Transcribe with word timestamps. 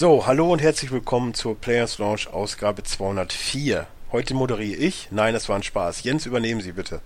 So, 0.00 0.26
hallo 0.26 0.50
und 0.50 0.62
herzlich 0.62 0.92
willkommen 0.92 1.34
zur 1.34 1.54
Players 1.60 1.98
Launch 1.98 2.26
Ausgabe 2.32 2.82
204. 2.82 3.86
Heute 4.12 4.32
moderiere 4.32 4.78
ich. 4.78 5.08
Nein, 5.10 5.34
das 5.34 5.50
war 5.50 5.56
ein 5.56 5.62
Spaß. 5.62 6.04
Jens, 6.04 6.24
übernehmen 6.24 6.62
Sie 6.62 6.72
bitte. 6.72 7.02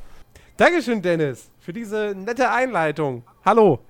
Dankeschön, 0.58 1.02
Dennis, 1.02 1.50
für 1.58 1.72
diese 1.72 2.14
nette 2.16 2.52
Einleitung. 2.52 3.24
Hallo. 3.44 3.80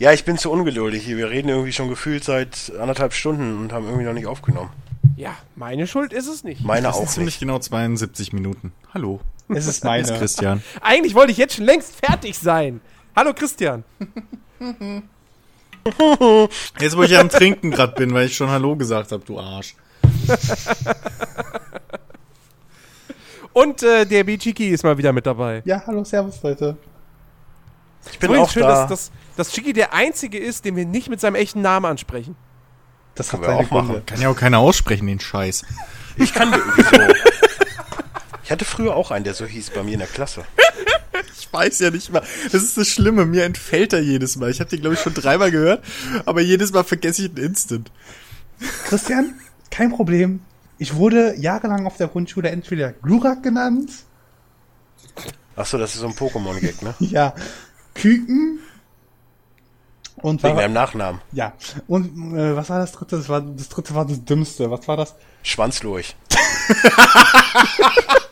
Ja, 0.00 0.12
ich 0.12 0.24
bin 0.24 0.38
zu 0.38 0.50
ungeduldig. 0.50 1.06
Wir 1.06 1.30
reden 1.30 1.50
irgendwie 1.50 1.72
schon 1.72 1.88
gefühlt 1.88 2.24
seit 2.24 2.72
anderthalb 2.80 3.12
Stunden 3.12 3.60
und 3.60 3.72
haben 3.72 3.86
irgendwie 3.86 4.06
noch 4.06 4.12
nicht 4.12 4.26
aufgenommen. 4.26 4.70
Ja, 5.14 5.36
meine 5.54 5.86
Schuld 5.86 6.12
ist 6.12 6.26
es 6.26 6.42
nicht. 6.42 6.64
Meine 6.64 6.88
Das 6.88 6.96
sind 6.96 7.06
auch 7.06 7.10
ziemlich 7.12 7.34
nicht. 7.34 7.40
genau 7.42 7.60
72 7.60 8.32
Minuten. 8.32 8.72
Hallo. 8.92 9.20
Es 9.50 9.68
ist 9.68 9.84
Hier 9.84 10.00
ist 10.00 10.08
meine. 10.08 10.18
Christian. 10.18 10.64
Eigentlich 10.80 11.14
wollte 11.14 11.30
ich 11.30 11.38
jetzt 11.38 11.54
schon 11.54 11.64
längst 11.64 11.94
fertig 12.04 12.36
sein. 12.36 12.80
Hallo 13.14 13.34
Christian. 13.34 13.84
Jetzt, 16.78 16.96
wo 16.96 17.02
ich 17.02 17.16
am 17.18 17.28
Trinken 17.28 17.70
gerade 17.70 17.94
bin, 17.94 18.12
weil 18.14 18.26
ich 18.26 18.36
schon 18.36 18.48
Hallo 18.48 18.76
gesagt 18.76 19.12
habe, 19.12 19.24
du 19.24 19.38
Arsch. 19.38 19.74
Und 23.52 23.82
äh, 23.82 24.06
der 24.06 24.24
Bichiki 24.24 24.68
ist 24.68 24.84
mal 24.84 24.96
wieder 24.96 25.12
mit 25.12 25.26
dabei. 25.26 25.62
Ja, 25.64 25.82
hallo, 25.86 26.04
servus 26.04 26.42
Leute. 26.42 26.76
Ich 28.10 28.18
bin 28.18 28.30
Übrigens 28.30 28.48
auch 28.48 28.52
schön, 28.52 28.62
da. 28.62 28.86
dass, 28.86 28.88
dass, 28.88 29.12
dass 29.36 29.52
Chiki 29.52 29.72
der 29.72 29.92
Einzige 29.92 30.38
ist, 30.38 30.64
den 30.64 30.76
wir 30.76 30.86
nicht 30.86 31.08
mit 31.08 31.20
seinem 31.20 31.34
echten 31.34 31.60
Namen 31.60 31.86
ansprechen. 31.86 32.34
Das 33.14 33.32
wir 33.32 33.44
seine 33.44 33.58
auch 33.58 33.70
machen. 33.70 33.88
Gründe. 33.88 34.02
Kann 34.06 34.20
ja 34.20 34.28
auch 34.30 34.36
keiner 34.36 34.58
aussprechen, 34.58 35.06
den 35.06 35.20
Scheiß. 35.20 35.64
Ich 36.16 36.32
kann 36.32 36.52
irgendwie 36.52 36.82
so. 36.82 37.14
Ich 38.44 38.50
hatte 38.50 38.64
früher 38.64 38.96
auch 38.96 39.10
einen, 39.10 39.24
der 39.24 39.34
so 39.34 39.44
hieß 39.44 39.70
bei 39.70 39.82
mir 39.82 39.92
in 39.92 40.00
der 40.00 40.08
Klasse. 40.08 40.44
Ich 41.38 41.52
weiß 41.52 41.80
ja 41.80 41.90
nicht 41.90 42.10
mal. 42.10 42.22
Das 42.50 42.62
ist 42.62 42.78
das 42.78 42.88
Schlimme. 42.88 43.26
Mir 43.26 43.44
entfällt 43.44 43.92
er 43.92 44.00
jedes 44.00 44.36
Mal. 44.36 44.50
Ich 44.50 44.60
habe 44.60 44.70
den, 44.70 44.80
glaube 44.80 44.94
ich, 44.94 45.00
schon 45.00 45.12
dreimal 45.12 45.50
gehört, 45.50 45.84
aber 46.24 46.40
jedes 46.40 46.72
Mal 46.72 46.84
vergesse 46.84 47.22
ich 47.22 47.30
ihn 47.30 47.36
instant. 47.36 47.90
Christian, 48.86 49.34
kein 49.70 49.90
Problem. 49.90 50.40
Ich 50.78 50.94
wurde 50.94 51.34
jahrelang 51.38 51.84
auf 51.86 51.98
der 51.98 52.08
Grundschule 52.08 52.48
entweder 52.48 52.92
Glurak 52.92 53.42
genannt, 53.42 53.90
Achso, 55.54 55.76
das 55.78 55.94
ist 55.94 56.00
so 56.00 56.06
ein 56.06 56.14
Pokémon-Gag, 56.14 56.80
ne? 56.82 56.94
ja, 57.00 57.34
Küken 57.94 58.58
und 60.16 60.42
Wegen 60.42 60.54
war, 60.54 60.62
deinem 60.62 60.72
Nachnamen. 60.72 61.20
ja, 61.32 61.52
und 61.88 62.34
äh, 62.34 62.56
was 62.56 62.70
war 62.70 62.78
das 62.78 62.92
dritte? 62.92 63.18
Das, 63.18 63.28
war, 63.28 63.42
das 63.42 63.68
dritte 63.68 63.94
war 63.94 64.06
das 64.06 64.24
dümmste. 64.24 64.70
Was 64.70 64.88
war 64.88 64.96
das? 64.96 65.14
Schwanzlurch. 65.42 66.16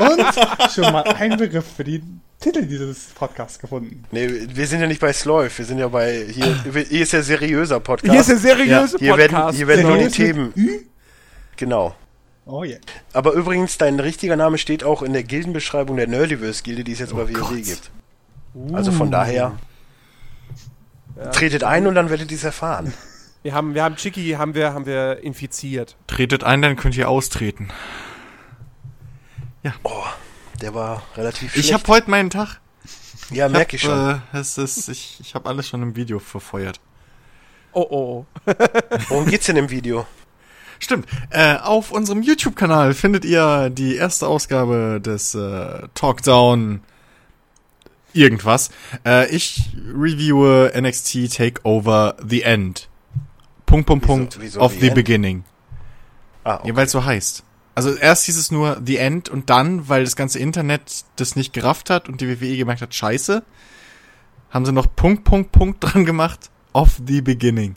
Und 0.00 0.72
schon 0.72 0.92
mal 0.92 1.02
ein 1.02 1.36
Begriff 1.36 1.64
für 1.76 1.84
den 1.84 2.20
Titel 2.40 2.66
dieses 2.66 3.06
Podcasts 3.14 3.58
gefunden. 3.58 4.04
Nee, 4.10 4.28
wir 4.52 4.66
sind 4.66 4.80
ja 4.80 4.86
nicht 4.86 5.00
bei 5.00 5.12
Sloif, 5.12 5.58
wir 5.58 5.64
sind 5.64 5.78
ja 5.78 5.88
bei 5.88 6.26
hier, 6.30 6.62
hier 6.72 7.02
ist 7.02 7.12
ja 7.12 7.22
seriöser 7.22 7.80
Podcast. 7.80 8.12
Hier 8.12 8.20
ist 8.20 8.30
der 8.30 8.38
seriöse 8.38 8.98
hier 8.98 9.16
werden, 9.16 9.34
Podcast. 9.34 9.56
hier 9.56 9.66
werden 9.66 9.86
nur 9.86 9.98
die 9.98 10.08
Themen. 10.08 10.52
Ü? 10.56 10.80
Genau. 11.56 11.94
Oh 12.46 12.64
yeah. 12.64 12.78
Aber 13.12 13.32
übrigens, 13.32 13.76
dein 13.76 14.00
richtiger 14.00 14.36
Name 14.36 14.56
steht 14.56 14.82
auch 14.82 15.02
in 15.02 15.12
der 15.12 15.22
Gildenbeschreibung 15.22 15.96
der 15.96 16.06
Nerdiverse-Gilde, 16.06 16.84
die 16.84 16.92
es 16.92 17.00
jetzt 17.00 17.12
bei 17.14 17.28
WoW 17.28 17.32
Gott. 17.32 17.54
gibt. 17.56 17.90
Also 18.72 18.92
von 18.92 19.10
daher, 19.10 19.58
tretet 21.32 21.64
ein 21.64 21.86
und 21.86 21.94
dann 21.94 22.10
werdet 22.10 22.30
ihr 22.30 22.36
es 22.36 22.44
erfahren. 22.44 22.92
Wir 23.42 23.54
haben, 23.54 23.74
wir 23.74 23.82
haben 23.82 23.96
Chiki 23.96 24.32
haben 24.32 24.54
wir, 24.54 24.72
haben 24.72 24.86
wir 24.86 25.22
infiziert. 25.22 25.96
Tretet 26.06 26.44
ein, 26.44 26.62
dann 26.62 26.76
könnt 26.76 26.96
ihr 26.96 27.08
austreten. 27.08 27.68
Oh, 29.82 30.04
der 30.60 30.74
war 30.74 31.02
relativ 31.16 31.54
Ich 31.56 31.66
schlecht. 31.66 31.74
habe 31.74 31.88
heute 31.92 32.10
meinen 32.10 32.30
Tag. 32.30 32.60
ja, 33.30 33.48
merke 33.48 33.76
ich 33.76 33.82
schon. 33.82 34.20
Äh, 34.32 34.38
es 34.38 34.58
ist, 34.58 34.88
ich 34.88 35.18
ich 35.20 35.34
habe 35.34 35.48
alles 35.48 35.68
schon 35.68 35.82
im 35.82 35.96
Video 35.96 36.18
verfeuert. 36.18 36.80
Oh 37.72 37.86
oh. 37.90 38.26
Worum 39.08 39.26
geht's 39.26 39.46
denn 39.46 39.56
im 39.56 39.70
Video? 39.70 40.06
Stimmt. 40.80 41.06
Äh, 41.30 41.56
auf 41.56 41.90
unserem 41.90 42.22
YouTube-Kanal 42.22 42.94
findet 42.94 43.24
ihr 43.24 43.68
die 43.70 43.96
erste 43.96 44.26
Ausgabe 44.28 45.00
des 45.04 45.34
äh, 45.34 45.88
Talkdown 45.94 46.82
irgendwas. 48.12 48.70
Äh, 49.04 49.28
ich 49.34 49.70
reviewe 49.94 50.72
NXT 50.80 51.34
Takeover 51.36 52.16
The 52.26 52.42
End. 52.42 52.88
Punkt, 53.66 53.86
Punkt, 53.86 54.04
Wieso- 54.06 54.14
Punkt. 54.16 54.38
wieso 54.40 54.60
of 54.60 54.72
The 54.72 54.80
the 54.80 54.86
End? 54.86 54.94
Beginning. 54.94 55.44
Ah, 56.44 56.56
okay. 56.56 56.68
Ja, 56.68 56.76
weil 56.76 56.86
es 56.86 56.92
so 56.92 57.04
heißt. 57.04 57.42
Also 57.78 57.94
erst 57.94 58.24
hieß 58.24 58.36
es 58.36 58.50
nur 58.50 58.82
The 58.84 58.96
End 58.96 59.28
und 59.28 59.50
dann, 59.50 59.88
weil 59.88 60.02
das 60.02 60.16
ganze 60.16 60.40
Internet 60.40 61.04
das 61.14 61.36
nicht 61.36 61.52
gerafft 61.52 61.90
hat 61.90 62.08
und 62.08 62.20
die 62.20 62.28
WWE 62.28 62.56
gemerkt 62.56 62.82
hat, 62.82 62.92
scheiße, 62.92 63.44
haben 64.50 64.66
sie 64.66 64.72
noch 64.72 64.96
Punkt, 64.96 65.22
Punkt, 65.22 65.52
Punkt 65.52 65.76
dran 65.84 66.04
gemacht. 66.04 66.50
Of 66.72 67.00
the 67.06 67.20
Beginning. 67.20 67.76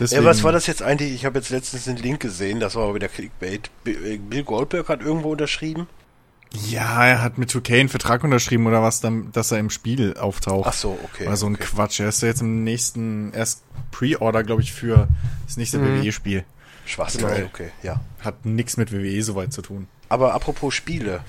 Deswegen, 0.00 0.24
was 0.24 0.42
war 0.44 0.52
das 0.52 0.66
jetzt 0.66 0.82
eigentlich? 0.82 1.12
Ich 1.12 1.26
habe 1.26 1.38
jetzt 1.38 1.50
letztens 1.50 1.84
den 1.84 1.98
Link 1.98 2.20
gesehen, 2.20 2.58
das 2.58 2.74
war 2.74 2.84
aber 2.84 2.94
wieder 2.94 3.08
Clickbait. 3.08 3.70
Äh, 3.84 4.16
Bill 4.16 4.44
Goldberg 4.44 4.88
hat 4.88 5.02
irgendwo 5.02 5.32
unterschrieben. 5.32 5.86
Ja, 6.70 7.04
er 7.04 7.20
hat 7.20 7.36
mit 7.36 7.50
2K 7.50 7.80
einen 7.80 7.90
Vertrag 7.90 8.24
unterschrieben 8.24 8.66
oder 8.66 8.82
was, 8.82 9.02
dann, 9.02 9.30
dass 9.32 9.52
er 9.52 9.58
im 9.58 9.68
Spiel 9.68 10.16
auftaucht. 10.16 10.66
Ach 10.66 10.72
so, 10.72 10.98
okay. 11.04 11.26
Oder 11.26 11.36
so 11.36 11.44
ein 11.44 11.56
okay. 11.56 11.64
Quatsch. 11.64 12.00
Er 12.00 12.08
ist 12.08 12.22
ja 12.22 12.28
jetzt 12.28 12.40
im 12.40 12.64
nächsten, 12.64 13.34
erst 13.34 13.62
Pre-Order, 13.90 14.42
glaube 14.42 14.62
ich, 14.62 14.72
für 14.72 15.06
das 15.46 15.58
nächste 15.58 15.78
Mhm. 15.78 16.02
WWE-Spiel. 16.02 16.44
Schwachsinn, 16.90 17.22
Geil. 17.22 17.48
okay, 17.52 17.70
ja. 17.82 18.00
Hat 18.24 18.44
nix 18.44 18.76
mit 18.76 18.92
WWE 18.92 19.22
soweit 19.22 19.52
zu 19.52 19.62
tun. 19.62 19.86
Aber 20.08 20.34
apropos 20.34 20.74
Spiele. 20.74 21.20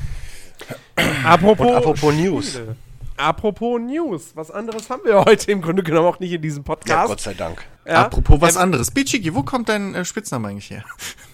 Apropos, 1.23 1.67
Und 1.67 1.75
apropos 1.75 2.13
News. 2.13 2.49
Spiele. 2.49 2.75
Apropos 3.17 3.79
News. 3.79 4.31
Was 4.35 4.49
anderes 4.49 4.89
haben 4.89 5.03
wir 5.05 5.23
heute 5.25 5.51
im 5.51 5.61
Grunde 5.61 5.83
genommen 5.83 6.07
auch 6.07 6.19
nicht 6.19 6.31
in 6.31 6.41
diesem 6.41 6.63
Ja, 6.63 6.65
Podcast. 6.65 7.07
Gott 7.07 7.21
sei 7.21 7.33
Dank. 7.35 7.63
Ja? 7.85 8.05
Apropos 8.05 8.41
was 8.41 8.55
Ähm, 8.55 8.61
anderes. 8.63 8.89
Bichiki, 8.89 9.35
wo 9.35 9.43
kommt 9.43 9.69
dein 9.69 9.93
äh, 9.93 10.03
Spitzname 10.05 10.47
eigentlich 10.49 10.69
her? 10.71 10.83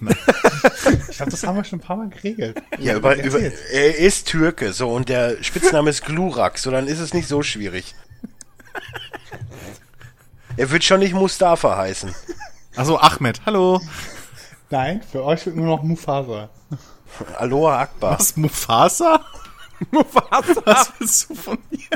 Ich 1.09 1.17
glaube, 1.17 1.31
das 1.31 1.43
haben 1.43 1.55
wir 1.55 1.63
schon 1.63 1.79
ein 1.79 1.81
paar 1.81 1.97
Mal 1.97 2.09
geregelt. 2.09 2.61
Ja, 2.77 2.95
über, 2.95 3.15
über, 3.15 3.39
er 3.39 3.97
ist 3.97 4.27
Türke, 4.27 4.71
so, 4.73 4.89
und 4.89 5.09
der 5.09 5.41
Spitzname 5.43 5.89
ist 5.89 6.05
Glurak, 6.05 6.59
so, 6.59 6.69
dann 6.69 6.85
ist 6.87 6.99
es 6.99 7.13
nicht 7.15 7.27
so 7.27 7.41
schwierig. 7.41 7.95
Er 10.55 10.69
wird 10.69 10.83
schon 10.83 10.99
nicht 10.99 11.13
Mustafa 11.13 11.77
heißen. 11.77 12.13
Also 12.75 12.99
Ahmed, 12.99 13.41
hallo. 13.47 13.81
Nein, 14.69 15.01
für 15.01 15.23
euch 15.23 15.45
wird 15.45 15.55
nur 15.55 15.65
noch 15.67 15.81
Mufasa. 15.83 16.49
Aloha 17.37 17.79
Akbar. 17.81 18.19
Was, 18.19 18.35
Mufasa? 18.35 19.21
Mufasa. 19.91 20.61
Was 20.65 20.91
willst 20.99 21.29
du 21.29 21.35
von 21.35 21.57
mir? 21.71 21.89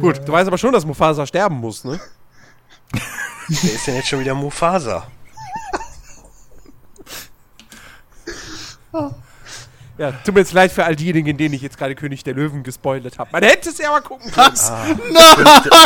Gut, 0.00 0.26
du 0.26 0.32
weißt 0.32 0.48
aber 0.48 0.58
schon, 0.58 0.72
dass 0.72 0.84
Mufasa 0.84 1.26
sterben 1.26 1.56
muss, 1.56 1.84
ne? 1.84 2.00
Wer 3.48 3.74
ist 3.74 3.86
denn 3.86 3.96
jetzt 3.96 4.08
schon 4.08 4.20
wieder 4.20 4.34
Mufasa? 4.34 5.06
Ja, 9.96 10.10
tut 10.10 10.34
mir 10.34 10.40
jetzt 10.40 10.52
leid 10.52 10.72
für 10.72 10.84
all 10.84 10.96
diejenigen, 10.96 11.36
denen 11.36 11.54
ich 11.54 11.62
jetzt 11.62 11.78
gerade 11.78 11.94
König 11.94 12.24
der 12.24 12.34
Löwen 12.34 12.64
gespoilert 12.64 13.18
habe. 13.18 13.30
Man 13.30 13.44
hätte 13.44 13.68
es 13.68 13.78
ja 13.78 13.90
mal 13.90 14.00
gucken 14.00 14.28
können. 14.32 14.56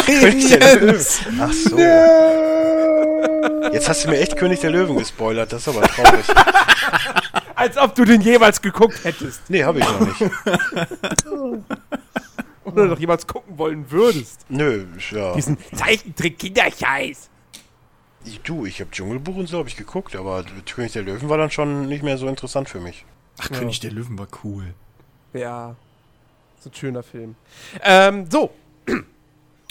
König 0.07 0.49
der 0.49 0.77
Löwen. 0.77 1.05
Ach 1.41 1.53
so. 1.53 1.79
Jetzt 3.73 3.89
hast 3.89 4.05
du 4.05 4.09
mir 4.09 4.19
echt 4.19 4.37
König 4.37 4.61
der 4.61 4.71
Löwen 4.71 4.97
gespoilert, 4.97 5.53
das 5.53 5.67
ist 5.67 5.69
aber 5.69 5.87
traurig. 5.87 6.25
Als 7.55 7.77
ob 7.77 7.95
du 7.95 8.05
den 8.07 8.23
jemals 8.23 8.63
geguckt 8.63 9.05
hättest. 9.05 9.43
Nee, 9.49 9.65
habe 9.65 9.81
ich 9.81 9.85
noch 9.85 10.01
nicht. 10.01 10.21
Oder 12.65 12.87
noch 12.87 12.99
jemals 12.99 13.27
gucken 13.27 13.59
wollen 13.59 13.91
würdest. 13.91 14.47
Nö, 14.49 14.87
ja. 15.11 15.35
Diesen 15.35 15.59
Zeichentrick-Kinderscheiß. 15.75 17.29
Ich, 18.25 18.41
du, 18.41 18.65
ich 18.65 18.81
habe 18.81 18.91
Dschungelbuch 18.91 19.37
und 19.37 19.49
so 19.49 19.59
habe 19.59 19.69
ich 19.69 19.77
geguckt, 19.77 20.17
aber 20.17 20.45
König 20.73 20.93
der 20.93 21.03
Löwen 21.03 21.29
war 21.29 21.37
dann 21.37 21.51
schon 21.51 21.89
nicht 21.89 22.03
mehr 22.03 22.17
so 22.17 22.27
interessant 22.29 22.69
für 22.69 22.81
mich. 22.81 23.05
Ach, 23.39 23.49
König 23.51 23.81
der 23.81 23.93
Löwen 23.93 24.19
war 24.19 24.29
cool. 24.45 24.75
Ja, 25.33 25.77
so 26.61 26.71
ein 26.71 26.75
schöner 26.75 27.03
Film. 27.03 27.35
Ähm, 27.83 28.27
so. 28.31 28.51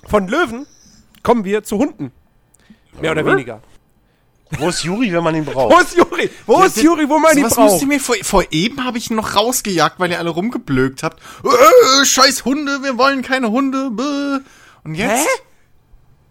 Von 0.08 0.28
Löwen 0.28 0.66
kommen 1.24 1.44
wir 1.44 1.64
zu 1.64 1.78
Hunden. 1.78 2.12
Mehr 3.02 3.12
oder 3.12 3.26
weniger. 3.26 3.62
Wo 4.52 4.70
ist 4.70 4.84
Juri, 4.84 5.12
wenn 5.12 5.24
man 5.24 5.36
ihn 5.36 5.46
Wo 5.46 5.52
braucht? 5.54 5.84
ist 5.84 5.98
Juri? 5.98 6.30
Wo 6.46 6.64
ist 6.64 6.78
Juri, 6.82 7.10
wo 7.10 7.20
man 7.20 7.38
ihn 7.38 7.44
Was 7.44 7.58
müsst 7.58 7.70
braucht? 7.72 7.82
ihr 7.82 7.88
mir 7.88 8.00
vor, 8.00 8.16
vor 8.22 8.44
eben 8.52 8.84
habe 8.86 8.98
ich 8.98 9.10
ihn 9.12 9.18
noch 9.18 9.36
rausgejagt, 9.36 10.00
weil 10.00 10.12
ihr 10.12 10.20
alle 10.20 10.30
rumgeblökt 10.30 11.04
habt. 11.04 11.22
Äh, 11.44 12.06
scheiß 12.06 12.46
Hunde, 12.46 12.82
wir 12.84 12.98
wollen 12.98 13.22
keine 13.24 13.52
Hunde. 13.52 13.92
Bäh. 13.92 14.40
Und 14.86 14.96
jetzt? 14.96 15.28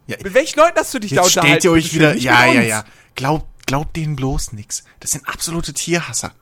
Ja, 0.06 0.16
Mit 0.22 0.32
welchen 0.32 0.58
Leuten 0.60 0.78
hast 0.78 0.94
du 0.94 0.98
dich 1.00 1.10
da 1.10 1.16
jetzt 1.22 1.36
unterhalten? 1.36 1.60
stellt 1.60 1.64
ihr 1.64 1.72
euch 1.72 1.92
wieder. 1.92 2.14
Ja, 2.16 2.46
ja, 2.46 2.62
ja. 2.62 2.84
Glaubt, 3.16 3.46
glaubt 3.66 3.94
denen 3.96 4.16
bloß 4.16 4.52
nix. 4.52 4.84
Das 5.00 5.10
sind 5.10 5.28
absolute 5.28 5.74
Tierhasser. 5.74 6.32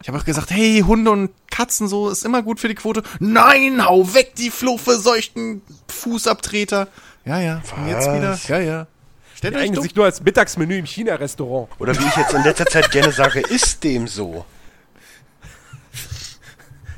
Ich 0.00 0.08
habe 0.08 0.18
auch 0.18 0.24
gesagt, 0.24 0.50
hey, 0.50 0.82
Hunde 0.86 1.10
und 1.10 1.30
Katzen 1.50 1.88
so 1.88 2.08
ist 2.08 2.24
immer 2.24 2.42
gut 2.42 2.60
für 2.60 2.68
die 2.68 2.74
Quote. 2.76 3.02
Nein, 3.18 3.84
hau 3.84 4.14
weg 4.14 4.34
die 4.36 4.50
Fluffe, 4.50 4.96
seuchten 4.98 5.60
Fußabtreter. 5.88 6.88
Ja, 7.24 7.40
ja. 7.40 7.62
Und 7.76 7.88
jetzt 7.88 8.06
Was? 8.06 8.14
wieder. 8.16 8.38
Ja, 8.48 8.58
ja. 8.60 8.86
Stellt 9.34 9.54
euch 9.56 9.62
Eignet 9.62 9.76
dumm. 9.78 9.82
sich 9.84 9.94
nur 9.94 10.04
als 10.04 10.20
Mittagsmenü 10.22 10.78
im 10.78 10.86
China-Restaurant. 10.86 11.68
Oder 11.78 11.98
wie 11.98 12.04
ich 12.06 12.16
jetzt 12.16 12.32
in 12.32 12.42
letzter 12.44 12.66
Zeit 12.66 12.90
gerne 12.90 13.12
sage, 13.12 13.40
ist 13.40 13.82
dem 13.84 14.06
so. 14.08 14.44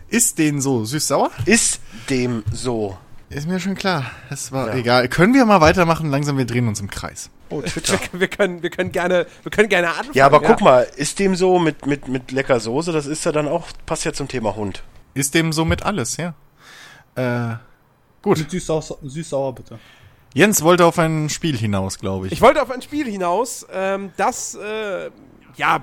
Ist 0.08 0.38
denen 0.38 0.60
so 0.60 0.84
süß-sauer? 0.84 1.30
Ist 1.46 1.80
dem 2.08 2.42
so. 2.52 2.98
Ist 3.28 3.46
mir 3.46 3.60
schon 3.60 3.76
klar. 3.76 4.10
Es 4.28 4.50
war 4.50 4.68
Ja. 4.68 4.74
egal. 4.74 5.08
Können 5.08 5.34
wir 5.34 5.44
mal 5.46 5.60
weitermachen? 5.60 6.10
Langsam, 6.10 6.36
wir 6.36 6.46
drehen 6.46 6.66
uns 6.66 6.80
im 6.80 6.90
Kreis. 6.90 7.30
Oh, 7.50 7.60
Twitter. 7.62 7.98
Wir, 8.12 8.20
wir, 8.20 8.28
können, 8.28 8.62
wir, 8.62 8.70
können 8.70 8.92
gerne, 8.92 9.26
wir 9.42 9.50
können 9.50 9.68
gerne 9.68 9.88
anfangen. 9.88 10.14
Ja, 10.14 10.26
aber 10.26 10.40
guck 10.40 10.60
mal, 10.60 10.82
ist 10.96 11.18
dem 11.18 11.36
so 11.36 11.58
mit, 11.58 11.86
mit, 11.86 12.08
mit 12.08 12.32
lecker 12.32 12.60
Soße, 12.60 12.92
das 12.92 13.06
ist 13.06 13.24
ja 13.24 13.32
dann 13.32 13.48
auch, 13.48 13.68
passt 13.86 14.04
ja 14.04 14.12
zum 14.12 14.28
Thema 14.28 14.56
Hund. 14.56 14.82
Ist 15.14 15.34
dem 15.34 15.52
somit 15.52 15.82
alles, 15.82 16.16
ja. 16.16 16.34
Äh, 17.16 17.56
gut. 18.22 18.38
Mit 18.38 18.50
süß-sauer, 18.50 18.98
süß-sauer 19.02 19.54
bitte. 19.54 19.78
Jens 20.32 20.62
wollte 20.62 20.86
auf 20.86 20.98
ein 20.98 21.28
Spiel 21.28 21.56
hinaus, 21.56 21.98
glaube 21.98 22.28
ich. 22.28 22.32
Ich 22.32 22.40
wollte 22.40 22.62
auf 22.62 22.70
ein 22.70 22.82
Spiel 22.82 23.06
hinaus, 23.06 23.66
ähm, 23.72 24.12
das 24.16 24.54
äh, 24.54 25.10
ja 25.56 25.82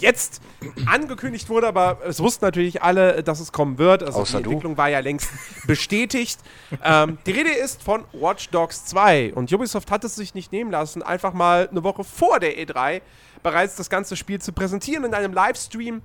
jetzt 0.00 0.40
angekündigt 0.86 1.48
wurde, 1.48 1.68
aber 1.68 1.98
es 2.06 2.20
wussten 2.20 2.44
natürlich 2.44 2.82
alle, 2.82 3.22
dass 3.22 3.40
es 3.40 3.52
kommen 3.52 3.78
wird. 3.78 4.02
Also 4.02 4.20
Außer 4.20 4.38
die 4.38 4.44
du. 4.44 4.50
Entwicklung 4.50 4.76
war 4.76 4.88
ja 4.88 5.00
längst 5.00 5.30
bestätigt. 5.66 6.40
ähm, 6.84 7.18
die 7.26 7.32
Rede 7.32 7.50
ist 7.50 7.82
von 7.82 8.04
Watch 8.12 8.50
Dogs 8.50 8.84
2 8.86 9.34
und 9.34 9.52
Ubisoft 9.52 9.90
hat 9.90 10.04
es 10.04 10.16
sich 10.16 10.34
nicht 10.34 10.52
nehmen 10.52 10.70
lassen, 10.70 11.02
einfach 11.02 11.32
mal 11.32 11.68
eine 11.70 11.82
Woche 11.84 12.04
vor 12.04 12.40
der 12.40 12.58
E3 12.58 13.02
bereits 13.42 13.76
das 13.76 13.88
ganze 13.90 14.16
Spiel 14.16 14.40
zu 14.40 14.52
präsentieren 14.52 15.04
in 15.04 15.14
einem 15.14 15.32
Livestream. 15.32 16.02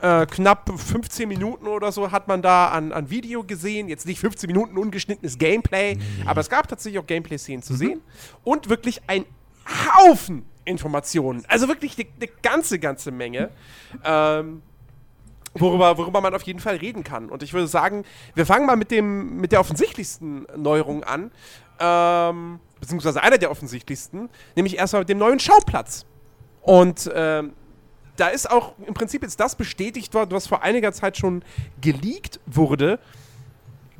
Äh, 0.00 0.26
knapp 0.26 0.70
15 0.74 1.28
Minuten 1.28 1.66
oder 1.66 1.92
so 1.92 2.10
hat 2.10 2.28
man 2.28 2.42
da 2.42 2.68
an, 2.68 2.92
an 2.92 3.08
Video 3.08 3.42
gesehen. 3.42 3.88
Jetzt 3.88 4.04
nicht 4.04 4.20
15 4.20 4.46
Minuten 4.46 4.76
ungeschnittenes 4.76 5.38
Gameplay, 5.38 5.96
aber 6.26 6.40
es 6.40 6.50
gab 6.50 6.68
tatsächlich 6.68 7.00
auch 7.00 7.06
Gameplay-Szenen 7.06 7.62
zu 7.62 7.74
sehen. 7.74 8.02
Und 8.44 8.68
wirklich 8.68 9.00
ein 9.06 9.24
Haufen 9.96 10.44
Informationen. 10.64 11.44
Also 11.48 11.68
wirklich 11.68 11.96
eine 11.98 12.08
eine 12.16 12.28
ganze, 12.42 12.78
ganze 12.78 13.10
Menge. 13.10 13.50
Ähm, 14.04 14.62
worüber, 15.54 15.98
worüber 15.98 16.20
man 16.20 16.34
auf 16.34 16.42
jeden 16.42 16.60
Fall 16.60 16.76
reden 16.76 17.04
kann. 17.04 17.28
Und 17.28 17.42
ich 17.42 17.52
würde 17.52 17.66
sagen, 17.66 18.04
wir 18.34 18.46
fangen 18.46 18.66
mal 18.66 18.76
mit, 18.76 18.90
dem, 18.90 19.36
mit 19.36 19.52
der 19.52 19.60
offensichtlichsten 19.60 20.46
Neuerung 20.56 21.04
an. 21.04 21.30
Ähm, 21.78 22.60
beziehungsweise 22.80 23.22
einer 23.22 23.38
der 23.38 23.50
offensichtlichsten, 23.50 24.28
nämlich 24.56 24.76
erstmal 24.76 25.02
mit 25.02 25.08
dem 25.08 25.18
neuen 25.18 25.38
Schauplatz. 25.38 26.06
Und 26.60 27.10
ähm, 27.14 27.52
da 28.16 28.28
ist 28.28 28.50
auch 28.50 28.74
im 28.86 28.94
Prinzip 28.94 29.22
jetzt 29.22 29.40
das 29.40 29.56
bestätigt 29.56 30.14
worden, 30.14 30.30
was 30.32 30.46
vor 30.46 30.62
einiger 30.62 30.92
Zeit 30.92 31.16
schon 31.16 31.44
geleakt 31.80 32.40
wurde. 32.46 32.98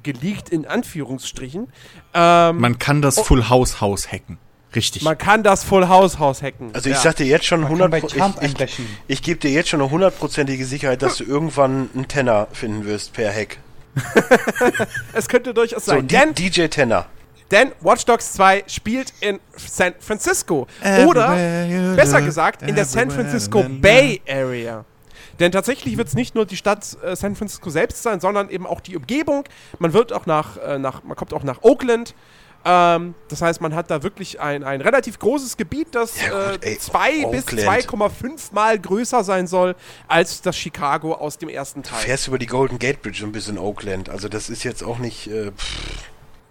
Geleakt 0.02 0.48
in 0.48 0.66
Anführungsstrichen. 0.66 1.72
Ähm, 2.12 2.60
Man 2.60 2.78
kann 2.78 3.02
das 3.02 3.20
Full 3.20 3.48
House 3.48 3.80
Haus 3.80 4.10
hacken. 4.10 4.38
Richtig. 4.74 5.02
man 5.02 5.18
kann 5.18 5.42
das 5.42 5.64
Full 5.64 5.88
House 5.88 6.18
Haus 6.18 6.42
hacken. 6.42 6.70
Also 6.74 6.88
ich 6.88 6.96
Ja. 6.96 7.02
sag 7.02 7.16
dir 7.16 7.26
jetzt 7.26 7.44
schon 7.46 7.60
Man 7.60 7.68
kann 7.68 7.80
100 7.82 7.90
bei 7.90 8.00
Pro- 8.00 8.08
Charmed 8.08 8.42
ich, 8.42 8.60
ich, 8.60 8.80
ich 9.08 9.22
gebe 9.22 9.38
dir 9.38 9.50
jetzt 9.50 9.68
schon 9.68 9.80
eine 9.82 9.90
hundertprozentige 9.90 10.64
Sicherheit, 10.64 11.02
dass 11.02 11.16
du 11.18 11.24
irgendwann 11.24 11.90
einen 11.94 12.08
Tenner 12.08 12.48
finden 12.52 12.84
wirst 12.86 13.12
per 13.12 13.32
Hack. 13.34 13.58
Es 15.12 15.28
könnte 15.28 15.52
durchaus 15.54 15.84
So, 15.84 15.92
sein. 15.92 16.08
D 16.08 16.16
denn, 16.16 16.34
DJ 16.34 16.66
Tenner. 16.68 17.06
denn 17.50 17.72
Watch 17.80 18.04
Dogs 18.06 18.32
2 18.32 18.64
spielt 18.66 19.12
in 19.20 19.38
San 19.56 19.92
Francisco. 20.00 20.66
Oder, 21.06 21.36
besser 21.96 22.22
gesagt, 22.22 22.62
in 22.62 22.74
der 22.74 22.84
San 22.84 23.10
Francisco. 23.10 23.64
Bay 23.68 24.20
Area. 24.28 24.84
Denn 25.40 25.50
tatsächlich 25.50 25.96
wird 25.96 26.08
es 26.08 26.14
nicht 26.14 26.34
nur 26.34 26.46
die 26.46 26.56
Stadt 26.56 26.86
äh, 27.02 27.16
San 27.16 27.34
Francisco 27.34 27.70
selbst 27.70 28.02
sein, 28.02 28.20
sondern 28.20 28.48
eben 28.50 28.66
auch 28.66 28.80
die 28.80 28.96
Umgebung. 28.96 29.44
Man 29.78 29.92
wird 29.92 30.12
auch 30.12 30.26
nach, 30.26 30.56
äh, 30.58 30.78
nach 30.78 31.02
man 31.04 31.16
kommt 31.16 31.32
auch 31.32 31.42
nach 31.42 31.62
Oakland. 31.62 32.14
Ähm, 32.64 33.14
das 33.28 33.42
heißt, 33.42 33.60
man 33.60 33.74
hat 33.74 33.90
da 33.90 34.02
wirklich 34.02 34.40
ein, 34.40 34.62
ein 34.62 34.80
relativ 34.80 35.18
großes 35.18 35.56
Gebiet, 35.56 35.88
das 35.96 36.20
Ja, 36.22 36.52
gut, 36.52 36.64
äh, 36.64 36.70
bis 36.70 36.88
Oakland. 37.46 37.68
2,5 37.86 38.52
Mal 38.54 38.78
größer 38.78 39.24
sein 39.24 39.46
soll 39.48 39.74
als 40.06 40.42
das 40.42 40.56
Chicago 40.56 41.14
aus 41.14 41.38
dem 41.38 41.48
ersten 41.48 41.82
Teil. 41.82 41.98
Fährst 41.98 42.28
über 42.28 42.38
die 42.38 42.46
Golden 42.46 42.78
Gate 42.78 43.02
Bridge 43.02 43.18
so 43.20 43.26
ein 43.26 43.32
bisschen 43.32 43.58
Oakland. 43.58 44.08
Also 44.08 44.28
das 44.28 44.48
ist 44.48 44.62
jetzt 44.62 44.82
auch 44.84 44.98
nicht. 44.98 45.26
Äh. 45.28 45.50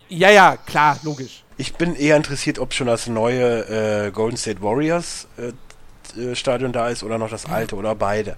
Ja, 0.10 0.30
ja, 0.30 0.58
klar, 0.58 1.00
logisch. 1.04 1.44
Ich 1.56 1.76
bin 1.76 1.96
eher 1.96 2.18
interessiert, 2.18 2.60
ob 2.60 2.74
schon 2.74 2.88
das 2.88 3.08
neue 3.08 4.08
äh, 4.08 4.12
Golden 4.12 4.36
State 4.36 4.62
Warriors 4.62 5.28
äh, 5.38 6.20
äh, 6.20 6.36
Stadion 6.36 6.74
da 6.74 6.90
ist 6.90 7.04
oder 7.04 7.18
noch 7.18 7.30
das 7.30 7.46
alte 7.46 7.76
oder 7.78 7.96
beide. 7.96 8.36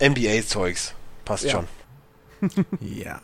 NBA-Zeugs. 0.00 0.94
Passt 1.24 1.44
Ja. 1.44 1.50
schon. 1.50 1.66
Ja. 2.80 3.20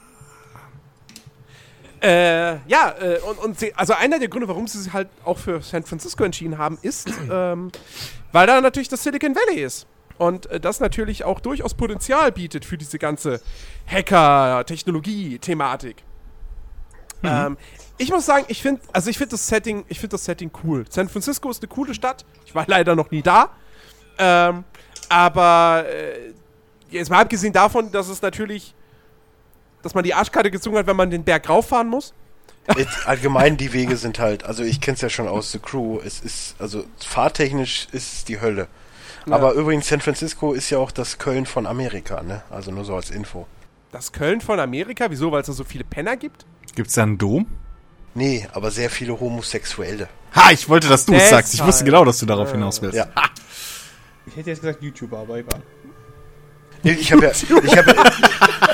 Äh, 2.04 2.58
ja, 2.68 2.94
äh, 3.00 3.18
und, 3.20 3.38
und 3.38 3.58
sie, 3.58 3.74
also 3.74 3.94
einer 3.94 4.18
der 4.18 4.28
Gründe, 4.28 4.46
warum 4.46 4.66
sie 4.66 4.78
sich 4.78 4.92
halt 4.92 5.08
auch 5.24 5.38
für 5.38 5.62
San 5.62 5.84
Francisco 5.84 6.22
entschieden 6.22 6.58
haben, 6.58 6.76
ist, 6.82 7.10
ähm, 7.30 7.72
weil 8.30 8.46
da 8.46 8.60
natürlich 8.60 8.88
das 8.88 9.02
Silicon 9.02 9.34
Valley 9.34 9.62
ist. 9.62 9.86
Und 10.18 10.46
äh, 10.46 10.60
das 10.60 10.80
natürlich 10.80 11.24
auch 11.24 11.40
durchaus 11.40 11.74
Potenzial 11.74 12.30
bietet 12.30 12.66
für 12.66 12.76
diese 12.76 12.98
ganze 12.98 13.40
Hacker-Technologie-Thematik. 13.86 16.02
Ähm, 17.22 17.56
ich 17.96 18.10
muss 18.10 18.26
sagen, 18.26 18.44
ich 18.48 18.60
finde, 18.60 18.82
also 18.92 19.08
ich 19.08 19.16
finde 19.16 19.32
das 19.32 19.48
Setting, 19.48 19.84
ich 19.88 19.98
finde 19.98 20.14
das 20.14 20.24
Setting 20.24 20.50
cool. 20.62 20.84
San 20.90 21.08
Francisco 21.08 21.50
ist 21.50 21.62
eine 21.62 21.68
coole 21.68 21.94
Stadt. 21.94 22.24
Ich 22.44 22.54
war 22.54 22.64
leider 22.66 22.94
noch 22.94 23.10
nie 23.10 23.22
da. 23.22 23.50
Ähm, 24.18 24.64
aber 25.08 25.84
äh, 25.88 26.32
jetzt 26.90 27.10
mal 27.10 27.20
abgesehen 27.20 27.52
davon, 27.52 27.90
dass 27.92 28.08
es 28.08 28.22
natürlich, 28.22 28.74
dass 29.84 29.94
man 29.94 30.02
die 30.02 30.14
Arschkarte 30.14 30.50
gezogen 30.50 30.76
hat, 30.78 30.86
wenn 30.86 30.96
man 30.96 31.10
den 31.10 31.24
Berg 31.24 31.48
rauffahren 31.48 31.88
muss. 31.88 32.14
Jetzt, 32.76 33.06
allgemein, 33.06 33.58
die 33.58 33.74
Wege 33.74 33.96
sind 33.96 34.18
halt, 34.18 34.44
also 34.44 34.64
ich 34.64 34.80
kenn's 34.80 35.02
ja 35.02 35.10
schon 35.10 35.28
aus 35.28 35.52
The 35.52 35.58
Crew, 35.58 36.00
es 36.02 36.20
ist, 36.20 36.56
also 36.58 36.84
fahrtechnisch 36.98 37.88
ist 37.92 38.14
es 38.14 38.24
die 38.24 38.40
Hölle. 38.40 38.68
Ja. 39.26 39.34
Aber 39.34 39.52
übrigens, 39.52 39.88
San 39.88 40.00
Francisco 40.00 40.54
ist 40.54 40.70
ja 40.70 40.78
auch 40.78 40.90
das 40.90 41.18
Köln 41.18 41.44
von 41.44 41.66
Amerika, 41.66 42.22
ne? 42.22 42.42
Also 42.50 42.70
nur 42.70 42.86
so 42.86 42.96
als 42.96 43.10
Info. 43.10 43.46
Das 43.92 44.12
Köln 44.12 44.40
von 44.40 44.58
Amerika, 44.58 45.06
wieso? 45.10 45.30
Weil 45.30 45.42
es 45.42 45.46
da 45.46 45.52
so 45.52 45.64
viele 45.64 45.84
Penner 45.84 46.16
gibt? 46.16 46.46
Gibt's 46.74 46.94
da 46.94 47.02
einen 47.02 47.18
Dom? 47.18 47.46
Nee, 48.14 48.48
aber 48.52 48.70
sehr 48.70 48.88
viele 48.90 49.18
Homosexuelle. 49.20 50.08
Ha, 50.34 50.50
ich 50.50 50.68
wollte, 50.68 50.88
dass 50.88 51.04
du 51.04 51.12
es 51.12 51.30
sagst. 51.30 51.52
Ich 51.54 51.64
wusste 51.64 51.84
genau, 51.84 52.04
dass 52.04 52.18
du 52.18 52.26
darauf 52.26 52.50
hinaus 52.50 52.80
willst. 52.80 52.96
Ja. 52.96 53.08
Ich 54.26 54.36
hätte 54.36 54.50
jetzt 54.50 54.62
gesagt 54.62 54.82
YouTuber, 54.82 55.18
aber 55.18 55.36
egal. 55.36 55.62
Nee, 56.82 56.92
Ich 56.92 57.12
habe 57.12 57.24
ja, 57.24 57.30
ich 57.30 57.76
habe 57.76 57.94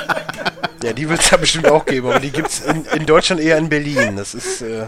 ja, 0.83 0.93
die 0.93 1.09
wird's 1.09 1.29
ja 1.29 1.37
bestimmt 1.37 1.69
auch 1.69 1.85
geben, 1.85 2.07
aber 2.07 2.19
die 2.19 2.31
gibt's 2.31 2.61
in, 2.61 2.85
in 2.85 3.05
Deutschland 3.05 3.41
eher 3.41 3.57
in 3.57 3.69
Berlin. 3.69 4.15
Das 4.15 4.33
ist, 4.33 4.61
äh, 4.61 4.87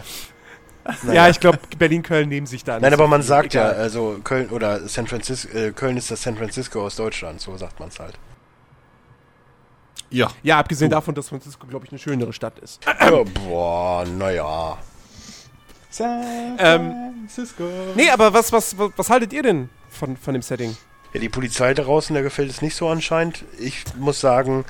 naja. 1.03 1.13
Ja, 1.13 1.29
ich 1.29 1.39
glaube, 1.39 1.59
Berlin-Köln 1.77 2.27
nehmen 2.27 2.45
sich 2.47 2.63
da 2.63 2.79
Nein, 2.79 2.93
aber 2.93 3.05
so 3.05 3.07
man 3.09 3.21
sagt 3.21 3.53
ja, 3.53 3.69
Egal. 3.71 3.81
also 3.81 4.19
Köln 4.23 4.49
oder 4.49 4.87
San 4.87 5.07
Francisco, 5.07 5.57
äh, 5.57 5.71
Köln 5.71 5.95
ist 5.97 6.11
das 6.11 6.21
San 6.21 6.35
Francisco 6.35 6.83
aus 6.83 6.95
Deutschland, 6.95 7.39
so 7.39 7.55
sagt 7.57 7.79
man's 7.79 7.99
halt. 7.99 8.15
Ja. 10.09 10.29
Ja, 10.43 10.59
abgesehen 10.59 10.91
davon, 10.91 11.15
dass 11.15 11.29
Francisco, 11.29 11.65
glaube 11.67 11.85
ich, 11.85 11.91
eine 11.91 11.99
schönere 11.99 12.33
Stadt 12.33 12.59
ist. 12.59 12.85
Ja, 12.85 13.23
boah, 13.23 14.05
naja. 14.05 14.77
San 15.89 16.57
Ähm, 16.59 16.93
Francisco. 17.19 17.63
Nee, 17.95 18.09
aber 18.09 18.33
was, 18.33 18.51
was, 18.51 18.77
was, 18.77 18.91
was 18.95 19.09
haltet 19.09 19.33
ihr 19.33 19.41
denn 19.43 19.69
von, 19.89 20.17
von 20.17 20.33
dem 20.33 20.41
Setting? 20.41 20.75
Ja, 21.13 21.19
die 21.19 21.29
Polizei 21.29 21.73
draußen, 21.73 22.13
der 22.13 22.23
gefällt 22.23 22.49
es 22.49 22.61
nicht 22.61 22.75
so 22.75 22.89
anscheinend. 22.89 23.45
Ich 23.59 23.83
muss 23.97 24.19
sagen, 24.19 24.65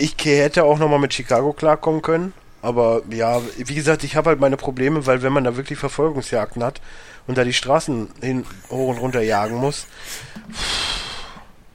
ich 0.00 0.16
hätte 0.24 0.64
auch 0.64 0.78
nochmal 0.78 0.98
mit 0.98 1.14
Chicago 1.14 1.52
klarkommen 1.52 2.02
können. 2.02 2.32
Aber 2.62 3.02
ja, 3.10 3.40
wie 3.56 3.74
gesagt, 3.74 4.04
ich 4.04 4.16
habe 4.16 4.30
halt 4.30 4.40
meine 4.40 4.56
Probleme, 4.56 5.06
weil 5.06 5.22
wenn 5.22 5.32
man 5.32 5.44
da 5.44 5.56
wirklich 5.56 5.78
Verfolgungsjagden 5.78 6.62
hat 6.62 6.80
und 7.26 7.38
da 7.38 7.44
die 7.44 7.52
Straßen 7.54 8.08
hin, 8.20 8.44
hoch 8.70 8.88
und 8.88 8.98
runter 8.98 9.22
jagen 9.22 9.56
muss, 9.56 9.86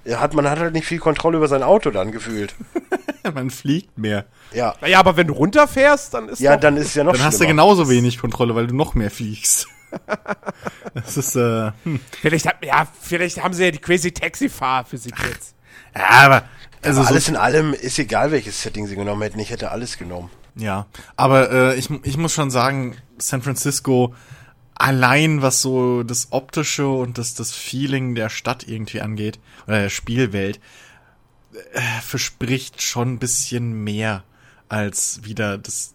ja, 0.04 0.20
hat 0.20 0.34
man 0.36 0.48
hat 0.50 0.60
halt 0.60 0.74
nicht 0.74 0.86
viel 0.86 1.00
Kontrolle 1.00 1.38
über 1.38 1.48
sein 1.48 1.64
Auto 1.64 1.90
dann 1.90 2.12
gefühlt. 2.12 2.54
Man 3.34 3.50
fliegt 3.50 3.98
mehr. 3.98 4.26
Ja, 4.54 4.76
Naja, 4.82 5.00
aber 5.00 5.18
wenn 5.18 5.26
du 5.26 5.34
runterfährst, 5.34 6.14
dann 6.14 6.30
ist 6.30 6.40
ja, 6.40 6.54
doch, 6.54 6.62
dann 6.62 6.78
ist 6.78 6.90
es 6.90 6.94
ja 6.94 7.04
noch 7.04 7.14
Dann 7.14 7.24
hast 7.24 7.34
du 7.34 7.38
schlimmer. 7.46 7.54
genauso 7.64 7.90
wenig 7.90 8.20
Kontrolle, 8.20 8.54
weil 8.54 8.68
du 8.68 8.76
noch 8.76 8.94
mehr 8.94 9.10
fliegst. 9.10 9.68
Das 10.94 11.18
ist, 11.18 11.36
äh, 11.36 11.72
hm. 11.84 12.00
Vielleicht, 12.22 12.46
ja, 12.62 12.88
vielleicht 13.02 13.44
haben 13.44 13.54
sie 13.54 13.66
ja 13.66 13.72
die 13.72 13.80
Crazy 13.80 14.12
Taxi-Fahr 14.12 14.86
für 14.86 14.98
sich 14.98 15.12
jetzt. 15.30 15.56
Ja, 15.96 16.10
aber, 16.10 16.44
also 16.86 17.00
Aber 17.00 17.08
so, 17.08 17.14
alles 17.14 17.30
in 17.30 17.36
allem 17.36 17.74
ist 17.74 18.00
egal, 18.00 18.32
welches 18.32 18.62
Setting 18.62 18.88
sie 18.88 18.96
genommen 18.96 19.22
hätten. 19.22 19.40
Ich 19.40 19.50
hätte 19.50 19.72
alles 19.72 19.98
genommen. 19.98 20.30
ja. 20.56 20.86
Aber 21.16 21.52
äh, 21.52 21.76
ich, 21.76 21.90
ich 22.04 22.18
muss 22.18 22.34
schon 22.34 22.52
sagen, 22.52 22.96
San 23.18 23.42
Francisco, 23.42 24.14
allein 24.76 25.42
was 25.42 25.62
so 25.62 26.04
das 26.04 26.32
Optische 26.32 26.88
und 26.88 27.18
das, 27.18 27.34
das 27.34 27.54
Feeling 27.54 28.16
der 28.16 28.30
Stadt 28.30 28.68
irgendwie 28.68 29.02
angeht, 29.02 29.40
oder 29.68 29.82
der 29.82 29.90
Spielwelt, 29.90 30.60
äh, 31.74 31.82
verspricht 32.02 32.82
schon 32.82 33.14
ein 33.14 33.20
bisschen 33.20 33.84
mehr 33.84 34.24
als 34.70 35.22
wieder 35.24 35.58
das 35.58 35.95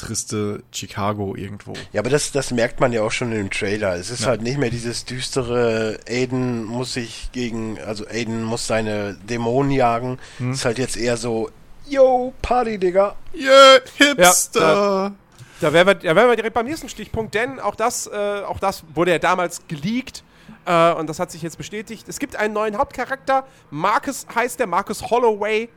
triste 0.00 0.62
Chicago 0.72 1.34
irgendwo. 1.36 1.74
Ja, 1.92 2.00
aber 2.00 2.10
das, 2.10 2.32
das 2.32 2.50
merkt 2.50 2.80
man 2.80 2.92
ja 2.92 3.02
auch 3.02 3.12
schon 3.12 3.32
im 3.32 3.50
Trailer. 3.50 3.94
Es 3.96 4.10
ist 4.10 4.22
Ja. 4.22 4.28
halt 4.28 4.42
nicht 4.42 4.58
mehr 4.58 4.70
dieses 4.70 5.04
düstere, 5.04 5.98
Aiden 6.08 6.64
muss 6.64 6.94
sich 6.94 7.30
gegen, 7.32 7.78
also 7.80 8.06
Aiden 8.06 8.42
muss 8.44 8.66
seine 8.66 9.14
Dämonen 9.28 9.70
jagen. 9.72 10.18
Hm. 10.38 10.52
Ist 10.52 10.64
halt 10.64 10.78
jetzt 10.78 10.96
eher 10.96 11.16
so, 11.16 11.50
yo, 11.88 12.32
Party, 12.42 12.78
Digga. 12.78 13.14
Yeah, 13.34 13.80
Hipster! 13.96 14.60
Ja, 14.60 15.12
Da 15.60 15.72
wären 15.72 15.86
wir, 15.86 15.94
da 15.94 16.16
wären 16.16 16.28
wir 16.28 16.36
direkt 16.36 16.54
beim 16.54 16.66
nächsten 16.66 16.88
Stichpunkt, 16.88 17.34
denn 17.34 17.60
auch 17.60 17.74
das, 17.74 18.06
äh, 18.06 18.40
auch 18.46 18.58
das 18.58 18.82
wurde 18.94 19.10
ja 19.12 19.18
damals 19.18 19.60
geleakt 19.68 20.24
äh, 20.64 20.92
und 20.92 21.06
das 21.08 21.18
hat 21.18 21.30
sich 21.30 21.42
jetzt 21.42 21.58
bestätigt. 21.58 22.08
Es 22.08 22.18
gibt 22.18 22.34
einen 22.36 22.54
neuen 22.54 22.76
Hauptcharakter, 22.78 23.46
Marcus 23.70 24.26
heißt 24.34 24.58
der, 24.58 24.66
Marcus 24.66 25.02
Holloway. 25.10 25.68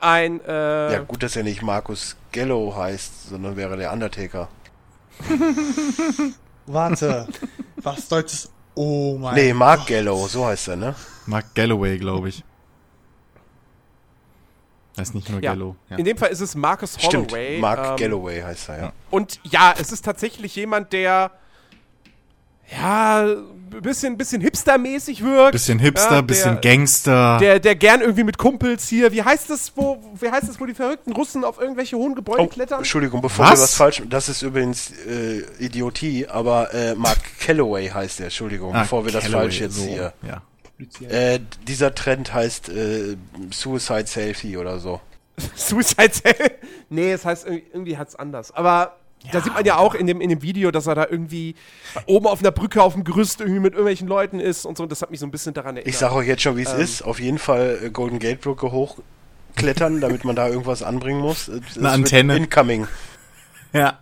Ein. 0.00 0.40
Äh, 0.44 0.92
Ja, 0.92 0.98
gut, 1.00 1.22
dass 1.22 1.36
er 1.36 1.42
nicht 1.42 1.62
Markus 1.62 2.16
Gello 2.32 2.74
heißt, 2.76 3.28
sondern 3.30 3.56
wäre 3.56 3.76
der 3.76 3.92
Undertaker. 3.92 4.48
Warte. 6.66 7.26
Was 7.76 8.08
deutsches. 8.08 8.50
Oh 8.74 9.16
mein 9.18 9.34
Nee, 9.34 9.54
Mark 9.54 9.86
Gello, 9.86 10.26
so 10.26 10.46
heißt 10.46 10.68
er, 10.68 10.76
ne? 10.76 10.94
Mark 11.24 11.54
Galloway, 11.54 11.96
glaube 11.98 12.28
ich. 12.28 12.44
Das 14.96 15.08
ist 15.08 15.14
nicht 15.14 15.28
nur 15.28 15.42
ja. 15.42 15.52
Gallo. 15.52 15.76
Ja. 15.90 15.96
In 15.96 16.04
dem 16.04 16.16
Fall 16.16 16.30
ist 16.30 16.40
es 16.40 16.54
Marcus 16.54 16.96
Stimmt, 16.98 17.32
Holloway. 17.32 17.58
Mark 17.58 17.86
ähm, 17.90 17.96
Galloway 17.96 18.40
heißt 18.40 18.70
er, 18.70 18.78
ja. 18.78 18.92
Und 19.10 19.40
ja, 19.44 19.74
es 19.78 19.92
ist 19.92 20.04
tatsächlich 20.04 20.56
jemand, 20.56 20.92
der 20.92 21.30
ja, 22.70 23.36
bisschen, 23.70 24.16
bisschen 24.16 24.40
hipstermäßig 24.40 25.22
wirkt. 25.22 25.52
Bisschen 25.52 25.78
Hipster, 25.78 26.16
ja, 26.16 26.20
bisschen 26.20 26.60
der, 26.60 26.70
Gangster. 26.72 27.38
Der, 27.38 27.58
der 27.60 27.74
gern 27.74 28.00
irgendwie 28.00 28.24
mit 28.24 28.38
Kumpels 28.38 28.88
hier, 28.88 29.12
wie 29.12 29.22
heißt 29.22 29.50
es, 29.50 29.72
wo, 29.76 30.02
wie 30.20 30.30
heißt 30.30 30.48
es, 30.48 30.60
wo 30.60 30.66
die 30.66 30.74
verrückten 30.74 31.12
Russen 31.12 31.44
auf 31.44 31.60
irgendwelche 31.60 31.96
hohen 31.96 32.14
Gebäude 32.14 32.42
Oh, 32.42 32.46
klettern? 32.46 32.78
Entschuldigung, 32.78 33.20
bevor 33.20 33.44
Was? 33.46 33.58
wir 33.58 33.62
was 33.64 33.74
falsch. 33.74 34.02
Das 34.08 34.28
ist 34.28 34.42
übrigens 34.42 34.90
äh, 35.06 35.40
Idiotie, 35.58 36.26
aber 36.26 36.72
äh, 36.74 36.94
Mark 36.94 37.18
Calloway 37.40 37.88
heißt 37.88 38.20
er, 38.20 38.26
Entschuldigung, 38.26 38.74
Ah, 38.74 38.82
bevor 38.82 39.04
wir 39.04 39.12
das 39.12 39.24
Calloway, 39.24 39.42
falsch 39.44 39.60
jetzt 39.60 39.76
so. 39.76 39.84
hier. 39.84 40.12
Ja. 40.22 40.42
Äh, 41.08 41.40
dieser 41.66 41.94
Trend 41.94 42.34
heißt 42.34 42.68
äh, 42.68 43.16
Suicide 43.50 44.06
Selfie 44.06 44.56
oder 44.58 44.78
so. 44.78 45.00
Suicide 45.54 46.10
Cell? 46.10 46.50
nee, 46.90 47.12
es 47.12 47.24
heißt 47.24 47.46
irgendwie, 47.46 47.64
irgendwie 47.72 47.96
hat's 47.98 48.14
anders. 48.16 48.52
Aber 48.52 48.96
da 49.32 49.40
sieht 49.40 49.54
man 49.54 49.64
ja 49.64 49.76
auch 49.78 49.94
in 49.94 50.06
dem, 50.06 50.20
in 50.20 50.28
dem 50.30 50.42
Video, 50.42 50.70
dass 50.70 50.86
er 50.86 50.94
da 50.94 51.06
irgendwie 51.10 51.54
oben 52.06 52.26
auf 52.26 52.40
einer 52.40 52.50
Brücke 52.52 52.82
auf 52.82 52.94
dem 52.94 53.04
Gerüst 53.04 53.40
irgendwie 53.40 53.60
mit 53.60 53.72
irgendwelchen 53.72 54.08
Leuten 54.08 54.40
ist 54.40 54.64
und 54.66 54.76
so. 54.76 54.82
Und 54.84 54.92
das 54.92 55.02
hat 55.02 55.10
mich 55.10 55.20
so 55.20 55.26
ein 55.26 55.30
bisschen 55.30 55.54
daran 55.54 55.76
erinnert. 55.76 55.88
Ich 55.92 55.98
sage 55.98 56.14
euch 56.14 56.28
jetzt 56.28 56.42
schon, 56.42 56.56
wie 56.56 56.62
es 56.62 56.72
Ähm. 56.74 56.80
ist. 56.80 57.02
Auf 57.02 57.20
jeden 57.20 57.38
Fall 57.38 57.78
äh, 57.84 57.90
Golden 57.90 58.18
Gate 58.18 58.40
Brücke 58.40 58.70
hochklettern, 58.72 60.00
damit 60.00 60.24
man 60.24 60.36
da 60.36 60.48
irgendwas 60.48 60.82
anbringen 60.82 61.20
muss. 61.20 61.48
Es- 61.48 61.60
es 61.70 61.76
wird 61.76 61.86
Antenne. 61.86 62.36
Incoming. 62.36 62.86
ja. 63.72 63.98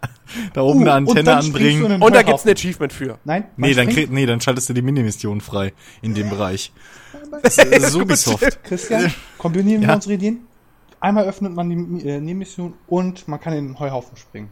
Da 0.53 0.63
oben 0.63 0.79
Uh, 0.79 0.83
eine 0.83 0.93
Antenne 0.93 1.37
anbringen. 1.37 2.01
und 2.03 2.15
da 2.15 2.23
gibt's 2.23 2.45
ein 2.45 2.49
Heuhaufen. 2.49 2.51
Achievement 2.53 2.93
für. 2.93 3.19
Nein? 3.25 3.45
Nee 3.57 3.75
dann, 3.75 3.89
krieg, 3.89 4.11
nee, 4.11 4.27
dann 4.27 4.41
schaltest 4.41 4.69
du 4.69 4.73
die 4.73 4.83
Minimission 4.83 5.41
frei 5.41 5.73
in 6.03 6.15
dem 6.15 6.31
Bereich. 6.31 6.73
Das 7.43 7.59
ist 7.59 7.95
Ubisoft. 7.97 8.63
Christian, 8.65 9.13
kombinieren 9.39 9.83
wir 9.83 9.89
Ja. 9.89 9.95
unsere 9.95 10.15
Ideen. 10.15 10.47
Einmal 11.01 11.27
öffnet 11.27 11.53
man 11.53 11.69
die 11.69 12.09
äh, 12.09 12.21
Nebenmission 12.21 12.73
und 12.87 13.29
man 13.29 13.39
kann 13.39 13.53
in 13.53 13.67
den 13.69 13.79
Heuhaufen 13.79 14.17
springen. 14.17 14.49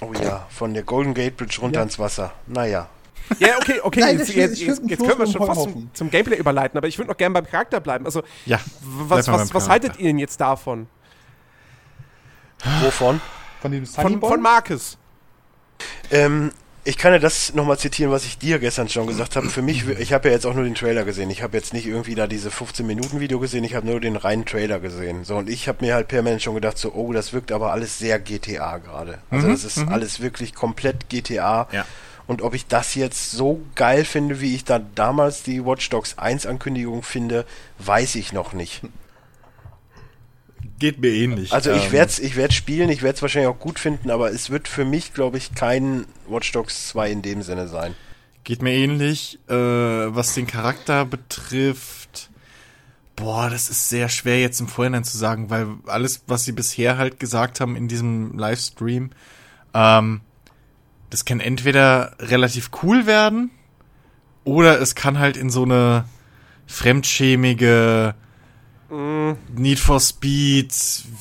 Oh 0.00 0.12
ja, 0.14 0.46
von 0.50 0.74
der 0.74 0.82
Golden 0.82 1.14
Gate 1.14 1.36
Bridge 1.36 1.58
runter 1.60 1.78
Ja. 1.80 1.82
ins 1.84 1.98
Wasser. 1.98 2.32
Naja. 2.46 2.88
Ja, 3.38 3.56
okay, 3.58 3.80
okay. 3.82 4.00
Nein, 4.00 4.18
jetzt, 4.18 4.30
ich- 4.30 4.36
jetzt, 4.36 4.52
ich 4.60 4.66
jetzt, 4.66 4.82
jetzt 4.84 4.98
können 5.06 5.18
wir 5.18 5.26
schon 5.26 5.46
fast 5.46 5.62
zum, 5.62 5.90
zum 5.94 6.10
Gameplay 6.10 6.36
überleiten, 6.36 6.76
aber 6.76 6.88
ich 6.88 6.98
würde 6.98 7.10
noch 7.10 7.16
gerne 7.16 7.32
beim 7.34 7.46
Charakter 7.46 7.80
bleiben. 7.80 8.04
Also, 8.04 8.22
Ja. 8.46 8.58
was, 8.82 9.28
was, 9.28 9.54
was 9.54 9.68
haltet 9.68 9.98
ihr 9.98 10.06
denn 10.08 10.18
jetzt 10.18 10.40
davon? 10.40 10.88
Wovon? 12.82 13.20
Von 13.60 13.72
dem 13.72 13.86
Sunny 13.86 14.10
Von, 14.18 14.20
von 14.20 14.40
Marcus. 14.42 14.98
Ähm, 16.10 16.52
ich 16.84 16.98
kann 16.98 17.12
ja 17.12 17.20
das 17.20 17.54
nochmal 17.54 17.78
zitieren, 17.78 18.10
was 18.10 18.24
ich 18.24 18.38
dir 18.38 18.58
gestern 18.58 18.88
schon 18.88 19.06
gesagt 19.06 19.36
habe. 19.36 19.48
Für 19.48 19.62
mich, 19.62 19.86
ich 19.88 20.12
habe 20.12 20.28
ja 20.28 20.34
jetzt 20.34 20.44
auch 20.46 20.54
nur 20.54 20.64
den 20.64 20.74
Trailer 20.74 21.04
gesehen. 21.04 21.30
Ich 21.30 21.42
habe 21.42 21.56
jetzt 21.56 21.72
nicht 21.72 21.86
irgendwie 21.86 22.16
da 22.16 22.26
diese 22.26 22.48
15-Minuten-Video 22.48 23.38
gesehen, 23.38 23.62
ich 23.62 23.76
habe 23.76 23.86
nur 23.86 24.00
den 24.00 24.16
reinen 24.16 24.44
Trailer 24.44 24.80
gesehen. 24.80 25.24
So, 25.24 25.36
und 25.36 25.48
ich 25.48 25.68
habe 25.68 25.84
mir 25.84 25.94
halt 25.94 26.08
permanent 26.08 26.42
schon 26.42 26.54
gedacht, 26.54 26.78
so, 26.78 26.92
oh, 26.92 27.12
das 27.12 27.32
wirkt 27.32 27.52
aber 27.52 27.70
alles 27.70 27.98
sehr 27.98 28.18
GTA 28.18 28.78
gerade. 28.78 29.18
Also 29.30 29.48
das 29.48 29.64
ist 29.64 29.78
alles 29.88 30.20
wirklich 30.20 30.54
komplett 30.54 31.08
GTA. 31.08 31.68
Ja. 31.70 31.86
Und 32.26 32.42
ob 32.42 32.54
ich 32.54 32.66
das 32.66 32.94
jetzt 32.94 33.30
so 33.30 33.60
geil 33.74 34.04
finde, 34.04 34.40
wie 34.40 34.54
ich 34.54 34.64
da 34.64 34.80
damals 34.94 35.42
die 35.42 35.64
Watch 35.64 35.88
Dogs 35.90 36.18
1 36.18 36.46
Ankündigung 36.46 37.02
finde, 37.02 37.44
weiß 37.78 38.16
ich 38.16 38.32
noch 38.32 38.52
nicht. 38.54 38.82
Geht 40.78 41.00
mir 41.00 41.10
ähnlich. 41.10 41.52
Also 41.52 41.70
ich 41.72 41.86
Ähm, 41.86 41.92
werde 41.92 42.10
es 42.10 42.18
ich 42.18 42.36
werd's 42.36 42.54
spielen, 42.54 42.88
ich 42.88 43.02
werde 43.02 43.16
es 43.16 43.22
wahrscheinlich 43.22 43.48
auch 43.48 43.58
gut 43.58 43.78
finden, 43.78 44.10
aber 44.10 44.30
es 44.32 44.50
wird 44.50 44.68
für 44.68 44.84
mich, 44.84 45.14
glaube 45.14 45.38
ich, 45.38 45.54
kein 45.54 46.06
Watch 46.28 46.52
Dogs 46.52 46.88
2 46.88 47.10
in 47.10 47.22
dem 47.22 47.42
Sinne 47.42 47.68
sein. 47.68 47.94
Geht 48.44 48.62
mir 48.62 48.72
ähnlich, 48.72 49.38
äh, 49.48 49.54
was 49.54 50.34
den 50.34 50.46
Charakter 50.46 51.04
betrifft. 51.04 52.30
Boah, 53.14 53.48
das 53.50 53.68
ist 53.68 53.88
sehr 53.88 54.08
schwer 54.08 54.40
jetzt 54.40 54.60
im 54.60 54.68
Vorhinein 54.68 55.04
zu 55.04 55.16
sagen, 55.16 55.50
weil 55.50 55.68
alles, 55.86 56.22
was 56.26 56.44
sie 56.44 56.52
bisher 56.52 56.96
halt 56.98 57.20
gesagt 57.20 57.60
haben 57.60 57.76
in 57.76 57.86
diesem 57.86 58.36
Livestream, 58.36 59.10
ähm, 59.74 60.22
das 61.10 61.24
kann 61.24 61.40
entweder 61.40 62.16
relativ 62.18 62.70
cool 62.82 63.06
werden 63.06 63.50
oder 64.44 64.80
es 64.80 64.94
kann 64.94 65.18
halt 65.18 65.36
in 65.36 65.50
so 65.50 65.62
eine 65.62 66.06
fremdschämige 66.66 68.14
Need 69.56 69.78
for 69.78 70.00
Speed, 70.00 70.72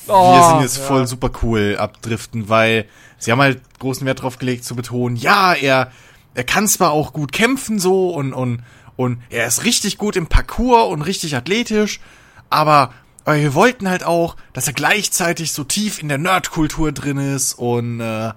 wir 0.05 0.13
Oh, 0.13 0.49
sind 0.49 0.61
jetzt 0.61 0.77
ja. 0.77 0.83
voll 0.83 1.07
super 1.07 1.29
cool 1.41 1.77
abdriften, 1.79 2.49
weil 2.49 2.85
sie 3.17 3.31
haben 3.31 3.39
halt 3.41 3.61
großen 3.79 4.05
Wert 4.05 4.21
drauf 4.21 4.39
gelegt 4.39 4.65
zu 4.65 4.75
betonen, 4.75 5.15
ja, 5.15 5.53
er, 5.53 5.91
er 6.33 6.43
kann 6.43 6.67
zwar 6.67 6.91
auch 6.91 7.13
gut 7.13 7.31
kämpfen 7.31 7.79
so 7.79 8.09
und, 8.09 8.33
und, 8.33 8.63
und 8.97 9.21
er 9.29 9.47
ist 9.47 9.63
richtig 9.63 9.97
gut 9.97 10.15
im 10.17 10.27
Parcours 10.27 10.91
und 10.91 11.01
richtig 11.01 11.35
athletisch, 11.35 12.01
aber, 12.49 12.93
aber 13.23 13.37
wir 13.37 13.53
wollten 13.53 13.89
halt 13.89 14.03
auch, 14.03 14.35
dass 14.51 14.67
er 14.67 14.73
gleichzeitig 14.73 15.53
so 15.53 15.63
tief 15.63 16.01
in 16.01 16.09
der 16.09 16.17
Nerdkultur 16.17 16.91
drin 16.91 17.17
ist 17.17 17.53
und 17.53 18.01
äh, 18.01 18.33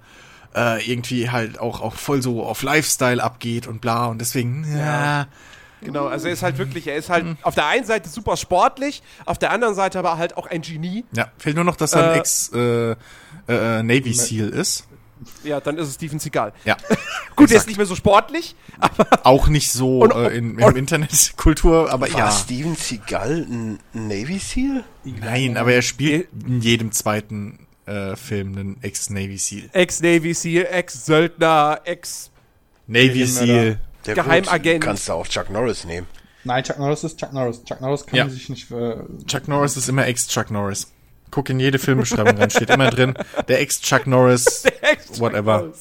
äh, 0.54 0.88
irgendwie 0.88 1.30
halt 1.30 1.58
auch, 1.58 1.80
auch 1.80 1.94
voll 1.94 2.22
so 2.22 2.44
auf 2.44 2.62
Lifestyle 2.62 3.20
abgeht 3.22 3.66
und 3.66 3.80
bla 3.80 4.06
und 4.06 4.20
deswegen, 4.20 4.64
ja, 4.78 5.26
Genau, 5.84 6.06
also 6.06 6.26
er 6.26 6.32
ist 6.32 6.42
halt 6.42 6.58
wirklich, 6.58 6.86
er 6.88 6.96
ist 6.96 7.10
halt 7.10 7.24
Mhm. 7.24 7.36
auf 7.42 7.54
der 7.54 7.66
einen 7.66 7.84
Seite 7.86 8.08
super 8.08 8.36
sportlich, 8.36 9.02
auf 9.26 9.38
der 9.38 9.50
anderen 9.52 9.74
Seite 9.74 9.98
aber 9.98 10.18
halt 10.18 10.36
auch 10.36 10.46
ein 10.46 10.62
Genie. 10.62 11.04
ja, 11.14 11.30
fehlt 11.38 11.54
nur 11.56 11.64
noch, 11.64 11.76
dass 11.76 11.92
er 11.92 12.10
ein 12.10 12.16
Äh, 12.16 12.18
Ex 12.18 12.50
äh, 12.54 12.96
äh, 13.48 13.82
Navy 13.82 14.12
Seal 14.14 14.48
ist. 14.48 14.86
Ja, 15.42 15.58
dann 15.60 15.78
ist 15.78 15.88
es 15.88 15.94
Steven 15.94 16.18
Seagal. 16.18 16.52
Ja. 16.64 16.76
Gut, 17.36 17.48
der 17.50 17.56
ist 17.56 17.66
nicht 17.66 17.76
mehr 17.78 17.86
so 17.86 17.94
sportlich, 17.94 18.56
Auch 19.22 19.48
nicht 19.48 19.70
so 19.72 20.00
Und- 20.00 20.12
äh, 20.12 20.28
in, 20.36 20.58
im 20.58 20.76
Internetkultur, 20.76 21.90
aber 21.90 22.12
War 22.12 22.18
ja. 22.18 22.30
Steven 22.30 22.74
Seagal 22.76 23.46
ein 23.48 23.78
Navy 23.92 24.38
Seal? 24.38 24.84
Nein, 25.04 25.56
aber 25.56 25.72
er 25.72 25.82
spielt 25.82 26.28
in 26.46 26.60
jedem 26.60 26.92
zweiten 26.92 27.66
äh, 27.86 28.16
Film 28.16 28.56
einen 28.56 28.82
Ex-Navy 28.82 29.38
Seal. 29.38 29.70
Ex-Navy 29.72 30.34
Seal, 30.34 30.66
Ex-Söldner, 30.70 31.80
Ex... 31.84 32.30
Navy 32.86 33.24
Seal. 33.26 33.80
Der 34.06 34.14
Geheimagent. 34.14 34.80
Gut, 34.80 34.88
kannst 34.88 35.08
du 35.08 35.12
auch 35.12 35.26
Chuck 35.26 35.50
Norris 35.50 35.84
nehmen. 35.84 36.06
Nein, 36.44 36.62
Chuck 36.62 36.78
Norris 36.78 37.04
ist 37.04 37.18
Chuck 37.18 37.32
Norris. 37.32 37.64
Chuck 37.64 37.80
Norris 37.80 38.04
kann 38.06 38.16
Ja. 38.18 38.28
sich 38.28 38.48
nicht. 38.48 38.70
Äh, 38.70 38.96
Chuck 39.26 39.48
Norris 39.48 39.76
ist 39.76 39.88
immer 39.88 40.06
Ex-Chuck 40.06 40.50
Norris. 40.50 40.92
Guck 41.30 41.48
in 41.50 41.58
jede 41.58 41.78
Filmbeschreibung 41.78 42.36
rein, 42.36 42.50
steht 42.50 42.70
immer 42.70 42.90
drin. 42.90 43.14
Der 43.48 43.60
Ex-Chuck 43.60 44.06
Norris. 44.06 44.64
Ex 44.82 45.18
Whatever. 45.20 45.72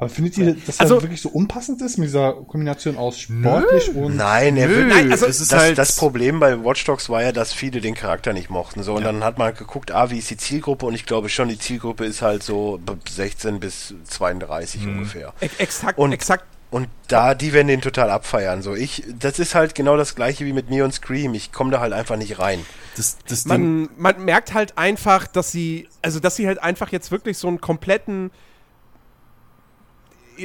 Aber 0.00 0.08
findet 0.08 0.38
ihr, 0.38 0.56
dass 0.66 0.80
Also- 0.80 0.96
er 0.96 1.02
wirklich 1.02 1.20
so 1.20 1.28
unpassend 1.28 1.80
ist 1.82 1.98
mit 1.98 2.08
dieser 2.08 2.32
Kombination 2.32 2.96
aus 2.96 3.20
sportlich 3.20 3.94
und. 3.94 4.16
Nein, 4.16 4.56
er 4.56 4.66
Nö, 4.68 4.76
wird. 4.76 4.88
Nein, 4.88 5.12
also 5.12 5.26
das, 5.26 5.52
halt 5.52 5.78
das 5.78 5.94
Problem 5.96 6.40
bei 6.40 6.64
Watch 6.64 6.84
Dogs 6.84 7.08
war 7.08 7.22
ja, 7.22 7.32
dass 7.32 7.52
viele 7.52 7.80
den 7.80 7.94
Charakter 7.94 8.32
nicht 8.32 8.50
mochten. 8.50 8.82
So, 8.82 8.94
und 8.96 9.04
dann 9.04 9.22
hat 9.22 9.38
man 9.38 9.54
geguckt, 9.54 9.92
ah, 9.92 10.10
wie 10.10 10.18
ist 10.18 10.30
die 10.30 10.36
Zielgruppe? 10.36 10.86
Und 10.86 10.94
ich 10.94 11.06
glaube 11.06 11.28
schon, 11.28 11.48
die 11.48 11.58
Zielgruppe 11.58 12.04
ist 12.06 12.22
halt 12.22 12.42
so 12.42 12.80
b- 12.84 12.94
16 13.08 13.60
bis 13.60 13.94
32 14.04 14.82
Mhm. 14.86 14.92
ungefähr. 14.98 15.32
Ex 15.40 15.54
exakt, 15.58 15.98
Und- 15.98 16.12
exakt. 16.12 16.44
Und 16.72 16.86
da, 17.08 17.34
die 17.34 17.52
werden 17.52 17.66
den 17.66 17.80
total 17.80 18.10
abfeiern. 18.10 18.62
So, 18.62 18.76
ich, 18.76 19.02
das 19.18 19.40
ist 19.40 19.56
halt 19.56 19.74
genau 19.74 19.96
das 19.96 20.14
gleiche 20.14 20.44
wie 20.46 20.52
mit 20.52 20.70
Neon 20.70 20.92
Scream. 20.92 21.34
Ich 21.34 21.50
komme 21.50 21.72
da 21.72 21.80
halt 21.80 21.92
einfach 21.92 22.16
nicht 22.16 22.38
rein. 22.38 22.64
das, 22.96 23.18
das. 23.28 23.44
Man, 23.44 23.88
man 23.96 24.24
merkt 24.24 24.54
halt 24.54 24.78
einfach, 24.78 25.26
dass 25.26 25.50
sie, 25.50 25.88
also 26.00 26.20
dass 26.20 26.36
sie 26.36 26.46
halt 26.46 26.62
einfach 26.62 26.92
jetzt 26.92 27.10
wirklich 27.10 27.38
so 27.38 27.48
einen 27.48 27.60
kompletten, 27.60 28.30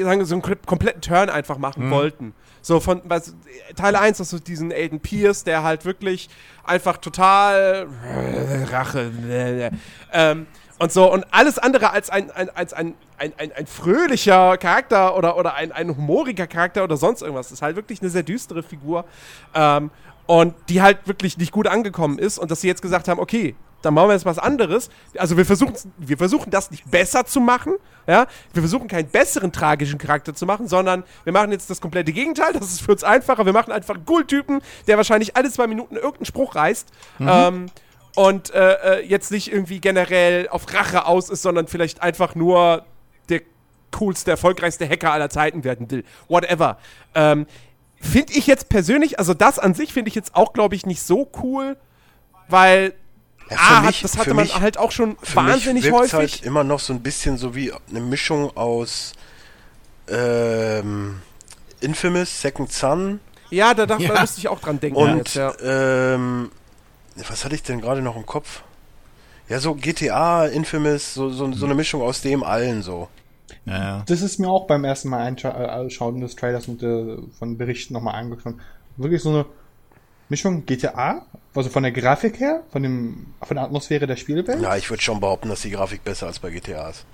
sagen, 0.04 0.24
so 0.26 0.36
einen 0.36 0.42
kom- 0.44 0.66
kompletten 0.66 1.02
Turn 1.02 1.30
einfach 1.30 1.58
machen 1.58 1.90
wollten. 1.92 2.34
So 2.62 2.80
von 2.80 3.02
was, 3.06 3.36
Teil 3.76 3.96
1 3.96 4.20
hast 4.20 4.34
du 4.34 4.40
diesen 4.40 4.72
Aiden 4.72 5.00
Pierce, 5.00 5.44
der 5.44 5.62
halt 5.64 5.86
wirklich 5.86 6.30
einfach 6.64 6.98
total 6.98 7.88
Rache 8.72 9.12
ähm, 10.12 10.48
und 10.80 10.92
so 10.92 11.12
und 11.12 11.26
alles 11.32 11.58
andere 11.58 11.92
als 11.92 12.10
ein, 12.10 12.32
ein, 12.32 12.50
als 12.50 12.74
ein, 12.74 12.96
ein, 13.18 13.34
ein, 13.38 13.52
ein 13.54 13.68
fröhlicher 13.68 14.58
Charakter 14.58 15.16
oder, 15.16 15.38
oder 15.38 15.54
ein, 15.54 15.72
ein 15.72 15.96
humoriger 15.96 16.48
Charakter 16.48 16.84
oder 16.84 16.98
sonst 16.98 17.22
irgendwas. 17.22 17.48
Das 17.48 17.60
ist 17.60 17.62
halt 17.62 17.76
wirklich 17.76 18.02
eine 18.02 18.10
sehr 18.10 18.24
düstere 18.24 18.64
Figur. 18.64 19.06
Ähm, 19.54 19.92
und 20.28 20.56
die 20.70 20.82
halt 20.82 21.06
wirklich 21.06 21.38
nicht 21.38 21.52
gut 21.52 21.68
angekommen 21.68 22.18
ist 22.18 22.40
und 22.40 22.50
dass 22.50 22.62
sie 22.62 22.68
jetzt 22.68 22.82
gesagt 22.82 23.08
haben, 23.08 23.20
okay, 23.20 23.56
dann 23.86 23.94
machen 23.94 24.10
wir 24.10 24.14
jetzt 24.14 24.26
was 24.26 24.40
anderes. 24.40 24.90
Also 25.18 25.38
wir 25.38 25.46
versuchen, 25.46 25.74
wir 25.98 26.18
versuchen 26.18 26.50
das 26.50 26.72
nicht 26.72 26.90
besser 26.90 27.26
zu 27.26 27.40
machen, 27.40 27.76
ja. 28.08 28.28
Wir 28.54 28.62
versuchen 28.62 28.88
keinen 28.88 29.08
besseren 29.08 29.52
tragischen 29.52 29.98
Charakter 29.98 30.34
zu 30.36 30.46
machen, 30.46 30.68
sondern 30.68 31.04
wir 31.24 31.34
machen 31.34 31.52
jetzt 31.52 31.70
das 31.70 31.82
komplette 31.82 32.12
Gegenteil. 32.14 32.54
Das 32.54 32.66
ist 32.66 32.82
für 32.82 32.92
uns 32.92 33.04
einfacher. 33.04 33.46
Wir 33.46 33.54
machen 33.54 33.72
einfach 33.72 33.96
einen 33.96 34.06
Cool-Typen, 34.08 34.62
der 34.88 34.98
wahrscheinlich 34.98 35.36
alle 35.36 35.50
zwei 35.52 35.68
Minuten 35.68 35.96
irgendeinen 35.96 36.26
Spruch 36.26 36.56
reißt. 36.56 36.88
Ähm, 37.20 37.68
und 38.16 38.54
äh, 38.54 39.00
äh, 39.00 39.06
jetzt 39.06 39.32
nicht 39.32 39.52
irgendwie 39.52 39.80
generell 39.80 40.48
auf 40.50 40.72
Rache 40.74 41.06
aus 41.06 41.30
ist, 41.30 41.42
sondern 41.42 41.68
vielleicht 41.68 42.02
einfach 42.02 42.36
nur 42.36 42.86
der 43.30 43.42
coolste, 43.92 44.32
erfolgreichste 44.32 44.88
Hacker 44.88 45.12
aller 45.12 45.30
Zeiten 45.30 45.64
werden 45.64 45.92
will. 45.92 46.04
Whatever. 46.28 46.78
Ähm, 47.14 47.46
finde 48.00 48.34
ich 48.34 48.48
jetzt 48.48 48.70
persönlich, 48.70 49.20
also 49.20 49.34
das 49.34 49.60
an 49.60 49.74
sich 49.74 49.94
finde 49.94 50.10
ich 50.10 50.16
jetzt 50.16 50.36
auch, 50.36 50.54
glaube 50.54 50.76
ich, 50.76 50.86
nicht 50.86 51.02
so 51.02 51.30
cool. 51.42 51.78
weil 52.48 52.94
Ja, 53.50 53.58
A, 53.58 53.60
für 53.82 53.86
mich- 53.88 53.98
hat, 53.98 54.04
das 54.04 54.12
für 54.14 54.20
hatte 54.20 54.34
man 54.34 54.46
mich- 54.46 54.60
halt 54.60 54.78
auch 54.78 54.92
schon 54.92 55.18
Für 55.22 55.36
wahnsinnig 55.36 55.84
mich 55.84 55.94
wirkt's 55.94 56.14
häufig. 56.14 56.34
halt 56.38 56.46
immer 56.46 56.64
noch 56.64 56.80
so 56.80 56.94
ein 56.94 57.02
bisschen 57.02 57.38
so 57.38 57.54
wie 57.56 57.72
eine 57.90 58.00
Mischung 58.02 58.56
aus 58.58 59.14
ähm, 60.08 61.22
Infamous, 61.82 62.42
Second 62.42 62.72
Son 62.72 63.20
ja, 63.52 63.74
da, 63.76 63.86
da 63.86 63.98
Ja. 63.98 64.20
musste 64.20 64.40
ich 64.40 64.48
auch 64.48 64.60
dran 64.60 64.80
denken. 64.80 64.98
und 64.98 65.18
jetzt, 65.18 65.36
ja. 65.36 65.54
ähm, 65.62 66.52
was 67.16 67.46
hatte 67.46 67.54
ich 67.56 67.62
denn 67.64 67.80
gerade 67.80 68.02
noch 68.02 68.16
im 68.16 68.26
Kopf? 68.26 68.64
Ja, 69.48 69.60
so 69.60 69.76
GTA, 69.76 70.48
Infamous, 70.48 71.14
so, 71.14 71.30
so, 71.30 71.52
so 71.54 71.66
eine 71.66 71.76
Mischung 71.76 72.02
aus 72.02 72.22
dem 72.22 72.44
allen 72.44 72.82
so. 72.82 73.08
Ja, 73.66 73.78
ja. 73.78 74.04
Das 74.08 74.22
ist 74.22 74.40
mir 74.40 74.50
auch 74.50 74.66
beim 74.66 74.84
ersten 74.84 75.10
Mal 75.10 75.22
einscha- 75.32 75.54
äh, 75.56 76.20
des 76.20 76.36
Trailers 76.36 76.68
und 76.68 76.82
äh, 76.82 77.18
von 77.38 77.56
Berichten 77.58 77.94
nochmal 77.94 78.16
angeschaut. 78.16 78.56
Wirklich 78.98 79.22
so 79.22 79.30
eine 79.30 79.46
Mischung 80.30 80.66
GTA, 80.66 81.26
also 81.54 81.70
von 81.70 81.84
der 81.84 81.92
Grafik 81.92 82.40
her, 82.40 82.64
von, 82.72 82.84
dem, 82.84 83.28
von 83.42 83.56
der 83.56 83.64
Atmosphäre 83.66 84.08
der 84.08 84.16
Spielwelt. 84.16 84.62
Ja, 84.62 84.76
ich 84.76 84.90
würde 84.90 85.02
schon 85.04 85.20
behaupten, 85.20 85.50
dass 85.50 85.62
die 85.62 85.72
Grafik 85.72 86.04
besser 86.04 86.28
als 86.28 86.40
bei 86.40 86.50
GTA 86.50 86.90
ist. 86.90 87.06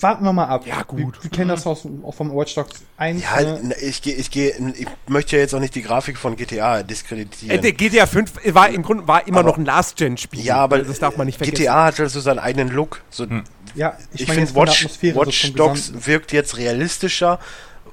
Warten 0.00 0.24
wir 0.24 0.32
mal 0.32 0.46
ab. 0.46 0.66
Ja, 0.66 0.82
gut. 0.82 0.98
Wir, 0.98 1.24
wir 1.24 1.30
kennen 1.30 1.48
das 1.48 1.66
aus, 1.66 1.86
auch 2.02 2.14
vom 2.14 2.34
Watch 2.34 2.54
Dogs 2.54 2.82
1. 2.96 3.22
Ja, 3.22 3.40
ne? 3.40 3.62
ne, 3.62 3.74
ich 3.80 4.02
gehe, 4.02 4.14
ich 4.14 4.30
gehe, 4.30 4.50
ich 4.74 4.86
möchte 5.06 5.36
ja 5.36 5.42
jetzt 5.42 5.54
auch 5.54 5.60
nicht 5.60 5.74
die 5.74 5.82
Grafik 5.82 6.18
von 6.18 6.36
GTA 6.36 6.82
diskreditieren. 6.82 7.58
Äh, 7.58 7.60
der 7.60 7.72
GTA 7.72 8.06
5 8.06 8.54
war 8.54 8.68
im 8.70 8.82
Grunde 8.82 9.06
war 9.06 9.26
immer 9.26 9.40
Aber- 9.40 9.50
noch 9.50 9.58
ein 9.58 9.64
Last-Gen-Spiel. 9.64 10.44
ja, 10.44 10.56
aber 10.56 10.78
das 10.80 10.98
darf 10.98 11.16
man 11.16 11.26
nicht 11.26 11.38
vergessen. 11.38 11.56
GTA 11.64 11.84
hat 11.84 12.00
also 12.00 12.20
seinen 12.20 12.40
eigenen 12.40 12.70
Look. 12.70 13.02
So, 13.10 13.26
ja, 13.74 13.96
ich, 14.12 14.22
ich 14.22 14.30
finde 14.30 14.54
Watch, 14.54 14.88
so 14.88 15.14
Watch 15.14 15.52
Dogs 15.54 15.92
wirkt 16.06 16.32
jetzt 16.32 16.56
realistischer, 16.56 17.38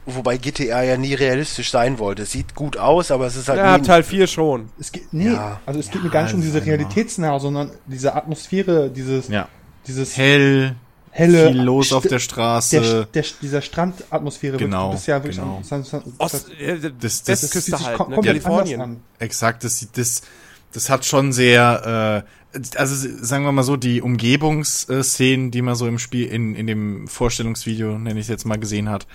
wobei 0.05 0.37
GTA 0.37 0.83
ja 0.83 0.97
nie 0.97 1.13
realistisch 1.13 1.71
sein 1.71 1.99
wollte. 1.99 2.23
Es 2.23 2.31
sieht 2.31 2.55
gut 2.55 2.77
aus, 2.77 3.11
aber 3.11 3.27
es 3.27 3.35
ist 3.35 3.47
halt 3.49 3.59
Ja, 3.59 3.77
nie, 3.77 3.83
Teil 3.85 4.03
4 4.03 4.27
schon. 4.27 4.69
Es 4.79 4.91
geht, 4.91 5.13
nee, 5.13 5.31
Ja. 5.31 5.59
also 5.65 5.79
es 5.79 5.89
geht 5.91 6.03
mir 6.03 6.09
gar 6.09 6.23
nicht 6.23 6.33
um 6.33 6.41
diese 6.41 6.65
realitätsnahe, 6.65 7.39
sondern 7.39 7.71
diese 7.85 8.15
Atmosphäre, 8.15 8.89
dieses, 8.89 9.27
ja. 9.27 9.47
dieses 9.87 10.17
Hell, 10.17 10.75
helle, 11.11 11.47
viel 11.51 11.61
los 11.61 11.91
St- 11.91 11.95
auf 11.95 12.07
der 12.07 12.19
Straße. 12.19 12.79
der, 12.81 13.05
der, 13.05 13.25
dieser 13.41 13.61
Strandatmosphäre 13.61 14.57
Genau, 14.57 14.89
wird 14.89 14.99
bisher 14.99 15.17
wirklich 15.23 15.37
genau. 15.37 15.57
an- 15.57 15.63
san- 15.63 15.83
san- 15.83 16.03
Ost, 16.17 16.49
äh, 16.59 16.77
Das- 16.99 17.23
das- 17.23 17.41
sich 17.41 17.71
halt, 17.73 17.81
ne? 17.81 17.97
komplett 17.97 18.17
anders 18.17 18.25
Kalifornien. 18.43 18.81
an. 18.81 19.01
Exakt, 19.19 19.63
das, 19.63 19.77
sieht- 19.79 19.97
das, 19.97 20.21
das 20.73 20.89
hat 20.89 21.05
schon 21.05 21.31
sehr, 21.33 22.23
äh, 22.25 22.40
also 22.75 23.07
sagen 23.21 23.45
wir 23.45 23.51
mal 23.51 23.63
so, 23.63 23.77
die 23.77 24.01
Umgebungsszenen, 24.01 25.51
die 25.51 25.61
man 25.61 25.75
so 25.75 25.87
im 25.87 25.99
Spiel, 25.99 26.27
in, 26.27 26.55
in 26.55 26.67
dem 26.67 27.07
Vorstellungsvideo, 27.07 27.97
nenne 27.97 28.19
ich 28.19 28.25
es 28.25 28.29
jetzt 28.29 28.45
mal, 28.45 28.57
gesehen 28.57 28.89
hat, 28.89 29.07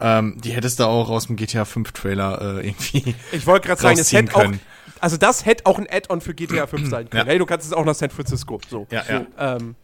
ähm, 0.00 0.40
die 0.42 0.50
hättest 0.50 0.80
du 0.80 0.84
auch 0.84 1.10
aus 1.10 1.26
dem 1.26 1.36
GTA 1.36 1.64
5 1.64 1.92
Trailer 1.92 2.58
äh, 2.60 2.68
irgendwie. 2.68 3.14
Ich 3.32 3.46
wollte 3.46 3.68
gerade 3.68 3.80
sagen, 3.80 3.98
es 3.98 4.12
hätte 4.12 4.34
auch, 4.34 4.42
können. 4.42 4.60
also 5.00 5.16
das 5.16 5.44
hätte 5.44 5.66
auch 5.66 5.78
ein 5.78 5.86
Add-on 5.90 6.20
für 6.20 6.34
GTA 6.34 6.66
5 6.66 6.88
sein 6.88 7.10
können. 7.10 7.26
Ja. 7.26 7.30
Hey, 7.30 7.38
du 7.38 7.46
kannst 7.46 7.66
es 7.66 7.72
auch 7.72 7.84
nach 7.84 7.94
San 7.94 8.10
Francisco. 8.10 8.60
So. 8.68 8.86
Ja, 8.90 9.04
ja. 9.08 9.26
Ähm, 9.38 9.76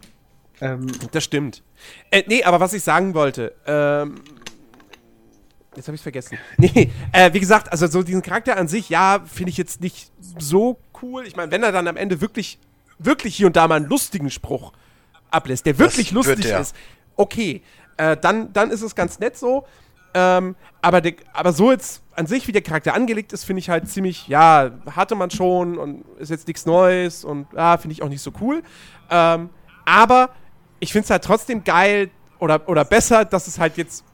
Ähm, 0.61 0.89
das 1.13 1.25
stimmt. 1.25 1.63
Äh, 2.11 2.25
nee, 2.27 2.45
aber 2.45 2.61
was 2.61 2.75
ich 2.75 2.83
sagen 2.83 3.15
wollte, 3.15 3.55
ähm, 3.67 4.17
jetzt 5.75 5.89
habe 5.89 5.97
ich 5.97 6.03
vergessen. 6.03 6.39
Nee, 6.59 6.91
äh, 7.13 7.33
wie 7.33 7.41
gesagt, 7.41 7.73
also 7.73 7.87
so 7.87 8.03
diesen 8.03 8.23
Charakter 8.23 8.57
an 8.57 8.69
sich, 8.69 8.91
ja, 8.91 9.25
finde 9.25 9.51
ich 9.51 9.57
jetzt 9.57 9.81
nicht 9.81 10.13
so 10.39 10.79
cool. 11.03 11.27
Ich 11.27 11.35
meine, 11.35 11.51
wenn 11.51 11.63
er 11.63 11.73
dann 11.73 11.89
am 11.89 11.97
Ende 11.97 12.21
wirklich, 12.21 12.59
wirklich 13.05 13.37
hier 13.37 13.47
und 13.47 13.57
da 13.57 13.67
mal 13.69 13.77
einen 13.77 13.87
lustigen 13.87 14.31
Spruch 14.31 14.73
ablässt, 15.31 15.67
der 15.67 15.79
wirklich 15.79 16.15
wird 16.15 16.27
lustig 16.27 16.47
er. 16.47 16.61
ist, 16.61 16.75
okay, 17.17 17.63
äh, 17.97 18.17
dann, 18.17 18.53
dann 18.53 18.71
ist 18.71 18.83
es 18.83 18.95
ganz 18.95 19.19
nett 19.19 19.37
so. 19.37 19.67
Ähm, 20.13 20.57
aber, 20.83 21.01
der, 21.01 21.15
aber 21.33 21.53
so 21.53 21.71
jetzt 21.71 22.03
an 22.15 22.27
sich, 22.27 22.49
wie 22.49 22.53
der 22.53 22.63
Charakter 22.63 22.95
angelegt 22.95 23.33
ist, 23.33 23.45
finde 23.45 23.61
ich 23.61 23.71
halt 23.71 23.89
ziemlich, 23.89 24.27
ja, 24.27 24.71
hatte 24.95 25.15
man 25.15 25.31
schon 25.31 25.79
und 25.79 26.05
ist 26.19 26.31
jetzt 26.31 26.49
nichts 26.49 26.67
Neues 26.67 27.25
und 27.25 27.47
ja, 27.55 27.79
finde 27.79 27.93
ich 27.93 28.03
auch 28.03 28.09
nicht 28.09 28.23
so 28.23 28.33
cool. 28.41 28.63
Ähm, 29.09 29.51
aber 29.85 30.31
ich 30.81 30.93
finde 30.93 31.05
es 31.05 31.11
halt 31.11 31.25
trotzdem 31.25 31.63
geil 31.63 32.11
oder, 32.39 32.69
oder 32.69 32.85
besser, 32.85 33.25
dass 33.25 33.47
es 33.47 33.59
halt 33.59 33.77
jetzt 33.77 34.05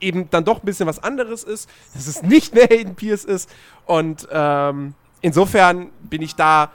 eben 0.00 0.28
dann 0.30 0.44
doch 0.44 0.62
ein 0.62 0.66
bisschen 0.66 0.86
was 0.86 1.02
anderes 1.02 1.44
ist, 1.44 1.70
dass 1.94 2.06
es 2.06 2.22
nicht 2.22 2.54
mehr 2.54 2.66
Hayden 2.66 2.94
Pierce 2.94 3.24
ist. 3.24 3.48
Und 3.86 4.26
ähm, 4.30 4.94
insofern 5.20 5.90
bin 6.02 6.22
ich 6.22 6.34
da, 6.34 6.70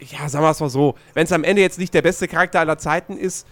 ja, 0.00 0.28
sagen 0.28 0.44
wir 0.44 0.50
es 0.50 0.60
mal 0.60 0.68
so, 0.68 0.94
wenn 1.14 1.24
es 1.24 1.32
am 1.32 1.44
Ende 1.44 1.62
jetzt 1.62 1.78
nicht 1.78 1.92
der 1.94 2.02
beste 2.02 2.28
Charakter 2.28 2.60
aller 2.60 2.78
Zeiten 2.78 3.16
ist, 3.16 3.46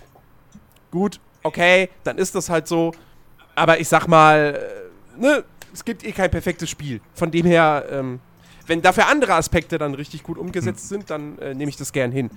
gut, 0.91 1.21
okay, 1.43 1.89
dann 2.05 2.19
ist 2.19 2.35
das 2.35 2.49
halt 2.51 2.67
so. 2.69 2.93
Aber 3.55 3.81
ich 3.81 3.89
sag 3.89 4.07
mal, 4.07 4.59
äh, 5.17 5.21
ne, 5.21 5.45
es 5.73 5.85
gibt 5.85 6.05
eh 6.05 6.13
kein 6.13 6.31
perfektes 6.31 6.69
Spiel. 6.71 7.01
Von 7.15 7.31
dem 7.31 7.47
her, 7.47 7.85
ähm, 7.91 8.21
wenn 8.67 8.83
dafür 8.83 9.07
andere 9.09 9.35
Aspekte 9.35 9.79
dann 9.79 9.95
richtig 9.95 10.23
gut 10.23 10.39
umgesetzt 10.39 10.89
sind, 10.89 11.09
dann 11.11 11.39
äh, 11.39 11.55
nehme 11.55 11.69
ich 11.69 11.77
das 11.77 11.93
gern 11.93 12.11
hin. 12.13 12.31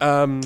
Ähm, 0.00 0.40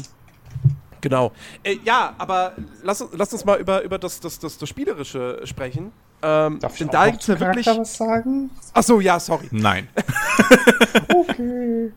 genau. 1.00 1.32
Äh, 1.62 1.78
ja, 1.84 2.14
aber 2.18 2.52
lass, 2.82 3.00
uns- 3.00 3.10
lass 3.14 3.32
uns 3.32 3.44
mal 3.44 3.58
über, 3.58 3.82
über 3.82 3.98
das, 3.98 4.20
das, 4.20 4.38
das, 4.38 4.58
das 4.58 4.68
Spielerische 4.68 5.40
sprechen. 5.44 5.92
Ähm, 6.22 6.58
darf 6.60 6.72
ich 6.72 6.78
denn 6.78 6.88
auch 6.90 6.92
da 6.92 7.10
gibt's 7.10 7.26
ja 7.28 7.40
wirklich. 7.40 7.66
Was 7.66 7.96
sagen? 7.96 8.50
Achso, 8.74 9.00
ja, 9.00 9.18
sorry. 9.18 9.48
Nein. 9.50 9.88
Okay. 11.08 11.92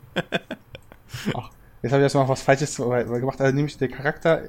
Ach, 1.35 1.49
jetzt 1.81 1.91
habe 1.91 2.01
ich 2.01 2.05
erstmal 2.05 2.27
was 2.27 2.41
Falsches 2.41 2.77
gemacht. 2.77 3.41
Also 3.41 3.55
nämlich 3.55 3.77
der 3.77 3.89
Charakter, 3.89 4.43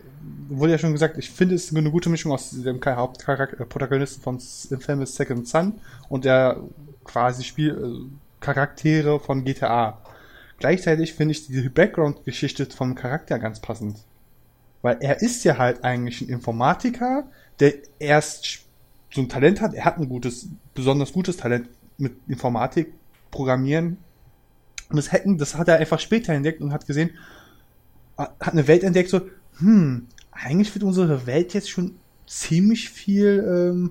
wurde 0.49 0.73
ja 0.73 0.79
schon 0.79 0.93
gesagt, 0.93 1.19
ich 1.19 1.31
finde 1.31 1.55
es 1.55 1.75
eine 1.75 1.91
gute 1.91 2.09
Mischung 2.09 2.33
aus 2.33 2.51
dem 2.51 2.81
Hauptcharakter, 2.85 3.61
äh, 3.61 4.09
von 4.21 4.41
Infamous 4.71 5.15
Second 5.15 5.49
Son 5.49 5.75
und 6.09 6.25
der 6.25 6.59
quasi 7.05 7.45
Spiel, 7.45 7.71
äh, 7.71 8.45
Charaktere 8.45 9.21
von 9.21 9.45
GTA. 9.45 9.99
Gleichzeitig 10.59 11.15
finde 11.15 11.33
ich 11.33 11.47
die 11.47 11.69
Background-Geschichte 11.69 12.67
vom 12.67 12.95
Charakter 12.95 13.39
ganz 13.39 13.61
passend. 13.61 13.99
Weil 14.83 14.99
er 15.01 15.23
ist 15.23 15.45
ja 15.45 15.57
halt 15.57 15.83
eigentlich 15.83 16.21
ein 16.21 16.29
Informatiker, 16.29 17.25
der 17.59 17.75
erst 17.99 18.61
so 19.11 19.23
ein 19.23 19.29
Talent 19.29 19.61
hat. 19.61 19.75
Er 19.75 19.85
hat 19.87 19.99
ein 19.99 20.09
gutes, 20.09 20.49
besonders 20.75 21.13
gutes 21.13 21.39
Talent 21.39 21.69
mit 21.97 22.13
Informatik, 22.29 22.93
Programmieren. 23.31 23.99
Und 24.91 24.97
das 24.97 25.13
Hacken, 25.13 25.39
das 25.39 25.55
hat 25.57 25.69
er 25.69 25.77
einfach 25.79 25.99
später 26.01 26.33
entdeckt 26.33 26.61
und 26.61 26.73
hat 26.73 26.87
gesehen, 26.87 27.11
hat 28.17 28.35
eine 28.53 28.67
Welt 28.69 28.85
entdeckt, 28.85 29.11
so, 29.11 29.23
hm, 29.59 30.07
eigentlich 30.33 30.75
wird 30.75 30.85
unsere 30.85 31.27
Welt 31.27 31.55
jetzt 31.55 31.71
schon 31.71 31.97
ziemlich 32.27 32.91
viel, 32.91 33.45
ähm, 33.47 33.91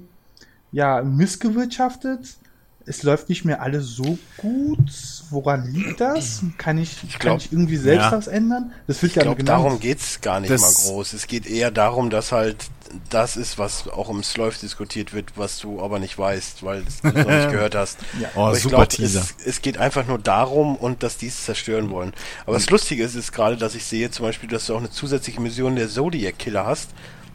ja, 0.72 1.02
missgewirtschaftet. 1.04 2.38
Es 2.86 3.04
läuft 3.04 3.30
nicht 3.30 3.46
mehr 3.46 3.62
alles 3.62 3.88
so 3.96 4.18
gut. 4.38 4.92
Woran 5.30 5.72
liegt 5.72 6.02
das? 6.02 6.42
Kann 6.58 6.78
ich, 6.78 7.00
glaub, 7.02 7.20
kann 7.22 7.38
ich 7.38 7.52
irgendwie 7.54 7.78
selbst 7.78 8.06
ja. 8.06 8.12
was 8.12 8.28
ändern? 8.28 8.74
Das 8.88 9.02
wird 9.02 9.12
Ich 9.12 9.16
ja 9.16 9.22
glaube, 9.22 9.38
genannt. 9.38 9.64
darum 9.66 9.80
geht's 9.80 10.20
gar 10.20 10.40
nicht 10.42 10.52
Das- 10.52 10.62
mal 10.62 10.74
groß. 10.92 11.14
Es 11.14 11.28
geht 11.28 11.46
eher 11.46 11.72
darum, 11.72 12.10
dass 12.10 12.32
halt 12.34 12.58
das 13.10 13.38
ist, 13.38 13.58
was 13.58 13.88
auch 13.88 14.10
im 14.10 14.24
Slurf 14.24 14.60
diskutiert 14.60 15.14
wird, 15.14 15.34
was 15.36 15.60
du 15.60 15.82
aber 15.82 16.00
nicht 16.00 16.18
weißt, 16.18 16.64
weil 16.64 16.82
du 16.82 16.88
es 16.88 17.04
noch 17.04 17.14
nicht 17.16 17.26
gehört 17.52 17.76
hast. 17.76 17.98
Oh, 18.36 18.42
Aber 18.42 18.58
ich 18.58 18.64
super 18.64 18.78
glaub, 18.78 18.90
Teaser. 18.90 19.22
Es, 19.22 19.46
es 19.46 19.62
geht 19.62 19.78
einfach 19.78 20.08
nur 20.08 20.20
darum 20.20 20.76
und 20.76 21.04
dass 21.04 21.18
die 21.18 21.28
es 21.28 21.46
zerstören 21.46 21.90
wollen. 21.90 22.14
Aber 22.46 22.56
das 22.56 22.70
Lustige 22.70 23.04
ist, 23.04 23.16
ist 23.16 23.32
gerade, 23.32 23.58
dass 23.58 23.76
ich 23.76 23.86
sehe 23.86 24.12
zum 24.12 24.26
Beispiel, 24.26 24.50
dass 24.50 24.68
du 24.68 24.76
auch 24.76 24.80
eine 24.80 24.90
zusätzliche 24.90 25.42
Mission 25.42 25.76
der 25.76 25.90
Zodiac 25.90 26.38
Killer 26.38 26.66
hast, 26.66 26.90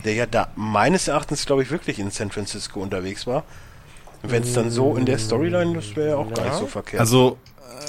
der 0.05 0.14
ja 0.14 0.27
da 0.27 0.49
meines 0.55 1.09
Erachtens, 1.09 1.47
glaube 1.47 1.62
ich, 1.62 1.71
wirklich 1.71 1.99
in 1.99 2.11
San 2.11 2.31
Francisco 2.31 2.81
unterwegs 2.81 3.27
war. 3.27 3.44
Wenn 4.23 4.42
es 4.42 4.53
dann 4.53 4.71
so 4.71 4.97
in 4.97 5.07
der 5.07 5.18
Storyline, 5.18 5.75
das 5.75 5.94
wäre 5.94 6.09
ja 6.09 6.16
auch 6.16 6.33
gar 6.33 6.44
nicht 6.44 6.57
so 6.57 6.66
verkehrt. 6.66 7.01
Also, 7.01 7.38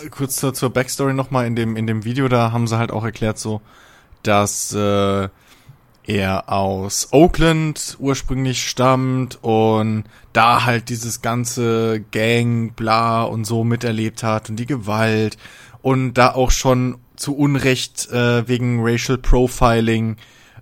äh, 0.03 0.09
kurz 0.09 0.35
zur, 0.35 0.53
zur 0.53 0.69
Backstory 0.69 1.13
nochmal, 1.13 1.47
in 1.47 1.55
dem, 1.55 1.75
in 1.75 1.87
dem 1.87 2.05
Video, 2.05 2.27
da 2.27 2.51
haben 2.51 2.67
sie 2.67 2.77
halt 2.77 2.91
auch 2.91 3.03
erklärt 3.03 3.39
so, 3.39 3.61
dass 4.21 4.71
äh, 4.73 5.29
er 6.09 6.51
aus 6.51 7.09
Oakland 7.11 7.95
ursprünglich 7.99 8.67
stammt 8.67 9.37
und 9.43 10.05
da 10.33 10.65
halt 10.65 10.89
dieses 10.89 11.21
ganze 11.21 12.03
Gang, 12.11 12.73
bla 12.75 13.21
und 13.21 13.45
so 13.45 13.63
miterlebt 13.63 14.23
hat 14.23 14.49
und 14.49 14.55
die 14.55 14.65
Gewalt 14.65 15.37
und 15.83 16.15
da 16.15 16.33
auch 16.33 16.49
schon 16.49 16.97
zu 17.15 17.37
Unrecht 17.37 18.09
äh, 18.11 18.47
wegen 18.47 18.79
Racial 18.81 19.19
Profiling, 19.19 20.17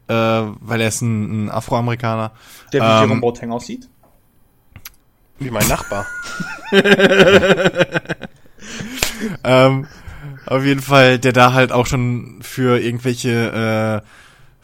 äh, 0.10 0.14
weil 0.14 0.82
er 0.82 0.90
ist 0.90 1.02
ein, 1.02 1.46
ein 1.46 1.50
Afroamerikaner. 1.50 2.34
der 2.74 2.82
wie 2.82 2.86
ähm, 2.86 3.02
Jerome 3.04 3.22
Boateng 3.22 3.52
aussieht. 3.52 3.88
Wie 5.40 5.52
mein 5.52 5.68
Nachbar. 5.70 6.06
ähm, 9.46 9.88
auf 10.46 10.66
jeden 10.66 10.82
Fall, 10.82 11.20
der 11.20 11.32
da 11.32 11.54
halt 11.54 11.72
auch 11.72 11.86
schon 11.86 12.40
für 12.42 12.82
irgendwelche 12.82 14.02
äh, 14.04 14.08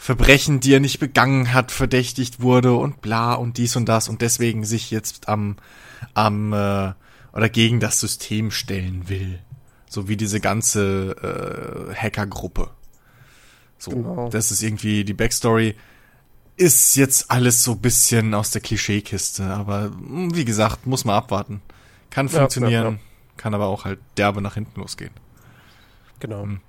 Verbrechen, 0.04 0.60
die 0.60 0.74
er 0.74 0.82
nicht 0.82 1.00
begangen 1.00 1.54
hat, 1.54 1.72
verdächtigt 1.72 2.42
wurde 2.42 2.74
und 2.74 3.00
bla 3.02 3.36
und 3.36 3.58
dies 3.58 3.78
und 3.78 3.88
das 3.88 4.10
und 4.10 4.22
deswegen 4.22 4.66
sich 4.66 4.92
jetzt 4.92 5.30
am 5.30 5.56
am 6.13 6.52
äh, 6.52 6.92
oder 7.32 7.48
gegen 7.50 7.80
das 7.80 8.02
System 8.02 8.52
stellen 8.52 9.08
will, 9.08 9.39
so 9.88 10.10
wie 10.10 10.18
diese 10.18 10.42
ganze 10.42 11.16
äh, 11.92 11.96
Hackergruppe. 11.96 12.70
So, 13.78 13.92
Genau. 13.92 14.30
das 14.30 14.52
ist 14.52 14.62
irgendwie 14.62 15.06
die 15.06 15.13
Backstory. 15.13 15.76
Ist 16.58 16.98
jetzt 16.98 17.32
alles 17.32 17.63
so 17.63 17.76
bisschen 17.76 18.34
aus 18.34 18.52
der 18.52 18.62
Klischeekiste, 18.62 19.46
aber 19.46 19.89
mh, 19.89 20.36
wie 20.36 20.44
gesagt, 20.44 20.86
muss 20.86 21.06
man 21.06 21.16
abwarten. 21.16 21.62
Kann 22.10 22.28
Ja, 22.28 22.39
funktionieren, 22.39 22.84
ja, 22.84 22.89
ja. 22.92 22.98
kann 23.38 23.54
aber 23.54 23.68
auch 23.68 23.86
halt 23.86 24.00
derbe 24.18 24.42
nach 24.42 24.56
hinten 24.56 24.82
losgehen. 24.82 25.13
Genau. 26.20 26.44
Hm. 26.44 26.60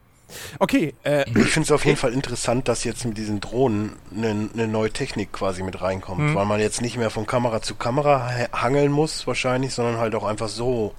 Okay, 0.58 0.94
äh, 1.04 1.22
Ich 1.30 1.48
finde 1.50 1.66
es 1.66 1.72
auf 1.72 1.84
jeden 1.84 1.96
Fall 1.96 2.12
interessant, 2.12 2.68
dass 2.68 2.84
jetzt 2.84 3.04
mit 3.04 3.16
diesen 3.18 3.40
Drohnen 3.40 3.92
eine, 4.14 4.48
eine 4.52 4.68
neue 4.68 4.90
Technik 4.90 5.32
quasi 5.32 5.62
mit 5.62 5.80
reinkommt, 5.80 6.34
weil 6.34 6.46
man 6.46 6.60
jetzt 6.60 6.80
nicht 6.82 6.96
mehr 6.96 7.10
von 7.10 7.26
Kamera 7.26 7.62
zu 7.62 7.74
Kamera 7.74 8.28
ha- 8.30 8.62
hangeln 8.62 8.92
muss 8.92 9.26
wahrscheinlich, 9.26 9.74
sondern 9.74 9.98
halt 9.98 10.14
auch 10.14 10.24
einfach 10.24 10.48
so 10.48 10.94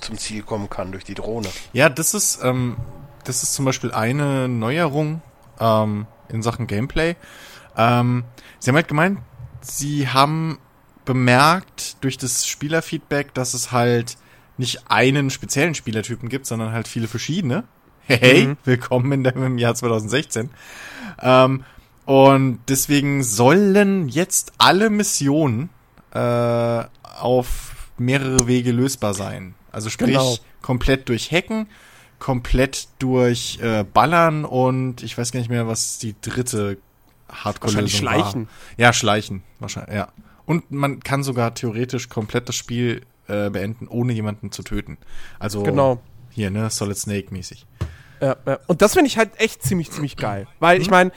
zum 0.00 0.18
Ziel 0.18 0.42
kommen 0.42 0.68
kann 0.68 0.92
durch 0.92 1.04
die 1.04 1.14
Drohne. 1.14 1.48
Ja, 1.72 1.88
das 1.88 2.14
ist, 2.14 2.40
ähm, 2.42 2.76
das 3.24 3.42
ist 3.42 3.54
zum 3.54 3.64
Beispiel 3.64 3.92
eine 3.92 4.48
Neuerung 4.48 5.22
ähm, 5.60 6.06
in 6.28 6.42
Sachen 6.42 6.66
Gameplay. 6.66 7.16
Ähm, 7.76 8.24
sie 8.58 8.70
haben 8.70 8.76
halt 8.76 8.88
gemeint, 8.88 9.18
sie 9.60 10.08
haben 10.08 10.58
bemerkt 11.04 12.02
durch 12.02 12.18
das 12.18 12.46
Spielerfeedback, 12.46 13.34
dass 13.34 13.54
es 13.54 13.72
halt 13.72 14.16
nicht 14.56 14.90
einen 14.90 15.30
speziellen 15.30 15.74
Spielertypen 15.74 16.28
gibt, 16.28 16.46
sondern 16.46 16.72
halt 16.72 16.88
viele 16.88 17.08
verschiedene. 17.08 17.64
Hey, 18.06 18.54
willkommen 18.64 19.12
in 19.12 19.24
dem 19.24 19.42
im 19.42 19.58
Jahr 19.58 19.74
2016. 19.74 20.50
Ähm, 21.22 21.64
und 22.04 22.58
deswegen 22.68 23.22
sollen 23.22 24.08
jetzt 24.08 24.52
alle 24.58 24.90
Missionen 24.90 25.70
äh, 26.12 26.18
auf 27.18 27.88
mehrere 27.96 28.46
Wege 28.46 28.72
lösbar 28.72 29.14
sein. 29.14 29.54
Also 29.72 29.88
sprich, 29.88 30.08
Genau. 30.10 30.36
komplett 30.60 31.08
durch 31.08 31.30
Hacken, 31.32 31.66
komplett 32.18 32.88
durch 32.98 33.58
äh, 33.62 33.84
Ballern 33.84 34.44
und 34.44 35.02
ich 35.02 35.16
weiß 35.16 35.32
gar 35.32 35.40
nicht 35.40 35.48
mehr, 35.50 35.66
was 35.66 35.98
die 35.98 36.14
dritte 36.20 36.76
Hardcore-Lösung 37.30 37.82
Wahrscheinlich 37.84 38.04
war. 38.04 38.12
Schleichen. 38.20 38.48
Ja, 38.76 38.92
Schleichen, 38.92 39.42
wahrscheinlich, 39.60 39.94
ja. 39.94 40.08
Und 40.46 40.70
man 40.70 41.00
kann 41.00 41.22
sogar 41.22 41.54
theoretisch 41.54 42.10
komplett 42.10 42.50
das 42.50 42.54
Spiel 42.54 43.00
äh, 43.28 43.48
beenden, 43.48 43.88
ohne 43.88 44.12
jemanden 44.12 44.52
zu 44.52 44.62
töten. 44.62 44.98
Also 45.38 45.62
Genau. 45.62 46.02
Hier, 46.34 46.50
ne, 46.50 46.68
Solid 46.70 46.98
Snake 46.98 47.32
mäßig. 47.32 47.66
Ja, 48.20 48.36
ja. 48.46 48.58
Und 48.66 48.82
das 48.82 48.94
finde 48.94 49.08
ich 49.08 49.18
halt 49.18 49.38
echt 49.40 49.62
ziemlich, 49.62 49.90
ziemlich 49.90 50.16
geil. 50.16 50.46
Weil 50.58 50.80
ich 50.80 50.90
meine, 50.90 51.12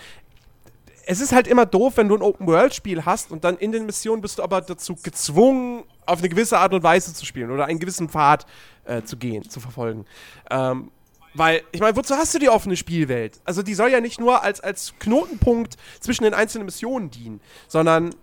es 1.06 1.22
ist 1.22 1.32
halt 1.32 1.48
immer 1.48 1.66
doof, 1.66 1.94
wenn 1.96 2.10
du 2.10 2.16
ein 2.16 2.22
Open-World-Spiel 2.22 3.06
hast 3.06 3.32
und 3.32 3.44
dann 3.44 3.58
in 3.58 3.72
den 3.72 3.86
Missionen 3.86 4.22
bist 4.22 4.40
du 4.40 4.44
aber 4.44 4.62
dazu 4.62 4.96
gezwungen, 4.96 5.84
auf 6.06 6.20
eine 6.20 6.30
gewisse 6.30 6.58
Art 6.58 6.74
und 6.74 6.84
Weise 6.84 7.14
zu 7.14 7.26
spielen 7.26 7.50
oder 7.52 7.66
einen 7.66 7.80
gewissen 7.80 8.10
Pfad 8.10 8.46
äh, 8.86 9.02
zu 9.04 9.18
gehen, 9.18 9.50
zu 9.50 9.60
verfolgen. 9.60 10.06
Ähm, 10.52 10.92
weil, 11.34 11.62
ich 11.72 11.80
meine, 11.80 11.96
wozu 11.96 12.16
hast 12.16 12.34
du 12.34 12.40
die 12.40 12.50
offene 12.50 12.76
Spielwelt? 12.76 13.40
Also 13.46 13.62
die 13.62 13.74
soll 13.74 13.90
ja 13.90 14.02
nicht 14.02 14.20
nur 14.20 14.44
als, 14.44 14.60
als 14.60 14.96
Knotenpunkt 15.00 15.78
zwischen 16.00 16.24
den 16.24 16.34
einzelnen 16.34 16.66
Missionen 16.66 17.10
dienen, 17.10 17.42
sondern 17.68 18.14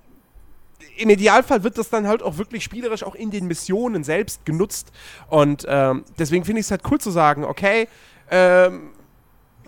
im 0.96 1.10
Idealfall 1.10 1.62
wird 1.64 1.78
das 1.78 1.90
dann 1.90 2.06
halt 2.06 2.22
auch 2.22 2.38
wirklich 2.38 2.64
spielerisch 2.64 3.02
auch 3.02 3.14
in 3.14 3.30
den 3.30 3.46
Missionen 3.46 4.04
selbst 4.04 4.44
genutzt. 4.44 4.92
Und 5.28 5.66
ähm, 5.68 6.04
deswegen 6.18 6.44
finde 6.44 6.60
ich 6.60 6.66
es 6.66 6.70
halt 6.70 6.82
cool 6.90 7.00
zu 7.00 7.10
sagen, 7.10 7.44
okay, 7.44 7.88
ähm, 8.30 8.90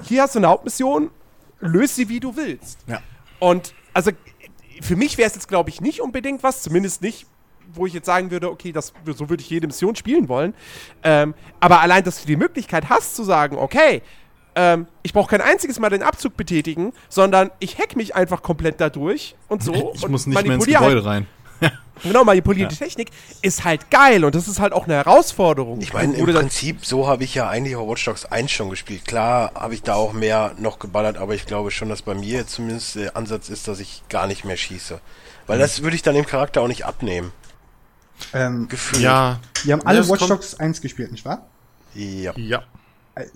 hier 0.02 0.22
hast 0.22 0.34
du 0.34 0.38
eine 0.38 0.48
Hauptmission, 0.48 1.10
löse 1.60 1.94
sie 1.94 2.08
wie 2.08 2.20
du 2.20 2.36
willst. 2.36 2.78
Ja. 2.86 3.00
Und 3.38 3.74
also 3.92 4.10
für 4.80 4.96
mich 4.96 5.18
wäre 5.18 5.28
es 5.28 5.34
jetzt, 5.34 5.48
glaube 5.48 5.70
ich, 5.70 5.80
nicht 5.80 6.00
unbedingt 6.00 6.42
was, 6.42 6.62
zumindest 6.62 7.02
nicht, 7.02 7.26
wo 7.72 7.86
ich 7.86 7.92
jetzt 7.92 8.06
sagen 8.06 8.30
würde, 8.30 8.50
okay, 8.50 8.72
das, 8.72 8.92
so 9.04 9.28
würde 9.28 9.42
ich 9.42 9.50
jede 9.50 9.66
Mission 9.66 9.96
spielen 9.96 10.28
wollen. 10.28 10.54
Ähm, 11.02 11.34
aber 11.60 11.80
allein, 11.80 12.04
dass 12.04 12.20
du 12.20 12.26
die 12.26 12.36
Möglichkeit 12.36 12.88
hast 12.88 13.16
zu 13.16 13.24
sagen, 13.24 13.56
okay, 13.56 14.02
ähm, 14.56 14.86
ich 15.02 15.12
brauche 15.12 15.30
kein 15.30 15.40
einziges 15.40 15.78
Mal 15.78 15.90
den 15.90 16.02
Abzug 16.02 16.36
betätigen, 16.36 16.92
sondern 17.08 17.50
ich 17.60 17.78
hack 17.78 17.94
mich 17.94 18.16
einfach 18.16 18.42
komplett 18.42 18.80
dadurch 18.80 19.36
und 19.48 19.62
so. 19.62 19.72
Ich 19.94 20.02
und 20.02 20.10
muss 20.10 20.26
nicht 20.26 20.34
mehr 20.34 20.44
ins 20.44 20.66
manipuliere 20.66 20.80
halt 20.80 20.90
Gebäude 20.90 21.06
rein. 21.06 21.26
Genau, 22.02 22.24
manipulierte 22.24 22.76
Technik 22.76 23.10
ist 23.40 23.64
halt 23.64 23.90
geil 23.90 24.22
und 24.26 24.34
das 24.34 24.48
ist 24.48 24.60
halt 24.60 24.74
auch 24.74 24.84
eine 24.84 24.96
Herausforderung. 24.96 25.80
Ich 25.80 25.94
meine, 25.94 26.14
im 26.14 26.26
Prinzip, 26.26 26.84
so 26.84 27.06
habe 27.08 27.24
ich 27.24 27.34
ja 27.34 27.48
eigentlich 27.48 27.74
auch 27.76 27.88
Watch 27.88 28.04
Dogs 28.04 28.26
1 28.26 28.50
schon 28.50 28.68
gespielt. 28.68 29.06
Klar 29.06 29.52
habe 29.54 29.72
ich 29.72 29.82
da 29.82 29.94
auch 29.94 30.12
mehr 30.12 30.52
noch 30.58 30.78
geballert, 30.78 31.16
aber 31.16 31.34
ich 31.34 31.46
glaube 31.46 31.70
schon, 31.70 31.88
dass 31.88 32.02
bei 32.02 32.14
mir 32.14 32.46
zumindest 32.46 32.96
der 32.96 33.16
Ansatz 33.16 33.48
ist, 33.48 33.66
dass 33.66 33.80
ich 33.80 34.02
gar 34.10 34.26
nicht 34.26 34.44
mehr 34.44 34.58
schieße. 34.58 35.00
Weil 35.46 35.58
das 35.58 35.82
würde 35.82 35.96
ich 35.96 36.02
dann 36.02 36.14
dem 36.14 36.26
Charakter 36.26 36.60
auch 36.60 36.68
nicht 36.68 36.84
abnehmen. 36.84 37.32
Ähm, 38.34 38.68
Gefühlt. 38.68 39.02
Ja. 39.02 39.40
wir 39.64 39.72
haben 39.72 39.86
alle 39.86 40.00
Ja, 40.00 40.08
Watch 40.08 40.26
Dogs 40.26 40.54
1 40.54 40.82
gespielt, 40.82 41.12
nicht 41.12 41.24
wahr? 41.24 41.46
Ja. 41.94 42.34
Ja. 42.36 42.62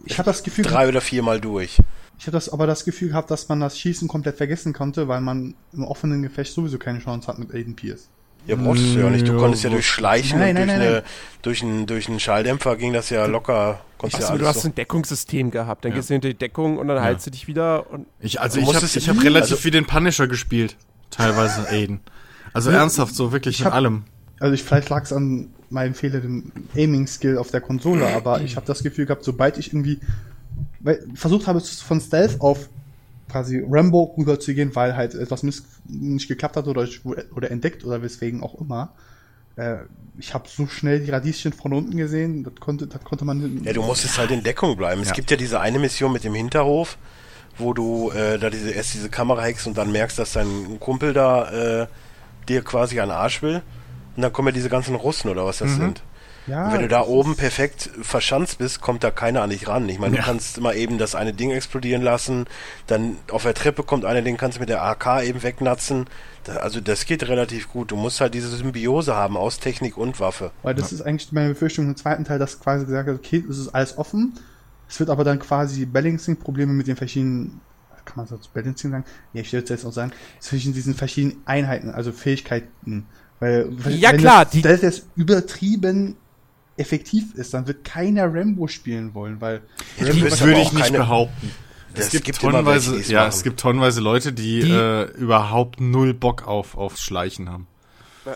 Ich 0.05 0.19
habe 0.19 0.27
das 0.31 0.43
Gefühl, 0.43 0.65
Drei 0.65 0.89
oder 0.89 1.01
viermal 1.01 1.41
durch. 1.41 1.79
ich 2.19 2.27
habe 2.27 2.33
das 2.33 2.49
aber 2.51 2.67
das 2.67 2.85
Gefühl 2.85 3.09
gehabt, 3.09 3.31
dass 3.31 3.49
man 3.49 3.61
das 3.61 3.79
Schießen 3.79 4.09
komplett 4.09 4.37
vergessen 4.37 4.73
konnte, 4.73 5.09
weil 5.09 5.21
man 5.21 5.55
im 5.73 5.85
offenen 5.85 6.23
Gefecht 6.23 6.53
sowieso 6.53 6.79
keine 6.79 6.99
Chance 7.01 7.27
hat 7.29 7.39
mit 7.39 7.53
Aiden 7.55 7.75
Pierce. 7.77 8.09
Ja, 8.47 8.57
brauchst 8.57 8.83
du 8.83 8.99
ja 9.01 9.11
nicht. 9.11 9.29
Du 9.29 9.33
Ja, 9.35 9.39
konntest 9.39 9.65
ja 9.65 9.71
so- 9.71 9.77
durch 9.77 9.87
Schleichen 9.87 10.39
Nein, 10.39 10.51
und 10.51 10.55
nein, 10.55 10.67
durch, 10.69 10.79
nein, 10.79 10.87
eine, 10.87 10.95
nein. 11.01 11.03
durch, 11.43 11.63
einen, 11.63 11.87
durch 11.87 12.09
einen 12.09 12.21
Schalldämpfer 12.21 12.77
ging 12.77 12.93
das 12.95 13.11
ja 13.11 13.27
locker. 13.27 13.81
Achso, 14.03 14.19
ja 14.19 14.27
du 14.29 14.33
alles 14.33 14.47
hast 14.49 14.63
so. 14.63 14.69
ein 14.69 14.75
Deckungssystem 14.75 15.51
gehabt. 15.51 15.85
Dann 15.85 15.93
gehst 15.93 16.09
du 16.09 16.15
hinter 16.15 16.29
die 16.29 16.35
Deckung 16.39 16.79
und 16.79 16.89
dann 16.89 17.01
heilst 17.03 17.27
du 17.27 17.31
dich 17.31 17.47
wieder. 17.49 17.91
Und 17.91 18.07
Ich, 18.19 18.41
also 18.41 18.59
Du 18.59 18.71
ich 18.71 18.75
habe 18.75 18.87
ich 18.87 19.09
hab 19.11 19.17
relativ 19.23 19.43
also- 19.43 19.57
viel 19.57 19.71
den 19.73 19.85
Punisher 19.87 20.27
gespielt. 20.27 20.77
Teilweise 21.11 21.69
Aiden. 21.69 22.01
Also 22.55 22.71
ernsthaft, 22.71 23.15
so 23.15 23.31
wirklich 23.33 23.57
Ich 23.57 23.61
mit 23.61 23.67
hab- 23.67 23.75
allem. 23.75 24.05
Also 24.41 24.55
ich 24.55 24.63
vielleicht 24.63 24.89
lag 24.89 25.03
es 25.05 25.13
an 25.13 25.51
meinem 25.71 25.95
fehlenden 25.95 26.53
Aiming-Skill 26.77 27.39
auf 27.39 27.51
der 27.51 27.61
Konsole, 27.61 28.07
aber 28.09 28.41
ich 28.43 28.57
habe 28.57 28.67
das 28.67 28.83
Gefühl 28.83 29.07
gehabt, 29.07 29.25
sobald 29.25 29.57
ich 29.59 29.69
irgendwie 29.73 30.01
versucht 31.15 31.47
habe, 31.47 31.61
von 31.61 32.01
Stealth 32.01 32.41
auf 32.41 32.69
quasi 33.31 33.65
Rambo 33.69 34.15
rüber 34.19 34.41
zu 34.41 34.55
gehen, 34.55 34.75
weil 34.75 34.97
halt 34.97 35.15
etwas 35.15 35.43
nicht 35.45 36.29
geklappt 36.29 36.57
hat 36.57 36.67
oder, 36.67 36.83
ich, 36.83 37.05
oder 37.05 37.51
entdeckt 37.51 37.85
oder 37.85 38.03
weswegen 38.03 38.43
auch 38.43 38.61
immer. 38.61 38.93
Äh, 39.57 39.77
ich 40.19 40.35
habe 40.35 40.49
so 40.49 40.67
schnell 40.67 41.01
die 41.01 41.11
Radieschen 41.11 41.53
von 41.53 41.73
unten 41.73 41.97
gesehen, 41.97 42.43
das 42.43 42.55
konnte, 42.59 42.87
das 42.87 43.03
konnte 43.05 43.25
man. 43.25 43.63
Ja, 43.65 43.73
du 43.73 43.83
musstest 43.83 44.19
halt 44.19 44.31
in 44.33 44.43
Deckung 44.43 44.77
bleiben. 44.77 45.01
Es 45.03 45.09
Ja. 45.09 45.15
gibt 45.15 45.31
ja 45.31 45.37
diese 45.37 45.61
eine 45.61 45.79
Mission 45.79 46.13
mit 46.13 46.25
dem 46.25 46.35
Hinterhof, 46.35 46.99
wo 47.57 47.73
du 47.73 48.11
äh, 48.11 48.39
da 48.39 48.51
diese, 48.51 48.71
erst 48.71 48.95
diese 48.95 49.09
Kamera 49.09 49.43
hackst 49.43 49.67
und 49.67 49.79
dann 49.79 49.93
merkst, 49.93 50.19
dass 50.19 50.33
dein 50.33 50.79
Kumpel 50.81 51.13
da 51.13 51.83
äh, 51.83 51.87
dir 52.49 52.63
quasi 52.63 52.99
an 53.01 53.11
Arsch 53.11 53.43
will. 53.43 53.63
Und 54.17 54.23
dann 54.23 54.33
kommen 54.33 54.49
ja 54.49 54.53
diese 54.53 54.69
ganzen 54.69 54.95
Russen 54.95 55.31
oder 55.31 55.45
was 55.47 55.59
das 55.59 55.77
sind. 55.77 56.03
ja, 56.47 56.67
Und 56.67 56.73
wenn 56.73 56.81
du 56.83 56.89
da 56.89 57.03
oben 57.03 57.37
perfekt 57.37 57.91
verschanzt 58.03 58.59
bist, 58.59 58.81
kommt 58.81 59.05
da 59.05 59.11
keiner 59.11 59.43
an 59.43 59.51
dich 59.51 59.69
ran. 59.69 59.89
Ich 59.89 59.99
meine, 59.99 60.17
Ja. 60.17 60.23
du 60.23 60.27
kannst 60.27 60.59
immer 60.59 60.75
eben 60.75 60.99
das 60.99 61.15
eine 61.15 61.33
Ding 61.33 61.51
explodieren 61.51 62.03
lassen, 62.03 62.47
dann 62.87 63.17
auf 63.31 63.43
der 63.45 63.55
Treppe 63.55 63.83
kommt 63.83 64.05
einer, 64.05 64.23
den 64.23 64.37
kannst 64.37 64.57
du 64.57 64.61
mit 64.61 64.69
der 64.69 64.83
AK 64.83 65.23
eben 65.23 65.43
wegnatzen. 65.43 66.07
Da, 66.45 66.55
also 66.57 66.81
das 66.81 67.05
geht 67.07 67.29
relativ 67.29 67.69
gut. 67.71 67.91
Du 67.91 67.97
musst 67.97 68.21
halt 68.21 68.35
diese 68.35 68.49
Symbiose 68.49 69.15
haben 69.15 69.37
aus 69.37 69.61
Technik 69.61 69.97
und 69.97 70.19
Waffe. 70.21 70.51
Weil 70.63 70.75
das 70.75 70.93
ist 70.93 71.03
eigentlich 71.03 71.31
meine 71.33 71.51
Befürchtung 71.51 71.87
im 71.87 71.97
zweiten 71.97 72.25
Teil, 72.25 72.39
dass 72.39 72.59
quasi 72.59 72.87
gesagt 72.87 73.07
wird, 73.07 73.19
okay, 73.19 73.45
es 73.49 73.59
ist 73.59 73.69
alles 73.69 73.97
offen. 73.99 74.33
Es 74.89 74.99
wird 74.99 75.09
aber 75.11 75.23
dann 75.23 75.39
quasi 75.39 75.87
Balancing-Probleme 75.87 76.73
mit 76.73 76.89
den 76.89 76.97
verschiedenen, 76.97 77.61
kann 78.05 78.17
man 78.17 78.27
das 78.29 78.49
Balancing 78.49 78.91
sagen? 78.91 79.05
Ja, 79.35 79.43
ich 79.43 79.53
würde 79.53 79.73
jetzt 79.73 79.85
auch 79.85 79.93
sagen, 79.93 80.11
zwischen 80.41 80.73
diesen 80.73 80.95
verschiedenen 80.95 81.43
Einheiten, 81.45 81.91
also 81.91 82.11
Fähigkeiten. 82.11 83.07
Weil, 83.41 83.67
wenn- 83.71 83.99
Ja, 83.99 84.13
wenn 84.13 84.19
klar, 84.19 84.45
das 84.45 84.53
die- 84.53 84.59
Stealth 84.61 84.83
jetzt 84.83 85.07
übertrieben 85.17 86.17
effektiv 86.77 87.35
ist, 87.35 87.53
dann 87.55 87.67
wird 87.67 87.85
keiner 87.85 88.33
Rambo 88.33 88.67
spielen 88.69 89.13
wollen, 89.15 89.41
weil 89.41 89.63
Ja, 89.99 90.07
Das 90.07 90.41
würde 90.43 90.61
ich 90.61 90.73
nicht 90.73 90.93
behaupten. 90.93 91.51
Das 91.95 92.07
es 92.07 92.11
gibt, 92.13 92.25
gibt 92.27 92.41
tonnenweise, 92.41 93.01
ja, 93.13 93.21
machen. 93.21 93.29
es 93.31 93.43
gibt 93.43 93.59
tonnenweise 93.59 94.01
Leute, 94.01 94.33
die, 94.33 94.61
Die- 94.61 94.71
äh, 94.71 95.11
überhaupt 95.17 95.81
null 95.81 96.15
Bock 96.15 96.47
auf 96.47 96.77
aufs 96.77 97.01
Schleichen 97.03 97.51
haben. 97.51 97.67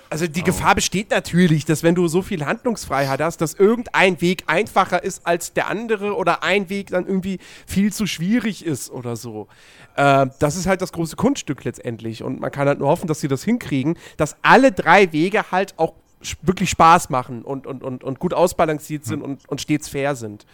Also 0.08 0.26
die 0.26 0.42
Gefahr 0.42 0.74
besteht 0.74 1.10
natürlich, 1.10 1.64
dass 1.64 1.82
wenn 1.82 1.94
du 1.94 2.08
so 2.08 2.22
viel 2.22 2.46
Handlungsfreiheit 2.46 3.20
hast, 3.20 3.40
dass 3.40 3.54
irgendein 3.54 4.20
Weg 4.20 4.44
einfacher 4.46 5.02
ist 5.02 5.26
als 5.26 5.52
der 5.52 5.68
andere 5.68 6.16
oder 6.16 6.42
ein 6.42 6.70
Weg 6.70 6.88
dann 6.88 7.06
irgendwie 7.06 7.38
viel 7.66 7.92
zu 7.92 8.06
schwierig 8.06 8.64
ist 8.64 8.90
oder 8.90 9.16
so. 9.16 9.48
Äh, 9.96 10.26
das 10.38 10.56
ist 10.56 10.66
halt 10.66 10.80
das 10.80 10.92
große 10.92 11.16
Kunststück 11.16 11.64
letztendlich 11.64 12.22
und 12.22 12.40
man 12.40 12.50
kann 12.50 12.66
halt 12.66 12.78
nur 12.78 12.88
hoffen, 12.88 13.06
dass 13.06 13.20
sie 13.20 13.28
das 13.28 13.44
hinkriegen, 13.44 13.98
dass 14.16 14.36
alle 14.42 14.72
drei 14.72 15.12
Wege 15.12 15.50
halt 15.50 15.74
auch 15.78 15.94
wirklich 16.42 16.70
Spaß 16.70 17.10
machen 17.10 17.42
und, 17.42 17.66
und, 17.66 17.82
und, 17.82 18.02
und 18.02 18.18
gut 18.18 18.32
ausbalanciert 18.32 19.04
sind 19.04 19.22
und, 19.22 19.46
und 19.48 19.60
stets 19.60 19.88
fair 19.88 20.14
sind. 20.16 20.46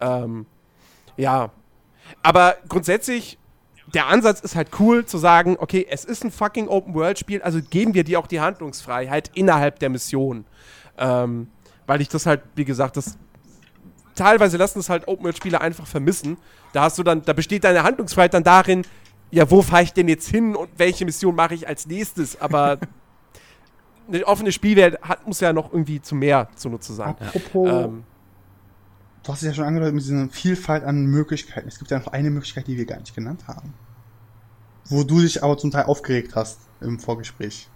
Ähm, 0.00 0.46
ja, 1.16 1.50
aber 2.22 2.56
grundsätzlich 2.68 3.38
der 3.96 4.08
Ansatz 4.08 4.40
ist 4.40 4.54
halt 4.54 4.68
cool 4.78 5.06
zu 5.06 5.16
sagen, 5.16 5.56
okay, 5.58 5.86
es 5.88 6.04
ist 6.04 6.22
ein 6.22 6.30
fucking 6.30 6.68
Open-World-Spiel, 6.68 7.40
also 7.40 7.60
geben 7.62 7.94
wir 7.94 8.04
dir 8.04 8.20
auch 8.20 8.26
die 8.26 8.40
Handlungsfreiheit 8.40 9.30
innerhalb 9.32 9.78
der 9.78 9.88
Mission. 9.88 10.44
Ähm, 10.98 11.48
weil 11.86 12.02
ich 12.02 12.10
das 12.10 12.26
halt, 12.26 12.42
wie 12.56 12.66
gesagt, 12.66 12.98
das 12.98 13.16
teilweise 14.14 14.58
lassen 14.58 14.80
es 14.80 14.90
halt 14.90 15.08
Open-World-Spiele 15.08 15.62
einfach 15.62 15.86
vermissen. 15.86 16.36
Da 16.74 16.82
hast 16.82 16.98
du 16.98 17.02
dann, 17.04 17.22
da 17.22 17.32
besteht 17.32 17.64
deine 17.64 17.84
Handlungsfreiheit 17.84 18.34
dann 18.34 18.44
darin, 18.44 18.82
ja, 19.30 19.50
wo 19.50 19.62
fahre 19.62 19.84
ich 19.84 19.94
denn 19.94 20.08
jetzt 20.08 20.28
hin 20.28 20.54
und 20.54 20.68
welche 20.76 21.06
Mission 21.06 21.34
mache 21.34 21.54
ich 21.54 21.66
als 21.66 21.86
nächstes? 21.86 22.38
Aber 22.38 22.78
eine 24.08 24.26
offene 24.26 24.52
Spielwelt 24.52 25.00
hat, 25.00 25.26
muss 25.26 25.40
ja 25.40 25.54
noch 25.54 25.72
irgendwie 25.72 26.02
zu 26.02 26.14
mehr 26.14 26.50
zunutze 26.54 26.92
sein. 26.92 27.16
apropos, 27.18 27.68
Ähm, 27.70 28.04
du 29.22 29.32
hast 29.32 29.40
es 29.40 29.48
ja 29.48 29.54
schon 29.54 29.64
angedeutet 29.64 29.94
mit 29.94 30.04
dieser 30.04 30.28
Vielfalt 30.28 30.84
an 30.84 31.06
Möglichkeiten. 31.06 31.66
Es 31.66 31.78
gibt 31.78 31.90
ja 31.90 31.98
noch 31.98 32.08
eine 32.08 32.28
Möglichkeit, 32.28 32.66
die 32.66 32.76
wir 32.76 32.84
gar 32.84 32.98
nicht 32.98 33.14
genannt 33.14 33.48
haben. 33.48 33.72
Wo 34.88 35.02
du 35.04 35.20
dich 35.20 35.42
aber 35.42 35.58
zum 35.58 35.70
Teil 35.70 35.84
aufgeregt 35.84 36.32
hast 36.34 36.58
im 36.80 36.98
Vorgespräch. 36.98 37.68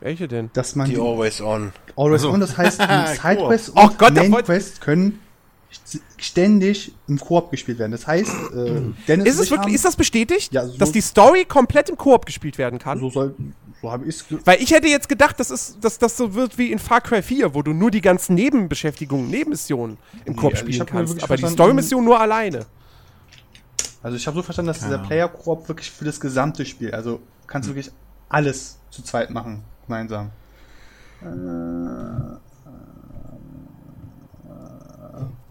welche 0.00 0.28
denn? 0.28 0.50
Dass 0.52 0.76
man 0.76 0.88
Die 0.88 0.96
Always 0.98 1.40
On. 1.40 1.72
Always 1.96 2.20
Ach 2.20 2.24
so. 2.28 2.30
on, 2.32 2.40
das 2.40 2.56
heißt, 2.56 2.80
die 2.82 2.84
Cool. 2.86 3.06
Sidequest 3.06 3.72
Oh 3.74 3.80
und 3.82 3.98
Gott, 3.98 4.14
Main 4.14 4.32
Quest 4.44 4.80
können 4.80 5.20
ständig 6.16 6.92
im 7.08 7.18
Koop 7.18 7.50
gespielt 7.50 7.78
werden. 7.78 7.92
Das 7.92 8.06
heißt, 8.06 8.30
äh, 8.54 8.80
Dennis 9.06 9.06
Ist 9.06 9.08
und 9.08 9.18
es 9.18 9.26
ich 9.26 9.50
wirklich, 9.50 9.58
haben- 9.58 9.74
ist 9.74 9.84
das 9.84 9.96
bestätigt? 9.96 10.52
Ja, 10.52 10.66
so- 10.66 10.78
dass 10.78 10.92
die 10.92 11.00
Story 11.02 11.44
komplett 11.44 11.90
im 11.90 11.96
Koop 11.96 12.24
gespielt 12.26 12.56
werden 12.58 12.78
kann? 12.78 12.98
so 13.00 13.10
soll, 13.10 13.34
so 13.82 13.90
habe 13.92 14.04
ich 14.06 14.16
es 14.16 14.24
Weil 14.46 14.62
ich 14.62 14.70
hätte 14.70 14.88
jetzt 14.88 15.08
gedacht, 15.10 15.38
dass, 15.38 15.50
ist, 15.50 15.76
dass 15.82 15.98
das 15.98 16.16
so 16.16 16.34
wird 16.34 16.56
wie 16.58 16.72
in 16.72 16.78
Far 16.78 17.00
Cry 17.02 17.20
4, 17.22 17.54
wo 17.54 17.62
du 17.62 17.72
nur 17.74 17.90
die 17.90 18.00
ganzen 18.00 18.34
Nebenbeschäftigungen, 18.34 19.28
Nebenmissionen 19.28 19.98
im 20.24 20.36
Koop 20.36 20.52
also 20.54 20.66
ich 20.66 20.74
spielen 20.76 20.86
kannst. 20.88 21.22
Aber 21.22 21.36
die 21.36 21.46
Story-Mission 21.46 22.02
nur 22.04 22.18
alleine. 22.18 22.64
Also 24.08 24.16
ich 24.16 24.26
habe 24.26 24.38
so 24.38 24.42
verstanden, 24.42 24.68
dass 24.68 24.78
dieser 24.78 24.96
Player 25.00 25.28
Koop 25.28 25.68
wirklich 25.68 25.90
für 25.90 26.06
das 26.06 26.18
gesamte 26.18 26.64
Spiel, 26.64 26.92
also 26.94 27.20
kannst 27.46 27.68
du 27.68 27.74
wirklich 27.74 27.92
alles 28.30 28.78
zu 28.88 29.02
zweit 29.02 29.28
machen, 29.28 29.64
gemeinsam. 29.84 30.30
Äh, 31.20 31.26
na 31.26 32.38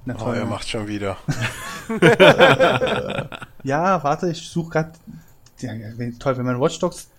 Oh, 0.08 0.14
toll. 0.18 0.38
er 0.38 0.46
macht 0.48 0.68
schon 0.68 0.88
wieder. 0.88 1.18
ja, 3.64 4.04
warte, 4.04 4.32
ich 4.32 4.50
suche 4.50 4.72
gerade. 4.72 4.94
Ja, 5.60 5.74
toll, 6.18 6.38
wenn 6.40 6.46
man 6.48 6.60
Watch 6.60 6.80
Dogs 6.80 7.12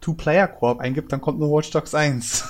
Two 0.00 0.14
Player 0.14 0.48
Koop 0.48 0.80
eingibt, 0.80 1.12
dann 1.12 1.20
kommt 1.20 1.38
nur 1.38 1.50
Watch 1.50 1.70
Dogs 1.70 1.94
1. 1.94 2.44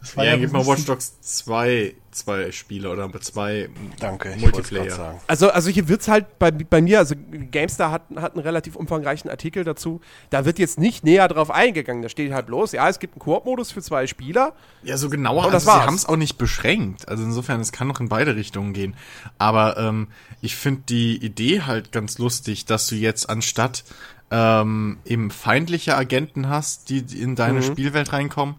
Das 0.00 0.14
Ja, 0.14 0.22
ein 0.32 0.40
gib 0.40 0.52
mal 0.52 0.66
Watch 0.66 0.84
Dogs 0.84 1.20
2, 1.20 1.94
zwei 2.10 2.52
Spiele 2.52 2.90
oder 2.90 3.10
zwei 3.20 3.68
Danke, 3.98 4.30
es 4.30 4.40
Multiplayer. 4.40 5.20
Also, 5.26 5.50
also 5.50 5.70
hier 5.70 5.88
wird's 5.88 6.08
halt 6.08 6.38
bei, 6.38 6.50
bei 6.50 6.80
mir, 6.80 6.98
also 6.98 7.14
GameStar 7.50 7.90
hat, 7.90 8.02
hat 8.16 8.34
einen 8.34 8.42
relativ 8.42 8.76
umfangreichen 8.76 9.30
Artikel 9.30 9.64
dazu. 9.64 10.00
Da 10.30 10.44
wird 10.44 10.58
jetzt 10.58 10.78
nicht 10.78 11.04
näher 11.04 11.28
drauf 11.28 11.50
eingegangen. 11.50 12.02
Da 12.02 12.08
steht 12.08 12.32
halt 12.32 12.46
bloß, 12.46 12.72
ja, 12.72 12.88
es 12.88 12.98
gibt 12.98 13.14
einen 13.14 13.20
Koop-Modus 13.20 13.72
für 13.72 13.82
zwei 13.82 14.06
Spieler. 14.06 14.54
Ja, 14.82 14.96
so 14.96 15.08
das 15.50 15.66
also, 15.66 15.80
sie 15.80 15.86
haben 15.86 15.94
es 15.94 16.06
auch 16.06 16.16
nicht 16.16 16.38
beschränkt. 16.38 17.08
Also 17.08 17.24
insofern, 17.24 17.60
es 17.60 17.72
kann 17.72 17.88
noch 17.88 18.00
in 18.00 18.08
beide 18.08 18.36
Richtungen 18.36 18.72
gehen. 18.72 18.96
Aber 19.38 19.76
ähm, 19.76 20.08
ich 20.40 20.56
finde 20.56 20.82
die 20.88 21.16
Idee 21.16 21.62
halt 21.62 21.92
ganz 21.92 22.18
lustig, 22.18 22.64
dass 22.64 22.86
du 22.86 22.94
jetzt 22.94 23.28
anstatt 23.28 23.84
ähm, 24.30 24.98
eben 25.04 25.30
feindliche 25.30 25.96
Agenten 25.96 26.48
hast, 26.48 26.88
die 26.90 26.98
in 26.98 27.36
deine 27.36 27.62
Spielwelt 27.62 28.12
reinkommen, 28.12 28.56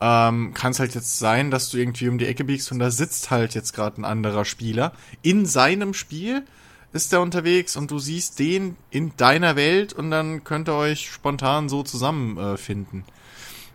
ähm, 0.00 0.52
kann 0.54 0.72
es 0.72 0.80
halt 0.80 0.94
jetzt 0.94 1.18
sein, 1.18 1.50
dass 1.50 1.70
du 1.70 1.78
irgendwie 1.78 2.08
um 2.08 2.18
die 2.18 2.26
Ecke 2.26 2.44
biegst 2.44 2.70
und 2.72 2.78
da 2.78 2.90
sitzt 2.90 3.30
halt 3.30 3.54
jetzt 3.54 3.72
gerade 3.74 4.00
ein 4.00 4.04
anderer 4.04 4.44
Spieler. 4.44 4.92
In 5.22 5.46
seinem 5.46 5.94
Spiel 5.94 6.44
ist 6.92 7.12
er 7.12 7.20
unterwegs 7.22 7.76
und 7.76 7.90
du 7.90 7.98
siehst 7.98 8.38
den 8.38 8.76
in 8.90 9.12
deiner 9.16 9.56
Welt 9.56 9.92
und 9.92 10.10
dann 10.10 10.44
könnt 10.44 10.68
ihr 10.68 10.74
euch 10.74 11.10
spontan 11.10 11.68
so 11.68 11.82
zusammenfinden. 11.82 12.54
Äh, 12.54 12.56
finden. 12.58 13.04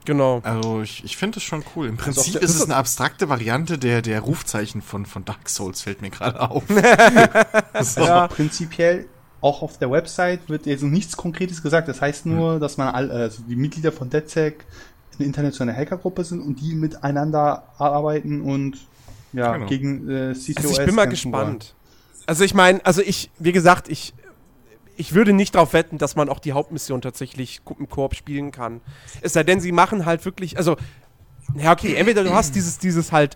Genau. 0.06 0.40
Also 0.44 0.82
ich, 0.82 1.04
ich 1.04 1.18
finde 1.18 1.38
es 1.38 1.44
schon 1.44 1.64
cool. 1.76 1.88
Im 1.88 1.98
Also 1.98 2.14
Prinzip 2.14 2.34
der- 2.34 2.42
ist 2.42 2.56
es 2.56 2.64
eine 2.64 2.76
abstrakte 2.78 3.28
Variante 3.30 3.78
der, 3.78 4.02
der 4.02 4.22
Rufzeichen 4.22 4.82
von, 4.82 5.06
von 5.06 5.26
Dark 5.26 5.50
Souls, 5.50 5.82
fällt 5.82 6.02
mir 6.02 6.10
gerade 6.10 6.40
auf. 6.40 6.64
so. 7.82 8.02
Ja. 8.02 8.28
Prinzipiell 8.28 9.08
auch 9.42 9.62
auf 9.62 9.78
der 9.78 9.92
Website 9.92 10.50
wird 10.50 10.66
jetzt 10.66 10.84
nichts 10.84 11.16
Konkretes 11.16 11.62
gesagt. 11.62 11.88
Das 11.88 12.02
heißt 12.02 12.26
nur, 12.26 12.60
dass 12.60 12.78
man 12.78 12.90
all, 12.94 13.12
also 13.12 13.42
die 13.48 13.56
Mitglieder 13.56 13.92
von 13.92 14.10
DedSec 14.10 14.66
eine 15.20 15.28
internationale 15.28 15.78
Hackergruppe 15.78 16.24
sind 16.24 16.42
und 16.42 16.60
die 16.62 16.76
miteinander 16.76 17.64
arbeiten 17.78 18.42
und 18.42 18.78
ja 19.34 19.54
Genau. 19.54 19.68
gegen 19.68 20.10
äh, 20.10 20.34
CCOS 20.34 20.58
Also 20.58 20.70
ich 20.80 20.86
bin 20.86 20.96
mal 20.96 21.08
kämpfen 21.08 21.32
wollen. 21.32 21.46
gespannt. 21.60 21.76
Also 22.26 22.44
ich 22.44 22.54
meine, 22.54 22.84
also 22.86 23.02
ich, 23.02 23.30
wie 23.40 23.52
gesagt, 23.52 23.90
ich, 23.90 24.14
ich 24.98 25.14
würde 25.14 25.34
nicht 25.34 25.56
darauf 25.56 25.74
wetten, 25.74 25.98
dass 25.98 26.16
man 26.16 26.30
auch 26.30 26.40
die 26.40 26.54
Hauptmission 26.54 27.02
tatsächlich 27.02 27.62
im 27.80 27.90
Koop 27.90 28.16
spielen 28.16 28.52
kann. 28.52 28.82
Es 29.22 29.34
sei 29.34 29.44
denn, 29.44 29.60
sie 29.60 29.72
machen 29.72 30.06
halt 30.06 30.26
wirklich, 30.26 30.58
also, 30.58 30.78
ja 31.56 31.72
okay, 31.72 31.96
entweder 31.96 32.24
du 32.24 32.32
hast 32.34 32.54
dieses, 32.56 32.78
dieses 32.80 33.12
halt 33.12 33.36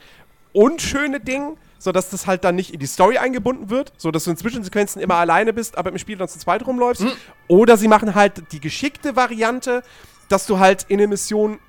unschöne 0.52 1.20
Ding, 1.20 1.58
so 1.80 1.92
dass 1.92 2.10
das 2.10 2.28
halt 2.28 2.44
dann 2.44 2.56
nicht 2.56 2.74
in 2.74 2.80
die 2.80 2.86
Story 2.86 3.18
eingebunden 3.18 3.70
wird, 3.70 3.94
so 3.98 4.12
dass 4.12 4.24
du 4.26 4.32
in 4.32 4.38
Zwischensequenzen 4.38 5.02
immer 5.02 5.16
alleine 5.16 5.54
bist, 5.54 5.78
aber 5.78 5.90
im 5.92 5.98
Spiel 5.98 6.18
dann 6.18 6.28
zu 6.28 6.38
zweit 6.40 6.66
rumläufst. 6.66 7.06
Oder 7.48 7.78
sie 7.78 7.88
machen 7.88 8.14
halt 8.16 8.52
die 8.52 8.60
geschickte 8.60 9.16
Variante, 9.16 9.84
dass 10.30 10.46
du 10.46 10.60
halt 10.60 10.86
in 10.88 11.00
der 11.00 11.08
Mission 11.08 11.60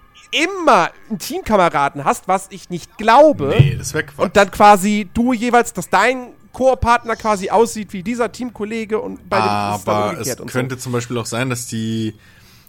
immer 0.42 0.90
einen 1.08 1.18
Teamkameraden 1.18 2.04
hast, 2.04 2.28
was 2.28 2.48
ich 2.50 2.70
nicht 2.70 2.96
glaube. 2.98 3.54
Nee, 3.58 3.76
das 3.76 3.94
wäre 3.94 4.04
Quatsch. 4.04 4.24
Und 4.24 4.36
dann 4.36 4.50
quasi 4.50 5.08
du 5.14 5.32
jeweils, 5.32 5.72
dass 5.72 5.88
dein 5.88 6.32
Koop-Partner 6.52 7.16
quasi 7.16 7.50
aussieht 7.50 7.92
wie 7.92 8.02
dieser 8.02 8.32
Teamkollege 8.32 9.00
und 9.00 9.28
bei 9.28 9.38
dem 9.38 9.44
ist 9.44 9.86
dann 9.86 9.94
Aber 9.94 10.10
umgekehrt 10.10 10.40
es 10.40 10.46
könnte 10.46 10.78
zum 10.78 10.92
Beispiel 10.92 11.18
auch 11.18 11.26
sein, 11.26 11.50
dass 11.50 11.66
die 11.66 12.14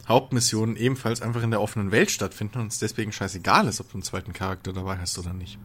Hauptmissionen 0.07 0.75
ebenfalls 0.75 1.21
einfach 1.21 1.43
in 1.43 1.51
der 1.51 1.61
offenen 1.61 1.91
Welt 1.91 2.11
stattfinden 2.11 2.59
und 2.59 2.71
es 2.71 2.79
deswegen 2.79 3.11
scheißegal 3.11 3.67
ist, 3.67 3.79
ob 3.79 3.89
du 3.89 3.95
einen 3.95 4.03
zweiten 4.03 4.33
Charakter 4.33 4.73
dabei 4.73 4.97
hast 4.97 5.17
oder 5.17 5.33
nicht. 5.33 5.53
so. 5.53 5.59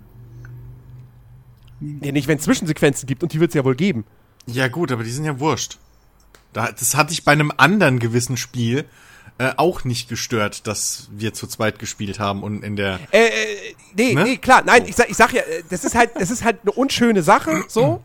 Nee, 1.80 2.12
nicht, 2.12 2.28
wenn 2.28 2.38
es 2.38 2.44
Zwischensequenzen 2.44 3.06
gibt 3.06 3.22
und 3.22 3.32
die 3.32 3.40
wird 3.40 3.50
es 3.50 3.54
ja 3.54 3.64
wohl 3.64 3.74
geben. 3.74 4.04
Ja 4.46 4.68
gut, 4.68 4.92
aber 4.92 5.02
die 5.02 5.10
sind 5.10 5.24
ja 5.24 5.40
wurscht. 5.40 5.78
Da, 6.52 6.70
das 6.72 6.94
hatte 6.94 7.12
ich 7.12 7.24
bei 7.24 7.32
einem 7.32 7.52
anderen 7.56 7.98
gewissen 7.98 8.36
Spiel 8.36 8.84
äh, 9.40 9.54
auch 9.56 9.84
nicht 9.84 10.10
gestört, 10.10 10.66
dass 10.66 11.08
wir 11.12 11.32
zu 11.32 11.46
zweit 11.46 11.78
gespielt 11.78 12.18
haben 12.20 12.42
und 12.42 12.62
in 12.62 12.76
der 12.76 13.00
Äh, 13.10 13.28
äh, 13.28 13.74
nee, 13.96 14.12
Ne? 14.14 14.24
nee, 14.24 14.36
klar, 14.36 14.62
nein, 14.66 14.84
ich 14.86 14.94
sag, 14.94 15.08
ich 15.08 15.16
sag 15.16 15.32
ja, 15.32 15.40
äh, 15.40 15.62
das 15.70 15.82
ist 15.82 15.94
halt, 15.94 16.10
das 16.16 16.30
ist 16.30 16.44
halt 16.44 16.58
eine 16.62 16.72
unschöne 16.72 17.22
Sache, 17.22 17.64
so. 17.68 18.02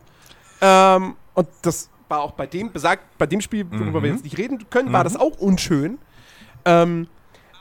ähm, 0.62 1.14
und 1.34 1.46
das 1.60 1.90
war 2.08 2.22
auch 2.22 2.32
bei 2.32 2.46
dem, 2.46 2.72
besagt, 2.72 3.18
bei 3.18 3.26
dem 3.26 3.42
Spiel, 3.42 3.66
worüber 3.70 4.02
wir 4.02 4.10
jetzt 4.12 4.24
nicht 4.24 4.38
reden 4.38 4.64
können, 4.70 4.94
war 4.94 5.04
das 5.04 5.16
auch 5.16 5.36
unschön. 5.36 5.98
Ähm, 6.64 7.06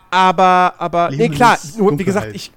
aber, 0.09 0.75
aber, 0.77 1.09
nee, 1.09 1.17
Leben 1.17 1.35
klar, 1.35 1.57
nur, 1.77 1.99
wie 1.99 2.05
gesagt, 2.05 2.33
ich, 2.33 2.53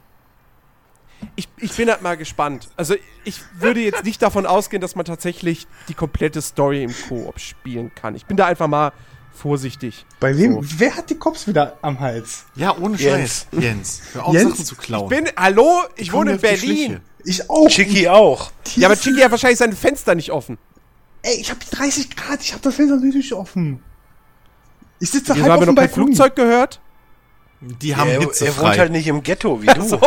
ich, 1.34 1.48
ich 1.56 1.72
bin 1.76 1.90
halt 1.90 2.02
mal 2.02 2.16
gespannt. 2.16 2.68
Also, 2.76 2.94
ich 3.24 3.40
würde 3.58 3.80
jetzt 3.80 4.04
nicht 4.04 4.22
davon 4.22 4.46
ausgehen, 4.46 4.80
dass 4.80 4.94
man 4.94 5.04
tatsächlich 5.04 5.66
die 5.88 5.94
komplette 5.94 6.40
Story 6.42 6.84
im 6.84 6.94
Koop 7.08 7.40
spielen 7.40 7.92
kann. 7.92 8.14
Ich 8.14 8.26
bin 8.26 8.36
da 8.36 8.46
einfach 8.46 8.68
mal 8.68 8.92
vorsichtig. 9.38 10.04
Bei 10.20 10.36
wem? 10.36 10.54
So. 10.54 10.60
Wer 10.78 10.96
hat 10.96 11.10
die 11.10 11.16
Cops 11.16 11.46
wieder 11.46 11.78
am 11.82 12.00
Hals? 12.00 12.44
Ja, 12.54 12.76
ohne 12.76 12.96
Jens. 12.96 13.46
Scheiß. 13.52 13.62
Jens, 13.62 14.02
hör 14.12 14.26
auf, 14.26 14.34
Jens? 14.34 14.50
Sachen 14.50 14.64
zu 14.64 14.76
klauen. 14.76 15.08
Bin, 15.08 15.28
hallo, 15.36 15.82
ich 15.96 16.12
wohne 16.12 16.32
in 16.32 16.40
Berlin. 16.40 17.00
Ich 17.24 17.48
auch. 17.48 17.68
Chicky 17.68 18.08
auch. 18.08 18.50
Ja, 18.76 18.88
aber 18.88 18.96
Chiki 18.96 19.20
hat 19.20 19.30
wahrscheinlich 19.30 19.58
seine 19.58 19.74
Fenster 19.76 20.14
nicht 20.14 20.30
offen. 20.30 20.58
Ey, 21.22 21.40
ich 21.40 21.50
habe 21.50 21.60
30 21.70 22.14
Grad, 22.16 22.40
ich 22.40 22.52
habe 22.52 22.62
das 22.62 22.74
Fenster 22.74 22.96
natürlich 22.96 23.34
offen. 23.34 23.82
Ich 25.00 25.10
sitze 25.10 25.34
halb 25.34 25.50
auf 25.50 25.58
dem 25.58 25.60
noch 25.60 25.66
kein 25.66 25.74
Balkon. 25.74 26.04
Flugzeug 26.04 26.36
gehört? 26.36 26.80
Die 27.60 27.96
haben 27.96 28.08
er, 28.10 28.20
Hitze 28.20 28.46
er 28.46 28.52
frei. 28.52 28.68
wohnt 28.70 28.78
halt 28.78 28.92
nicht 28.92 29.06
im 29.08 29.22
Ghetto 29.22 29.60
wie 29.60 29.66
du. 29.66 29.82
So. 29.82 30.00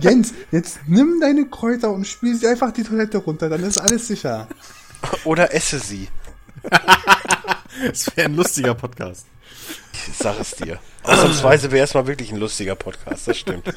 Jens, 0.00 0.34
jetzt 0.50 0.80
nimm 0.86 1.20
deine 1.20 1.46
Kräuter 1.46 1.92
und 1.92 2.06
spiel 2.06 2.34
sie 2.34 2.48
einfach 2.48 2.72
die 2.72 2.82
Toilette 2.82 3.18
runter, 3.18 3.48
dann 3.48 3.62
ist 3.62 3.78
alles 3.78 4.08
sicher. 4.08 4.48
Oder 5.24 5.54
esse 5.54 5.78
sie. 5.78 6.08
Das 7.86 8.16
wäre 8.16 8.28
ein 8.28 8.34
lustiger 8.36 8.74
Podcast. 8.74 9.26
Ich 10.08 10.16
sag 10.16 10.38
es 10.40 10.52
dir. 10.52 10.78
Ausnahmsweise 11.02 11.70
wäre 11.70 11.84
es 11.84 11.94
mal 11.94 12.06
wirklich 12.06 12.30
ein 12.32 12.38
lustiger 12.38 12.74
Podcast, 12.74 13.28
das 13.28 13.38
stimmt. 13.38 13.72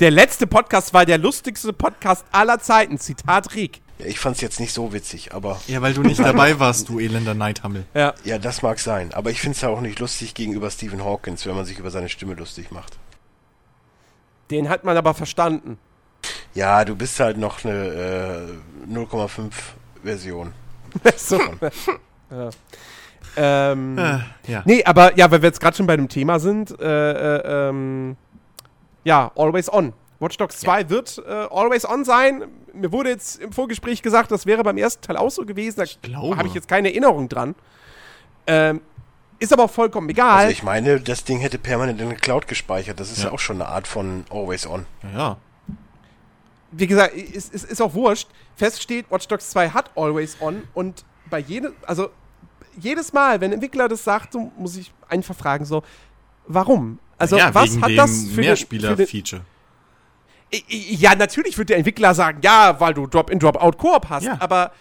Der 0.00 0.10
letzte 0.10 0.46
Podcast 0.46 0.94
war 0.94 1.04
der 1.04 1.18
lustigste 1.18 1.72
Podcast 1.72 2.24
aller 2.32 2.58
Zeiten. 2.58 2.98
Zitat 2.98 3.54
Rick. 3.54 3.80
Ja, 3.98 4.06
ich 4.06 4.18
fand's 4.18 4.40
jetzt 4.40 4.58
nicht 4.60 4.72
so 4.72 4.92
witzig, 4.94 5.34
aber 5.34 5.60
Ja, 5.66 5.82
weil 5.82 5.92
du 5.92 6.02
nicht 6.02 6.20
dabei 6.20 6.58
warst, 6.58 6.88
du 6.88 6.98
elender 7.00 7.34
Neidhammel. 7.34 7.84
Ja. 7.92 8.14
ja, 8.24 8.38
das 8.38 8.62
mag 8.62 8.78
sein. 8.78 9.12
Aber 9.12 9.30
ich 9.30 9.40
find's 9.40 9.60
ja 9.60 9.68
auch 9.68 9.82
nicht 9.82 9.98
lustig 9.98 10.32
gegenüber 10.34 10.70
Stephen 10.70 11.04
Hawkins, 11.04 11.44
wenn 11.44 11.54
man 11.54 11.66
sich 11.66 11.78
über 11.78 11.90
seine 11.90 12.08
Stimme 12.08 12.34
lustig 12.34 12.70
macht. 12.70 12.98
Den 14.50 14.68
hat 14.70 14.84
man 14.84 14.96
aber 14.96 15.12
verstanden. 15.12 15.78
Ja, 16.54 16.84
du 16.84 16.96
bist 16.96 17.20
halt 17.20 17.36
noch 17.36 17.64
eine 17.64 18.48
äh, 18.88 18.92
0,5 18.92 19.50
Version. 20.02 20.52
so. 21.16 21.40
ja. 22.30 22.50
Ähm, 23.36 23.96
Äh, 23.98 24.18
ja. 24.50 24.62
Nee, 24.64 24.84
aber 24.84 25.16
ja, 25.16 25.30
weil 25.30 25.42
wir 25.42 25.48
jetzt 25.48 25.60
gerade 25.60 25.76
schon 25.76 25.86
bei 25.86 25.96
dem 25.96 26.08
Thema 26.08 26.38
sind, 26.40 26.78
äh, 26.80 27.36
äh, 27.36 27.68
ähm, 27.68 28.16
ja, 29.04 29.30
Always 29.36 29.72
On. 29.72 29.92
Watch 30.18 30.36
Dogs 30.36 30.58
2 30.60 30.90
wird 30.90 31.22
äh, 31.26 31.30
Always 31.50 31.88
On 31.88 32.04
sein. 32.04 32.44
Mir 32.74 32.92
wurde 32.92 33.08
jetzt 33.10 33.40
im 33.40 33.52
Vorgespräch 33.52 34.02
gesagt, 34.02 34.30
das 34.30 34.44
wäre 34.46 34.62
beim 34.62 34.76
ersten 34.76 35.02
Teil 35.02 35.16
auch 35.16 35.30
so 35.30 35.46
gewesen. 35.46 35.76
Da 35.78 35.84
glaube. 36.02 36.36
habe 36.36 36.48
ich 36.48 36.54
jetzt 36.54 36.68
keine 36.68 36.88
Erinnerung 36.90 37.28
dran. 37.28 37.54
Ähm, 38.46 38.80
ist 39.38 39.52
aber 39.54 39.64
auch 39.64 39.70
vollkommen 39.70 40.08
egal. 40.10 40.40
Also 40.40 40.50
ich 40.50 40.62
meine, 40.62 41.00
das 41.00 41.24
Ding 41.24 41.38
hätte 41.38 41.56
permanent 41.58 42.00
in 42.00 42.10
der 42.10 42.18
Cloud 42.18 42.46
gespeichert. 42.48 43.00
Das 43.00 43.10
ist 43.10 43.18
ja, 43.22 43.26
Ja. 43.28 43.32
auch 43.32 43.38
schon 43.38 43.62
eine 43.62 43.70
Art 43.70 43.86
von 43.86 44.24
Always 44.30 44.66
On. 44.66 44.84
Ja. 45.14 45.38
Wie 46.72 46.86
gesagt, 46.86 47.14
es 47.16 47.48
ist, 47.48 47.64
ist 47.64 47.80
auch 47.82 47.94
wurscht. 47.94 48.28
Fest 48.56 48.82
steht, 48.82 49.10
Watch 49.10 49.26
Dogs 49.28 49.50
2 49.50 49.70
hat 49.70 49.90
Always 49.96 50.36
On 50.40 50.62
und 50.74 51.04
bei 51.28 51.38
jedem, 51.40 51.72
also 51.86 52.10
jedes 52.78 53.12
Mal, 53.12 53.40
wenn 53.40 53.50
ein 53.50 53.54
Entwickler 53.54 53.88
das 53.88 54.04
sagt, 54.04 54.32
so, 54.32 54.52
muss 54.56 54.76
ich 54.76 54.92
einfach 55.08 55.34
fragen, 55.36 55.64
so, 55.64 55.82
warum? 56.46 56.98
Also, 57.18 57.36
ja, 57.36 57.54
was 57.54 57.80
hat 57.80 57.90
das 57.96 58.24
für 58.32 58.40
Mehrspieler-Feature. 58.40 59.42
Ja, 60.68 61.14
natürlich 61.14 61.56
wird 61.58 61.68
der 61.68 61.76
Entwickler 61.76 62.12
sagen, 62.14 62.40
ja, 62.42 62.80
weil 62.80 62.92
du 62.94 63.06
Drop-in, 63.06 63.38
Drop-out-Koop 63.38 64.08
hast, 64.08 64.24
Ja. 64.24 64.36
aber 64.40 64.72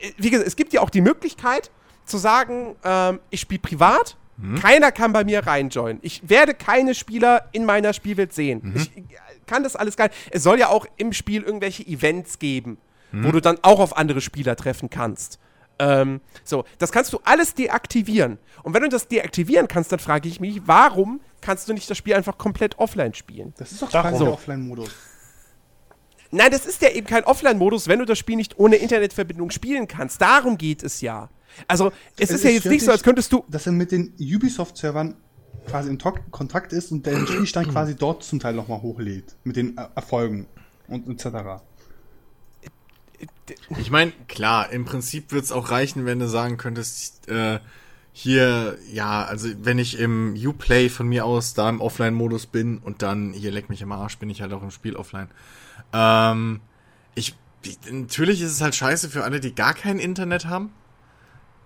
äh, 0.00 0.10
wie 0.16 0.30
gesagt, 0.30 0.48
es 0.48 0.56
gibt 0.56 0.72
ja 0.72 0.80
auch 0.80 0.88
die 0.88 1.02
Möglichkeit 1.02 1.70
zu 2.06 2.16
sagen, 2.16 2.74
ähm, 2.84 3.20
ich 3.30 3.40
spiele 3.40 3.60
privat, 3.60 4.16
Mhm. 4.36 4.56
keiner 4.58 4.90
kann 4.90 5.12
bei 5.12 5.22
mir 5.22 5.46
reinjoinen. 5.46 6.00
Ich 6.02 6.28
werde 6.28 6.54
keine 6.54 6.96
Spieler 6.96 7.48
in 7.52 7.64
meiner 7.64 7.92
Spielwelt 7.92 8.32
sehen. 8.32 8.60
Mhm. 8.64 8.76
Ich, 8.76 8.90
kann 9.46 9.62
das 9.62 9.76
alles 9.76 9.96
geil. 9.96 10.10
Es 10.30 10.42
soll 10.42 10.58
ja 10.58 10.68
auch 10.68 10.86
im 10.96 11.12
Spiel 11.12 11.42
irgendwelche 11.42 11.86
Events 11.86 12.38
geben, 12.38 12.78
wo 13.12 13.30
du 13.30 13.40
dann 13.40 13.58
auch 13.62 13.78
auf 13.78 13.96
andere 13.96 14.20
Spieler 14.20 14.56
treffen 14.56 14.90
kannst. 14.90 15.38
Ähm, 15.78 16.20
so, 16.44 16.64
das 16.78 16.92
kannst 16.92 17.12
du 17.12 17.20
alles 17.24 17.54
deaktivieren. 17.54 18.38
Und 18.62 18.74
wenn 18.74 18.82
du 18.82 18.88
das 18.88 19.08
deaktivieren 19.08 19.68
kannst, 19.68 19.90
dann 19.92 19.98
frage 19.98 20.28
ich 20.28 20.40
mich, 20.40 20.62
warum 20.66 21.20
kannst 21.40 21.68
du 21.68 21.74
nicht 21.74 21.88
das 21.90 21.98
Spiel 21.98 22.14
einfach 22.14 22.38
komplett 22.38 22.78
offline 22.78 23.14
spielen? 23.14 23.54
Das 23.56 23.72
ist 23.72 23.82
doch 23.82 23.90
quasi 23.90 24.18
der 24.18 24.32
Offline-Modus. 24.32 24.90
Nein, 26.30 26.50
das 26.50 26.66
ist 26.66 26.82
ja 26.82 26.90
eben 26.90 27.06
kein 27.06 27.24
Offline-Modus, 27.24 27.86
wenn 27.86 27.98
du 27.98 28.04
das 28.04 28.18
Spiel 28.18 28.36
nicht 28.36 28.58
ohne 28.58 28.76
Internetverbindung 28.76 29.50
spielen 29.50 29.86
kannst. 29.86 30.20
Darum 30.20 30.58
geht 30.58 30.82
es 30.82 31.00
ja. 31.00 31.28
Also, 31.68 31.92
es, 32.18 32.30
ist 32.30 32.42
ja 32.42 32.50
jetzt 32.50 32.66
nicht 32.66 32.84
so, 32.84 32.90
als 32.90 33.04
könntest 33.04 33.32
du. 33.32 33.44
Dass 33.48 33.66
er 33.66 33.72
mit 33.72 33.92
den 33.92 34.12
Ubisoft-Servern 34.18 35.16
quasi 35.66 35.88
in 35.90 35.98
Tok- 35.98 36.30
Kontakt 36.30 36.72
ist 36.72 36.92
und 36.92 37.06
den 37.06 37.26
Spielstand 37.26 37.70
quasi 37.70 37.96
dort 37.96 38.22
zum 38.22 38.40
Teil 38.40 38.54
nochmal 38.54 38.82
hochlädt. 38.82 39.34
Mit 39.44 39.56
den 39.56 39.76
Erfolgen 39.76 40.46
und 40.88 41.08
etc. 41.08 41.62
Ich 43.78 43.90
meine, 43.90 44.12
klar, 44.28 44.70
im 44.70 44.84
Prinzip 44.84 45.32
wird's 45.32 45.52
auch 45.52 45.70
reichen, 45.70 46.06
wenn 46.06 46.18
du 46.18 46.28
sagen 46.28 46.56
könntest, 46.56 47.28
äh, 47.28 47.60
hier, 48.12 48.78
ja, 48.92 49.24
also 49.24 49.48
wenn 49.62 49.78
ich 49.78 49.98
im 49.98 50.34
Uplay 50.34 50.88
von 50.88 51.08
mir 51.08 51.24
aus 51.24 51.54
da 51.54 51.68
im 51.68 51.80
Offline-Modus 51.80 52.46
bin 52.46 52.78
und 52.78 53.02
dann, 53.02 53.32
hier 53.32 53.50
leck 53.50 53.68
mich 53.70 53.82
im 53.82 53.92
Arsch, 53.92 54.18
bin 54.18 54.30
ich 54.30 54.40
halt 54.40 54.52
auch 54.52 54.62
im 54.62 54.70
Spiel 54.70 54.94
offline. 54.96 55.28
Ähm, 55.92 56.60
ich- 57.14 57.34
natürlich 57.90 58.40
ist 58.40 58.52
es 58.52 58.60
halt 58.60 58.74
scheiße 58.74 59.08
für 59.08 59.24
alle, 59.24 59.40
die 59.40 59.54
gar 59.54 59.74
kein 59.74 59.98
Internet 59.98 60.46
haben. 60.46 60.70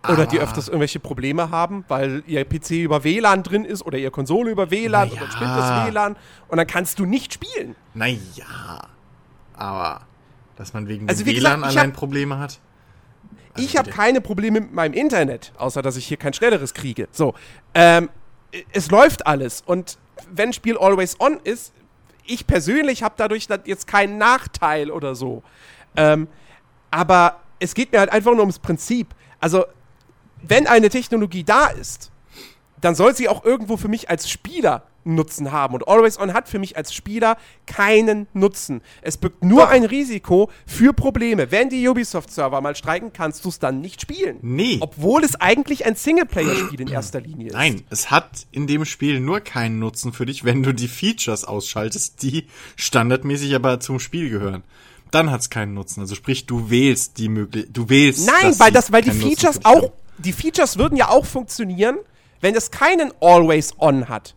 Oder 0.07 0.27
die 0.27 0.39
öfters 0.39 0.69
irgendwelche 0.69 1.01
Probleme 1.01 1.51
haben, 1.51 1.85
weil 1.89 2.23
ihr 2.27 2.45
PC 2.45 2.71
über 2.85 3.03
WLAN 3.05 3.43
drin 3.43 3.65
ist 3.65 3.85
oder 3.85 3.99
ihr 3.99 4.11
Konsole 4.11 4.51
über 4.51 4.71
WLAN 4.71 5.09
Na 5.09 5.13
und 5.15 5.21
dann 5.21 5.31
spinnt 5.31 5.51
das 5.51 5.87
WLAN 5.87 6.17
und 6.49 6.57
dann 6.59 6.67
kannst 6.67 6.99
du 6.99 7.05
nicht 7.05 7.35
spielen. 7.35 7.75
Naja, 7.95 8.87
aber 9.55 10.03
dass 10.57 10.73
man 10.73 10.87
wegen 10.89 11.09
Also 11.09 11.25
gesagt, 11.25 11.37
WLAN 11.41 11.61
ich 11.61 11.67
allein 11.67 11.91
hab- 11.91 11.97
Probleme 11.97 12.39
hat. 12.39 12.61
Also 13.55 13.67
ich 13.69 13.77
habe 13.77 13.91
keine 13.91 14.21
Probleme 14.21 14.61
mit 14.61 14.73
meinem 14.73 14.95
Internet, 14.95 15.53
außer 15.59 15.83
dass 15.83 15.97
ich 15.97 16.07
hier 16.07 16.17
kein 16.17 16.33
schnelleres 16.33 16.75
kriege. 16.75 17.09
So, 17.11 17.35
ähm, 17.75 18.09
es 18.73 18.91
läuft 18.91 19.27
alles 19.27 19.63
und 19.67 19.99
wenn 20.31 20.51
ein 20.51 20.53
Spiel 20.53 20.79
always 20.79 21.19
on 21.21 21.41
ist, 21.43 21.73
ich 22.25 22.47
persönlich 22.47 23.03
habe 23.03 23.15
dadurch 23.17 23.49
jetzt 23.65 23.87
keinen 23.87 24.17
Nachteil 24.19 24.91
oder 24.91 25.15
so. 25.15 25.43
Ähm, 25.97 26.29
aber 26.91 27.41
es 27.59 27.75
geht 27.75 27.91
mir 27.93 27.99
halt 28.01 28.13
einfach 28.13 28.31
nur 28.33 28.41
ums 28.41 28.59
Prinzip. 28.59 29.09
Also, 29.41 29.65
wenn 30.43 30.67
eine 30.67 30.89
Technologie 30.89 31.45
da 31.45 31.67
ist, 31.67 32.11
dann 32.81 32.95
soll 32.95 33.15
sie 33.15 33.29
auch 33.29 33.45
irgendwo 33.45 33.77
für 33.77 33.89
mich 33.89 34.09
als 34.09 34.31
Spieler 34.31 34.85
Nutzen 35.09 35.53
haben. 35.53 35.75
Und 35.75 35.89
Always 35.89 36.19
On 36.19 36.35
hat 36.35 36.49
für 36.49 36.59
mich 36.59 36.77
als 36.77 36.93
Spieler 36.93 37.39
keinen 37.67 38.27
Nutzen. 38.35 38.83
Es 39.01 39.17
birgt 39.17 39.43
nur 39.43 39.69
ein 39.69 39.85
Risiko 39.85 40.51
für 40.67 40.93
Probleme. 40.93 41.51
Wenn 41.51 41.71
die 41.71 41.89
Ubisoft-Server 41.89 42.61
mal 42.61 42.77
streiken, 42.77 43.13
kannst 43.13 43.45
du 43.45 43.49
es 43.49 43.59
dann 43.59 43.81
nicht 43.81 44.01
spielen. 44.03 44.39
Nee. 44.43 44.79
Obwohl 44.81 45.25
es 45.25 45.37
eigentlich 45.37 45.87
ein 45.87 45.97
Singleplayer-Spiel 45.97 46.81
in 46.83 46.89
erster 46.89 47.21
Linie 47.21 47.49
ist. 47.49 47.55
Nein, 47.55 47.83
es 47.91 48.11
hat 48.11 48.47
in 48.53 48.67
dem 48.67 48.85
Spiel 48.85 49.21
nur 49.21 49.41
keinen 49.41 49.79
Nutzen 49.79 50.13
für 50.13 50.27
dich, 50.27 50.45
wenn 50.45 50.63
du 50.63 50.73
die 50.73 50.89
Features 50.89 51.45
ausschaltest, 51.45 52.23
die 52.23 52.47
standardmäßig 52.77 53.55
aber 53.55 53.81
zum 53.81 54.01
Spiel 54.01 54.29
gehören. 54.29 54.63
Dann 55.11 55.31
hat's 55.31 55.49
keinen 55.49 55.73
Nutzen. 55.73 56.01
Also 56.01 56.15
sprich, 56.15 56.45
du 56.45 56.69
wählst 56.69 57.17
die 57.17 57.31
Möglichkeit, 57.31 57.75
du 57.75 57.89
wählst. 57.89 58.27
Nein, 58.27 58.59
weil 58.59 58.73
das, 58.73 58.93
weil 58.93 59.03
die 59.03 59.11
Features 59.11 59.65
auch. 59.65 59.91
Die 60.19 60.33
Features 60.33 60.79
würden 60.79 60.97
ja 60.97 61.09
auch 61.09 61.25
funktionieren, 61.27 61.99
wenn 62.41 62.55
es 62.55 62.71
keinen 62.71 63.13
Always 63.21 63.75
On 63.79 64.09
hat. 64.09 64.35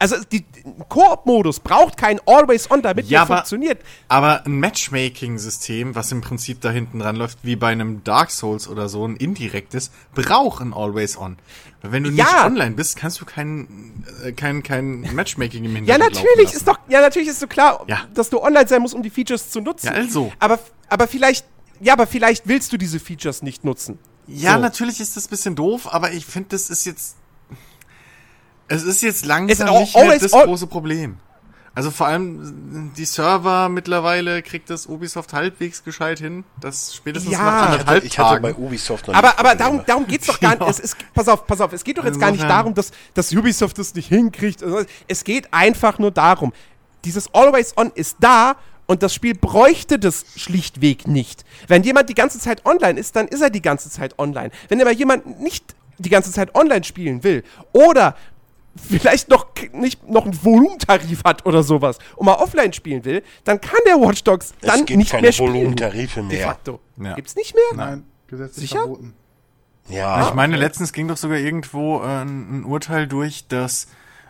Also 0.00 0.14
die 0.30 0.44
Koop-Modus 0.88 1.58
braucht 1.58 1.96
keinen 1.96 2.20
Always 2.24 2.70
On, 2.70 2.80
damit 2.82 3.06
Ja, 3.08 3.22
aber- 3.22 3.36
funktioniert. 3.38 3.82
Aber 4.06 4.46
ein 4.46 4.60
Matchmaking-System, 4.60 5.94
was 5.96 6.12
im 6.12 6.20
Prinzip 6.20 6.60
da 6.60 6.70
hinten 6.70 7.00
dran 7.00 7.16
läuft, 7.16 7.38
wie 7.42 7.56
bei 7.56 7.68
einem 7.68 8.04
Dark 8.04 8.30
Souls 8.30 8.68
oder 8.68 8.88
so, 8.88 9.04
ein 9.06 9.16
indirektes, 9.16 9.90
braucht 10.14 10.62
ein 10.62 10.72
Always 10.72 11.18
On. 11.18 11.36
Weil 11.82 11.92
wenn 11.92 12.04
du 12.04 12.10
nicht 12.10 12.18
Ja. 12.20 12.46
online 12.46 12.72
bist, 12.76 12.96
kannst 12.96 13.20
du 13.20 13.24
kein, 13.24 14.04
äh, 14.24 14.30
kein, 14.32 14.62
kein 14.62 15.00
Matchmaking 15.14 15.64
im 15.64 15.70
Ja, 15.72 15.78
Hintergrund 15.94 16.14
laufen 16.14 16.26
natürlich 16.28 16.54
ist 16.54 16.68
doch, 16.68 16.78
ja, 16.88 17.00
natürlich 17.00 17.28
ist 17.28 17.40
so 17.40 17.46
klar, 17.48 17.84
Ja. 17.88 18.02
dass 18.14 18.30
du 18.30 18.40
online 18.40 18.68
sein 18.68 18.82
musst, 18.82 18.94
um 18.94 19.02
die 19.02 19.10
Features 19.10 19.50
zu 19.50 19.60
nutzen. 19.60 19.86
Ja, 19.86 19.92
also. 19.94 20.32
Aber, 20.38 20.60
aber 20.88 21.08
vielleicht, 21.08 21.44
ja, 21.80 21.94
aber 21.94 22.06
vielleicht 22.06 22.46
willst 22.46 22.72
du 22.72 22.76
diese 22.76 23.00
Features 23.00 23.42
nicht 23.42 23.64
nutzen. 23.64 23.98
Ja, 24.28 24.54
So. 24.54 24.60
natürlich 24.60 25.00
ist 25.00 25.16
das 25.16 25.26
ein 25.26 25.30
bisschen 25.30 25.54
doof, 25.56 25.88
aber 25.92 26.12
ich 26.12 26.26
finde, 26.26 26.50
das 26.50 26.68
ist 26.70 26.84
jetzt. 26.84 27.16
Es 28.68 28.82
ist 28.82 29.02
jetzt 29.02 29.24
langsam 29.24 29.68
ist 29.68 29.94
nicht 29.94 29.96
mehr 29.96 30.18
das 30.18 30.32
all- 30.34 30.44
große 30.46 30.66
Problem. 30.66 31.16
Also 31.74 31.90
vor 31.92 32.08
allem 32.08 32.92
die 32.96 33.04
Server 33.04 33.68
mittlerweile 33.68 34.42
kriegt 34.42 34.68
das 34.68 34.86
Ubisoft 34.86 35.32
halbwegs 35.32 35.84
gescheit 35.84 36.18
hin. 36.18 36.42
Das 36.60 36.92
spätestens 36.94 37.32
Ja. 37.32 37.38
nach 37.38 37.46
Ich 37.46 37.60
hatte, 37.60 37.72
anderthalb 37.72 38.04
ich 38.04 38.18
hatte 38.18 38.40
bei. 38.40 38.54
Ubisoft 38.54 39.06
noch 39.06 39.14
Aber, 39.14 39.28
nicht 39.28 39.38
aber 39.38 39.54
darum, 39.54 39.82
darum 39.86 40.06
geht's 40.06 40.26
doch 40.26 40.40
gar 40.40 40.56
nicht. 40.56 40.62
Es, 40.68 40.80
es, 40.80 40.96
pass 41.14 41.28
auf, 41.28 41.46
pass 41.46 41.60
auf, 41.60 41.72
es 41.72 41.84
geht 41.84 41.96
doch 41.96 42.04
jetzt 42.04 42.18
gar 42.18 42.32
nicht 42.32 42.40
Insofern- 42.40 42.56
darum, 42.58 42.74
dass, 42.74 42.90
dass 43.14 43.32
Ubisoft 43.32 43.78
das 43.78 43.94
nicht 43.94 44.08
hinkriegt. 44.08 44.62
Es 45.06 45.22
geht 45.24 45.54
einfach 45.54 45.98
nur 46.00 46.10
darum, 46.10 46.52
dieses 47.04 47.32
Always 47.32 47.74
On 47.76 47.92
ist 47.94 48.16
da 48.20 48.56
und 48.88 49.02
das 49.04 49.14
Spiel 49.14 49.34
bräuchte 49.34 49.98
das 50.00 50.24
schlichtweg 50.36 51.06
nicht. 51.06 51.44
Wenn 51.68 51.84
jemand 51.84 52.08
die 52.08 52.14
ganze 52.14 52.40
Zeit 52.40 52.66
online 52.66 52.98
ist, 52.98 53.14
dann 53.14 53.28
ist 53.28 53.40
er 53.40 53.50
die 53.50 53.62
ganze 53.62 53.90
Zeit 53.90 54.18
online. 54.18 54.50
Wenn 54.68 54.80
aber 54.80 54.90
jemand 54.92 55.40
nicht 55.40 55.76
die 55.98 56.08
ganze 56.10 56.32
Zeit 56.32 56.54
online 56.56 56.82
spielen 56.84 57.22
will 57.22 57.44
oder 57.72 58.16
vielleicht 58.88 59.28
noch 59.28 59.46
nicht 59.72 60.08
noch 60.08 60.24
einen 60.24 60.38
Volumentarif 60.44 61.22
hat 61.24 61.44
oder 61.46 61.62
sowas 61.62 61.98
und 62.16 62.26
mal 62.26 62.34
offline 62.34 62.72
spielen 62.72 63.04
will, 63.04 63.22
dann 63.44 63.60
kann 63.60 63.80
der 63.86 63.96
Watch 64.00 64.24
Dogs 64.24 64.54
Es 64.60 64.68
dann 64.68 64.86
gibt 64.86 64.98
nicht 64.98 65.10
keine 65.10 65.22
mehr 65.22 65.32
spielen. 65.32 65.52
Volumentarife 65.54 66.20
De 66.20 66.28
mehr. 66.38 66.46
facto. 66.48 66.80
Ja. 66.96 67.14
Gibt's 67.14 67.34
nicht 67.36 67.54
mehr? 67.54 67.64
Nein, 67.86 68.04
gesetzlich 68.26 68.70
Sicher? 68.70 68.80
verboten. 68.82 69.14
Ja, 69.90 70.28
Ich 70.28 70.34
meine, 70.34 70.56
letztens 70.56 70.92
ging 70.92 71.08
doch 71.08 71.16
sogar 71.16 71.38
irgendwo 71.38 72.00
äh, 72.02 72.06
ein, 72.22 72.60
ein 72.60 72.64
Urteil 72.64 73.06
durch, 73.06 73.46
dass 73.48 73.88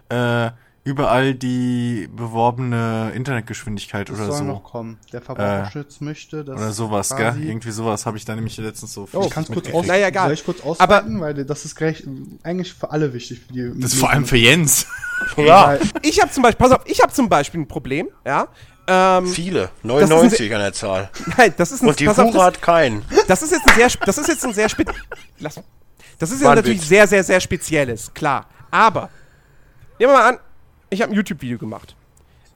äh, 0.09 0.51
überall 0.89 1.35
die 1.35 2.09
beworbene 2.17 3.13
Internetgeschwindigkeit 3.15 4.09
Das 4.09 4.17
oder 4.17 4.27
soll 4.27 4.37
so. 4.39 4.45
noch 4.45 4.63
kommen. 4.65 4.99
Der 5.13 5.21
Verbraucherschutz 5.21 6.01
möchte, 6.01 6.45
dass 6.45 6.57
Oder 6.57 6.73
sowas, 6.73 7.15
gell? 7.15 7.37
Irgendwie 7.43 7.71
sowas 7.71 8.07
habe 8.07 8.17
ich 8.17 8.25
da 8.25 8.35
nämlich 8.35 8.57
letztens 8.57 8.95
so 8.95 9.07
Oh, 9.13 9.29
kannst 9.29 9.53
kurz 9.53 9.71
aus 9.73 9.87
Naja, 9.87 10.09
egal. 10.09 10.25
Soll 10.29 10.35
ich 10.35 10.45
kurz 10.45 10.61
Aber- 10.79 10.99
ausweiten? 11.01 11.21
Weil 11.21 11.45
das 11.45 11.65
ist 11.65 11.75
gleich, 11.77 12.03
eigentlich 12.43 12.73
für 12.73 12.91
alle 12.91 13.13
wichtig. 13.13 13.41
Für 13.47 13.53
die 13.53 13.81
Das 13.81 13.93
ist 13.93 14.01
vor 14.01 14.11
allem 14.11 14.25
für 14.25 14.37
Jens. 14.39 14.87
ja, 15.37 15.77
Ich 16.03 16.21
habe 16.21 16.31
zum 16.33 16.43
Beispiel, 16.43 16.67
pass 16.67 16.79
auf, 16.79 16.83
ich 16.87 17.01
habe 17.03 17.13
zum 17.13 17.29
Beispiel 17.29 17.61
ein 17.61 17.69
Problem, 17.69 18.09
ja. 18.27 18.49
Ähm, 18.91 19.27
viele. 19.27 19.65
ein 19.85 19.89
99 19.89 20.55
an 20.55 20.61
der 20.61 20.73
Zahl. 20.73 21.11
nein, 21.37 21.53
das 21.59 21.73
ist 21.73 21.83
ein, 21.83 21.89
Und 21.91 22.01
die 22.01 22.09
Hure 22.09 22.43
hat 22.45 22.63
keinen. 22.63 23.03
das, 23.29 23.43
ist 23.43 23.53
jetzt 23.53 23.69
ein 23.69 23.75
sehr, 23.77 23.89
das 24.07 24.17
ist 24.17 24.29
jetzt 24.29 24.45
ein 24.47 24.55
sehr 24.55 24.69
lass, 25.41 25.61
Das 26.19 26.31
ist 26.31 26.43
ein 26.43 26.55
natürlich 26.55 26.81
Witz. 26.81 26.89
sehr, 26.89 27.07
sehr, 27.07 27.23
sehr 27.23 27.41
spezielles, 27.41 28.13
klar. 28.15 28.47
Aber 28.71 29.11
nehmen 29.99 30.13
wir 30.13 30.19
mal 30.19 30.29
an, 30.31 30.39
ich 30.91 31.03
habe 31.03 31.13
ein 31.13 31.17
YouTube-Video 31.17 31.59
gemacht. 31.59 31.97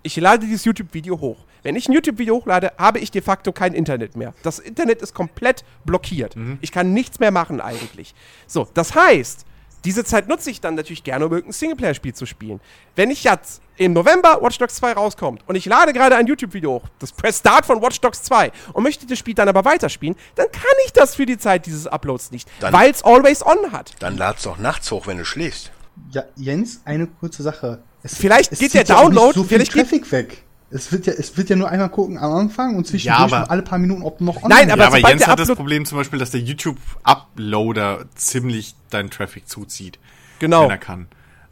Ich 0.03 0.17
lade 0.17 0.47
dieses 0.47 0.65
YouTube-Video 0.65 1.21
hoch. 1.21 1.39
Wenn 1.63 1.77
ich 1.77 1.89
ein 1.89 1.93
YouTube-Video 1.93 2.37
hochlade, 2.37 2.73
habe 2.77 2.99
ich 2.99 3.11
de 3.13 3.23
facto 3.23 3.53
kein 3.53 3.73
Internet 3.73 4.17
mehr. 4.17 4.35
Das 4.43 4.59
Internet 4.59 5.01
ist 5.01 5.15
komplett 5.15 5.65
blockiert. 5.85 6.35
Ich 6.61 6.73
kann 6.73 6.93
nichts 6.93 7.21
mehr 7.21 7.31
machen 7.31 7.61
eigentlich. 7.61 8.15
So, 8.49 8.69
das 8.75 8.97
heißt, 8.97 9.47
diese 9.85 10.05
Zeit 10.05 10.29
nutze 10.29 10.51
ich 10.51 10.61
dann 10.61 10.75
natürlich 10.75 11.05
gerne, 11.05 11.27
um 11.27 11.33
irgendein 11.33 11.53
Singleplayer-Spiel 11.53 12.15
zu 12.15 12.27
spielen. 12.27 12.61
Wenn 12.95 13.11
ich 13.11 13.25
jetzt 13.25 13.63
im 13.77 13.93
November 13.93 14.41
Watch 14.41 14.59
Dogs 14.59 14.77
2 14.77 14.93
rauskommt 14.93 15.43
und 15.49 15.57
ich 15.57 15.67
lade 15.67 15.93
gerade 15.93 16.17
ein 16.17 16.27
YouTube-Video 16.27 16.75
hoch, 16.75 16.89
das 16.99 17.13
Press 17.13 17.39
Start 17.39 17.67
von 17.67 17.83
Watch 17.83 18.01
Dogs 18.01 18.23
2 18.23 18.53
und 18.73 18.83
möchte 18.83 19.07
das 19.07 19.19
Spiel 19.19 19.35
dann 19.35 19.49
aber 19.49 19.65
weiterspielen, 19.65 20.17
dann 20.35 20.47
kann 20.53 20.63
ich 20.87 20.93
das 20.93 21.15
für 21.15 21.27
die 21.27 21.39
Zeit 21.39 21.67
dieses 21.67 21.87
Uploads 21.87 22.31
nicht, 22.31 22.49
weil 22.61 22.91
es 22.91 23.05
Always 23.05 23.45
On 23.45 23.73
hat. 23.73 23.95
Dann 24.01 24.17
lad's 24.17 24.43
doch 24.43 24.59
nachts 24.59 24.91
hoch, 24.91 25.07
wenn 25.07 25.19
du 25.19 25.25
schläfst. 25.25 25.73
Ja, 26.11 26.25
Jens, 26.37 26.83
eine 26.85 27.07
kurze 27.07 27.43
Sache. 27.43 27.83
Es, 28.03 28.17
Vielleicht 28.17 28.51
geht 28.51 28.59
zieht 28.59 28.75
der 28.75 28.85
ja 28.85 29.03
Download- 29.03 29.33
so 29.35 29.43
viel 29.45 29.59
vielleicht 29.59 29.73
geht- 29.73 29.83
Traffic 29.89 30.13
weg. 30.13 30.43
Es 30.75 30.91
wird 30.91 31.07
ja, 31.07 31.13
es 31.13 31.37
wird 31.37 31.51
ja 31.51 31.57
nur 31.57 31.69
einmal 31.69 31.91
gucken 31.91 32.17
am 32.17 32.33
Anfang 32.33 32.77
und 32.77 32.87
zwischendurch 32.87 33.31
Ja, 33.31 33.45
alle 33.45 33.61
paar 33.63 33.79
Minuten, 33.79 34.03
ob 34.03 34.23
noch 34.23 34.37
online 34.43 34.49
Nein, 34.67 34.71
aber 34.71 34.83
ja, 34.83 34.89
aber 34.89 34.99
Jens 35.11 35.27
hat 35.27 35.39
das 35.39 35.49
Problem 35.55 35.85
zum 35.85 35.99
Beispiel, 35.99 36.19
dass 36.19 36.31
der 36.31 36.41
YouTube-Uploader 36.41 38.07
ziemlich 38.15 38.75
deinen 38.91 39.11
Traffic 39.11 39.49
zuzieht. 39.49 39.99
Genau. 40.39 40.63
Wenn 40.65 40.71
er 40.71 40.79
kann. 40.79 41.09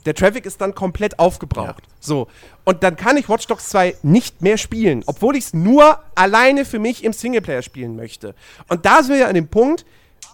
Der 0.07 0.15
Traffic 0.15 0.47
ist 0.47 0.59
dann 0.63 0.75
komplett 0.75 1.19
aufgebraucht. 1.19 1.83
So. 2.01 2.29
Und 2.65 2.83
dann 2.83 2.97
kann 2.97 3.19
ich 3.19 3.29
Watch 3.29 3.47
Dogs 3.47 3.69
2 3.69 3.97
nicht 4.03 4.41
mehr 4.41 4.57
spielen, 4.57 5.03
obwohl 5.07 5.37
ich 5.37 5.45
es 5.45 5.55
nur 5.55 5.99
alleine 6.15 6.65
für 6.65 6.79
mich 6.79 7.05
im 7.05 7.13
Singleplayer 7.13 7.61
spielen 7.61 7.97
möchte. 7.97 8.35
Und 8.69 8.87
da 8.87 9.03
sind 9.03 9.13
wir 9.13 9.21
ja 9.21 9.29
an 9.29 9.35
dem 9.35 9.49
Punkt, 9.49 9.85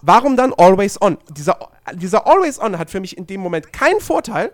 warum 0.01 0.37
dann 0.37 0.53
Always 0.53 1.01
On? 1.01 1.17
Dieser, 1.29 1.59
dieser 1.93 2.25
Always 2.25 2.59
On 2.61 2.77
hat 2.79 2.89
für 2.89 3.01
mich 3.01 3.17
in 3.17 3.27
dem 3.27 3.41
Moment 3.41 3.73
keinen 3.73 3.99
Vorteil. 3.99 4.53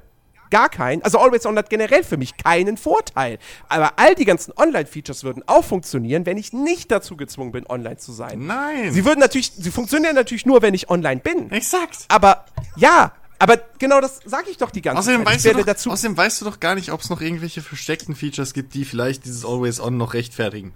Gar 0.53 0.69
keinen. 0.69 1.01
Also 1.01 1.17
Always 1.17 1.47
On 1.47 1.57
hat 1.57 1.71
generell 1.71 2.03
für 2.03 2.15
mich 2.15 2.37
keinen 2.37 2.77
Vorteil. 2.77 3.39
Aber 3.69 3.93
all 3.97 4.13
die 4.13 4.23
ganzen 4.23 4.53
Online-Features 4.55 5.23
würden 5.23 5.41
auch 5.47 5.65
funktionieren, 5.65 6.27
wenn 6.27 6.37
ich 6.37 6.53
nicht 6.53 6.91
dazu 6.91 7.17
gezwungen 7.17 7.51
bin, 7.51 7.65
online 7.67 7.97
zu 7.97 8.11
sein. 8.11 8.45
Nein. 8.45 8.93
Sie 8.93 9.03
würden 9.03 9.19
natürlich, 9.19 9.51
sie 9.57 9.71
funktionieren 9.71 10.13
natürlich 10.13 10.45
nur, 10.45 10.61
wenn 10.61 10.75
ich 10.75 10.91
online 10.91 11.21
bin. 11.21 11.49
Exakt. 11.51 12.05
Aber 12.07 12.45
ja, 12.75 13.13
Aber 13.39 13.57
genau 13.79 13.99
das 13.99 14.19
sage 14.25 14.51
ich 14.51 14.57
doch 14.57 14.69
die 14.69 14.83
ganze 14.83 14.99
Außerdem 14.99 15.25
Zeit. 15.25 15.33
weißt, 15.33 15.45
du 15.45 15.53
doch, 15.53 15.65
dazu 15.65 15.89
außerdem 15.89 16.15
weißt 16.15 16.41
du 16.41 16.45
doch 16.45 16.59
gar 16.59 16.75
nicht, 16.75 16.91
ob 16.91 17.01
es 17.01 17.09
noch 17.09 17.19
irgendwelche 17.19 17.63
versteckten 17.63 18.15
Features 18.15 18.53
gibt, 18.53 18.75
die 18.75 18.85
vielleicht 18.85 19.25
dieses 19.25 19.43
Always 19.45 19.79
On 19.79 19.97
noch 19.97 20.13
rechtfertigen. 20.13 20.73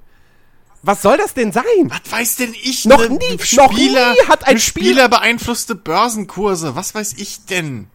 Was 0.82 1.04
soll 1.04 1.18
das 1.18 1.36
denn 1.36 1.52
sein? 1.52 1.64
Was 1.86 2.12
weiß 2.12 2.36
denn 2.38 2.54
ich? 2.54 2.86
Noch 2.86 3.08
ne? 3.08 3.18
nie, 3.18 3.40
Spieler, 3.40 3.68
noch 3.68 3.74
nie 3.78 4.28
hat 4.28 4.48
ein 4.48 4.60
Spieler 4.60 5.08
beeinflusste 5.08 5.76
Börsenkurse. 5.76 6.76
Was 6.76 6.96
weiß 6.96 7.14
ich 7.18 7.46
denn? 7.46 7.90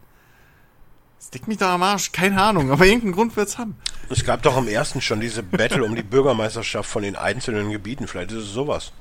Das 1.23 1.29
deckt 1.29 1.47
mich 1.47 1.57
da 1.57 1.73
am 1.73 1.81
Arsch. 1.83 2.11
Keine 2.11 2.41
Ahnung, 2.41 2.69
aber 2.69 2.83
irgendeinen 2.83 3.13
Grund 3.13 3.37
wird's 3.37 3.57
haben. 3.57 3.77
Es 4.09 4.25
gab 4.25 4.41
doch 4.41 4.57
am 4.57 4.67
ersten 4.67 4.99
schon 4.99 5.21
diese 5.21 5.41
Battle 5.41 5.85
um 5.85 5.95
die 5.95 6.03
Bürgermeisterschaft 6.03 6.89
von 6.89 7.01
den 7.01 7.15
einzelnen 7.15 7.71
Gebieten. 7.71 8.09
Vielleicht 8.09 8.33
ist 8.33 8.39
es 8.39 8.49
sowas. 8.49 8.91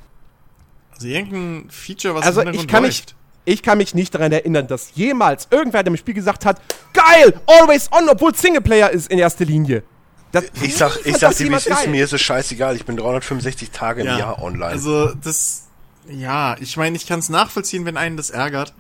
Also 0.93 1.09
irgendein 1.09 1.69
Feature, 1.69 2.15
was 2.15 2.25
Also 2.25 2.43
im 2.43 2.55
ich 2.55 2.69
kann 2.69 2.85
mich, 2.85 3.01
läuft. 3.01 3.17
ich 3.45 3.63
kann 3.65 3.79
mich 3.79 3.97
nicht 3.97 4.15
daran 4.15 4.31
erinnern, 4.31 4.69
dass 4.69 4.93
jemals 4.95 5.49
irgendwer 5.51 5.85
im 5.85 5.97
Spiel 5.97 6.15
gesagt 6.15 6.47
hat, 6.47 6.63
geil, 6.93 7.41
always 7.45 7.91
on, 7.91 8.09
obwohl 8.09 8.33
Singleplayer 8.33 8.91
ist 8.91 9.11
in 9.11 9.19
erster 9.19 9.45
Linie. 9.45 9.83
Das, 10.31 10.45
Ich 10.63 10.77
sag, 10.77 11.05
ich 11.05 11.17
sag 11.17 11.37
dir, 11.37 11.51
wie 11.51 11.55
es 11.55 11.67
ist. 11.67 11.89
Mir 11.89 12.05
ist 12.05 12.13
es 12.13 12.21
scheißegal. 12.21 12.77
Ich 12.77 12.85
bin 12.85 12.97
365 12.97 13.73
Tage 13.73 14.03
im 14.03 14.07
Jahr 14.07 14.41
online. 14.41 14.71
Also 14.71 15.13
das, 15.13 15.65
ja, 16.09 16.57
ich 16.61 16.77
meine, 16.77 16.97
ich 16.97 17.09
kann 17.09 17.19
es 17.19 17.29
nachvollziehen, 17.29 17.85
wenn 17.85 17.97
einen 17.97 18.17
das 18.17 18.31
ärgert, 18.31 18.75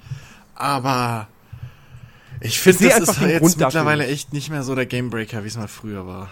aber 0.54 1.26
ich 2.42 2.60
finde, 2.60 2.88
das 2.88 2.94
einfach 3.08 3.12
ist 3.14 3.20
jetzt 3.20 3.40
Grund 3.40 3.54
dafür 3.54 3.66
mittlerweile 3.66 4.02
nicht. 4.04 4.12
echt 4.12 4.32
nicht 4.32 4.50
mehr 4.50 4.62
so 4.62 4.74
der 4.74 4.86
Gamebreaker, 4.86 5.42
wie 5.44 5.48
es 5.48 5.56
mal 5.56 5.68
früher 5.68 6.06
war. 6.06 6.30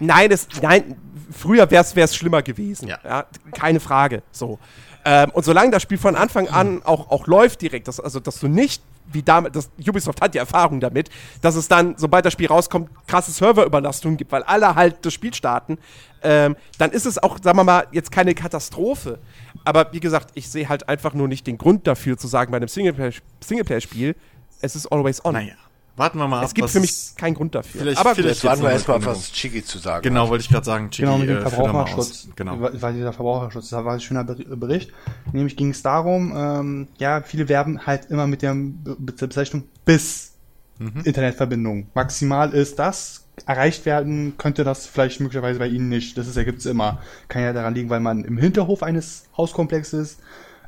Nein, 0.00 0.30
das, 0.30 0.46
nein, 0.62 0.96
früher 1.30 1.70
wäre 1.70 1.84
es 1.84 2.16
schlimmer 2.16 2.42
gewesen. 2.42 2.88
Ja. 2.88 3.26
keine 3.52 3.80
Frage. 3.80 4.22
So. 4.30 4.58
Ähm, 5.04 5.30
und 5.30 5.44
solange 5.44 5.70
das 5.70 5.82
Spiel 5.82 5.98
von 5.98 6.16
Anfang 6.16 6.48
an 6.48 6.82
auch, 6.84 7.10
auch 7.10 7.26
läuft 7.26 7.62
direkt, 7.62 7.88
dass, 7.88 7.98
also 8.00 8.20
dass 8.20 8.40
du 8.40 8.48
nicht, 8.48 8.82
wie 9.10 9.22
damit, 9.22 9.56
das, 9.56 9.70
Ubisoft 9.78 10.20
hat 10.20 10.34
die 10.34 10.38
Erfahrung 10.38 10.80
damit, 10.80 11.08
dass 11.40 11.54
es 11.54 11.66
dann, 11.68 11.94
sobald 11.96 12.26
das 12.26 12.32
Spiel 12.32 12.48
rauskommt, 12.48 12.90
krasse 13.06 13.30
Serverüberlastungen 13.32 14.16
gibt, 14.18 14.32
weil 14.32 14.42
alle 14.42 14.74
halt 14.74 14.96
das 15.06 15.14
Spiel 15.14 15.32
starten, 15.32 15.78
ähm, 16.22 16.56
dann 16.78 16.90
ist 16.90 17.06
es 17.06 17.16
auch, 17.16 17.38
sagen 17.42 17.58
wir 17.58 17.64
mal, 17.64 17.86
jetzt 17.92 18.12
keine 18.12 18.34
Katastrophe. 18.34 19.18
Aber 19.64 19.92
wie 19.92 20.00
gesagt, 20.00 20.30
ich 20.34 20.48
sehe 20.48 20.68
halt 20.68 20.88
einfach 20.88 21.14
nur 21.14 21.28
nicht 21.28 21.46
den 21.46 21.58
Grund 21.58 21.86
dafür 21.86 22.18
zu 22.18 22.26
sagen, 22.26 22.50
bei 22.50 22.58
einem 22.58 22.68
Singleplayer- 22.68 23.20
Singleplayer-Spiel, 23.40 24.14
es 24.60 24.76
ist 24.76 24.86
always 24.86 25.24
on. 25.24 25.34
Naja, 25.34 25.54
warten 25.96 26.18
wir 26.18 26.28
mal 26.28 26.40
ab. 26.40 26.44
es 26.46 26.54
gibt 26.54 26.70
für 26.70 26.80
mich 26.80 26.90
es- 26.90 27.14
keinen 27.16 27.34
Grund 27.34 27.54
dafür. 27.54 27.80
Vielleicht- 27.80 27.98
Aber 27.98 28.14
vielleicht- 28.14 28.44
warten 28.44 28.62
wir 28.62 28.70
jetzt 28.70 28.88
erstmal, 28.88 29.04
was 29.06 29.32
Chigi 29.32 29.64
zu 29.64 29.78
sagen 29.78 30.02
Genau, 30.02 30.22
hat. 30.24 30.30
wollte 30.30 30.42
ich 30.42 30.48
gerade 30.50 30.64
sagen. 30.66 30.90
Chigi, 30.90 31.02
Genau, 31.06 31.18
mit 31.18 31.28
dem 31.28 31.38
äh, 31.38 31.40
Verbraucherschutz. 31.50 32.28
Genau. 32.36 32.56
Weil 32.60 32.92
dieser 32.94 33.12
Verbraucherschutz, 33.12 33.70
da 33.70 33.84
war 33.84 33.94
ein 33.94 34.00
schöner 34.00 34.24
Ber- 34.24 34.56
Bericht. 34.56 34.92
Nämlich 35.32 35.56
ging 35.56 35.70
es 35.70 35.82
darum, 35.82 36.32
ähm, 36.36 36.88
ja, 36.98 37.22
viele 37.22 37.48
werben 37.48 37.86
halt 37.86 38.06
immer 38.10 38.26
mit 38.26 38.42
der, 38.42 38.54
Bezeichnung 38.98 39.64
bis 39.84 40.32
Mhm. 40.78 41.00
Internetverbindung. 41.04 41.88
Maximal 41.94 42.52
ist 42.54 42.78
das. 42.78 43.24
Erreicht 43.46 43.84
werden 43.86 44.34
könnte 44.38 44.62
das 44.64 44.86
vielleicht 44.86 45.20
möglicherweise 45.20 45.58
bei 45.58 45.66
Ihnen 45.68 45.88
nicht. 45.88 46.16
Das 46.18 46.26
ist 46.28 46.36
ja 46.36 46.42
gibt's 46.44 46.66
immer. 46.66 46.98
Kann 47.28 47.42
ja 47.42 47.52
daran 47.52 47.74
liegen, 47.74 47.88
weil 47.90 48.00
man 48.00 48.24
im 48.24 48.36
Hinterhof 48.38 48.82
eines 48.84 49.24
Hauskomplexes, 49.36 50.18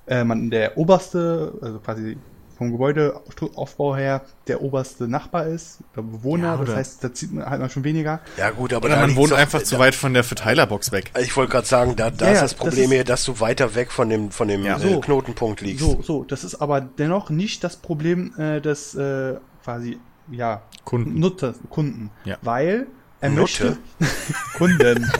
äh, 0.06 0.22
man 0.24 0.50
der 0.50 0.76
oberste, 0.78 1.52
also 1.62 1.78
quasi 1.80 2.16
vom 2.60 2.72
Gebäudeaufbau 2.72 3.96
her, 3.96 4.20
der 4.46 4.60
oberste 4.60 5.08
Nachbar 5.08 5.46
ist, 5.46 5.78
der 5.96 6.02
Bewohner. 6.02 6.58
Ja, 6.58 6.64
das 6.64 6.74
heißt, 6.76 7.02
da 7.04 7.14
zieht 7.14 7.32
man 7.32 7.46
halt 7.46 7.58
man 7.58 7.70
schon 7.70 7.84
weniger. 7.84 8.20
Ja 8.36 8.50
gut, 8.50 8.74
aber 8.74 8.84
Oder 8.84 8.96
da 8.96 9.00
man 9.00 9.16
wohnt 9.16 9.32
einfach 9.32 9.62
zu 9.62 9.78
weit 9.78 9.94
von 9.94 10.12
der 10.12 10.24
Verteilerbox 10.24 10.92
weg. 10.92 11.10
Ich 11.18 11.34
wollte 11.38 11.52
gerade 11.52 11.66
sagen, 11.66 11.96
da, 11.96 12.10
da 12.10 12.26
Ja, 12.26 12.32
ist 12.32 12.42
das 12.42 12.50
das 12.50 12.58
Problem 12.58 12.84
ist- 12.84 12.90
hier, 12.90 13.04
dass 13.04 13.24
du 13.24 13.40
weiter 13.40 13.74
weg 13.74 13.90
von 13.90 14.10
dem, 14.10 14.30
von 14.30 14.46
dem 14.46 14.62
Ja. 14.62 14.76
äh, 14.76 14.80
So. 14.80 15.00
Knotenpunkt 15.00 15.62
liegst. 15.62 15.80
So, 15.82 16.02
so, 16.02 16.24
das 16.24 16.44
ist 16.44 16.56
aber 16.56 16.82
dennoch 16.82 17.30
nicht 17.30 17.64
das 17.64 17.76
Problem 17.78 18.34
äh, 18.36 18.60
des 18.60 18.94
äh, 18.94 19.36
quasi, 19.64 19.98
ja, 20.30 20.60
Kunden. 20.84 21.18
Nutzer, 21.18 21.54
Kunden. 21.70 22.10
Ja. 22.26 22.36
Weil 22.42 22.88
er 23.22 23.30
Nutte? 23.30 23.40
möchte. 23.40 23.78
Kunden. 24.58 25.10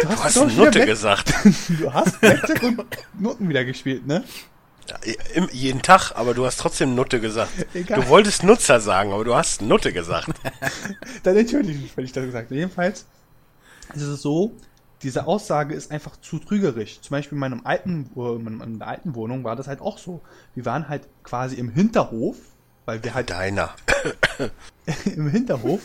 Du 0.00 0.08
Du 0.08 0.08
hast 0.08 0.36
doch 0.38 0.48
wieder 0.48 0.64
Nutte 0.64 0.86
gesagt. 0.86 1.34
Du 1.68 1.92
hast 1.92 2.18
Blackjack 2.20 2.62
und 2.62 2.82
Noten 3.18 3.46
wieder 3.48 3.64
gespielt, 3.66 4.06
ne? 4.06 4.24
Jeden 5.52 5.82
Tag, 5.82 6.12
aber 6.14 6.34
du 6.34 6.44
hast 6.46 6.58
trotzdem 6.60 6.94
Nutte 6.94 7.20
gesagt. 7.20 7.50
Egal. 7.74 8.00
Du 8.00 8.08
wolltest 8.08 8.42
Nutzer 8.42 8.80
sagen, 8.80 9.12
aber 9.12 9.24
du 9.24 9.34
hast 9.34 9.62
Nutte 9.62 9.92
gesagt. 9.92 10.28
Dann 11.22 11.36
entschuldige 11.36 11.74
ich 11.74 11.82
mich, 11.82 11.96
wenn 11.96 12.04
ich 12.04 12.12
das 12.12 12.24
gesagt 12.24 12.46
habe. 12.46 12.54
Jedenfalls 12.54 13.06
ist 13.94 14.02
es 14.02 14.22
so, 14.22 14.52
diese 15.02 15.26
Aussage 15.26 15.74
ist 15.74 15.90
einfach 15.90 16.20
zu 16.20 16.38
trügerisch. 16.38 17.00
Zum 17.00 17.10
Beispiel 17.14 17.36
in 17.36 17.40
meinem 17.40 17.60
alten, 17.64 18.10
äh, 18.16 18.36
in 18.36 18.42
meiner 18.44 18.86
alten 18.86 19.14
Wohnung 19.14 19.44
war 19.44 19.56
das 19.56 19.66
halt 19.66 19.80
auch 19.80 19.98
so. 19.98 20.20
Wir 20.54 20.64
waren 20.64 20.88
halt 20.88 21.08
quasi 21.24 21.56
im 21.56 21.70
Hinterhof, 21.70 22.36
weil 22.84 23.02
wir 23.02 23.14
halt 23.14 23.30
Deiner. 23.30 23.70
im 25.04 25.28
Hinterhof 25.28 25.80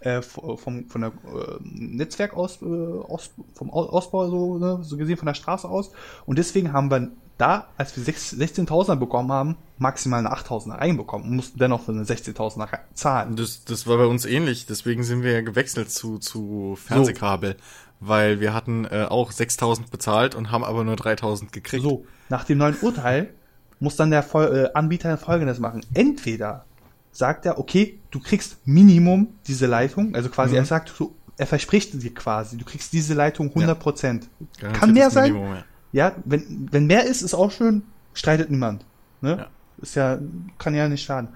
äh, 0.00 0.22
vom, 0.22 0.88
von 0.88 1.00
der 1.00 1.10
äh, 1.10 1.58
Netzwerk 1.62 2.34
aus, 2.34 2.60
äh, 2.62 2.64
aus 2.64 3.30
vom 3.54 3.70
Au- 3.70 3.88
Ausbau 3.88 4.28
so, 4.28 4.58
ne, 4.58 4.78
so 4.82 4.96
gesehen 4.96 5.16
von 5.16 5.26
der 5.26 5.34
Straße 5.34 5.68
aus 5.68 5.92
und 6.26 6.38
deswegen 6.38 6.72
haben 6.72 6.90
wir 6.90 7.10
da, 7.42 7.66
als 7.76 7.96
wir 7.96 8.04
sechs- 8.04 8.32
16.000er 8.32 8.96
bekommen 8.96 9.32
haben, 9.32 9.56
maximal 9.78 10.20
eine 10.20 10.32
8.000er 10.32 10.78
reinbekommen 10.78 11.28
und 11.28 11.36
mussten 11.36 11.58
dennoch 11.58 11.82
für 11.84 11.92
eine 11.92 12.04
16.000er 12.04 12.72
rei- 12.72 12.80
zahlen. 12.94 13.34
Das, 13.36 13.64
das 13.64 13.86
war 13.86 13.96
bei 13.98 14.06
uns 14.06 14.24
ähnlich, 14.24 14.66
deswegen 14.66 15.02
sind 15.02 15.22
wir 15.22 15.32
ja 15.32 15.40
gewechselt 15.40 15.90
zu, 15.90 16.18
zu 16.18 16.76
Fernsehkabel, 16.76 17.56
weil 18.00 18.40
wir 18.40 18.54
hatten 18.54 18.84
äh, 18.84 19.06
auch 19.08 19.32
6000 19.32 19.90
bezahlt 19.90 20.34
und 20.34 20.50
haben 20.52 20.64
aber 20.64 20.84
nur 20.84 20.96
3000 20.96 21.52
gekriegt. 21.52 21.82
So, 21.82 22.06
nach 22.28 22.44
dem 22.44 22.58
neuen 22.58 22.76
Urteil 22.80 23.34
muss 23.80 23.96
dann 23.96 24.10
der 24.12 24.22
Fol 24.22 24.70
äh, 24.72 24.78
Anbieter 24.78 25.16
folgendes 25.18 25.58
machen. 25.58 25.84
Entweder 25.94 26.64
sagt 27.10 27.44
er, 27.44 27.58
okay, 27.58 27.98
du 28.12 28.20
kriegst 28.20 28.58
Minimum 28.64 29.28
diese 29.48 29.66
Leitung, 29.66 30.14
also 30.14 30.28
quasi 30.30 30.54
er 30.56 30.64
sagt, 30.64 30.94
er 31.36 31.46
verspricht 31.46 32.00
dir 32.00 32.14
quasi, 32.14 32.56
du 32.56 32.64
kriegst 32.64 32.92
diese 32.92 33.14
Leitung 33.14 33.48
100%. 33.48 33.54
Kann 33.80 34.20
Garantiertes 34.60 34.92
mehr 34.94 35.10
sein, 35.10 35.32
Minimum, 35.32 35.54
ja. 35.56 35.64
Ja, 35.92 36.12
wenn, 36.24 36.68
wenn 36.72 36.86
mehr 36.86 37.04
ist, 37.04 37.22
ist 37.22 37.34
auch 37.34 37.50
schön, 37.50 37.82
streitet 38.14 38.50
niemand. 38.50 38.84
Ne? 39.20 39.36
Ja. 39.38 39.46
Ist 39.80 39.94
ja, 39.94 40.18
kann 40.58 40.74
ja 40.74 40.88
nicht 40.88 41.04
schaden. 41.04 41.28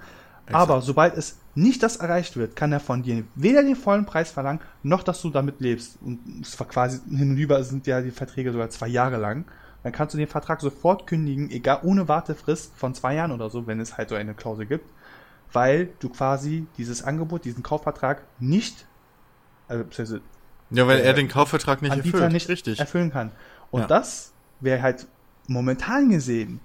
Aber 0.51 0.81
sobald 0.81 1.17
es 1.17 1.37
nicht 1.55 1.83
das 1.83 1.97
erreicht 1.97 2.37
wird, 2.37 2.55
kann 2.55 2.71
er 2.71 2.79
von 2.79 3.03
dir 3.03 3.23
weder 3.35 3.63
den 3.63 3.75
vollen 3.75 4.05
Preis 4.05 4.31
verlangen, 4.31 4.61
noch 4.83 5.03
dass 5.03 5.21
du 5.21 5.29
damit 5.29 5.59
lebst. 5.59 5.97
Und 6.01 6.19
es 6.41 6.57
war 6.59 6.67
quasi 6.67 6.99
hin 7.09 7.31
und 7.31 7.37
über 7.37 7.61
sind 7.63 7.85
ja 7.87 8.01
die 8.01 8.11
Verträge 8.11 8.51
sogar 8.53 8.69
zwei 8.69 8.87
Jahre 8.87 9.17
lang. 9.17 9.45
Dann 9.83 9.91
kannst 9.91 10.13
du 10.13 10.17
den 10.17 10.27
Vertrag 10.27 10.61
sofort 10.61 11.05
kündigen, 11.07 11.51
egal 11.51 11.79
ohne 11.83 12.07
Wartefrist 12.07 12.71
von 12.75 12.93
zwei 12.93 13.15
Jahren 13.15 13.31
oder 13.31 13.49
so, 13.49 13.67
wenn 13.67 13.79
es 13.79 13.97
halt 13.97 14.09
so 14.09 14.15
eine 14.15 14.33
Klausel 14.33 14.65
gibt, 14.65 14.89
weil 15.51 15.89
du 15.99 16.09
quasi 16.09 16.65
dieses 16.77 17.03
Angebot, 17.03 17.43
diesen 17.45 17.63
Kaufvertrag 17.63 18.21
nicht, 18.39 18.85
also 19.67 19.83
Ja, 20.71 20.87
weil 20.87 20.99
äh, 20.99 21.03
er 21.03 21.13
den 21.13 21.27
Kaufvertrag 21.27 21.81
nicht 21.81 21.95
erfüllt. 21.95 22.31
nicht 22.31 22.47
Richtig. 22.47 22.79
erfüllen 22.79 23.11
kann. 23.11 23.31
Und 23.71 23.81
Ja. 23.81 23.87
das 23.87 24.33
wäre 24.59 24.81
halt 24.81 25.07
momentan 25.47 26.09
gesehen 26.09 26.59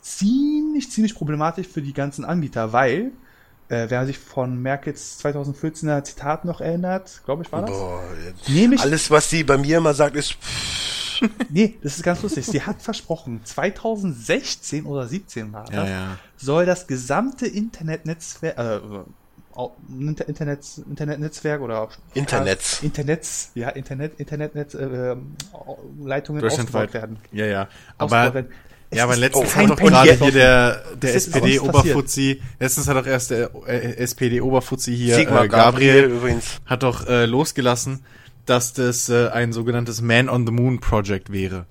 ziemlich, 0.00 0.90
ziemlich 0.90 1.14
problematisch 1.14 1.66
für 1.68 1.82
die 1.82 1.92
ganzen 1.92 2.24
Anbieter, 2.24 2.72
weil, 2.72 3.12
äh, 3.68 3.86
wer 3.88 4.06
sich 4.06 4.18
von 4.18 4.60
Merkels 4.60 5.18
2014er 5.22 6.02
Zitat 6.04 6.44
noch 6.44 6.60
erinnert, 6.60 7.20
glaube 7.24 7.42
ich, 7.42 7.52
war 7.52 7.62
das? 7.62 7.70
Boah, 7.70 8.02
jetzt- 8.24 8.48
Nämlich, 8.48 8.80
alles, 8.80 9.10
was 9.10 9.28
sie 9.30 9.44
bei 9.44 9.58
mir 9.58 9.78
immer 9.78 9.94
sagt, 9.94 10.16
ist 10.16 10.36
nee, 11.48 11.76
das 11.82 11.96
ist 11.96 12.04
ganz 12.04 12.22
lustig. 12.22 12.46
Sie 12.46 12.62
hat 12.62 12.80
versprochen, 12.80 13.40
2016 13.44 14.86
oder 14.86 15.06
17 15.08 15.52
war 15.52 15.64
das, 15.64 15.74
Ja, 15.74 15.86
ja. 15.88 16.18
soll 16.36 16.64
das 16.64 16.86
gesamte 16.86 17.46
Internetnetzwerk, 17.46 18.56
äh, 18.56 18.80
Internet, 20.26 20.64
Internetnetzwerk 20.88 21.60
oder 21.60 21.88
Internets. 22.14 22.82
Internets, 22.82 23.50
ja, 23.54 23.70
Internet, 23.70 24.12
Internetnetz, 24.18 24.74
äh, 24.74 24.84
ähm, 24.84 25.36
Leitungen 26.02 26.44
ausgebaut 26.44 26.94
werden. 26.94 27.18
Ja, 27.32 27.46
ja. 27.46 27.68
Aber, 27.96 28.34
werden. 28.34 28.50
Es 28.90 28.98
ja, 28.98 29.04
aber 29.04 29.16
letztens 29.16 29.54
hat 29.54 29.68
doch 29.68 29.76
gerade 29.76 30.12
hier 30.12 30.32
der, 30.32 30.82
der 30.94 31.14
SPD-Oberfuzzi, 31.14 32.40
letztens 32.58 32.88
hat 32.88 32.96
doch 32.96 33.06
erst 33.06 33.32
der 33.32 33.50
äh, 33.66 33.96
SPD-Oberfuzzi 33.96 34.96
hier, 34.96 35.16
Sigmar 35.16 35.44
äh, 35.44 35.48
Gabriel, 35.48 36.02
Gabriel, 36.02 36.18
übrigens. 36.18 36.60
hat 36.64 36.84
doch 36.84 37.06
äh, 37.06 37.26
losgelassen, 37.26 38.04
dass 38.46 38.72
das 38.72 39.10
äh, 39.10 39.28
ein 39.28 39.52
sogenanntes 39.52 40.00
Man 40.00 40.28
on 40.28 40.46
the 40.46 40.52
Moon 40.52 40.80
Project 40.80 41.32
wäre. 41.32 41.66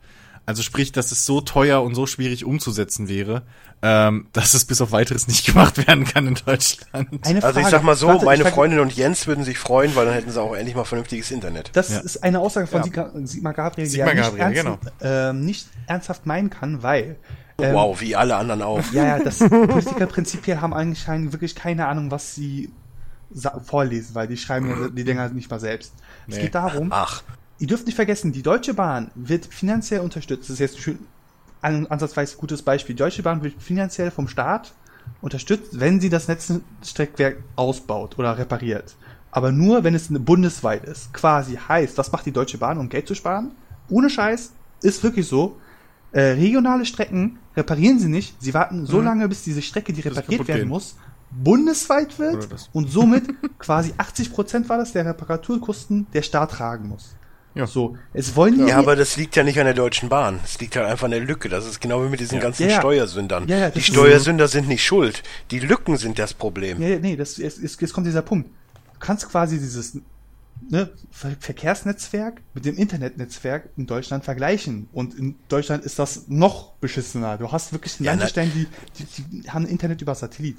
Also 0.48 0.64
sprich, 0.64 0.92
dass 0.94 1.12
es 1.12 1.26
so 1.26 1.42
teuer 1.42 1.84
und 1.84 1.94
so 1.94 2.08
schwierig 2.08 2.46
umzusetzen 2.46 3.08
wäre, 3.10 3.44
ähm, 3.82 4.28
dass 4.34 4.54
es 4.54 4.66
bis 4.66 4.82
auf 4.82 4.92
weiteres 4.94 5.28
nicht 5.28 5.46
gemacht 5.46 5.86
werden 5.86 6.06
kann 6.06 6.26
in 6.26 6.36
Deutschland. 6.36 7.10
Eine 7.28 7.44
Also 7.44 7.60
ich 7.60 7.68
sag 7.68 7.84
mal 7.84 7.96
so, 7.96 8.08
Warte, 8.08 8.26
meine 8.26 8.46
Freundin 8.46 8.80
und 8.80 8.94
Jens 8.96 9.28
würden 9.28 9.44
sich 9.44 9.60
freuen, 9.60 9.96
weil 9.96 10.06
dann 10.06 10.14
hätten 10.16 10.32
sie 10.32 10.42
auch 10.42 10.56
endlich 10.56 10.76
mal 10.76 10.86
vernünftiges 10.86 11.32
Internet. 11.32 11.70
Das 11.74 11.90
Ja. 11.90 12.00
ist 12.00 12.24
eine 12.24 12.40
Aussage 12.40 12.66
von 12.66 12.82
Ja. 12.92 13.12
Sigmar, 13.26 13.54
Gabriel, 13.54 13.88
Sigmar 13.88 14.14
die 14.14 14.18
er 14.20 14.24
Gabriel, 14.24 14.50
nicht, 14.50 14.66
ernst, 14.66 14.92
ähm, 15.02 15.46
nicht 15.46 15.68
ernsthaft 15.86 16.26
meinen 16.26 16.50
kann, 16.50 16.82
weil 16.82 17.18
ähm, 17.60 17.74
wow, 17.74 18.00
wie 18.00 18.16
alle 18.16 18.36
anderen 18.38 18.62
auch. 18.62 18.82
ja, 18.94 19.18
ja, 19.18 19.20
das 19.24 19.40
Politiker 19.40 20.06
prinzipiell 20.08 20.62
haben 20.62 20.74
anscheinend 20.74 21.34
wirklich 21.34 21.56
keine 21.56 21.88
Ahnung, 21.88 22.10
was 22.10 22.36
sie 22.36 22.72
vorlesen, 23.66 24.16
weil 24.16 24.28
die 24.28 24.38
schreiben 24.38 24.92
die 24.96 25.04
Dinger 25.04 25.28
nicht 25.30 25.50
mal 25.52 25.60
selbst. 25.60 25.92
Es 26.28 26.36
Nee. 26.36 26.42
geht 26.44 26.56
darum, 26.56 26.88
Ach, 26.92 27.22
ihr 27.60 27.68
dürft 27.68 27.86
nicht 27.86 27.96
vergessen, 27.96 28.32
die 28.32 28.42
Deutsche 28.42 28.74
Bahn 28.74 29.12
wird 29.16 29.46
finanziell 29.46 30.02
unterstützt. 30.02 30.44
Das 30.44 30.56
ist 30.56 30.60
jetzt 30.60 30.76
ein 30.78 30.82
schön, 30.82 31.00
an, 31.62 31.88
ansatzweise 31.88 32.38
gutes 32.38 32.62
Beispiel. 32.62 32.96
Die 32.96 33.02
Deutsche 33.02 33.24
Bahn 33.24 33.44
wird 33.44 33.62
finanziell 33.62 34.12
vom 34.12 34.28
Staat 34.28 34.74
unterstützt, 35.22 35.80
wenn 35.80 36.00
sie 36.00 36.10
das 36.10 36.28
Netzstreckwerk 36.28 37.38
ausbaut 37.56 38.18
oder 38.20 38.38
repariert. 38.38 38.96
Aber 39.32 39.52
nur, 39.52 39.84
wenn 39.84 39.96
es 39.96 40.08
bundesweit 40.10 40.86
ist. 40.86 41.14
Quasi 41.14 41.56
heißt, 41.56 41.98
was 41.98 42.12
macht 42.12 42.26
die 42.26 42.32
Deutsche 42.32 42.58
Bahn, 42.58 42.78
um 42.78 42.90
Geld 42.90 43.08
zu 43.08 43.16
sparen? 43.16 43.52
Ohne 43.90 44.10
Scheiß, 44.10 44.52
ist 44.82 45.04
wirklich 45.04 45.28
so. 45.28 45.58
Äh, 46.12 46.22
regionale 46.32 46.86
Strecken 46.86 47.38
reparieren 47.56 48.00
sie 48.00 48.08
nicht. 48.08 48.42
Sie 48.42 48.54
warten 48.54 48.86
so 48.86 49.02
lange, 49.02 49.28
bis 49.28 49.44
diese 49.44 49.62
Strecke, 49.62 49.94
die 49.94 50.02
repariert 50.02 50.48
werden 50.48 50.62
gehen. 50.62 50.70
muss, 50.70 50.96
bundesweit 51.32 52.18
wird 52.18 52.48
und 52.74 52.90
somit 52.90 53.26
quasi 53.60 53.92
80% 53.98 54.70
war 54.70 54.78
das 54.78 54.94
der 54.94 55.06
Reparaturkosten 55.06 56.08
der 56.14 56.22
Staat 56.22 56.52
tragen 56.52 56.88
muss. 56.88 57.16
Ja. 57.56 57.66
So, 57.66 57.98
es 58.14 58.36
wollen 58.36 58.68
Ja, 58.68 58.78
aber 58.78 58.96
das 58.96 59.18
liegt 59.18 59.36
ja 59.36 59.44
nicht 59.44 59.58
an 59.60 59.66
der 59.66 59.74
Deutschen 59.74 60.10
Bahn. 60.10 60.40
Es 60.44 60.60
liegt 60.60 60.76
halt 60.76 60.86
einfach 60.88 61.06
an 61.06 61.12
der 61.12 61.22
Lücke. 61.22 61.50
Das 61.50 61.66
ist 61.66 61.82
genau 61.82 62.04
wie 62.06 62.10
mit 62.10 62.20
diesen 62.20 62.36
Ja. 62.36 62.42
ganzen 62.42 62.64
Ja, 62.64 62.70
ja. 62.70 62.80
Steuersündern. 62.80 63.48
Ja, 63.48 63.58
ja, 63.58 63.70
die 63.72 63.82
Steuersünder 63.82 64.48
sind 64.48 64.68
nicht 64.68 64.84
schuld. 64.86 65.24
Die 65.50 65.60
Lücken 65.60 65.98
sind 65.98 66.20
das 66.20 66.34
Problem. 66.36 66.82
Ja, 66.82 66.90
ja, 66.90 67.00
nee, 67.00 67.16
das, 67.16 67.38
jetzt, 67.38 67.60
jetzt 67.62 67.82
jetzt 67.82 67.94
kommt 67.94 68.06
dieser 68.06 68.22
Punkt. 68.22 68.48
Du 68.94 69.00
kannst 69.00 69.28
quasi 69.30 69.58
dieses 69.60 69.98
ne, 70.70 70.90
Ver 71.12 71.36
Verkehrsnetzwerk 71.40 72.42
mit 72.54 72.66
dem 72.66 72.78
Internetnetzwerk 72.78 73.70
in 73.78 73.88
Deutschland 73.88 74.24
vergleichen. 74.24 74.88
Und 74.94 75.16
in 75.16 75.36
Deutschland 75.50 75.84
ist 75.84 75.98
das 76.00 76.28
noch 76.28 76.74
beschissener. 76.74 77.38
Du 77.38 77.52
hast 77.52 77.72
wirklich 77.74 78.00
Ja, 78.00 78.12
Landestellen, 78.12 78.52
die, 78.54 78.68
die, 79.00 79.42
die 79.42 79.50
haben 79.50 79.66
Internet 79.66 80.02
über 80.02 80.14
Satellit. 80.16 80.58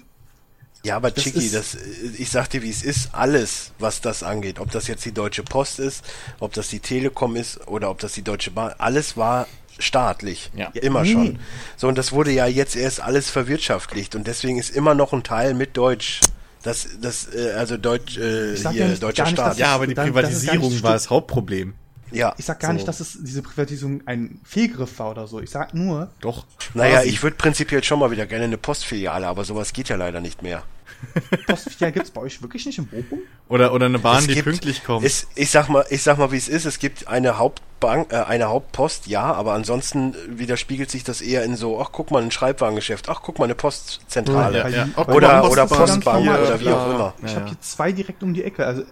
Ja, 0.85 0.97
aber 0.97 1.11
Das 1.11 1.25
Chicky, 1.25 1.51
das, 1.51 1.75
äh, 1.75 1.79
ich 2.19 2.31
sag 2.31 2.49
dir, 2.51 2.63
wie 2.63 2.71
es 2.71 2.83
ist, 2.83 3.11
alles, 3.13 3.73
was 3.79 4.01
das 4.01 4.23
angeht, 4.23 4.59
ob 4.61 4.71
das 4.71 4.87
jetzt 4.87 5.05
die 5.05 5.13
Deutsche 5.13 5.43
Post 5.43 5.81
ist, 5.81 6.05
ob 6.41 6.53
das 6.53 6.69
die 6.69 6.81
Telekom 6.81 7.37
ist 7.37 7.67
oder 7.67 7.91
ob 7.91 7.99
das 7.99 8.13
die 8.13 8.23
Deutsche 8.23 8.51
Bahn, 8.53 8.73
alles 8.79 9.17
war 9.17 9.47
staatlich. 9.79 10.51
Ja. 10.57 10.69
Immer 10.75 11.03
Nee, 11.03 11.13
schon. 11.13 11.39
So, 11.77 11.89
und 11.89 11.99
das 11.99 12.13
wurde 12.13 12.31
ja 12.33 12.47
jetzt 12.47 12.77
erst 12.77 13.01
alles 13.01 13.31
verwirtschaftlicht 13.31 14.15
und 14.15 14.27
deswegen 14.27 14.59
ist 14.59 14.71
immer 14.71 14.95
noch 14.95 15.13
ein 15.13 15.23
Teil 15.23 15.55
mit 15.55 15.77
Deutsch. 15.77 16.21
Das, 16.63 16.87
das, 17.01 17.33
äh, 17.35 17.53
also 17.57 17.77
Deutsch, 17.77 18.17
äh, 18.19 18.57
hier, 18.57 18.73
ja 18.73 18.89
nicht- 18.89 19.03
deutscher 19.03 19.25
nicht, 19.25 19.33
Staat. 19.35 19.59
Ja, 19.59 19.69
aber 19.75 19.87
die 19.87 19.95
Privatisierung 19.95 20.83
war 20.83 20.93
das 20.93 21.11
Hauptproblem. 21.11 21.75
Ja. 22.11 22.35
Ich 22.39 22.45
sag 22.45 22.61
gar 22.61 22.71
So. 22.71 22.75
nicht, 22.75 22.89
dass 22.89 23.01
es 23.01 23.19
diese 23.23 23.43
Privatisierung 23.43 24.03
ein 24.07 24.41
Fehlgriff 24.45 24.99
war 24.99 25.11
oder 25.11 25.27
so. 25.27 25.41
Ich 25.41 25.51
sag 25.51 25.75
nur, 25.75 26.11
Doch. 26.21 26.47
Naja, 26.75 27.03
ich 27.03 27.23
würde 27.23 27.37
prinzipiell 27.37 27.83
schon 27.85 27.99
mal 27.99 28.11
wieder 28.11 28.27
gerne 28.27 28.45
eine 28.45 28.59
Postfiliale, 28.59 29.27
aber 29.27 29.45
sowas 29.45 29.73
geht 29.73 29.89
ja 29.89 29.97
leider 29.97 30.21
nicht 30.21 30.43
mehr. 30.43 30.63
Postfilialen 31.47 31.95
gibt's 31.95 32.11
bei 32.11 32.21
euch 32.23 32.43
wirklich 32.43 32.67
nicht 32.67 32.79
in 32.79 32.87
Bochum? 32.87 33.21
Oder, 33.49 33.73
oder 33.73 33.87
eine 33.87 33.99
Bahn, 34.01 34.19
Es 34.19 34.27
die 34.27 34.35
gibt- 34.35 34.45
pünktlich 34.49 34.85
kommt. 34.85 35.05
Es, 35.07 35.29
ich 35.37 35.51
sag 35.51 35.69
mal, 35.69 35.85
ich 35.91 36.03
sag 36.03 36.19
mal, 36.19 36.33
wie 36.33 36.37
es 36.37 36.49
ist. 36.49 36.65
Es 36.65 36.79
gibt 36.81 37.07
eine 37.07 37.39
Hauptbank, 37.39 38.13
äh, 38.13 38.17
eine 38.17 38.47
Hauptpost, 38.49 39.07
ja, 39.07 39.23
aber 39.23 39.53
ansonsten 39.53 40.15
widerspiegelt 40.29 40.91
sich 40.91 41.05
das 41.05 41.21
eher 41.21 41.45
in 41.45 41.55
so, 41.57 41.81
ach 41.81 41.91
guck 41.93 42.11
mal, 42.11 42.23
ein 42.23 42.31
Schreibwarengeschäft, 42.33 43.09
ach 43.09 43.21
guck 43.23 43.39
mal, 43.39 43.45
eine 43.45 43.55
Postzentrale. 43.55 44.59
Ja, 44.59 44.69
ja. 44.69 44.89
Oder, 44.97 45.49
oder 45.51 45.67
Post- 45.67 45.79
Postbank 45.93 46.23
oder 46.29 46.61
wie 46.61 46.69
auch 46.69 46.91
immer. 46.95 47.15
Ich 47.25 47.31
Ja, 47.33 47.37
habe 47.41 47.49
hier 47.51 47.61
zwei 47.61 47.93
direkt 47.93 48.23
um 48.25 48.35
die 48.35 48.43
Ecke. 48.43 48.67
Also 48.67 48.83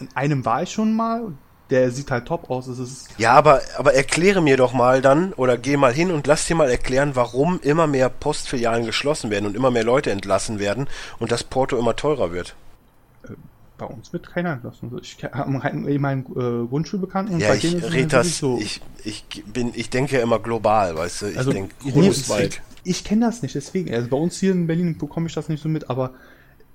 in 0.00 0.08
einem 0.14 0.44
war 0.44 0.62
ich 0.62 0.70
schon 0.72 0.94
mal. 0.94 1.32
Der 1.70 1.90
sieht 1.90 2.10
halt 2.10 2.26
top 2.26 2.50
aus. 2.50 2.66
Es 2.66 2.78
ist 2.78 3.08
Ja, 3.18 3.32
aber, 3.32 3.62
aber 3.78 3.94
erkläre 3.94 4.42
mir 4.42 4.56
doch 4.56 4.72
mal 4.74 5.00
dann, 5.00 5.32
oder 5.32 5.56
geh 5.56 5.76
mal 5.76 5.92
hin 5.94 6.10
und 6.10 6.26
lass 6.26 6.46
dir 6.46 6.54
mal 6.56 6.70
erklären, 6.70 7.16
warum 7.16 7.58
immer 7.62 7.86
mehr 7.86 8.08
Postfilialen 8.10 8.84
geschlossen 8.84 9.30
werden 9.30 9.46
und 9.46 9.56
immer 9.56 9.70
mehr 9.70 9.84
Leute 9.84 10.10
entlassen 10.10 10.58
werden 10.58 10.88
und 11.18 11.32
das 11.32 11.42
Porto 11.44 11.78
immer 11.78 11.96
teurer 11.96 12.32
wird. 12.32 12.54
bei 13.78 13.86
uns 13.86 14.12
wird 14.12 14.30
keiner 14.32 14.52
entlassen. 14.52 14.90
Ich 15.02 15.16
habe 15.24 15.62
halt 15.62 15.74
meinen 16.00 16.24
äh, 16.26 16.66
Grundschulbekannten 16.68 17.34
und 17.34 17.40
Ja, 17.40 17.54
ich 17.54 17.62
denen 17.62 17.78
ist 17.78 17.84
es 17.86 17.92
red 17.92 18.12
halt 18.12 18.12
das, 18.12 18.38
so. 18.38 18.58
ich, 18.60 18.80
ich 19.02 19.24
bin, 19.46 19.72
ich 19.74 19.90
denke 19.90 20.16
ja 20.16 20.22
immer 20.22 20.38
global, 20.38 20.96
weißt 20.96 21.22
du, 21.22 21.26
ich 21.30 21.38
also 21.38 21.52
denke 21.52 21.74
nee, 21.82 21.90
großweit. 21.92 22.62
ich, 22.84 22.90
ich 22.98 23.04
kenne 23.04 23.26
das 23.26 23.42
nicht, 23.42 23.54
deswegen. 23.54 23.92
Also 23.92 24.08
bei 24.08 24.16
uns 24.16 24.38
hier 24.38 24.52
in 24.52 24.66
Berlin 24.66 24.96
bekomme 24.98 25.26
ich 25.26 25.34
das 25.34 25.48
nicht 25.48 25.62
so 25.62 25.68
mit, 25.68 25.90
aber 25.90 26.14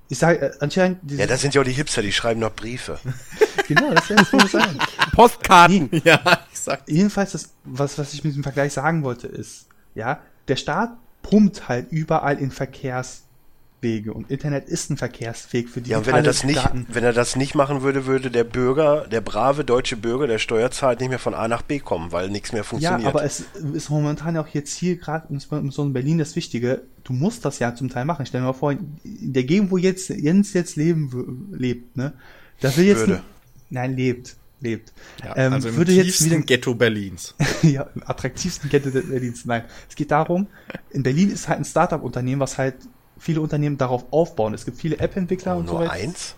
ich 0.08 0.18
sage 0.18 0.40
äh, 0.40 0.52
anscheinend 0.60 0.98
Ja, 1.10 1.26
das 1.26 1.40
sind 1.40 1.54
ja 1.54 1.60
auch 1.62 1.64
die 1.64 1.72
Hipster, 1.72 2.02
die 2.02 2.12
schreiben 2.12 2.40
noch 2.40 2.52
Briefe. 2.54 2.98
genau, 3.74 3.94
das 3.94 4.10
ist 4.10 4.32
ja 4.32 4.48
sein. 4.48 4.78
Postkarten. 5.12 5.88
ja, 6.04 6.20
ich 6.52 6.58
sag. 6.58 6.82
Jedenfalls, 6.88 7.32
das, 7.32 7.50
was, 7.64 7.98
was 7.98 8.12
ich 8.14 8.24
mit 8.24 8.32
diesem 8.32 8.42
Vergleich 8.42 8.72
sagen 8.72 9.02
wollte, 9.02 9.26
ist, 9.26 9.66
ja, 9.94 10.20
der 10.48 10.56
Staat 10.56 10.90
pumpt 11.22 11.68
halt 11.68 11.92
überall 11.92 12.38
in 12.38 12.50
Verkehrswege 12.50 14.12
und 14.12 14.30
Internet 14.30 14.68
ist 14.68 14.90
ein 14.90 14.96
Verkehrsweg 14.96 15.68
für 15.68 15.80
die 15.80 15.90
Ja, 15.90 15.98
und 15.98 16.06
wenn 16.06 16.14
er 16.14 16.22
das 16.22 16.44
nicht, 16.44 16.68
wenn 16.88 17.04
er 17.04 17.12
das 17.12 17.36
nicht 17.36 17.54
machen 17.54 17.82
würde, 17.82 18.06
würde 18.06 18.30
der 18.30 18.44
Bürger, 18.44 19.06
der 19.06 19.20
brave 19.20 19.64
deutsche 19.64 19.96
Bürger, 19.96 20.26
der 20.26 20.38
Steuerzahler 20.38 20.98
nicht 20.98 21.10
mehr 21.10 21.18
von 21.18 21.34
A 21.34 21.46
nach 21.48 21.62
B 21.62 21.78
kommen, 21.78 22.10
weil 22.12 22.30
nichts 22.30 22.52
mehr 22.52 22.62
Ja, 22.62 22.64
funktioniert. 22.64 23.08
aber 23.08 23.22
es 23.24 23.44
ist 23.74 23.90
momentan 23.90 24.36
auch 24.38 24.48
jetzt 24.48 24.74
hier 24.74 24.96
gerade 24.96 25.26
in 25.30 25.70
so 25.70 25.82
in 25.84 25.92
Berlin 25.92 26.18
das 26.18 26.36
Wichtige. 26.36 26.82
Du 27.04 27.12
musst 27.12 27.44
das 27.44 27.58
ja 27.58 27.74
zum 27.74 27.88
Teil 27.90 28.04
machen. 28.04 28.26
Stell 28.26 28.40
dir 28.40 28.46
mal 28.46 28.52
vor, 28.52 28.72
in 28.72 28.98
der 29.04 29.44
Gegend, 29.44 29.70
wo 29.70 29.76
jetzt 29.76 30.08
Jens 30.08 30.52
jetzt 30.52 30.76
leben 30.76 31.48
lebt, 31.52 31.96
ne, 31.96 32.14
da 32.60 32.76
will 32.76 32.84
jetzt 32.84 33.00
Würde. 33.06 33.22
Ein- 33.70 33.74
nein 33.74 33.96
lebt 33.96 34.36
lebt. 34.62 34.92
Ja, 35.24 35.34
ähm, 35.38 35.54
also 35.54 35.68
im 35.70 35.76
würde 35.76 35.92
jetzt 35.92 36.22
wieder 36.22 36.38
Ghetto 36.40 36.74
Berlins. 36.74 37.34
ja, 37.62 37.88
im 37.94 38.02
attraktivsten 38.04 38.68
Kette 38.68 38.90
Berlins. 38.90 39.46
Nein, 39.46 39.64
es 39.88 39.96
geht 39.96 40.10
darum, 40.10 40.48
in 40.90 41.02
Berlin 41.02 41.30
ist 41.30 41.48
halt 41.48 41.60
ein 41.60 41.64
Startup-Unternehmen, 41.64 42.40
was 42.42 42.58
halt 42.58 42.74
viele 43.18 43.40
Unternehmen 43.40 43.78
darauf 43.78 44.04
aufbauen. 44.12 44.52
Es 44.52 44.66
gibt 44.66 44.76
viele 44.76 44.98
App-Entwickler 44.98 45.56
und 45.56 45.66
so 45.66 45.72
nur 45.78 45.80
weiter. 45.82 45.92
eins? 45.92 46.34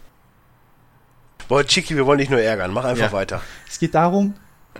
Boah, 1.49 1.65
Chiki, 1.67 1.97
wir 1.97 2.07
wollen 2.07 2.19
dich 2.19 2.31
nur 2.31 2.41
ärgern. 2.41 2.73
Mach 2.73 2.85
einfach 2.85 3.07
Ja. 3.07 3.13
weiter. 3.13 3.43
Es 3.69 3.79
geht 3.79 3.95
darum, 3.95 4.35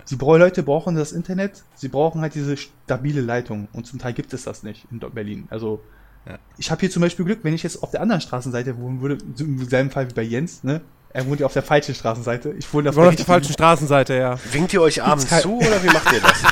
die 0.09 0.15
Leute 0.15 0.63
brauchen 0.63 0.95
das 0.95 1.11
Internet, 1.11 1.63
sie 1.75 1.87
brauchen 1.89 2.21
halt 2.21 2.35
diese 2.35 2.55
stabile 2.57 3.21
Leitung 3.21 3.67
und 3.73 3.85
zum 3.85 3.99
Teil 3.99 4.13
gibt 4.13 4.33
es 4.33 4.43
das 4.43 4.63
nicht 4.63 4.87
in 4.89 4.99
Berlin. 4.99 5.47
Also 5.49 5.81
Ja. 6.25 6.39
ich 6.57 6.71
habe 6.71 6.79
hier 6.79 6.89
zum 6.89 7.01
Beispiel 7.01 7.25
Glück, 7.25 7.39
wenn 7.43 7.53
ich 7.53 7.63
jetzt 7.63 7.83
auf 7.83 7.91
der 7.91 8.01
anderen 8.01 8.21
Straßenseite 8.21 8.77
wohnen 8.77 9.01
würde, 9.01 9.17
im 9.37 9.65
selben 9.67 9.91
Fall 9.91 10.09
wie 10.09 10.13
bei 10.13 10.21
Jens, 10.23 10.63
ne? 10.63 10.81
Er 11.13 11.25
wohnt 11.27 11.39
ja 11.39 11.45
auf 11.45 11.53
der 11.53 11.63
falschen 11.63 11.93
Straßenseite. 11.93 12.55
Ich 12.57 12.73
wohne 12.73 12.89
auf 12.89 12.95
waren 12.95 13.09
auf 13.09 13.15
der 13.15 13.25
falschen 13.25 13.53
Straßenseite, 13.53 14.15
ja. 14.15 14.37
Winkt 14.51 14.73
ihr 14.73 14.81
euch 14.81 15.01
abends 15.03 15.27
zu 15.41 15.57
oder 15.57 15.83
wie 15.83 15.87
macht 15.87 16.11
ihr 16.11 16.21
das? 16.21 16.33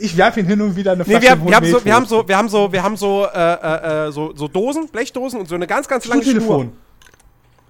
Ich 0.00 0.16
werfe 0.16 0.40
ihn 0.40 0.46
hin 0.46 0.60
und 0.60 0.74
wieder 0.76 0.92
eine 0.92 1.04
Nee, 1.04 1.10
Flasche 1.20 1.38
wir, 1.40 1.46
wir, 1.48 1.56
haben 1.56 1.64
so, 1.66 1.84
wir 1.84 1.94
haben 1.94 2.06
so, 2.06 2.28
wir 2.28 2.36
haben 2.36 2.48
so, 2.48 2.72
wir 2.72 2.82
haben 2.82 2.96
so, 2.96 3.26
äh, 3.32 4.06
äh, 4.08 4.12
so, 4.12 4.34
so 4.34 4.48
Dosen, 4.48 4.88
Blechdosen 4.88 5.38
und 5.40 5.48
so 5.48 5.54
eine 5.54 5.66
ganz, 5.68 5.86
ganz 5.88 6.04
lange 6.06 6.22
Schnur. 6.24 6.34
Telefon. 6.34 6.72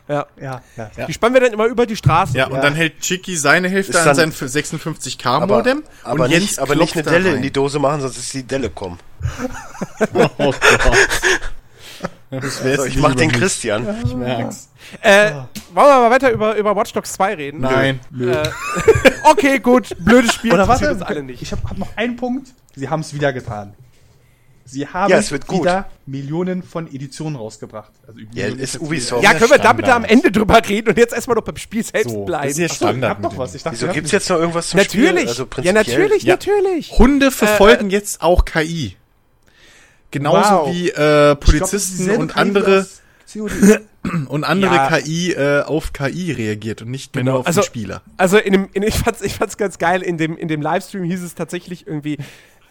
Ja. 0.08 0.26
Ja, 0.40 0.62
ja. 0.76 0.90
Ja. 0.96 1.06
Die 1.06 1.12
spannen 1.12 1.34
wir 1.34 1.42
dann 1.42 1.52
immer 1.52 1.66
über 1.66 1.84
die 1.84 1.94
Straße. 1.94 2.36
Ja, 2.36 2.46
und 2.46 2.54
Ja. 2.56 2.62
dann 2.62 2.74
hält 2.74 3.00
Chicky 3.00 3.36
seine 3.36 3.68
Hälfte 3.68 3.92
Ist 3.98 4.06
an 4.06 4.14
sein 4.14 4.32
56k 4.32 5.26
Aber, 5.26 5.58
Modem 5.58 5.84
aber, 6.02 6.24
und 6.24 6.30
nicht, 6.30 6.58
aber 6.58 6.74
nicht 6.74 6.94
eine 6.94 7.02
Delle 7.02 7.28
rein. 7.28 7.36
in 7.36 7.42
die 7.42 7.52
Dose 7.52 7.78
machen, 7.78 8.00
sonst 8.00 8.16
ist 8.16 8.32
die 8.32 8.42
Delle 8.44 8.70
kommen. 8.70 8.98
Oh 10.14 10.28
Gott. 10.38 10.98
So, 12.30 12.84
ich 12.84 12.96
nie 12.96 13.00
mach 13.02 13.14
den. 13.14 13.32
Christian. 13.32 13.86
Ich 14.04 14.14
merk's. 14.14 14.68
Äh, 15.00 15.30
wollen 15.32 15.46
wir 15.74 15.84
mal 15.84 16.10
weiter 16.10 16.30
über, 16.30 16.56
über 16.56 16.76
Watch 16.76 16.92
Dogs 16.92 17.12
2 17.14 17.34
reden? 17.34 17.60
Nein. 17.60 18.00
Äh, 18.20 18.48
okay, 19.24 19.58
gut. 19.60 19.96
Blödes 19.98 20.34
Spiel. 20.34 20.52
Oder 20.52 20.68
warte, 20.68 20.90
uns 20.90 21.02
alle 21.02 21.22
nicht. 21.22 21.40
ich 21.42 21.52
habe 21.52 21.62
hab 21.68 21.78
noch 21.78 21.96
einen 21.96 22.16
Punkt. 22.16 22.48
Sie 22.76 22.88
haben 22.88 23.00
es 23.00 23.14
wieder 23.14 23.32
getan. 23.32 23.74
Sie 24.66 24.86
haben 24.86 25.10
Ja, 25.10 25.16
es 25.16 25.30
wird 25.32 25.46
gut. 25.46 25.62
wieder 25.62 25.88
Millionen 26.04 26.62
von 26.62 26.86
Editionen 26.92 27.36
rausgebracht. 27.36 27.90
Also 28.06 28.20
Ja, 28.34 28.48
ist 28.48 28.78
Ubisoft. 28.78 29.24
ja, 29.24 29.30
können 29.32 29.44
wir 29.44 29.48
da 29.48 29.54
Standard. 29.70 29.76
bitte 29.78 29.94
am 29.94 30.04
Ende 30.04 30.30
drüber 30.30 30.60
reden 30.68 30.90
und 30.90 30.98
jetzt 30.98 31.14
erstmal 31.14 31.36
noch 31.36 31.44
beim 31.44 31.56
Spiel 31.56 31.82
selbst 31.82 32.10
So, 32.10 32.26
bleiben? 32.26 32.48
das 32.48 32.52
ist 32.52 32.58
ja 32.58 32.66
Ach 32.66 32.68
so, 32.68 32.74
ich 32.74 32.76
Standard 32.90 33.10
hab 33.10 33.20
noch 33.22 33.38
was. 33.38 33.54
Ich 33.54 33.62
dachte, 33.62 33.80
Wieso 33.80 33.90
gibt's 33.94 34.10
jetzt 34.12 34.28
noch 34.28 34.36
irgendwas 34.38 34.68
zum 34.68 34.78
natürlich. 34.80 35.08
Spiel? 35.08 35.28
Also 35.28 35.42
ja, 35.44 35.48
prinzipiell. 35.48 35.72
natürlich, 35.72 36.22
Ja. 36.24 36.34
natürlich. 36.34 36.92
Hunde 36.98 37.30
verfolgen 37.30 37.88
jetzt 37.88 38.20
auch 38.20 38.44
KI. 38.44 38.97
Genauso 40.10 40.50
Wow. 40.50 40.74
wie 40.74 40.88
äh, 40.90 40.94
glaub, 40.94 41.40
Polizisten 41.40 41.98
dieselbe 41.98 42.20
und 42.22 42.36
andere 42.36 42.86
und 44.28 44.44
andere 44.44 44.74
Ja. 44.74 44.88
KI 44.98 45.32
äh, 45.32 45.62
auf 45.62 45.92
KI 45.92 46.32
reagiert 46.32 46.80
und 46.82 46.90
nicht 46.90 47.14
mehr 47.14 47.22
Genau, 47.24 47.32
nur 47.32 47.40
auf 47.40 47.46
also- 47.46 47.60
den 47.60 47.66
Spieler. 47.66 48.02
Also 48.16 48.38
in 48.38 48.52
dem, 48.52 48.68
in, 48.72 48.82
ich 48.82 48.94
fand's, 48.94 49.20
ich 49.20 49.34
fand's 49.34 49.56
ganz 49.58 49.78
geil, 49.78 50.02
in 50.02 50.16
dem, 50.16 50.36
in 50.36 50.48
dem 50.48 50.62
Livestream 50.62 51.04
hieß 51.04 51.22
es 51.22 51.34
tatsächlich 51.34 51.86
irgendwie, 51.86 52.16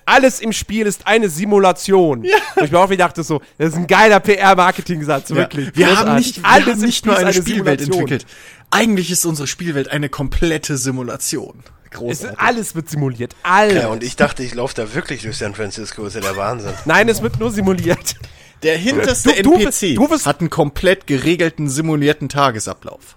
alles 0.06 0.40
im 0.40 0.54
Spiel 0.54 0.88
ist 0.88 1.06
eine 1.06 1.30
Simulation. 1.30 2.24
Ja. 2.24 2.38
Und 2.56 2.64
ich 2.66 2.72
mir 2.72 2.80
auch 2.80 2.90
wieder 2.90 3.06
dachte 3.06 3.22
so, 3.24 3.42
das 3.58 3.70
ist 3.70 3.76
ein 3.76 3.88
geiler 3.88 4.20
PR-Marketing-Satz, 4.20 5.30
wirklich. 5.32 5.70
Wir 5.76 5.88
haben 5.88 5.96
Großartig. 5.98 6.26
nicht, 6.28 6.38
wir 6.44 6.50
alles 6.50 6.68
haben 6.68 6.82
nicht 6.82 7.06
nur 7.06 7.16
ist 7.16 7.22
eine 7.22 7.34
Spielwelt 7.34 7.82
Simulation. 7.82 8.00
entwickelt. 8.14 8.26
Eigentlich 8.72 9.12
ist 9.12 9.26
unsere 9.26 9.48
Spielwelt 9.48 9.90
eine 9.90 10.10
komplette 10.10 10.78
Simulation. 10.78 11.64
Es, 12.02 12.20
Großartig. 12.20 12.40
alles 12.40 12.76
wird 12.76 12.90
simuliert. 12.90 13.36
Alles. 13.44 13.74
Ja, 13.84 13.88
und 13.90 14.04
ich 14.04 14.16
dachte, 14.16 14.44
ich 14.44 14.54
laufe 14.56 14.74
da 14.76 14.94
wirklich 14.94 15.22
durch 15.24 15.38
San 15.38 15.54
Francisco. 15.56 16.06
Ist 16.06 16.16
ja 16.16 16.22
der 16.22 16.36
Wahnsinn. 16.38 16.74
Nein, 16.86 17.10
es 17.10 17.22
wird 17.22 17.40
nur 17.40 17.52
simuliert. 17.52 18.16
Der 18.64 18.78
hinterste 18.78 19.30
Du- 19.44 19.52
du 19.52 19.54
NPC 19.60 19.98
wirst- 20.10 20.26
hat 20.26 20.40
einen 20.40 20.50
komplett 20.50 21.06
geregelten, 21.08 21.70
simulierten 21.70 22.28
Tagesablauf. 22.30 23.16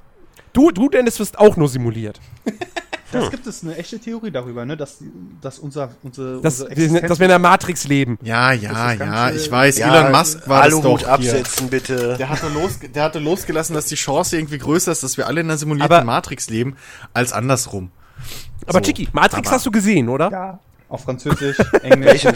Du, 0.52 0.70
du 0.70 0.88
Dennis, 0.88 1.18
wirst 1.18 1.38
auch 1.38 1.56
nur 1.56 1.68
simuliert. 1.68 2.20
Das 3.12 3.28
gibt 3.32 3.44
es 3.48 3.64
eine 3.64 3.76
echte 3.76 3.98
Theorie 3.98 4.30
darüber, 4.30 4.64
ne, 4.64 4.76
dass, 4.76 4.98
dass 5.40 5.58
unser, 5.58 5.90
unsere, 6.04 6.40
Dass, 6.42 6.60
unsere 6.60 6.92
wir, 6.92 7.00
dass 7.08 7.18
wir 7.18 7.24
in 7.26 7.30
der 7.30 7.40
Matrix 7.40 7.88
leben. 7.88 8.20
Ja, 8.22 8.52
ja, 8.52 8.70
Das 8.70 8.98
ja, 9.00 9.28
schön- 9.30 9.36
ich 9.36 9.50
weiß, 9.50 9.78
Ja, 9.78 9.98
Elon 9.98 10.12
Musk 10.12 10.48
war 10.48 10.62
das 10.62 10.66
Aluhut 10.74 10.84
doch 10.84 10.98
hier. 11.00 11.08
absetzen, 11.08 11.70
bitte. 11.70 12.16
Der 12.18 12.28
hatte, 12.28 12.46
los, 12.54 12.78
der 12.94 13.02
hatte 13.02 13.18
losgelassen, 13.18 13.74
dass 13.74 13.86
die 13.86 13.96
Chance 13.96 14.36
irgendwie 14.38 14.58
größer 14.58 14.92
ist, 14.92 15.02
dass 15.02 15.16
wir 15.16 15.26
alle 15.26 15.40
in 15.40 15.48
einer 15.48 15.58
simulierten 15.58 15.92
Aber- 15.92 16.04
Matrix 16.04 16.50
leben, 16.50 16.76
als 17.12 17.32
andersrum. 17.32 17.90
Aber 18.66 18.72
So, 18.74 18.80
Chiki, 18.80 19.08
Matrix 19.12 19.48
aber- 19.48 19.56
hast 19.56 19.66
du 19.66 19.70
gesehen, 19.70 20.08
oder? 20.08 20.30
Ja. 20.30 20.58
Auf 20.88 21.04
Französisch, 21.04 21.56
Englisch. 21.82 22.26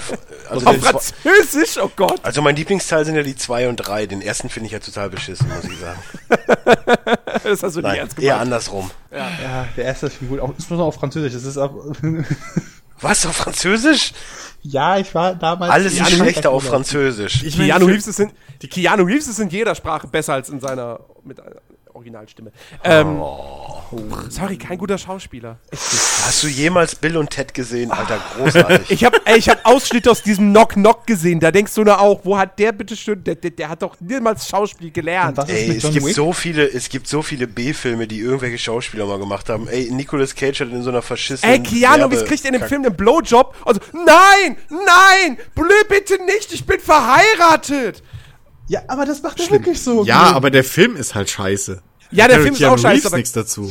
Also, 0.48 0.66
Auf 0.66 0.76
Französisch? 0.76 1.76
Oh 1.82 1.90
Gott. 1.96 2.20
also 2.22 2.40
mein 2.40 2.54
Lieblingsteil 2.54 3.04
sind 3.04 3.16
ja 3.16 3.24
die 3.24 3.34
2 3.34 3.68
und 3.68 3.76
3. 3.78 4.06
Den 4.06 4.22
ersten 4.22 4.48
finde 4.48 4.66
ich 4.68 4.72
ja 4.72 4.78
total 4.78 5.10
beschissen, 5.10 5.48
muss 5.48 5.64
ich 5.64 5.76
sagen. 5.78 5.98
Das 7.44 7.62
hast 7.62 7.74
du 7.76 7.80
nicht 7.80 7.82
Nein, 7.82 7.96
ernst 7.98 8.16
eher 8.18 8.22
gemeint. 8.22 8.40
andersrum. 8.42 8.90
Ja, 9.12 9.66
der 9.76 9.84
erste 9.84 10.06
ist 10.06 10.18
gut. 10.20 10.38
Auch 10.40 10.50
insbesondere 10.50 10.86
auf 10.86 10.94
Französisch. 10.94 11.32
Das 11.34 11.44
ist 11.44 11.58
auch. 11.58 11.74
Was, 13.00 13.26
auf 13.26 13.36
Französisch? 13.36 14.12
ja, 14.62 14.96
ich 14.98 15.14
war 15.14 15.34
damals. 15.34 15.70
Alles 15.72 15.98
Ja, 15.98 16.06
ist 16.06 16.12
schlechter 16.14 16.50
auf. 16.50 16.64
Französisch. 16.64 17.42
Ich 17.42 17.56
Keanu 17.56 17.86
Reeves 17.86 18.06
ist 18.06 18.20
in, 18.20 18.30
die 18.62 18.68
Keanu 18.68 19.02
Reeves 19.02 19.26
ist 19.26 19.40
in 19.40 19.50
jeder 19.50 19.74
Sprache 19.74 20.06
besser 20.06 20.34
als 20.34 20.48
in 20.48 20.60
seiner 20.60 21.00
mit 21.24 21.38
Originalstimme. 21.94 22.52
Ähm, 22.82 23.22
Sorry, 24.28 24.56
kein 24.56 24.78
guter 24.78 24.98
Schauspieler. 24.98 25.58
Hast 25.72 26.42
du 26.42 26.48
jemals 26.48 26.96
Bill 26.96 27.16
und 27.16 27.30
Ted 27.30 27.54
gesehen, 27.54 27.92
Alter? 27.92 28.20
Großartig. 28.36 28.90
Ich 28.90 29.04
habe 29.04 29.20
ich 29.36 29.48
hab 29.48 29.64
Ausschnitte 29.64 30.10
aus 30.10 30.22
diesem 30.22 30.50
Knock 30.50 30.74
Knock 30.74 31.06
gesehen. 31.06 31.38
Da 31.38 31.50
denkst 31.50 31.74
du 31.74 31.84
nur 31.84 32.00
auch, 32.00 32.20
wo 32.24 32.36
hat 32.36 32.58
der 32.58 32.72
bitte 32.72 32.96
schön, 32.96 33.22
der, 33.22 33.36
der, 33.36 33.50
der 33.50 33.68
hat 33.68 33.82
doch 33.82 33.96
niemals 34.00 34.48
Schauspiel 34.48 34.90
gelernt. 34.90 35.38
Ey, 35.48 35.76
es 35.76 35.90
gibt 35.90 36.06
Wick? 36.06 36.14
so 36.14 36.32
viele, 36.32 36.66
es 36.66 36.88
gibt 36.88 37.06
so 37.06 37.22
viele 37.22 37.46
B-Filme, 37.46 38.06
die 38.06 38.20
irgendwelche 38.20 38.58
Schauspieler 38.58 39.06
mal 39.06 39.18
gemacht 39.18 39.48
haben. 39.48 39.68
Ey, 39.68 39.90
Nicolas 39.90 40.34
Cage 40.34 40.60
hat 40.60 40.70
in 40.70 40.82
so 40.82 40.90
einer 40.90 41.02
faschistischen 41.02 41.48
Ey, 41.48 41.62
Keanu 41.62 42.06
Reeves 42.06 42.24
kriegt 42.24 42.44
in 42.44 42.52
dem 42.54 42.62
Film 42.62 42.84
einen 42.84 42.96
Blowjob. 42.96 43.54
Also, 43.64 43.80
nein, 43.92 44.56
nein, 44.70 45.38
blö, 45.54 45.74
bitte 45.88 46.22
nicht, 46.24 46.52
ich 46.52 46.66
bin 46.66 46.80
verheiratet. 46.80 48.02
Ja, 48.66 48.80
aber 48.88 49.04
das 49.04 49.22
macht 49.22 49.40
er 49.40 49.50
wirklich 49.50 49.80
so. 49.80 50.04
Ja, 50.04 50.28
gut. 50.28 50.36
aber 50.36 50.50
der 50.50 50.64
Film 50.64 50.96
ist 50.96 51.14
halt 51.14 51.28
scheiße. 51.30 51.82
Ja, 52.10 52.28
der 52.28 52.40
Film 52.40 52.54
ist 52.54 52.64
auch 52.64 52.78
scheiße, 52.78 53.06
aber, 53.08 53.16
nichts 53.16 53.32
dazu. 53.32 53.68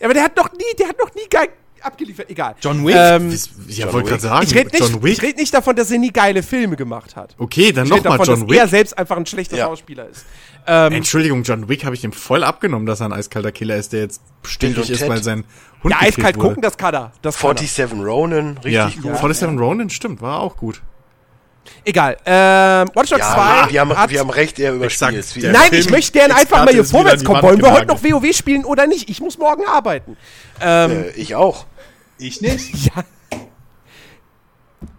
ja, 0.00 0.06
aber 0.06 0.14
der 0.14 0.24
hat 0.24 0.36
noch 0.36 0.52
nie, 0.52 0.76
der 0.78 0.88
hat 0.88 0.98
noch 0.98 1.14
nie 1.14 1.28
geil 1.30 1.48
abgeliefert. 1.82 2.30
Egal. 2.30 2.54
John 2.62 2.86
Wick? 2.86 2.94
Ähm, 2.96 3.30
Ja, 3.68 3.92
wollte 3.92 4.08
gerade 4.08 4.22
sagen, 4.22 4.46
ich 4.46 4.54
rede 4.54 4.70
nicht, 4.70 4.80
John 4.80 5.02
Wick. 5.02 5.12
ich 5.12 5.22
red 5.22 5.36
nicht 5.36 5.52
davon, 5.52 5.76
dass 5.76 5.90
er 5.90 5.98
nie 5.98 6.10
geile 6.10 6.42
Filme 6.42 6.76
gemacht 6.76 7.14
hat. 7.14 7.34
okay, 7.38 7.72
dann 7.72 7.86
nochmal 7.88 8.16
davon, 8.16 8.24
John 8.26 8.48
dass 8.48 8.56
er 8.56 8.62
Wick. 8.64 8.70
selbst 8.70 8.96
einfach 8.98 9.18
ein 9.18 9.26
schlechter 9.26 9.58
Ja. 9.58 9.66
Schauspieler 9.66 10.08
ist. 10.08 10.24
Ähm, 10.66 10.94
Entschuldigung, 10.94 11.42
John 11.42 11.68
Wick 11.68 11.84
habe 11.84 11.94
ich 11.94 12.02
ihm 12.02 12.12
voll 12.12 12.42
abgenommen, 12.42 12.86
dass 12.86 13.00
er 13.00 13.06
ein 13.06 13.12
eiskalter 13.12 13.52
Killer 13.52 13.76
ist, 13.76 13.92
der 13.92 14.00
jetzt 14.00 14.22
stinkig 14.44 14.88
ist, 14.88 15.00
Ted. 15.00 15.10
weil 15.10 15.22
sein 15.22 15.44
Hund 15.82 15.92
ja, 15.92 16.00
eiskalt 16.00 16.36
wurde. 16.36 16.48
gucken, 16.48 16.62
das 16.62 16.78
kann 16.78 16.94
er. 16.94 17.12
Das 17.20 17.36
kann 17.36 17.50
er. 17.54 17.58
47 17.58 17.98
Ronin, 18.02 18.48
richtig 18.56 18.72
Ja, 18.72 18.86
gut. 18.86 19.18
47 19.18 19.48
Ronin, 19.60 19.90
stimmt, 19.90 20.22
war 20.22 20.40
auch 20.40 20.56
gut. 20.56 20.80
Egal. 21.84 22.16
Ähm, 22.26 22.88
Watch 22.94 23.10
Dogs 23.10 23.20
Ja, 23.20 23.64
2 23.66 23.72
wir 23.72 23.80
haben, 23.80 23.96
hat 23.96 24.10
wir 24.10 24.20
haben 24.20 24.30
recht, 24.30 24.58
er 24.58 24.80
Exakt. 24.82 25.12
überspielt. 25.14 25.44
Der 25.46 25.52
Nein, 25.52 25.68
Film- 25.70 25.80
ich 25.80 25.90
möchte 25.90 26.12
gerne 26.12 26.34
einfach 26.36 26.64
mal 26.64 26.72
hier 26.72 26.84
vorwärts 26.84 27.24
kommen. 27.24 27.42
Wollen 27.42 27.60
wir 27.62 27.70
heute 27.72 27.86
noch. 27.86 28.02
WoW 28.02 28.32
spielen 28.36 28.64
oder 28.64 28.86
nicht? 28.86 29.08
Ich 29.10 29.20
muss 29.20 29.38
morgen 29.38 29.64
arbeiten. 29.66 30.16
Ähm, 30.60 30.90
Äh, 30.90 31.10
ich 31.10 31.34
auch. 31.34 31.66
ich 32.18 32.40
nicht. 32.40 32.74
ja, 32.86 33.04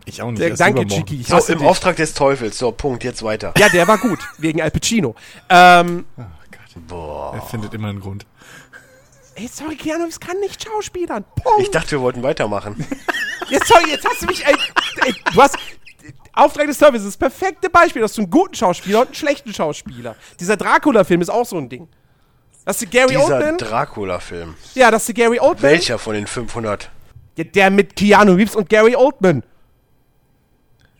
Ich 0.05 0.21
auch 0.21 0.29
nicht. 0.29 0.41
der, 0.41 0.49
erst 0.49 0.61
danke. 0.61 0.85
Chiki. 0.87 1.21
Ich 1.21 1.27
So, 1.27 1.37
im 1.51 1.59
dich. 1.59 1.67
Auftrag 1.67 1.95
des 1.95 2.13
Teufels. 2.13 2.57
So, 2.57 2.71
Punkt, 2.71 3.03
jetzt 3.03 3.23
weiter. 3.23 3.53
Ja, 3.57 3.69
der 3.69 3.87
war 3.87 3.97
gut, 3.97 4.19
wegen 4.37 4.61
Al 4.61 4.71
Pacino. 4.71 5.15
Ähm, 5.49 6.05
Er 6.91 7.41
findet 7.49 7.73
immer 7.73 7.89
einen 7.89 7.99
Grund. 8.01 8.25
ey, 9.35 9.47
sorry, 9.51 9.75
Keanu 9.75 10.03
Reeves 10.03 10.19
kann 10.19 10.39
nicht 10.39 10.63
schauspielern. 10.63 11.23
Punkt. 11.43 11.61
Ich 11.61 11.71
dachte, 11.71 11.91
wir 11.91 12.01
wollten 12.01 12.21
weitermachen. 12.23 12.85
Jetzt, 13.49 13.67
sorry, 13.67 13.91
jetzt 13.91 14.03
hast 14.09 14.23
du 14.23 14.25
mich, 14.25 14.43
ey, 14.43 14.55
ey, 15.05 15.13
du 15.31 15.39
hast, 15.39 15.55
Auftrag 16.35 16.67
des 16.67 16.77
Services, 16.77 17.05
das 17.05 17.17
perfekte 17.17 17.69
Beispiel. 17.69 18.01
Du 18.01 18.03
hast 18.03 18.17
einen 18.19 18.29
guten 18.29 18.53
Schauspieler 18.55 18.99
und 19.01 19.05
einen 19.07 19.15
schlechten 19.15 19.53
Schauspieler. 19.53 20.15
Dieser 20.39 20.57
Dracula-Film 20.57 21.21
ist 21.21 21.29
auch 21.29 21.45
so 21.45 21.57
ein 21.57 21.69
Ding. 21.69 21.87
Das 22.65 22.81
ist 22.81 22.91
Gary 22.91 23.09
Dieser 23.15 23.23
Oldman. 23.35 23.57
Dracula-Film. 23.57 24.55
Ja, 24.73 24.91
das 24.91 25.07
ist 25.07 25.15
Gary 25.15 25.39
Oldman. 25.39 25.71
Welcher 25.71 25.97
von 25.99 26.13
den 26.15 26.27
500? 26.27 26.89
Ja, 27.37 27.43
der 27.43 27.69
mit 27.69 27.95
Keanu 27.95 28.33
Reeves 28.33 28.55
und 28.55 28.69
Gary 28.69 28.95
Oldman. 28.95 29.43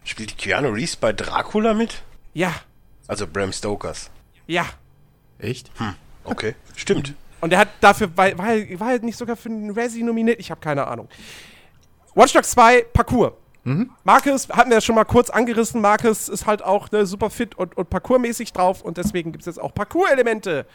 Spielt 0.04 0.38
Keanu 0.38 0.70
Reeves 0.70 0.96
bei 0.96 1.12
Dracula 1.14 1.74
mit? 1.74 2.02
Ja, 2.34 2.54
Also 3.08 3.26
Bram 3.28 3.52
Stokers. 3.54 4.10
ja. 4.48 4.66
Echt? 5.38 5.70
Okay, 6.24 6.56
stimmt. 6.78 7.14
Und 7.42 7.52
er 7.52 7.60
hat 7.60 7.68
dafür, 7.82 8.10
war, 8.16 8.38
war, 8.38 8.54
er- 8.54 8.80
war 8.80 8.94
er 8.94 9.00
nicht 9.00 9.18
sogar 9.18 9.36
für 9.36 9.50
einen 9.50 9.72
Razzie 9.78 10.02
nominiert? 10.04 10.40
Ich 10.40 10.50
habe 10.50 10.62
keine 10.62 10.88
Ahnung. 10.88 11.10
Watch 12.16 12.32
Dogs 12.34 12.52
2, 12.52 12.84
Parkour. 12.94 13.38
Marcus, 14.04 14.48
hatten 14.50 14.70
wir 14.70 14.78
ja 14.78 14.82
schon 14.82 14.96
mal 14.96 15.06
kurz 15.06 15.30
angerissen, 15.30 15.82
Marcus 15.82 16.30
ist 16.30 16.46
halt 16.46 16.64
auch 16.64 16.92
ne, 16.92 17.06
super 17.06 17.30
fit 17.30 17.56
und, 17.56 17.76
und 17.76 17.90
parkourmäßig 17.90 18.54
drauf 18.54 18.82
und 18.82 18.98
deswegen 18.98 19.32
gibt 19.32 19.42
es 19.42 19.48
jetzt 19.48 19.60
auch 19.60 19.74
Parkour-Elemente. 19.74 20.68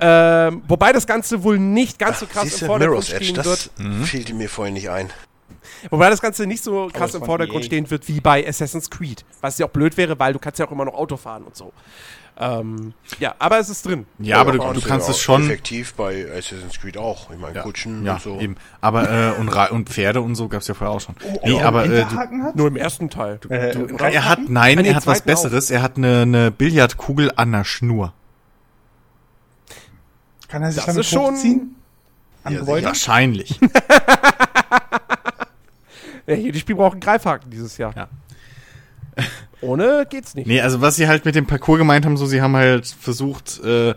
Ähm, 0.00 0.62
wobei 0.68 0.92
das 0.92 1.06
Ganze 1.06 1.42
wohl 1.42 1.58
nicht 1.58 1.98
ganz 1.98 2.20
so 2.20 2.26
krass 2.26 2.60
im 2.60 2.66
Vordergrund 2.68 3.08
Mirror's 3.08 3.12
Edge, 3.12 3.24
stehen 3.24 3.36
das 3.36 3.70
wird. 3.76 4.06
fiel 4.06 4.34
mir 4.34 4.48
vorhin 4.48 4.74
nicht 4.74 4.88
ein. 4.90 5.10
Wobei 5.90 6.10
das 6.10 6.20
Ganze 6.20 6.46
nicht 6.46 6.62
so 6.62 6.88
krass 6.92 7.14
im 7.14 7.24
Vordergrund 7.24 7.64
EA. 7.64 7.66
stehen 7.66 7.90
wird 7.90 8.06
wie 8.08 8.20
bei 8.20 8.46
Assassin's 8.46 8.90
Creed. 8.90 9.24
Was 9.40 9.58
ja 9.58 9.66
auch 9.66 9.70
blöd 9.70 9.96
wäre, 9.96 10.18
weil 10.18 10.32
du 10.32 10.38
kannst 10.38 10.58
ja 10.58 10.66
auch 10.66 10.72
immer 10.72 10.84
noch 10.84 10.94
Auto 10.94 11.16
fahren 11.16 11.42
und 11.44 11.56
so. 11.56 11.72
Ähm, 12.38 12.94
ja, 13.20 13.34
aber 13.38 13.58
es 13.58 13.68
ist 13.68 13.84
drin. 13.86 14.06
Ja, 14.18 14.38
aber 14.38 14.52
du, 14.52 14.58
Ja, 14.62 14.72
du 14.72 14.78
ist 14.78 14.86
kannst 14.86 15.06
ja 15.06 15.12
es 15.12 15.20
schon. 15.20 15.42
Effektiv 15.44 15.94
bei 15.94 16.26
Assassin's 16.32 16.80
Creed 16.80 16.96
auch. 16.96 17.30
Ich 17.30 17.38
meine, 17.38 17.60
Kutschen 17.60 18.04
Ja, 18.06 18.14
und 18.14 18.22
so. 18.22 18.40
eben. 18.40 18.56
Aber, 18.80 19.10
äh, 19.10 19.32
und, 19.38 19.48
und 19.50 19.88
Pferde 19.90 20.22
und 20.22 20.34
so 20.34 20.48
gab's 20.48 20.66
ja 20.66 20.74
vorher 20.74 20.96
auch 20.96 21.00
schon. 21.00 21.14
nee, 21.44 21.52
Ob 21.52 21.60
er 21.60 21.66
aber, 21.68 21.84
äh, 21.84 22.04
du? 22.06 22.52
Nur 22.54 22.68
im 22.68 22.76
ersten 22.76 23.10
Teil. 23.10 23.34
Äh, 23.50 23.72
du, 23.72 23.80
Reifhaken? 23.82 23.98
er 24.14 24.28
hat, 24.28 24.38
nein, 24.48 24.78
Ah, 24.78 24.82
er 24.82 24.94
hat 24.94 25.06
was 25.06 25.18
zweiten 25.18 25.20
auch. 25.22 25.26
Besseres. 25.42 25.70
Er 25.70 25.82
hat 25.82 25.96
eine, 25.98 26.22
eine 26.22 26.50
Billardkugel 26.50 27.30
an 27.36 27.52
der 27.52 27.64
Schnur. 27.64 28.12
Kann 30.48 30.62
er 30.62 30.72
sich 30.72 30.82
Das 30.84 30.94
damit 30.94 31.06
schon- 31.06 31.34
hochziehen? 31.34 31.76
An 32.44 32.54
Ja? 32.54 32.66
Wahrscheinlich. 32.66 33.60
Ja, 36.26 36.36
jedes 36.36 36.60
Spiel 36.60 36.76
braucht 36.76 36.92
einen 36.92 37.00
Greifhaken 37.00 37.50
dieses 37.50 37.76
Jahr. 37.78 37.92
Ja. 37.96 38.08
Ohne 39.62 40.06
geht's 40.10 40.34
nicht. 40.34 40.46
Nee, 40.46 40.60
also 40.60 40.80
was 40.80 40.96
sie 40.96 41.08
halt 41.08 41.24
mit 41.24 41.34
dem 41.34 41.46
Parcours 41.46 41.78
gemeint 41.78 42.04
haben, 42.04 42.16
so 42.16 42.26
sie 42.26 42.42
haben 42.42 42.56
halt 42.56 42.86
versucht, 42.86 43.60
äh, 43.64 43.94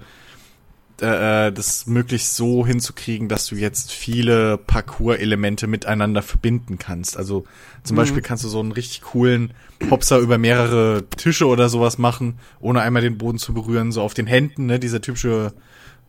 äh, 1.01 1.51
das 1.51 1.87
möglichst 1.87 2.35
so 2.35 2.65
hinzukriegen, 2.65 3.27
dass 3.27 3.47
du 3.47 3.55
jetzt 3.55 3.91
viele 3.91 4.57
Parcours-Elemente 4.57 5.67
miteinander 5.67 6.21
verbinden 6.21 6.77
kannst. 6.77 7.17
Also 7.17 7.45
zum 7.83 7.97
Beispiel 7.97 8.21
kannst 8.21 8.43
du 8.43 8.47
so 8.47 8.59
einen 8.59 8.71
richtig 8.71 9.01
coolen 9.01 9.53
Hopser 9.89 10.19
über 10.19 10.37
mehrere 10.37 11.03
Tische 11.17 11.47
oder 11.47 11.67
sowas 11.67 11.97
machen, 11.97 12.39
ohne 12.61 12.81
einmal 12.81 13.01
den 13.01 13.17
Boden 13.17 13.39
zu 13.39 13.53
berühren, 13.53 13.91
so 13.91 14.01
auf 14.01 14.13
den 14.13 14.27
Händen, 14.27 14.67
ne, 14.67 14.79
dieser 14.79 15.01
typische 15.01 15.53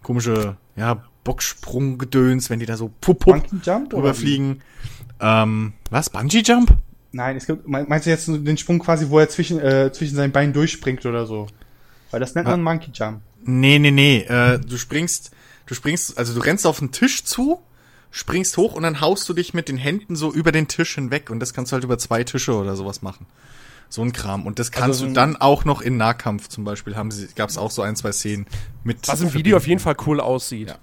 komische, 0.02 0.56
ja, 0.76 1.02
Bocksprung-Gedöns, 1.24 2.50
wenn 2.50 2.60
die 2.60 2.66
da 2.66 2.76
so 2.76 2.92
pup, 3.00 3.18
pup 3.18 3.42
Jump? 3.64 3.92
rüberfliegen. 3.92 4.62
Ähm, 5.18 5.72
was? 5.90 6.10
Bungee-Jump? 6.10 6.70
wie? 6.70 6.85
Nein, 7.12 7.36
es 7.36 7.46
gibt, 7.46 7.66
mein- 7.68 7.88
meinst 7.88 8.06
du 8.06 8.10
jetzt 8.10 8.26
den 8.28 8.56
Sprung 8.58 8.78
quasi, 8.78 9.08
wo 9.08 9.18
er 9.18 9.28
zwischen, 9.28 9.58
äh, 9.60 9.90
zwischen 9.92 10.16
seinen 10.16 10.32
Beinen 10.32 10.52
durchspringt 10.52 11.04
oder 11.06 11.26
so? 11.26 11.46
Weil 12.10 12.20
das 12.20 12.34
nennt 12.34 12.46
man 12.48 12.62
Monkey 12.62 12.90
Jump. 12.92 13.20
Nee, 13.44 13.78
nee, 13.78 13.90
nee. 13.90 14.18
Äh, 14.22 14.58
du 14.58 14.76
springst, 14.76 15.30
du 15.66 15.74
springst, 15.74 16.18
also 16.18 16.34
du 16.34 16.40
rennst 16.40 16.66
auf 16.66 16.78
den 16.78 16.92
Tisch 16.92 17.24
zu, 17.24 17.60
springst 18.10 18.56
hoch 18.56 18.74
und 18.74 18.82
dann 18.82 19.00
haust 19.00 19.28
du 19.28 19.34
dich 19.34 19.54
mit 19.54 19.68
den 19.68 19.76
Händen 19.76 20.16
so 20.16 20.32
über 20.32 20.52
den 20.52 20.68
Tisch 20.68 20.94
hinweg 20.94 21.30
und 21.30 21.40
das 21.40 21.52
kannst 21.54 21.72
du 21.72 21.74
halt 21.74 21.84
über 21.84 21.98
zwei 21.98 22.24
Tische 22.24 22.54
oder 22.54 22.76
sowas 22.76 23.02
machen. 23.02 23.26
So 23.88 24.02
ein 24.02 24.12
Kram. 24.12 24.46
Und 24.46 24.58
das 24.58 24.72
kannst 24.72 24.98
so 24.98 25.06
du 25.06 25.12
dann 25.12 25.36
auch 25.36 25.64
noch 25.64 25.80
in 25.80 25.96
Nahkampf 25.96 26.48
zum 26.48 26.64
Beispiel 26.64 26.96
haben 26.96 27.12
sie, 27.12 27.28
gab 27.36 27.48
es 27.50 27.56
auch 27.56 27.70
so 27.70 27.82
ein, 27.82 27.94
zwei 27.94 28.10
Szenen 28.10 28.46
mit. 28.82 29.06
Was 29.06 29.20
im 29.20 29.32
Video 29.32 29.56
auf 29.56 29.66
jeden 29.68 29.80
Fall 29.80 29.96
cool 30.06 30.20
aussieht. 30.20 30.74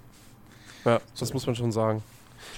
Ja, 0.86 1.00
das 1.18 1.32
muss 1.34 1.46
man 1.46 1.54
schon 1.54 1.70
sagen. 1.72 2.02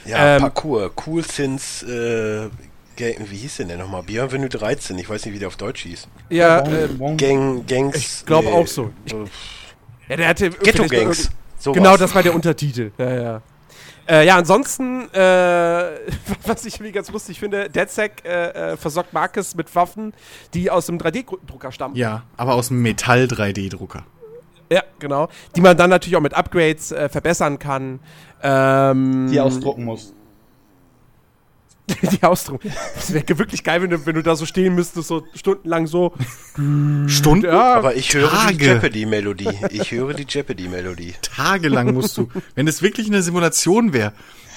Ja, 0.05 0.37
Ähm, 0.37 0.41
Parkour. 0.43 0.93
Cool 1.05 1.25
since, 1.25 1.85
äh, 1.85 2.49
Ga- 2.97 3.15
wie 3.31 3.37
hieß 3.37 3.59
denn 3.59 3.69
der 3.69 3.77
nochmal? 3.79 4.03
Bienvenue 4.03 4.49
13. 4.49 4.99
Ich 4.99 5.09
weiß 5.09 5.25
nicht, 5.27 5.35
wie 5.35 5.39
der 5.39 5.49
auf 5.49 5.57
Deutsch 5.57 5.83
hieß. 5.83 6.09
Ja, 6.31 6.61
äh, 6.67 6.89
Gang, 7.17 7.67
Gangs. 7.67 7.97
Ich 7.97 8.27
glaub 8.27 8.47
auch 8.47 8.67
so. 8.67 8.91
Ich- 9.05 9.13
äh, 9.13 9.17
ja 10.09 10.17
der 10.17 10.29
hatte 10.29 10.51
Ghetto 10.51 10.87
Gangs. 10.87 11.31
Sowas. 11.59 11.77
Genau, 11.77 11.97
das 11.97 12.15
war 12.15 12.23
der 12.23 12.35
Untertitel. 12.35 12.93
Ja, 12.99 13.15
ja. 13.15 13.43
Äh, 14.09 14.25
ja, 14.27 14.37
ansonsten, 14.37 15.09
äh, 15.13 15.19
was 16.47 16.65
ich 16.65 16.75
irgendwie 16.75 16.93
ganz 16.93 17.11
lustig 17.11 17.41
finde, 17.41 17.69
DedSec 17.69 18.23
äh, 18.25 18.73
äh, 18.73 18.77
versorgt 18.77 19.13
Marcus 19.13 19.57
mit 19.57 19.75
Waffen, 19.75 20.13
die 20.55 20.71
aus 20.71 20.87
dem 20.87 20.99
3D-Drucker 20.99 21.73
stammen. 21.73 21.97
Ja, 21.97 22.23
aber 22.37 22.55
aus 22.55 22.69
dem 22.69 22.83
Metall 22.83 23.25
3D-Drucker. 23.25 24.05
Ja, 24.71 24.83
genau. 25.01 25.29
Die 25.57 25.61
man 25.61 25.77
dann 25.77 25.91
natürlich 25.91 26.17
auch 26.17 26.21
mit 26.21 26.35
Upgrades 26.35 26.93
äh, 26.93 27.09
verbessern 27.09 27.59
kann. 27.59 27.99
Ähm, 28.43 29.29
Die 29.31 29.41
ausdrucken 29.41 29.85
muss. 29.85 30.13
die 32.03 32.23
Ausdruck. 32.23 32.63
Das 32.95 33.13
wäre 33.13 33.39
wirklich 33.39 33.63
geil, 33.63 33.83
wenn 33.83 33.91
du, 33.91 34.07
wenn 34.07 34.15
du 34.17 34.23
da 34.23 34.35
so 34.37 34.45
stehen 34.47 34.75
müsstest, 34.75 35.07
so 35.09 35.25
stundenlang 35.35 35.87
so. 35.87 36.15
Stunden? 37.07 37.45
Ja, 37.47 37.75
Aber 37.75 37.95
ich 37.95 38.13
höre 38.15 38.29
die 38.29 38.37
Tage. 38.37 38.65
Jeopardy-Melodie. 38.73 39.51
Ich 39.71 39.93
höre 39.93 40.15
die 40.15 40.27
Jeopardy-Melodie. 40.29 41.15
Tagelang 41.23 41.95
musst 41.95 42.17
du, 42.19 42.29
wenn 42.55 42.67
es 42.67 42.83
wirklich 42.83 43.07
eine 43.07 43.23
Simulation 43.23 43.93
wäre, 43.93 44.13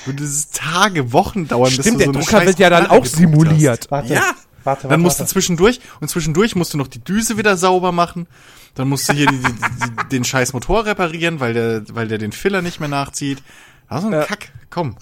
würde 0.06 0.24
es 0.24 0.50
Tage, 0.50 1.12
Wochen 1.14 1.48
dauern, 1.48 1.66
bis 1.76 1.86
stimmt, 1.86 1.96
du 1.96 1.98
der 1.98 2.06
so 2.06 2.12
eine 2.14 2.24
Drucker 2.26 2.46
wird 2.46 2.60
ja 2.60 2.70
dann 2.70 2.88
auch 2.88 3.06
simuliert. 3.06 3.92
Warte, 3.92 4.14
Ja. 4.14 4.22
warte, 4.22 4.36
warte. 4.64 4.88
Dann 4.88 5.02
musst 5.02 5.20
du 5.20 5.26
zwischendurch 5.26 5.82
und 6.00 6.10
zwischendurch 6.10 6.56
musst 6.56 6.74
du 6.74 6.78
noch 6.78 6.88
die 6.88 7.04
Düse 7.04 7.38
wieder 7.38 7.58
sauber 7.58 7.92
machen. 7.92 8.28
Dann 8.76 8.88
musst 8.88 9.10
du 9.10 9.14
hier 9.14 9.28
die, 9.28 9.38
die, 9.38 9.44
die, 9.44 10.10
den 10.12 10.24
scheiß 10.24 10.54
Motor 10.54 10.86
reparieren, 10.86 11.40
weil 11.40 11.54
der, 11.54 11.84
weil 11.92 12.08
der 12.08 12.18
den 12.18 12.32
Filler 12.32 12.62
nicht 12.62 12.80
mehr 12.80 12.90
nachzieht. 12.90 13.44
Also 13.88 14.08
ein 14.08 14.14
Ja. 14.14 14.24
Kack, 14.24 14.52
komm. 14.70 14.96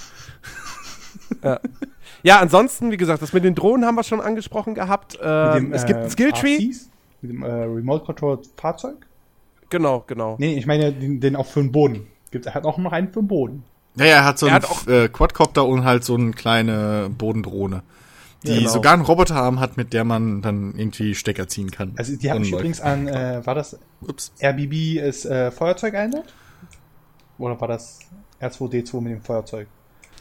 Ja, 1.43 1.59
ansonsten, 2.25 2.91
wie 2.91 2.97
gesagt, 2.97 3.21
das 3.21 3.33
mit 3.33 3.43
den 3.43 3.55
Drohnen 3.55 3.85
haben 3.85 3.95
wir 3.95 4.03
schon 4.03 4.21
angesprochen 4.21 4.73
gehabt. 4.75 5.17
Ähm, 5.21 5.73
es 5.73 5.85
gibt 5.85 5.99
ein 5.99 6.09
Skilltree. 6.09 6.55
RCs, 6.57 6.89
mit 7.21 7.31
dem 7.31 7.43
äh, 7.43 7.47
Remote 7.51 8.05
Control 8.05 8.39
Fahrzeug? 8.57 9.05
Genau, 9.69 10.03
genau. 10.07 10.35
Nee, 10.39 10.55
ich 10.57 10.65
meine 10.65 10.93
den, 10.93 11.19
den 11.19 11.35
auch 11.35 11.45
für 11.45 11.61
den 11.61 11.71
Boden. 11.71 12.07
Gibt, 12.31 12.45
er 12.45 12.53
hat 12.53 12.65
auch 12.65 12.77
noch 12.77 12.91
einen 12.91 13.07
für 13.09 13.21
den 13.21 13.27
Boden. 13.27 13.63
Ja, 13.95 14.05
ja, 14.05 14.11
er 14.17 14.25
hat 14.25 14.39
so 14.39 14.45
Er 14.47 14.55
einen 14.55 14.63
hat 14.63 14.69
auch- 14.71 14.87
äh, 14.87 15.09
Quadcopter 15.09 15.65
und 15.65 15.83
halt 15.83 16.03
so 16.03 16.15
eine 16.15 16.31
kleine 16.31 17.09
Bodendrohne. 17.17 17.83
Die 18.43 18.49
Ja, 18.51 18.57
genau. 18.59 18.69
sogar 18.69 18.93
einen 18.93 19.01
Roboterarm 19.01 19.59
hat, 19.59 19.77
mit 19.77 19.93
der 19.93 20.03
man 20.03 20.41
dann 20.43 20.75
irgendwie 20.77 21.15
Stecker 21.15 21.47
ziehen 21.47 21.71
kann. 21.71 21.93
Also 21.97 22.15
die 22.15 22.29
haben 22.29 22.43
übrigens 22.43 22.79
an, 22.79 23.07
äh, 23.07 23.41
war 23.45 23.55
das 23.55 23.79
Ups. 24.07 24.31
RBB 24.41 24.99
ist 24.99 25.25
äh, 25.25 25.49
Feuerzeug 25.51 25.95
erinnert? 25.95 26.33
Oder 27.39 27.59
war 27.59 27.67
das 27.67 27.99
R2D2 28.39 29.01
mit 29.01 29.11
dem 29.13 29.21
Feuerzeug? 29.21 29.67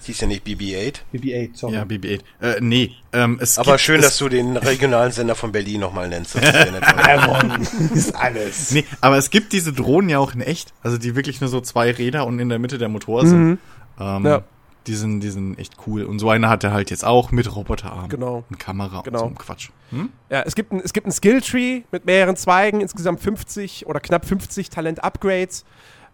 Hieß 0.05 0.21
ja 0.21 0.27
nicht 0.29 0.47
BB-8. 0.47 0.95
BB-8, 1.13 1.51
sorry. 1.55 1.75
Ja, 1.75 1.83
BB-8. 1.83 2.21
Äh, 2.41 2.61
nee, 2.61 2.93
ähm, 3.13 3.39
es 3.41 3.59
Aber 3.59 3.73
gibt, 3.73 3.81
schön, 3.81 3.97
es, 4.01 4.07
dass 4.07 4.19
du 4.19 4.29
den 4.29 4.57
regionalen 4.57 5.11
Sender 5.13 5.35
von 5.35 5.51
Berlin 5.53 5.81
nochmal 5.81 6.09
nennst. 6.09 6.37
Das 6.37 6.45
ist 6.45 6.55
ja 6.55 6.71
nett. 6.71 6.85
ist 7.95 8.15
alles. 8.15 8.71
Nee, 8.71 8.85
aber 9.01 9.19
es 9.19 9.31
gibt 9.31 9.53
diese 9.53 9.73
Drohnen 9.73 10.09
ja 10.09 10.19
auch 10.19 10.35
in 10.35 10.41
echt. 10.41 10.73
Also 10.83 10.97
die 10.99 11.17
wirklich 11.17 11.41
nur 11.41 11.49
so 11.49 11.61
zwei 11.61 11.91
Räder 11.91 12.27
und 12.27 12.39
in 12.39 12.49
der 12.49 12.59
Mitte 12.59 12.79
der 12.79 12.89
Motor 12.89 13.27
sind. 13.27 13.59
Ähm, 13.99 14.27
Ja. 14.27 14.43
Die 14.87 14.95
sind, 14.95 15.19
die 15.19 15.31
sind 15.31 15.59
echt 15.59 15.75
cool. 15.89 16.05
Und 16.05 16.21
so 16.21 16.31
eine 16.31 16.49
hat 16.49 16.63
er 16.63 16.73
halt 16.73 16.91
jetzt 16.93 17.05
auch 17.05 17.33
mit 17.33 17.53
Roboterarm. 17.57 18.09
Genau. 18.09 18.45
Und 18.49 18.61
Kamera 18.61 19.01
Genau. 19.03 19.17
und 19.17 19.19
so 19.19 19.27
einem 19.27 19.37
Quatsch. 19.39 19.71
Hm? 19.91 20.11
Ja, 20.31 20.43
es 20.43 20.55
gibt 20.55 20.71
ein, 20.73 20.79
es 20.79 20.93
gibt 20.93 21.09
ein 21.09 21.11
Skilltree 21.11 21.83
mit 21.91 22.07
mehreren 22.07 22.37
Zweigen, 22.37 22.81
insgesamt 22.81 23.19
50 23.21 23.87
oder 23.89 23.99
knapp 23.99 24.25
50 24.27 24.71
Talent-Upgrades. 24.71 25.65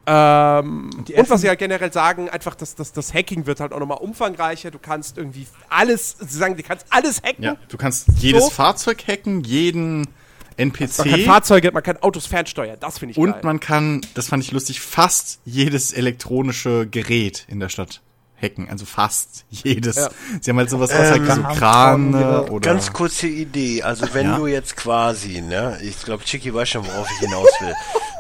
Ähm, 0.07 0.90
Die 1.07 1.14
und 1.14 1.30
was 1.30 1.42
sie 1.42 1.46
ja 1.46 1.55
generell 1.55 1.92
sagen, 1.92 2.28
einfach, 2.28 2.55
dass 2.55 2.74
das, 2.74 2.92
das 2.92 3.14
Hacking 3.14 3.46
wird 3.46 3.61
halt 3.61 3.72
auch 3.72 3.78
nochmal 3.78 3.98
umfangreicher. 3.98 4.70
Du 4.70 4.78
kannst 4.78 5.16
irgendwie 5.16 5.46
alles, 5.68 6.16
sie 6.18 6.38
sagen, 6.38 6.57
du 6.57 6.62
kannst 6.62 6.86
alles 6.90 7.22
hacken. 7.22 7.44
Ja, 7.44 7.57
du 7.68 7.76
kannst 7.76 8.09
jedes 8.18 8.44
So. 8.44 8.50
Fahrzeug 8.50 9.05
hacken, 9.07 9.44
jeden 9.44 10.09
NPC. 10.57 10.98
Man 10.98 11.11
kann 11.11 11.20
Fahrzeuge, 11.20 11.72
man 11.72 11.82
kann 11.82 11.96
Autos 11.98 12.26
fernsteuern. 12.26 12.76
Das 12.80 12.98
finde 12.98 13.12
ich 13.12 13.18
und 13.18 13.32
geil. 13.32 13.40
man 13.44 13.61
kann, 13.61 14.00
das 14.14 14.28
fand 14.28 14.42
ich 14.42 14.50
lustig, 14.50 14.80
fast 14.80 15.40
jedes 15.44 15.92
elektronische 15.92 16.86
Gerät 16.86 17.44
in 17.48 17.61
der 17.61 17.68
Stadt 17.68 18.03
hacken. 18.43 18.68
Also 18.68 18.84
fast 18.84 19.45
jedes. 19.51 19.97
Ja. 19.97 20.11
Sie 20.40 20.51
haben 20.51 20.59
halt 20.59 20.70
sowas 20.70 20.90
aus, 20.90 20.97
halt 20.99 21.26
so 21.26 21.43
Krane 21.43 22.45
oder. 22.51 22.70
Ganz 22.70 22.93
kurze 22.93 23.26
Idee. 23.28 23.82
Also 23.82 24.12
wenn 24.12 24.26
Ja. 24.30 24.36
du 24.38 24.47
jetzt 24.47 24.76
quasi, 24.76 25.40
ne, 25.40 25.78
ich 25.82 26.03
glaube, 26.03 26.24
Chicky 26.24 26.53
weiß 26.53 26.68
schon, 26.68 26.86
worauf 26.86 27.09
ich 27.11 27.18
hinaus 27.20 27.49
will. 27.61 27.74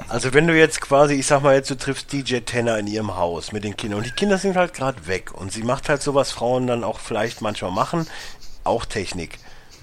Also 0.08 0.34
wenn 0.34 0.46
du 0.46 0.56
jetzt 0.56 0.80
quasi, 0.80 1.14
ich 1.14 1.26
sag 1.26 1.42
mal 1.42 1.54
jetzt, 1.54 1.70
du 1.70 1.74
triffst 1.76 2.12
DJ 2.12 2.38
Tenner 2.40 2.78
in 2.78 2.86
ihrem 2.86 3.16
Haus 3.16 3.52
mit 3.52 3.64
den 3.64 3.76
Kindern 3.76 3.98
und 3.98 4.06
die 4.06 4.10
Kinder 4.12 4.36
sind 4.38 4.56
halt 4.56 4.74
gerade 4.74 5.06
weg 5.06 5.32
und 5.32 5.52
sie 5.52 5.62
macht 5.62 5.88
halt 5.88 6.02
so, 6.02 6.14
was 6.14 6.32
Frauen 6.32 6.66
dann 6.66 6.84
auch 6.84 7.00
vielleicht 7.00 7.40
manchmal 7.40 7.70
machen, 7.70 8.06
auch 8.64 8.84
Technik. 8.84 9.38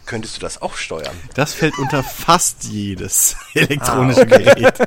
Könntest 0.06 0.38
du 0.38 0.42
das 0.42 0.62
auch 0.62 0.76
steuern? 0.76 1.16
Das 1.36 1.54
fällt 1.54 1.78
unter 1.78 2.04
fast 2.04 2.64
jedes 2.64 3.36
elektronische 3.54 4.22
Ah, 4.22 4.24
okay. 4.24 4.44
Gerät. 4.44 4.80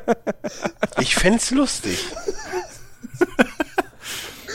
Ich 1.01 1.15
fänd's 1.15 1.51
lustig. 1.53 1.99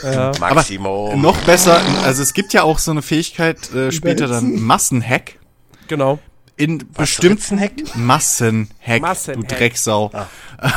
Ja. 0.03 0.31
Maximo. 0.39 1.13
Noch 1.15 1.37
besser, 1.45 1.81
also 2.03 2.21
es 2.21 2.33
gibt 2.33 2.53
ja 2.53 2.63
auch 2.63 2.79
so 2.79 2.91
eine 2.91 3.01
Fähigkeit 3.01 3.73
äh, 3.73 3.91
später 3.91 4.27
dann 4.27 4.59
Massenhack. 4.61 5.39
Genau. 5.87 6.19
In 6.55 6.79
bestimmten 6.91 7.59
Ritzenhack? 7.59 7.95
Massenhack, 7.95 9.01
Massenhack. 9.01 9.49
du 9.49 9.55
Drecksau. 9.55 10.11
Ah. 10.13 10.27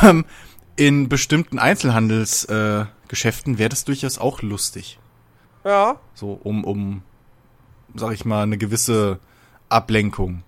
Ähm, 0.03 0.25
in 0.75 1.09
bestimmten 1.09 1.59
Einzelhandelsgeschäften 1.59 2.85
äh, 2.85 3.07
Geschäften 3.07 3.57
wäre 3.57 3.69
das 3.69 3.83
durchaus 3.83 4.19
auch 4.19 4.41
lustig. 4.41 4.99
Ja. 5.65 5.99
So, 6.13 6.39
um, 6.43 6.63
um, 6.63 7.01
sag 7.95 8.13
ich 8.13 8.25
mal, 8.25 8.43
eine 8.43 8.57
gewisse 8.57 9.19
Ablenkung 9.69 10.43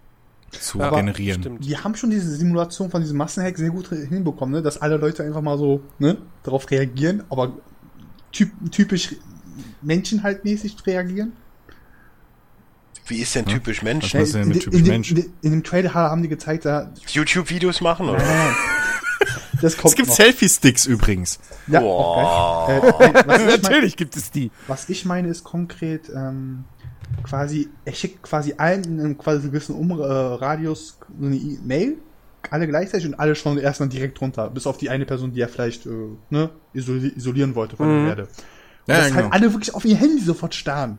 zu 0.51 0.81
Aber 0.81 0.97
generieren. 0.97 1.41
Stimmt. 1.41 1.65
Die 1.65 1.77
haben 1.77 1.95
schon 1.95 2.09
diese 2.11 2.35
Simulation 2.35 2.89
von 2.89 3.01
diesem 3.01 3.17
Massenhack 3.17 3.57
sehr 3.57 3.71
gut 3.71 3.89
hinbekommen, 3.89 4.53
ne? 4.53 4.61
dass 4.61 4.81
alle 4.81 4.97
Leute 4.97 5.23
einfach 5.23 5.41
mal 5.41 5.57
so 5.57 5.81
ne, 5.99 6.17
darauf 6.43 6.69
reagieren, 6.69 7.23
aber 7.29 7.53
typ, 8.33 8.51
typisch 8.71 9.15
Menschen 9.81 10.23
halt 10.23 10.43
mäßig 10.43 10.75
reagieren. 10.85 11.31
Wie 13.07 13.17
ist 13.17 13.35
denn 13.35 13.45
typisch 13.45 13.81
Mensch? 13.81 14.13
Was 14.13 14.31
denn 14.31 14.43
in, 14.43 14.49
mit 14.49 14.63
typisch 14.63 14.79
in, 14.79 14.87
Mensch? 14.87 15.11
in, 15.11 15.33
in 15.41 15.51
dem 15.51 15.63
Trailer 15.63 15.93
haben 15.93 16.21
die 16.21 16.29
gezeigt, 16.29 16.65
da 16.65 16.91
YouTube-Videos 17.07 17.81
machen, 17.81 18.09
oder? 18.09 18.23
das 19.61 19.75
kommt 19.77 19.91
Es 19.91 19.95
gibt. 19.95 20.11
Selfie-Sticks 20.11 20.85
übrigens. 20.85 21.39
Ja, 21.67 21.79
geil. 21.79 22.81
Äh, 22.99 23.11
nein, 23.11 23.23
was, 23.25 23.41
ich 23.41 23.47
mein, 23.47 23.47
Natürlich 23.61 23.97
gibt 23.97 24.15
es 24.15 24.31
die. 24.31 24.51
was 24.67 24.89
ich 24.89 25.05
meine 25.05 25.27
ist 25.27 25.43
konkret 25.43 26.09
ähm, 26.15 26.63
quasi, 27.23 27.69
er 27.85 27.93
schickt 27.93 28.23
quasi 28.23 28.55
allen 28.57 28.83
in 28.85 28.99
einem 28.99 29.17
quasi 29.17 29.47
gewissen 29.47 29.75
um, 29.75 29.91
äh, 29.91 30.03
Radius 30.03 30.97
so 31.19 31.25
eine 31.25 31.35
E- 31.35 31.59
Mail, 31.63 31.97
alle 32.51 32.67
gleichzeitig 32.67 33.07
und 33.07 33.15
alle 33.15 33.35
schauen 33.35 33.57
erstmal 33.57 33.89
direkt 33.89 34.19
runter, 34.21 34.49
bis 34.49 34.67
auf 34.67 34.77
die 34.77 34.89
eine 34.89 35.05
Person, 35.05 35.33
die 35.33 35.41
er 35.41 35.49
vielleicht 35.49 35.85
äh, 35.85 35.89
ne, 36.29 36.49
isoli 36.73 37.09
isolieren 37.15 37.55
wollte 37.55 37.77
von 37.77 37.87
Mhm. 37.87 37.99
der 38.01 38.09
Erde. 38.09 38.21
Und 38.23 38.29
Ja, 38.87 38.97
dass 38.97 38.97
ja, 38.97 39.03
halt 39.03 39.23
genau. 39.25 39.29
alle 39.35 39.53
wirklich 39.53 39.73
auf 39.73 39.85
ihr 39.85 39.95
Handy 39.95 40.21
sofort 40.23 40.53
starren. 40.55 40.97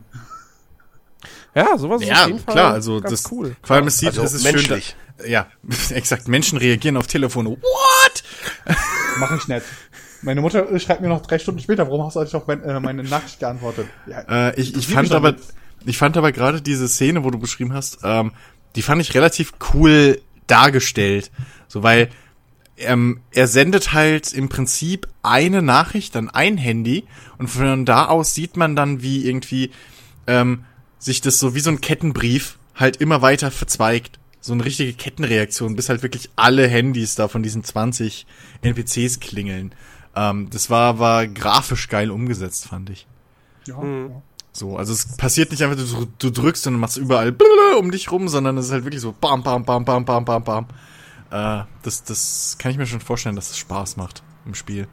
Ja, 1.53 1.77
sowas 1.77 2.01
ist 2.01 2.09
Ja, 2.09 2.21
auf 2.23 2.27
jeden 2.27 2.39
Fall 2.39 2.53
klar, 2.53 2.73
also 2.73 2.99
ganz 2.99 3.21
das, 3.23 3.31
cool. 3.31 3.55
vor 3.63 3.75
allem 3.77 3.87
es 3.87 3.97
sieht, 3.97 4.09
Also 4.09 4.23
es 4.23 4.33
ist 4.33 4.43
menschlich. 4.43 4.95
schön, 5.17 5.25
da, 5.25 5.25
ja, 5.25 5.47
exakt, 5.91 6.27
Menschen 6.27 6.57
reagieren 6.57 6.97
auf 6.97 7.07
Telefone. 7.07 7.51
What? 7.51 8.23
Mach 9.19 9.35
ich 9.37 9.47
nicht. 9.47 9.65
Meine 10.21 10.41
Mutter 10.41 10.69
äh, 10.69 10.79
schreibt 10.79 11.01
mir 11.01 11.07
noch 11.07 11.21
drei 11.25 11.39
Stunden 11.39 11.61
später, 11.61 11.87
warum 11.87 12.05
hast 12.05 12.15
du 12.15 12.19
eigentlich 12.19 12.35
auf 12.35 12.47
mein, 12.47 12.61
äh, 12.63 12.79
meine 12.79 13.03
Nachricht 13.03 13.39
geantwortet? 13.39 13.87
Ja, 14.07 14.49
Äh, 14.49 14.59
ich, 14.59 14.75
ich 14.75 14.87
fand 14.87 15.11
aber, 15.13 15.35
ich 15.85 15.97
fand 15.97 16.17
aber 16.17 16.31
gerade 16.31 16.61
diese 16.61 16.87
Szene, 16.89 17.23
wo 17.23 17.29
du 17.31 17.37
beschrieben 17.39 17.73
hast, 17.73 17.99
ähm, 18.03 18.33
die 18.75 18.81
fand 18.81 19.01
ich 19.01 19.13
relativ 19.13 19.53
cool 19.73 20.19
dargestellt. 20.47 21.31
So, 21.67 21.83
weil 21.83 22.09
ähm, 22.77 23.21
er 23.31 23.47
sendet 23.47 23.93
halt 23.93 24.33
im 24.33 24.49
Prinzip 24.49 25.07
eine 25.23 25.61
Nachricht 25.61 26.15
an 26.15 26.29
ein 26.29 26.57
Handy 26.57 27.05
und 27.37 27.47
von 27.47 27.85
da 27.85 28.05
aus 28.05 28.33
sieht 28.33 28.57
man 28.57 28.75
dann, 28.75 29.01
wie 29.01 29.25
irgendwie 29.25 29.71
ähm, 30.27 30.65
sich 30.99 31.21
das 31.21 31.39
so 31.39 31.55
wie 31.55 31.59
so 31.59 31.69
ein 31.69 31.81
Kettenbrief 31.81 32.57
halt 32.75 32.97
immer 32.97 33.21
weiter 33.21 33.51
verzweigt. 33.51 34.19
So 34.41 34.53
eine 34.53 34.65
richtige 34.65 34.93
Kettenreaktion, 34.93 35.75
bis 35.75 35.89
halt 35.89 36.03
wirklich 36.03 36.29
alle 36.35 36.67
Handys 36.67 37.15
da 37.15 37.27
von 37.27 37.41
diesen 37.41 37.63
20 37.63 38.27
NPCs 38.61 39.19
klingeln. 39.19 39.73
Ähm, 40.15 40.49
das 40.51 40.69
war, 40.69 40.99
war 40.99 41.27
grafisch 41.27 41.87
geil 41.89 42.11
umgesetzt, 42.11 42.67
fand 42.67 42.89
ich. 42.89 43.07
ja, 43.65 43.77
Mhm. 43.79 44.21
Ja. 44.55 44.59
So, 44.59 44.77
also 44.77 44.93
es 44.93 45.17
passiert 45.17 45.51
nicht 45.51 45.61
einfach, 45.63 45.77
du, 45.77 46.07
du 46.17 46.29
drückst 46.31 46.67
und 46.67 46.79
machst 46.79 46.97
überall 46.97 47.35
um 47.77 47.91
dich 47.91 48.11
rum, 48.11 48.27
sondern 48.29 48.57
es 48.57 48.67
ist 48.67 48.71
halt 48.71 48.85
wirklich 48.85 49.01
so 49.01 49.11
bam, 49.13 49.43
bam, 49.43 49.63
bam, 49.65 49.83
bam, 49.85 50.05
bam, 50.05 50.23
bam, 50.25 50.43
bam. 50.43 50.65
Äh, 51.31 51.63
das, 51.83 52.03
das 52.03 52.55
kann 52.57 52.71
ich 52.71 52.77
mir 52.77 52.85
schon 52.85 53.01
vorstellen, 53.01 53.35
dass 53.35 53.49
es 53.49 53.57
Spaß 53.57 53.97
macht 53.97 54.23
im 54.45 54.55
Spiel. 54.55 54.87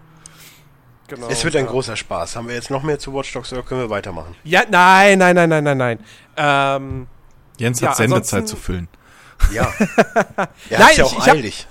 Genau, 1.09 1.29
Es 1.29 1.45
wird 1.45 1.57
ein 1.57 1.67
ja. 1.67 1.71
großer 1.71 1.95
Spaß. 1.97 2.37
Haben 2.37 2.49
wir 2.49 2.55
jetzt 2.55 2.71
noch 2.71 2.83
mehr 2.83 2.99
zu 2.99 3.13
Watch 3.13 3.33
Dogs 3.35 3.53
oder 3.53 3.63
können 3.63 3.83
wir 3.83 3.91
weitermachen? 3.91 4.35
Ja, 4.45 4.63
nein, 4.71 5.19
nein, 5.19 5.37
nein, 5.37 5.49
nein, 5.49 5.65
nein, 5.65 5.77
nein. 5.79 5.99
Ähm, 6.37 7.07
Jens 7.59 7.81
Ja, 7.81 7.91
hat 7.91 7.97
Sendezeit 7.99 8.41
ansonsten- 8.41 8.47
zu 8.47 8.57
füllen. 8.57 8.89
Ja. 9.53 9.73
Er 10.71 10.79
Nein, 10.79 10.89
ja 10.89 10.89
ich, 10.91 11.03
auch 11.03 11.13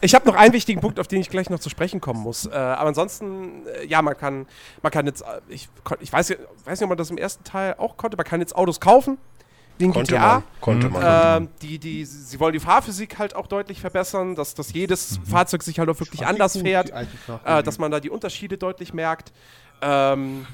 ich 0.01 0.13
habe 0.13 0.13
hab 0.13 0.25
noch 0.25 0.35
einen 0.35 0.53
wichtigen 0.53 0.81
Punkt, 0.81 0.99
auf 0.99 1.07
den 1.07 1.21
ich 1.21 1.29
gleich 1.29 1.49
noch 1.49 1.59
zu 1.59 1.69
sprechen 1.69 2.01
kommen 2.01 2.21
muss. 2.21 2.45
Äh, 2.45 2.51
aber 2.51 2.89
ansonsten, 2.89 3.65
äh, 3.67 3.85
ja, 3.85 4.01
man 4.01 4.17
kann, 4.17 4.45
man 4.81 4.91
kann 4.91 5.05
jetzt, 5.07 5.21
äh, 5.21 5.25
ich, 5.49 5.69
ich 5.99 6.11
weiß, 6.13 6.31
weiß 6.65 6.79
nicht, 6.79 6.83
ob 6.83 6.89
man 6.89 6.97
das 6.97 7.09
im 7.09 7.17
ersten 7.17 7.43
Teil 7.43 7.75
auch 7.77 7.97
konnte, 7.97 8.17
man 8.17 8.25
kann 8.25 8.39
jetzt 8.39 8.55
Autos 8.55 8.79
kaufen, 8.79 9.17
in 9.79 9.93
Konnte 9.93 10.13
GTA. 10.13 10.33
man. 10.33 10.43
Konnte 10.59 10.89
man. 10.89 11.41
Ähm, 11.43 11.49
die, 11.61 11.79
die, 11.79 12.05
sie 12.05 12.39
wollen 12.39 12.53
die 12.53 12.59
Fahrphysik 12.59 13.17
halt 13.17 13.35
auch 13.35 13.47
deutlich 13.47 13.81
verbessern, 13.81 14.35
dass, 14.35 14.53
dass 14.53 14.73
jedes 14.73 15.19
Mhm. 15.19 15.25
Fahrzeug 15.25 15.63
sich 15.63 15.79
halt 15.79 15.89
auch 15.89 15.99
wirklich 15.99 16.25
anders 16.25 16.53
gut, 16.53 16.63
fährt, 16.63 16.91
äh, 17.45 17.63
dass 17.63 17.79
man 17.79 17.91
da 17.91 17.99
die 17.99 18.09
Unterschiede 18.09 18.57
deutlich 18.57 18.93
merkt. 18.93 19.31
Ähm, 19.81 20.45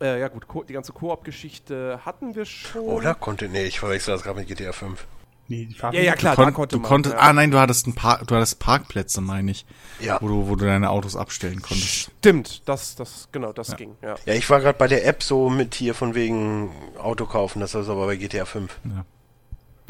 äh, 0.00 0.20
ja 0.20 0.28
gut, 0.28 0.46
die 0.68 0.72
ganze 0.72 0.92
Koop-Geschichte 0.92 2.00
hatten 2.04 2.34
wir 2.34 2.44
schon. 2.46 2.80
Oder? 2.82 3.14
Konnte. 3.14 3.48
Nee, 3.48 3.64
ich 3.66 3.78
verwechsel 3.78 4.14
das 4.14 4.22
gerade 4.22 4.38
mit 4.40 4.48
GTA 4.48 4.72
5. 4.72 5.06
nee, 5.52 5.66
die 5.66 5.74
Fahrt 5.74 5.94
Ja, 5.94 6.00
ja, 6.00 6.14
klar, 6.14 6.34
Kon 6.36 6.46
da 6.46 6.50
konnte 6.50 6.76
du 6.76 6.80
man. 6.80 6.88
konntest, 6.88 7.14
ja. 7.14 7.20
ah 7.20 7.32
nein, 7.32 7.50
du 7.50 7.58
hattest 7.58 7.86
ein 7.86 7.94
Park, 7.94 8.26
du 8.26 8.34
hattest 8.34 8.58
Parkplätze, 8.58 9.20
meine 9.20 9.50
ich, 9.50 9.64
Ja. 10.00 10.18
wo 10.20 10.28
du, 10.28 10.48
wo 10.48 10.56
du 10.56 10.64
deine 10.64 10.90
Autos 10.90 11.14
abstellen 11.16 11.60
konntest. 11.62 12.10
Stimmt, 12.18 12.68
das, 12.68 12.94
das, 12.96 13.28
genau, 13.32 13.52
das 13.52 13.76
ging, 13.76 13.96
ja. 14.02 14.14
Ja, 14.24 14.34
ich 14.34 14.48
war 14.50 14.60
gerade 14.60 14.78
bei 14.78 14.88
der 14.88 15.06
App 15.06 15.22
so 15.22 15.50
mit 15.50 15.74
hier 15.74 15.94
von 15.94 16.14
wegen 16.14 16.70
Auto 16.98 17.26
kaufen. 17.26 17.60
Das 17.60 17.74
ist 17.74 17.88
aber 17.88 18.06
bei 18.06 18.16
GTA 18.16 18.44
5. 18.44 18.80
Ja. 18.84 19.04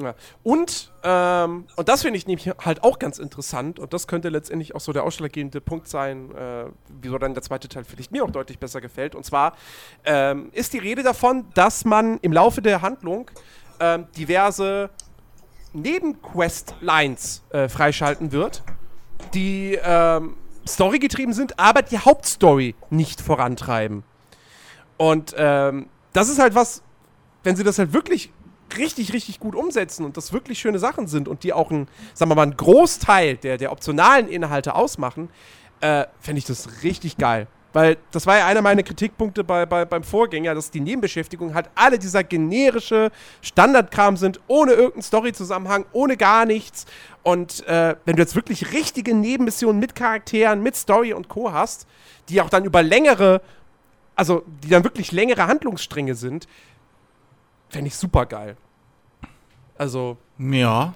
Ja. 0.02 0.14
Und, 0.42 0.90
ähm, 1.04 1.66
und 1.76 1.88
das 1.88 2.00
finde 2.02 2.16
ich 2.16 2.26
nämlich 2.26 2.48
halt 2.64 2.82
auch 2.82 2.98
ganz 2.98 3.18
interessant 3.18 3.78
und 3.78 3.92
das 3.92 4.06
könnte 4.08 4.30
letztendlich 4.30 4.74
auch 4.74 4.80
so 4.80 4.92
der 4.94 5.04
ausschlaggebende 5.04 5.60
Punkt 5.60 5.86
sein, 5.86 6.34
äh, 6.34 6.64
wieso 7.02 7.18
dann 7.18 7.34
der 7.34 7.42
zweite 7.42 7.68
Teil 7.68 7.84
vielleicht 7.84 8.10
mir 8.10 8.24
auch 8.24 8.30
deutlich 8.30 8.58
besser 8.58 8.80
gefällt. 8.80 9.14
Und 9.14 9.24
zwar 9.24 9.54
ähm, 10.06 10.48
ist 10.52 10.72
die 10.72 10.78
Rede 10.78 11.02
davon, 11.02 11.44
dass 11.54 11.84
man 11.84 12.18
im 12.22 12.32
Laufe 12.32 12.62
der 12.62 12.80
Handlung 12.80 13.30
ähm, 13.80 14.06
diverse 14.16 14.88
Nebenquest-Lines 15.72 17.42
äh, 17.50 17.68
freischalten 17.68 18.32
wird, 18.32 18.62
die 19.34 19.78
ähm, 19.82 20.36
storygetrieben 20.66 21.34
sind, 21.34 21.58
aber 21.58 21.82
die 21.82 21.98
Hauptstory 21.98 22.74
nicht 22.90 23.20
vorantreiben. 23.20 24.04
Und 24.96 25.34
ähm, 25.36 25.86
das 26.12 26.28
ist 26.28 26.38
halt 26.38 26.54
was, 26.54 26.82
wenn 27.42 27.56
sie 27.56 27.64
das 27.64 27.78
halt 27.78 27.92
wirklich 27.92 28.30
richtig, 28.76 29.12
richtig 29.12 29.40
gut 29.40 29.54
umsetzen 29.54 30.04
und 30.04 30.16
das 30.16 30.32
wirklich 30.32 30.58
schöne 30.58 30.78
Sachen 30.78 31.06
sind 31.06 31.28
und 31.28 31.42
die 31.44 31.52
auch 31.52 31.70
ein, 31.70 31.88
sagen 32.14 32.30
wir 32.30 32.34
mal, 32.34 32.42
einen 32.42 32.56
Großteil 32.56 33.36
der, 33.36 33.58
der 33.58 33.72
optionalen 33.72 34.28
Inhalte 34.28 34.74
ausmachen, 34.74 35.28
äh, 35.80 36.06
fände 36.20 36.38
ich 36.38 36.44
das 36.44 36.82
richtig 36.82 37.16
geil. 37.16 37.48
Weil 37.72 37.96
das 38.10 38.26
war 38.26 38.36
ja 38.38 38.46
einer 38.46 38.60
meiner 38.60 38.82
Kritikpunkte 38.82 39.44
bei, 39.44 39.64
bei, 39.64 39.84
beim 39.84 40.02
Vorgänger, 40.02 40.54
dass 40.54 40.70
die 40.70 40.80
Nebenbeschäftigungen 40.80 41.54
halt 41.54 41.70
alle 41.74 41.98
dieser 41.98 42.22
generische 42.22 43.10
Standardkram 43.40 44.16
sind, 44.18 44.40
ohne 44.46 44.72
irgendeinen 44.72 45.02
Story-Zusammenhang, 45.02 45.86
ohne 45.92 46.16
gar 46.18 46.44
nichts. 46.44 46.84
Und 47.22 47.66
äh, 47.66 47.96
wenn 48.04 48.16
du 48.16 48.22
jetzt 48.22 48.34
wirklich 48.34 48.72
richtige 48.72 49.14
Nebenmissionen 49.14 49.80
mit 49.80 49.94
Charakteren, 49.94 50.62
mit 50.62 50.76
Story 50.76 51.14
und 51.14 51.28
Co. 51.28 51.52
hast, 51.52 51.86
die 52.28 52.40
auch 52.42 52.50
dann 52.50 52.64
über 52.64 52.82
längere, 52.82 53.40
also 54.16 54.42
die 54.62 54.68
dann 54.68 54.84
wirklich 54.84 55.10
längere 55.12 55.46
Handlungsstränge 55.46 56.14
sind, 56.14 56.46
fände 57.70 57.88
ich 57.88 57.96
super 57.96 58.26
geil. 58.26 58.56
Also, 59.78 60.18
Ja. 60.38 60.92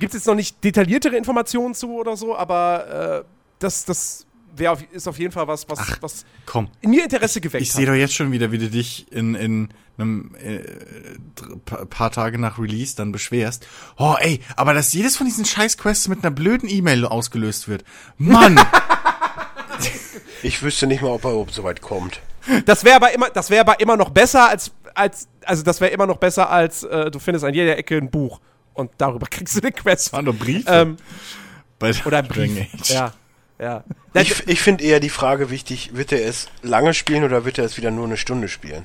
gibt 0.00 0.14
es 0.14 0.20
jetzt 0.20 0.26
noch 0.26 0.34
nicht 0.34 0.64
detailliertere 0.64 1.16
Informationen 1.16 1.74
zu 1.74 1.92
oder 1.94 2.16
so, 2.16 2.34
aber 2.34 3.22
äh, 3.22 3.24
das, 3.58 3.84
das 3.84 4.26
wär 4.56 4.72
auf, 4.72 4.82
ist 4.92 5.06
auf 5.08 5.18
jeden 5.18 5.32
Fall 5.32 5.46
was, 5.48 5.68
was, 5.68 5.78
was 6.00 6.24
Komm. 6.46 6.68
in 6.80 6.90
mir 6.90 7.04
Interesse 7.04 7.40
geweckt 7.40 7.62
Ich 7.62 7.72
sehe 7.72 7.86
hat. 7.86 7.94
doch 7.94 7.98
jetzt 7.98 8.14
schon 8.14 8.32
wieder, 8.32 8.52
wie 8.52 8.58
du 8.58 8.68
dich 8.70 9.10
in, 9.12 9.34
in 9.34 9.68
einem 9.98 10.34
äh, 10.34 10.60
paar 11.86 12.10
Tage 12.10 12.38
nach 12.38 12.58
Release 12.58 12.96
dann 12.96 13.12
beschwerst. 13.12 13.66
Oh, 13.96 14.16
ey, 14.18 14.40
aber 14.56 14.74
dass 14.74 14.92
jedes 14.92 15.16
von 15.16 15.26
diesen 15.26 15.44
Scheiß-Quests 15.44 16.08
mit 16.08 16.24
einer 16.24 16.30
blöden 16.34 16.68
E-Mail 16.68 17.04
ausgelöst 17.04 17.68
wird. 17.68 17.84
Mann! 18.18 18.58
Ich 20.42 20.62
wüsste 20.62 20.86
nicht 20.86 21.00
mal, 21.02 21.08
ob 21.08 21.24
er 21.24 21.30
überhaupt 21.30 21.54
so 21.54 21.64
weit 21.64 21.80
kommt. 21.80 22.20
Das 22.66 22.84
wäre 22.84 22.96
aber 22.96 23.12
immer, 23.14 23.30
das 23.30 23.48
wäre 23.48 23.62
aber 23.62 23.80
immer 23.80 23.96
noch 23.96 24.10
besser 24.10 24.48
als, 24.50 24.72
als 24.94 25.26
also 25.46 25.62
das 25.62 25.80
wäre 25.80 25.90
immer 25.90 26.06
noch 26.06 26.18
besser 26.18 26.50
als 26.50 26.82
äh, 26.82 27.10
du 27.10 27.18
findest 27.18 27.46
an 27.46 27.54
jeder 27.54 27.78
Ecke 27.78 27.96
ein 27.96 28.10
Buch 28.10 28.40
und 28.74 28.90
darüber 28.98 29.26
kriegst 29.30 29.56
du 29.56 29.60
eine 29.62 29.72
Quest. 29.72 30.12
waren 30.12 30.26
doch 30.26 30.34
Briefe. 30.36 30.70
Ähm, 30.70 30.96
bei 31.78 31.92
oder 32.04 32.18
ein 32.18 32.28
Brief. 32.28 32.66
Ja, 32.88 33.14
ja. 33.60 33.84
Ich, 34.14 34.46
ich 34.48 34.60
finde 34.60 34.84
eher 34.84 35.00
die 35.00 35.10
Frage 35.10 35.50
wichtig, 35.50 35.90
wird 35.94 36.12
er 36.12 36.26
es 36.26 36.48
lange 36.62 36.94
spielen 36.94 37.24
oder 37.24 37.44
wird 37.44 37.58
er 37.58 37.64
es 37.64 37.76
wieder 37.76 37.90
nur 37.90 38.04
eine 38.06 38.16
Stunde 38.16 38.48
spielen? 38.48 38.84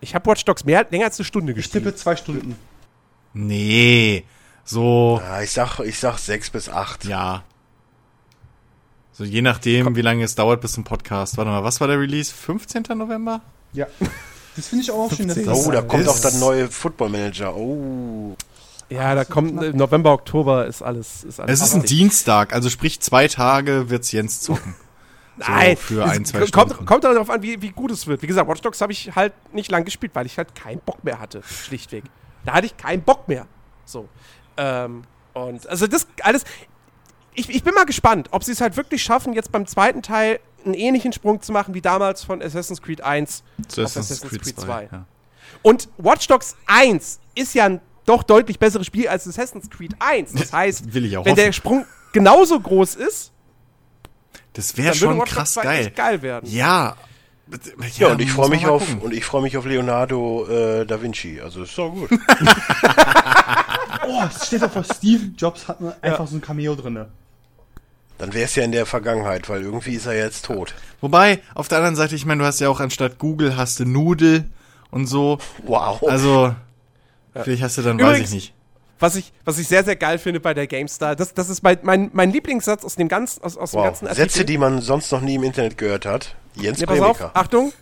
Ich 0.00 0.14
habe 0.14 0.30
Watch 0.30 0.44
Dogs 0.44 0.64
mehr 0.64 0.86
länger 0.90 1.06
als 1.06 1.18
eine 1.18 1.24
Stunde 1.26 1.52
Ich 1.52 1.56
gespielt. 1.56 1.84
tippe 1.84 1.96
zwei 1.96 2.14
Stunden. 2.16 2.56
Nee. 3.34 4.24
So, 4.64 5.20
Ja, 5.22 5.42
ich 5.42 5.50
sag, 5.50 5.80
ich 5.80 5.98
sag 5.98 6.18
sechs 6.18 6.50
bis 6.50 6.68
acht. 6.68 7.04
ja. 7.04 7.42
So 9.12 9.24
je 9.24 9.42
nachdem, 9.42 9.96
wie 9.96 10.00
lange 10.02 10.22
es 10.22 10.36
dauert 10.36 10.60
bis 10.60 10.72
zum 10.72 10.84
Podcast. 10.84 11.36
Warte 11.36 11.50
mal, 11.50 11.64
was 11.64 11.80
war 11.80 11.88
der 11.88 11.98
Release? 11.98 12.32
15. 12.32 12.84
November? 12.96 13.40
Ja. 13.72 13.88
Das 14.54 14.68
finde 14.68 14.84
ich 14.84 14.92
auch 14.92 15.12
schön, 15.12 15.26
dass 15.26 15.36
15. 15.38 15.46
das 15.46 15.66
Oh, 15.66 15.70
da 15.72 15.82
kommt 15.82 16.06
auch 16.06 16.20
der 16.20 16.32
neue 16.34 16.68
Football 16.68 17.08
Manager. 17.08 17.56
Oh. 17.56 18.36
Ja, 18.90 19.14
da 19.14 19.24
kommt 19.24 19.62
äh, 19.62 19.72
November, 19.72 20.12
Oktober 20.12 20.66
ist 20.66 20.82
alles 20.82 21.24
ist 21.24 21.40
alles. 21.40 21.60
Es 21.60 21.66
ist 21.68 21.74
ein 21.74 21.82
richtig. 21.82 21.98
Dienstag, 21.98 22.54
also 22.54 22.70
sprich 22.70 23.00
zwei 23.00 23.28
Tage 23.28 23.90
wird's 23.90 24.12
Jens 24.12 24.40
zocken. 24.40 24.74
So 25.40 25.52
Nein, 25.52 25.76
für 25.76 26.04
ein, 26.04 26.24
zwei 26.24 26.40
kommt, 26.46 26.72
Stunden. 26.72 26.84
kommt 26.84 27.04
darauf 27.04 27.30
an, 27.30 27.42
wie, 27.42 27.62
wie 27.62 27.70
gut 27.70 27.92
es 27.92 28.08
wird. 28.08 28.22
Wie 28.22 28.26
gesagt, 28.26 28.48
Watch 28.48 28.60
Dogs 28.60 28.80
habe 28.80 28.90
ich 28.90 29.14
halt 29.14 29.32
nicht 29.54 29.70
lang 29.70 29.84
gespielt, 29.84 30.10
weil 30.16 30.26
ich 30.26 30.36
halt 30.36 30.52
keinen 30.56 30.80
Bock 30.80 31.04
mehr 31.04 31.20
hatte, 31.20 31.44
schlichtweg. 31.44 32.02
Da 32.44 32.54
hatte 32.54 32.66
ich 32.66 32.76
keinen 32.76 33.02
Bock 33.02 33.28
mehr. 33.28 33.46
So. 33.84 34.08
Ähm, 34.56 35.04
und 35.34 35.64
also 35.68 35.86
das 35.86 36.08
alles. 36.22 36.42
Ich, 37.34 37.48
ich 37.50 37.62
bin 37.62 37.72
mal 37.74 37.84
gespannt, 37.84 38.30
ob 38.32 38.42
sie 38.42 38.50
es 38.50 38.60
halt 38.60 38.76
wirklich 38.76 39.00
schaffen, 39.00 39.32
jetzt 39.32 39.52
beim 39.52 39.64
zweiten 39.68 40.02
Teil 40.02 40.40
einen 40.64 40.74
ähnlichen 40.74 41.12
Sprung 41.12 41.40
zu 41.40 41.52
machen 41.52 41.72
wie 41.72 41.82
damals 41.82 42.24
von 42.24 42.42
Assassin's 42.42 42.82
Creed 42.82 43.00
1 43.02 43.44
Zu 43.68 43.82
auf 43.82 43.86
Assassin's 43.96 44.22
Creed 44.22 44.44
2. 44.44 44.88
ja. 44.90 45.06
Und 45.62 45.88
Watch 45.98 46.26
Dogs 46.26 46.56
1 46.66 47.20
ist 47.36 47.54
ja 47.54 47.66
ein 47.66 47.80
doch 48.08 48.22
deutlich 48.22 48.58
besseres 48.58 48.86
Spiel 48.86 49.08
als 49.08 49.26
Assassin's 49.28 49.68
Creed 49.70 49.94
1. 49.98 50.32
Das 50.32 50.52
heißt, 50.54 50.92
Will 50.94 51.04
ich 51.04 51.16
auch 51.16 51.24
wenn 51.24 51.34
der 51.36 51.46
hoffen. 51.46 51.52
Sprung 51.54 51.84
genauso 52.12 52.58
groß 52.60 52.94
ist, 52.96 53.32
Das 54.54 54.76
wäre 54.76 54.94
schon 54.94 55.18
krass 55.24 55.54
2 55.54 55.62
geil. 55.62 55.80
echt 55.86 55.96
geil 55.96 56.22
werden. 56.22 56.48
Ja. 56.50 56.96
Ja, 57.96 58.08
und 58.08 58.20
ich 58.20 58.30
freue 58.30 58.50
man 58.50 58.58
mich 58.58 58.66
auf 58.66 58.84
gucken. 58.86 59.00
und 59.00 59.14
ich 59.14 59.24
freue 59.24 59.40
mich 59.40 59.56
auf 59.56 59.64
Leonardo 59.64 60.46
äh, 60.48 60.84
da 60.84 61.00
Vinci. 61.00 61.40
Also 61.40 61.62
ist 61.62 61.76
doch 61.78 61.90
gut. 61.90 62.10
Oh, 64.10 64.22
steht 64.42 64.62
vor, 64.70 64.84
Steve 64.84 65.32
Jobs 65.36 65.68
hat 65.68 65.80
nur 65.80 65.94
einfach 66.00 66.26
so 66.26 66.36
ein 66.36 66.40
Cameo 66.40 66.74
drinne. 66.74 67.08
Dann 68.16 68.32
wäre 68.32 68.44
es 68.46 68.54
ja 68.54 68.64
in 68.64 68.72
der 68.72 68.86
Vergangenheit, 68.86 69.48
weil 69.48 69.62
irgendwie 69.62 69.92
ist 69.94 70.06
er 70.06 70.16
jetzt 70.16 70.46
tot. 70.46 70.74
Wobei, 71.00 71.40
auf 71.54 71.68
der 71.68 71.78
anderen 71.78 71.94
Seite, 71.96 72.14
ich 72.14 72.24
meine, 72.24 72.40
du 72.42 72.46
hast 72.46 72.58
ja 72.60 72.68
auch 72.70 72.80
anstatt 72.80 73.18
Google 73.18 73.56
hast 73.56 73.80
du 73.80 73.84
Nudel 73.84 74.44
und 74.90 75.06
so. 75.06 75.38
Wow. 75.64 76.02
Also, 76.08 76.54
vielleicht 77.34 77.62
hast 77.62 77.78
du 77.78 77.82
dann, 77.82 77.98
weiß 77.98 78.06
Übrigens- 78.08 78.28
ich 78.30 78.34
nicht. 78.34 78.54
Was 79.00 79.14
ich, 79.14 79.32
was 79.44 79.58
ich 79.60 79.68
sehr, 79.68 79.84
sehr 79.84 79.94
geil 79.94 80.18
finde 80.18 80.40
bei 80.40 80.54
der 80.54 80.66
GameStar, 80.66 81.14
das, 81.14 81.32
das 81.32 81.48
ist 81.48 81.60
bei, 81.60 81.78
mein, 81.82 82.10
mein 82.12 82.32
Lieblingssatz 82.32 82.84
aus 82.84 82.96
dem 82.96 83.06
ganzen, 83.06 83.44
aus, 83.44 83.56
aus 83.56 83.70
dem 83.70 83.78
wow. 83.78 83.84
ganzen 83.86 84.08
Artikel. 84.08 84.28
Sätze, 84.28 84.44
die 84.44 84.58
man 84.58 84.80
sonst 84.80 85.12
noch 85.12 85.20
nie 85.20 85.36
im 85.36 85.44
Internet 85.44 85.78
gehört 85.78 86.04
hat. 86.04 86.34
Jens 86.56 86.80
Ja, 86.80 86.86
pass 86.88 87.00
auf. 87.00 87.30
Achtung. 87.34 87.72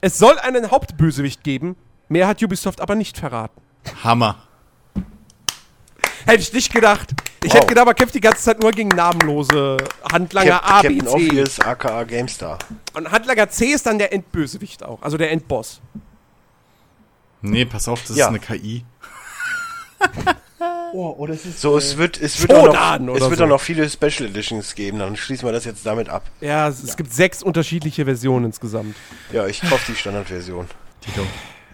Es 0.00 0.16
soll 0.16 0.38
einen 0.38 0.70
Hauptbösewicht 0.70 1.42
geben, 1.42 1.74
mehr 2.08 2.28
hat 2.28 2.40
Ubisoft 2.44 2.80
aber 2.80 2.94
nicht 2.94 3.18
verraten. 3.18 3.60
Hammer. 4.04 4.36
Hätte 6.26 6.42
ich 6.42 6.52
nicht 6.52 6.72
gedacht. 6.72 7.10
Ich 7.42 7.50
Wow. 7.50 7.56
hätte 7.56 7.66
gedacht, 7.66 7.86
man 7.86 7.94
kämpft 7.96 8.14
die 8.14 8.20
ganze 8.20 8.42
Zeit 8.42 8.62
nur 8.62 8.70
gegen 8.70 8.88
namenlose 8.90 9.76
Handlanger 10.12 10.60
Cap 10.60 10.70
A, 10.70 10.80
B, 10.82 10.98
Captain 10.98 11.06
C. 11.08 11.12
Obvious, 11.26 11.60
aka 11.60 12.04
GameStar. 12.04 12.58
Und 12.94 13.10
Handlanger 13.10 13.48
C 13.50 13.66
ist 13.66 13.84
dann 13.84 13.98
der 13.98 14.12
Endbösewicht 14.12 14.82
auch, 14.84 15.02
also 15.02 15.18
der 15.18 15.32
Endboss. 15.32 15.80
Nee, 17.50 17.64
pass 17.64 17.88
auf, 17.88 18.02
das 18.04 18.16
Ja. 18.16 18.26
ist 18.26 18.28
eine 18.30 18.38
KI. 18.40 18.84
Oh, 20.96 21.10
oder 21.18 21.34
es 21.34 21.44
ist. 21.44 21.60
So, 21.60 21.74
äh, 21.74 21.78
es 21.78 21.96
wird, 21.96 22.20
es 22.20 22.40
wird, 22.40 22.52
auch 22.52 22.98
noch, 23.00 23.16
es 23.16 23.22
wird 23.22 23.38
so. 23.38 23.44
auch 23.44 23.48
noch 23.48 23.60
viele 23.60 23.90
Special 23.90 24.28
Editions 24.30 24.76
geben. 24.76 25.00
Dann 25.00 25.16
schließen 25.16 25.44
wir 25.46 25.50
das 25.50 25.64
jetzt 25.64 25.84
damit 25.84 26.08
ab. 26.08 26.22
Ja, 26.40 26.68
es, 26.68 26.84
es 26.84 26.96
gibt 26.96 27.12
sechs 27.12 27.42
unterschiedliche 27.42 28.04
Versionen 28.04 28.44
insgesamt. 28.46 28.94
Ja, 29.32 29.44
ich 29.48 29.60
kaufe 29.60 29.90
die 29.90 29.96
Standardversion. 29.98 30.68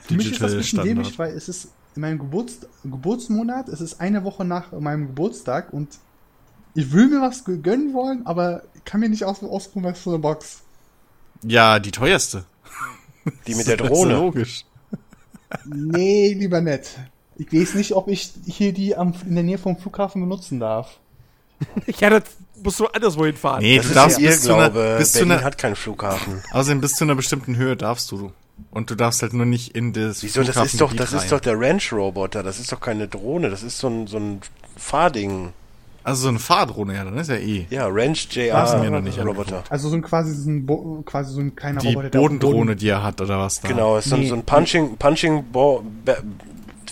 Für 0.07 0.15
mich 0.15 0.33
ist 0.33 0.41
das 0.41 0.53
ein 0.53 0.57
bisschen 0.57 0.79
Standard. 0.79 0.87
dämlich, 0.89 1.19
weil 1.19 1.35
es 1.35 1.51
ist 1.51 1.69
in 1.97 2.01
meinem 2.01 2.19
Geburts 2.19 2.61
Geburtsmonat, 2.83 3.69
es 3.69 3.83
ist 3.83 4.01
eine 4.01 4.25
Woche 4.25 4.47
nach 4.47 4.73
meinem 4.73 5.09
Geburtstag 5.09 5.71
und 5.75 5.99
ich 6.75 6.91
will 6.93 7.09
mir 7.09 7.21
was 7.21 7.45
gönnen 7.45 7.93
wollen, 7.93 8.25
aber 8.27 8.63
ich 8.75 8.85
kann 8.87 9.01
mir 9.01 9.11
nicht 9.11 9.25
aus 9.25 9.43
ausruhen, 9.43 9.85
was 9.85 9.99
für 10.01 10.11
eine 10.11 10.19
Box. 10.21 10.63
Ja, 11.43 11.79
die 11.79 11.91
teuerste. 11.91 12.45
Die 13.47 13.55
mit 13.55 13.67
der 13.67 13.77
Das 13.77 13.89
ist 13.89 13.93
Drohne. 13.93 14.15
logisch. 14.15 14.65
Nee, 15.65 16.33
lieber 16.35 16.61
nett. 16.61 16.89
Ich 17.37 17.53
weiß 17.53 17.75
nicht, 17.75 17.93
ob 17.95 18.09
ich 18.09 18.33
hier 18.47 18.73
die 18.73 18.97
am, 18.97 19.15
in 19.27 19.35
der 19.35 19.45
Nähe 19.45 19.59
vom 19.59 19.77
Flughafen 19.79 20.21
benutzen 20.23 20.61
darf. 20.61 20.99
Ja, 21.99 22.09
das 22.09 22.23
musst 22.63 22.81
du 22.81 22.87
anderswo 22.87 23.27
hinfahren. 23.27 23.61
Nee, 23.63 23.77
Das 23.77 23.85
du 23.87 23.91
ist 23.91 23.97
darfst 23.97 24.19
ja 24.19 24.31
bis 24.31 24.43
zu, 24.43 24.55
einer, 24.55 24.71
bis 24.71 25.13
zu 25.13 25.19
Berlin 25.19 25.33
einer, 25.33 25.45
hat 25.45 25.59
keinen 25.59 25.77
Flughafen. 25.77 26.43
außerdem 26.53 26.81
bis 26.81 26.93
zu 26.95 27.05
einer 27.05 27.15
bestimmten 27.15 27.57
Höhe 27.57 27.77
darfst 27.77 28.11
du. 28.11 28.33
Und 28.71 28.91
du 28.91 28.95
darfst 28.95 29.21
halt 29.23 29.33
nur 29.35 29.47
nicht 29.47 29.75
in 29.75 29.93
das 29.93 30.23
Wieso? 30.23 30.43
Das 30.43 30.57
ist 30.57 30.81
doch, 30.81 30.93
das 30.95 31.13
ist 31.13 31.23
rein. 31.23 31.29
doch 31.31 31.41
der 31.41 31.59
Ranch-Roboter. 31.59 32.43
Das 32.43 32.59
ist 32.61 32.73
doch 32.73 32.81
keine 32.81 33.09
Drohne. 33.09 33.51
Das 33.51 33.63
ist 33.63 33.79
so 33.79 33.89
ein, 33.89 34.07
so 34.07 34.19
ein 34.19 34.41
Fahrding. 34.77 35.53
Also 36.03 36.23
so 36.23 36.29
eine 36.29 36.39
Fahrdrohne, 36.39 36.95
ja, 36.95 37.05
dann 37.05 37.17
ist 37.19 37.29
ja 37.29 37.37
eh. 37.37 37.67
Ja, 37.71 37.87
Ranch 37.89 38.29
Hast 38.53 38.75
du 38.75 38.79
mir 38.79 38.85
noch 38.91 38.99
JR 38.99 39.01
nicht 39.03 39.19
Roboter. 39.19 39.65
Also 39.69 39.89
so 39.91 39.97
ein 39.97 40.03
quasi 40.03 40.33
so 40.35 40.49
ein, 40.49 40.65
Bo 40.65 41.03
quasi 41.05 41.33
so 41.35 41.41
ein 41.41 41.55
kleiner 41.55 41.81
Die 41.81 41.89
Roboter, 41.89 42.09
dem 42.11 42.21
Bodendrohne, 42.23 42.55
Boden- 42.67 42.79
die 42.79 42.89
er 42.89 43.03
hat, 43.03 43.21
oder 43.21 43.39
was 43.39 43.61
da. 43.61 43.69
Genau, 43.69 43.97
ist 43.99 44.07
so, 44.09 44.15
ein- 44.15 44.23
Nee. 44.23 44.29
so 44.29 44.35
ein 44.35 44.43
Punching, 44.45 44.97
Punching 44.97 45.45
Bo 45.53 45.83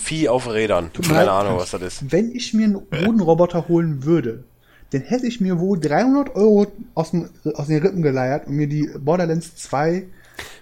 Vieh 0.01 0.29
auf 0.29 0.47
Rädern. 0.51 0.91
mir 0.95 1.07
Keine. 1.07 1.31
Ahnung, 1.31 1.57
was 1.57 1.71
das 1.71 1.81
ist. 1.81 2.11
Wenn 2.11 2.31
ich 2.31 2.53
mir 2.53 2.65
einen 2.65 2.81
Bodenroboter 2.87 3.67
holen 3.67 4.03
würde, 4.05 4.43
dann 4.91 5.01
hätte 5.01 5.27
ich 5.27 5.41
mir 5.41 5.59
wohl 5.59 5.79
300 5.79 6.35
Euro 6.35 6.67
aus, 6.95 7.11
dem, 7.11 7.29
aus 7.55 7.67
den 7.67 7.81
Rippen 7.81 8.01
geleiert 8.01 8.47
und 8.47 8.55
mir 8.55 8.67
die 8.67 8.89
Borderlands 8.99 9.55
2 9.57 10.05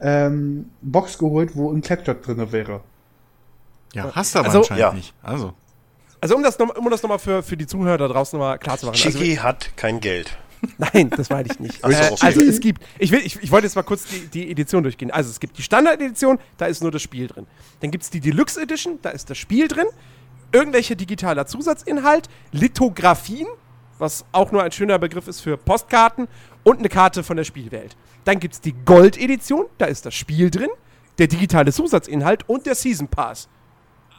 ähm, 0.01 0.65
Box 0.81 1.17
geholt, 1.17 1.55
wo 1.55 1.71
ein 1.71 1.81
Claptrap 1.81 2.21
drin 2.23 2.51
wäre. 2.51 2.81
Ja, 3.93 4.09
hast 4.13 4.35
du 4.35 4.39
aber 4.39 4.47
Also- 4.47 4.59
anscheinend 4.59 4.81
Ja. 4.81 4.93
nicht. 4.93 5.13
Also. 5.21 5.53
Also 6.27 6.35
um 6.35 6.43
das 6.43 6.59
nochmal 6.59 6.77
um 6.77 6.89
das 6.89 7.01
noch 7.01 7.09
mal 7.09 7.19
für, 7.19 7.41
für 7.41 7.55
die 7.55 7.67
Zuhörer 7.67 7.97
da 7.97 8.09
draußen 8.09 8.37
nochmal 8.37 8.59
klar 8.59 8.77
zu 8.77 8.85
machen. 8.85 8.99
Also, 9.01 9.17
Chiki 9.17 9.37
hat 9.37 9.71
kein 9.77 10.01
Geld. 10.01 10.37
Nein, 10.77 11.09
das 11.09 11.29
meine 11.29 11.47
ich 11.49 11.57
nicht. 11.57 11.79
Ach 11.83 11.89
so, 11.89 12.13
okay. 12.15 12.25
Also 12.25 12.41
es 12.41 12.59
gibt, 12.59 12.83
ich, 12.99 13.11
will, 13.13 13.21
ich, 13.23 13.41
ich 13.41 13.49
wollte 13.49 13.65
jetzt 13.65 13.77
mal 13.77 13.83
kurz 13.83 14.03
die, 14.07 14.27
die 14.27 14.51
Edition 14.51 14.83
durchgehen. 14.83 15.09
Also 15.09 15.29
es 15.29 15.39
gibt 15.39 15.57
die 15.57 15.61
Standard-Edition, 15.61 16.37
da 16.57 16.65
ist 16.65 16.81
nur 16.81 16.91
das 16.91 17.01
Spiel 17.01 17.27
drin. 17.27 17.47
Dann 17.79 17.91
gibt 17.91 18.03
es 18.03 18.09
die 18.09 18.19
Deluxe 18.19 18.61
Edition, 18.61 18.99
da 19.03 19.11
ist 19.11 19.29
das 19.29 19.37
Spiel 19.37 19.69
drin. 19.69 19.85
Irgendwelche 20.51 20.97
digitaler 20.97 21.45
Zusatzinhalt, 21.45 22.27
Lithografien, 22.51 23.47
was 23.97 24.25
auch 24.33 24.51
nur 24.51 24.63
ein 24.63 24.73
schöner 24.73 24.99
Begriff 24.99 25.29
ist 25.29 25.39
für 25.39 25.55
Postkarten 25.55 26.27
und 26.65 26.79
eine 26.79 26.89
Karte 26.89 27.23
von 27.23 27.37
der 27.37 27.45
Spielwelt. 27.45 27.95
Dann 28.25 28.41
gibt 28.41 28.55
es 28.55 28.59
die 28.59 28.73
Gold-Edition, 28.73 29.67
da 29.77 29.85
ist 29.85 30.05
das 30.05 30.13
Spiel 30.13 30.51
drin, 30.51 30.71
der 31.19 31.27
digitale 31.27 31.71
Zusatzinhalt 31.71 32.49
und 32.49 32.65
der 32.65 32.75
Season 32.75 33.07
Pass. 33.07 33.47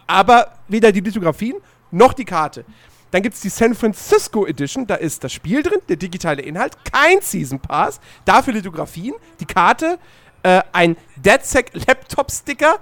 Aber 0.07 0.55
weder 0.69 0.91
die 0.91 1.01
Lithografien 1.01 1.57
noch 1.91 2.13
die 2.13 2.25
Karte. 2.25 2.65
Dann 3.11 3.23
gibt 3.23 3.37
es 3.37 3.41
die 3.41 3.49
San 3.49 3.75
Francisco 3.75 4.47
Edition, 4.47 4.87
da 4.87 4.97
ist 4.97 5.25
das 5.25 5.33
Spiel 5.33 5.63
drin, 5.63 5.81
der 5.89 5.97
digitale 5.97 6.43
Inhalt, 6.43 6.77
kein 6.85 7.21
Season 7.23 7.59
Pass, 7.59 8.01
dafür 8.25 8.53
Lithografien, 8.53 9.15
die 9.41 9.47
Karte, 9.47 9.99
äh, 10.43 10.63
ein 10.73 10.97
DeadSec 11.17 11.71
Laptop 11.87 12.31
Sticker 12.31 12.79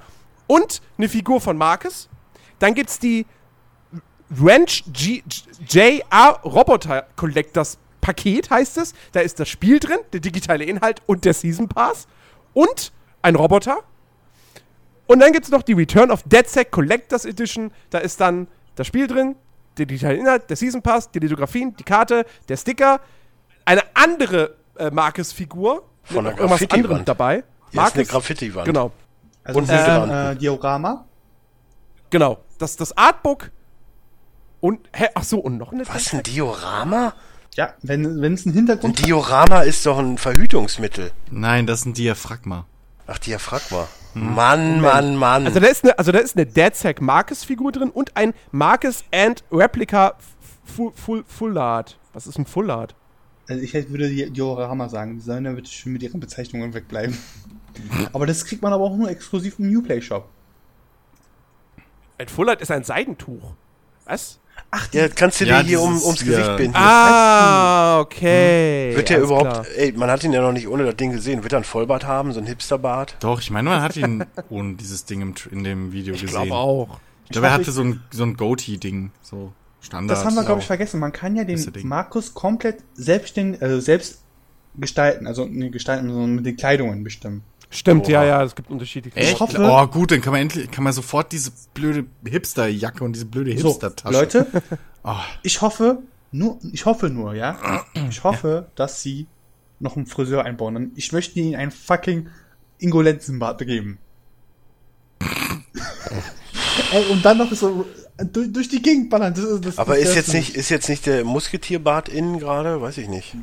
und 0.47 0.83
eine 0.99 1.09
Figur 1.09 1.41
von 1.41 1.57
Marcus. 1.57 2.09
Dann 2.59 2.75
gibt 2.75 2.91
es 2.91 2.99
die 2.99 3.27
Wrench 4.29 4.85
G 4.93 5.23
JR 5.69 6.41
Roboter 6.45 7.07
Collectors 7.15 7.79
Paket, 8.01 8.51
heißt 8.51 8.79
es. 8.79 8.95
Da 9.13 9.21
ist 9.21 9.39
das 9.41 9.49
Spiel 9.49 9.79
drin, 9.79 9.99
der 10.13 10.21
digitale 10.21 10.65
Inhalt 10.65 11.03
und 11.07 11.25
der 11.25 11.35
Season 11.35 11.69
Pass. 11.69 12.07
Und 12.53 12.93
ein 13.23 13.35
Roboter. 13.35 13.79
Und 15.07 15.21
dann 15.21 15.33
gibt 15.33 15.45
es 15.45 15.51
noch 15.51 15.63
die 15.63 15.73
Return 15.73 16.11
of 16.11 16.23
DeadSec 16.25 16.71
Collectors 16.71 17.25
Edition. 17.25 17.71
Da 17.91 17.99
ist 17.99 18.21
dann 18.21 18.49
das 18.77 18.87
Spiel 18.87 19.07
drin, 19.07 19.35
der 19.77 19.87
digitale 19.87 20.15
Inhalt, 20.17 20.49
der 20.49 20.57
Season 20.57 20.81
Pass, 20.83 21.11
die 21.11 21.19
Lithografien, 21.19 21.75
die 21.77 21.83
Karte, 21.85 22.25
der 22.49 22.57
Sticker, 22.57 23.01
eine 23.65 23.83
andere 23.95 24.55
äh, 24.79 24.91
Marcus-Figur. 24.91 25.83
Von 26.05 26.25
mit 26.25 26.39
der 26.39 26.41
irgendwas 26.41 26.71
anderem 26.71 27.05
dabei. 27.05 27.43
Ist 27.73 27.79
eine 27.97 28.05
Graffiti-Wand. 28.05 28.65
Genau, 28.65 28.93
Also 29.43 29.59
Und 29.59 29.69
ein 29.71 30.11
äh, 30.11 30.37
Diorama. 30.37 31.05
genau. 32.11 32.39
Das, 32.59 32.77
das 32.77 32.97
Artbook 32.97 33.51
und, 34.61 34.89
hä, 34.95 35.09
ach 35.15 35.25
so, 35.25 35.39
und 35.41 35.59
noch 35.59 35.73
eine 35.73 35.87
Was, 35.87 36.13
ein 36.15 36.23
Diorama? 36.23 37.13
Ja, 37.55 37.75
wenn 37.83 38.21
wenn 38.23 38.35
es 38.35 38.47
Ein 38.47 38.53
Hintergrund 38.53 39.05
Diorama 39.05 39.61
ist 39.61 39.85
doch 39.85 39.99
ein 39.99 40.17
Verhütungsmittel. 40.17 41.11
Nein, 41.31 41.67
das 41.67 41.81
ist 41.81 41.87
ein 41.87 41.95
Diaphragma. 41.95 42.67
Ach, 43.07 43.19
Diaphragma. 43.19 43.87
Mann, 44.15 44.81
Mann, 44.81 45.17
Mann. 45.17 45.47
Also 45.47 45.61
da 45.61 45.67
ist 45.67 45.85
eine, 45.85 45.99
also 45.99 46.11
da 46.11 46.19
ist 46.19 46.37
eine 46.37 46.47
DeadSec 46.47 47.01
Marcus-Figur 47.01 47.71
drin 47.73 47.91
und 47.91 48.17
ein 48.17 48.33
Marcus 48.51 49.05
and 49.13 49.45
Replica 49.53 50.17
Full, 50.65 50.93
Full, 50.95 51.25
Full 51.29 51.59
Art. 51.59 51.99
Was 52.13 52.27
ist 52.27 52.39
ein 52.39 52.47
Full 52.47 52.71
Art? 52.71 52.95
Also 53.49 53.63
ich 53.63 53.75
hätte- 53.75 53.91
würde 53.91 54.09
die 54.09 54.31
Diorama 54.31 54.89
sagen. 54.89 55.17
Die 55.17 55.21
sollen 55.21 55.45
da 55.45 55.53
bitte 55.53 55.71
schön 55.71 55.93
mit 55.93 56.03
ihren 56.03 56.19
Bezeichnungen 56.19 56.73
wegbleiben. 56.75 57.17
aber 58.13 58.27
das 58.27 58.45
kriegt 58.45 58.63
man 58.63 58.73
aber 58.73 58.85
auch 58.85 58.97
nur 58.97 59.11
exklusiv 59.11 59.59
im 59.59 59.77
Uplay 59.77 60.01
Shop. 60.01 60.29
Ein 62.19 62.29
Full 62.29 62.49
Art 62.49 62.63
ist 62.63 62.71
ein 62.71 62.83
Seidentuch. 62.85 63.53
Was? 64.07 64.41
Ja, 64.93 65.09
kannst 65.09 65.41
du 65.41 65.45
Ja, 65.45 65.63
dir 65.63 65.69
hier 65.69 65.81
um, 65.81 66.01
ums 66.03 66.21
ja. 66.21 66.27
Gesicht 66.27 66.57
binden. 66.57 66.77
Ah, 66.77 68.01
okay. 68.01 68.93
Wird 68.95 69.09
der 69.09 69.21
überhaupt, 69.21 69.51
klar. 69.51 69.67
ey, 69.77 69.93
man 69.93 70.11
hat 70.11 70.23
ihn 70.25 70.33
ja 70.33 70.41
noch 70.43 70.53
nicht 70.53 70.69
ohne 70.69 70.85
das 70.85 70.97
Ding 70.97 71.13
gesehen. 71.13 71.43
Wird 71.43 71.53
er 71.53 71.59
ein 71.61 71.65
Vollbart 71.65 72.05
haben, 72.07 72.33
so 72.33 72.41
ein 72.41 72.47
Hipsterbart? 72.47 73.17
Doch, 73.21 73.41
ich 73.41 73.51
meine, 73.51 73.69
man 73.71 73.83
hat 73.83 73.97
ihn 73.97 74.25
ohne 74.51 74.75
dieses 74.75 75.05
Ding 75.05 75.21
im, 75.21 75.35
in 75.51 75.65
dem 75.65 75.93
Video 75.93 76.15
Ich 76.15 76.21
gesehen. 76.23 76.35
glaube 76.49 76.55
auch. 76.55 77.01
Ich 77.25 77.31
glaube, 77.31 77.49
er 77.49 77.53
hatte 77.55 77.73
so 77.73 77.83
ein, 77.83 78.01
so 78.11 78.23
ein 78.25 78.37
Goatee-Ding. 78.37 79.11
So 79.23 79.53
Standard. 79.81 80.17
Das 80.17 80.25
haben 80.25 80.35
wir, 80.35 80.45
glaube 80.45 80.61
ich, 80.61 80.67
vergessen. 80.67 81.01
Man 81.01 81.13
kann 81.13 81.37
ja 81.37 81.45
den. 81.45 81.65
Markus 81.85 82.35
komplett 82.35 82.79
selbstständig, 82.95 83.63
also 83.63 83.81
selbst 83.81 84.23
gestalten, 84.79 85.27
also 85.27 85.47
ne, 85.47 85.71
gestalten, 85.71 86.11
so 86.13 86.21
mit 86.27 86.45
den 86.45 86.57
Kleidungen 86.57 87.03
bestimmen. 87.05 87.43
Stimmt, 87.71 88.05
Oha. 88.05 88.13
ja, 88.13 88.25
ja, 88.25 88.43
es 88.45 88.55
gibt 88.55 88.71
unterschiedliche. 88.71 89.17
Echt? 89.17 89.41
hoffe- 89.41 89.59
oh, 89.61 89.87
gut, 89.89 90.13
dann 90.13 90.21
kann 90.21 90.33
man 90.33 90.43
endlich, 90.43 90.71
kann 90.71 90.85
man 90.85 90.93
sofort 90.93 91.33
diese 91.33 91.51
blöde 91.75 92.07
Hipster-Jacke 92.25 93.03
und 93.05 93.13
diese 93.13 93.27
blöde 93.27 93.57
So, 93.59 93.69
Hipster-Tasche. 93.71 94.13
Leute, 94.13 94.47
Oh, 95.03 95.15
ich 95.43 95.61
hoffe, 95.63 95.99
nur, 96.33 96.59
ich 96.73 96.85
hoffe 96.87 97.11
nur, 97.11 97.35
ja, 97.35 97.85
ich 98.09 98.23
hoffe, 98.25 98.67
dass 98.77 99.03
sie 99.03 99.27
noch 99.81 99.97
einen 99.97 100.07
Friseur 100.07 100.45
einbauen. 100.45 100.77
Und 100.77 100.93
ich 100.99 101.13
möchte 101.13 101.39
ihnen 101.39 101.55
einen 101.57 101.71
fucking 101.71 102.29
Ingolenzenbart 102.79 103.59
geben. 103.67 103.99
Ey, 106.93 107.05
und 107.11 107.25
dann 107.25 107.39
noch 107.39 107.53
so 107.53 107.85
durch, 108.33 108.53
durch 108.53 108.69
die 108.69 108.81
Gegend 108.83 109.11
ballern. 109.11 109.35
Das, 109.35 109.45
ist- 109.45 109.65
das, 109.65 109.79
Aber 109.79 109.99
ist 109.99 110.15
jetzt 110.15 110.33
nicht, 110.33 110.55
ist 110.57 110.69
jetzt 110.69 110.89
nicht 110.89 111.07
der 111.07 111.25
Musketierbart 111.25 112.09
innen 112.09 112.39
gerade? 112.39 112.81
Weiß 112.81 112.99
ich 112.99 113.09
nicht. 113.09 113.35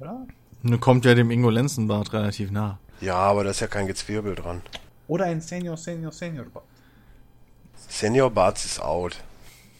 Oder? 0.00 0.26
nun 0.62 0.78
kommt 0.80 1.06
ja 1.06 1.14
dem 1.14 1.30
Ingo 1.30 1.48
Lenzenbart 1.50 2.12
relativ 2.12 2.50
nah. 2.50 2.78
Ja, 3.00 3.16
aber 3.16 3.44
da 3.44 3.50
ist 3.50 3.60
ja 3.60 3.66
kein 3.66 3.86
Gezwirbel 3.86 4.34
dran. 4.34 4.62
Oder 5.08 5.26
ein 5.26 5.40
Senior, 5.40 5.76
Senior, 5.76 6.12
Senior 6.12 6.46
Bart. 6.46 6.64
Senior 7.88 8.30
Barts 8.30 8.64
ist 8.64 8.80
out. 8.80 9.16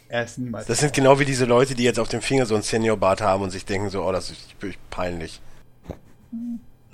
Er 0.09 0.25
ist 0.25 0.39
niemals. 0.39 0.66
Das 0.66 0.81
sind 0.81 0.93
genau 0.93 1.18
wie 1.18 1.25
diese 1.25 1.45
Leute, 1.45 1.75
die 1.75 1.85
jetzt 1.85 2.01
auf 2.01 2.09
dem 2.09 2.21
Finger 2.21 2.47
so 2.47 2.57
ein 2.57 2.62
Senior 2.62 2.97
Bart 2.97 3.21
haben 3.21 3.43
und 3.43 3.51
sich 3.51 3.64
denken 3.64 3.91
so, 3.91 4.03
oh, 4.03 4.11
das 4.11 4.31
ist 4.31 4.55
wirklich 4.61 4.79
peinlich. 4.91 5.41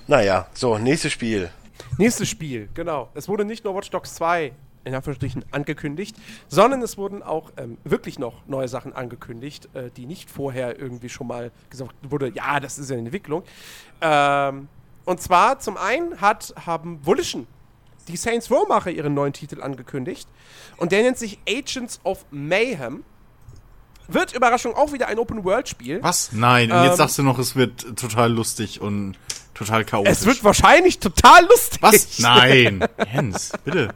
Naja, 0.07 0.49
so, 0.53 0.77
nächstes 0.79 1.12
Spiel. 1.12 1.51
Nächstes 1.99 2.29
Spiel, 2.29 2.68
genau. 2.74 3.09
Es 3.14 3.29
wurde 3.29 3.45
nicht 3.45 3.64
nur 3.64 3.74
Watch 3.74 3.91
Dogs 3.91 4.14
2 4.16 4.53
in 4.85 4.95
Anführungsstrichen 4.95 5.45
angekündigt, 5.51 6.16
sondern 6.49 6.81
es 6.81 6.97
wurden 6.97 7.22
auch 7.22 7.51
ähm, 7.57 7.77
wirklich 7.83 8.18
noch 8.18 8.47
neue 8.47 8.68
Sachen 8.68 8.93
angekündigt, 8.93 9.68
äh, 9.74 9.91
die 9.97 10.07
nicht 10.07 10.31
vorher 10.31 10.79
irgendwie 10.79 11.09
schon 11.09 11.27
mal 11.27 11.51
gesagt 11.70 11.95
wurde, 12.03 12.31
ja, 12.33 12.61
das 12.61 12.79
ist 12.79 12.91
ja 12.91 12.97
eine 12.97 13.07
Entwicklung. 13.07 13.43
Ähm, 14.01 14.68
und 15.07 15.22
zwar 15.22 15.59
zum 15.61 15.76
einen 15.78 16.20
hat, 16.20 16.52
haben 16.66 16.98
Volition, 17.02 17.46
die 18.09 18.16
Saints 18.16 18.50
Row-Macher, 18.50 18.90
ihren 18.90 19.14
neuen 19.14 19.32
Titel 19.32 19.62
angekündigt. 19.62 20.28
Und 20.76 20.92
der 20.92 21.02
nennt 21.02 21.16
sich 21.18 21.38
Agents 21.48 22.00
of 22.04 22.24
Mayhem. 22.30 23.02
Wird 24.09 24.34
Überraschung 24.34 24.74
auch 24.76 24.92
wieder 24.92 25.09
ein 25.09 25.18
Open-World-Spiel. 25.18 26.00
Was? 26.02 26.30
Nein, 26.32 26.70
und 26.70 26.78
Ähm, 26.78 26.84
jetzt 26.84 26.98
sagst 26.98 27.18
du 27.18 27.22
noch, 27.24 27.38
es 27.40 27.57
wird 27.57 27.96
total 27.98 28.30
lustig 28.32 28.80
und 28.80 29.16
total 29.54 29.84
chaotisch. 29.84 30.12
Es 30.12 30.26
wird 30.26 30.44
wahrscheinlich 30.44 31.00
total 31.00 31.44
lustig. 31.46 31.82
Was? 31.82 32.18
Nein. 32.20 32.86
Jens, 33.12 33.50
bitte. 33.64 33.88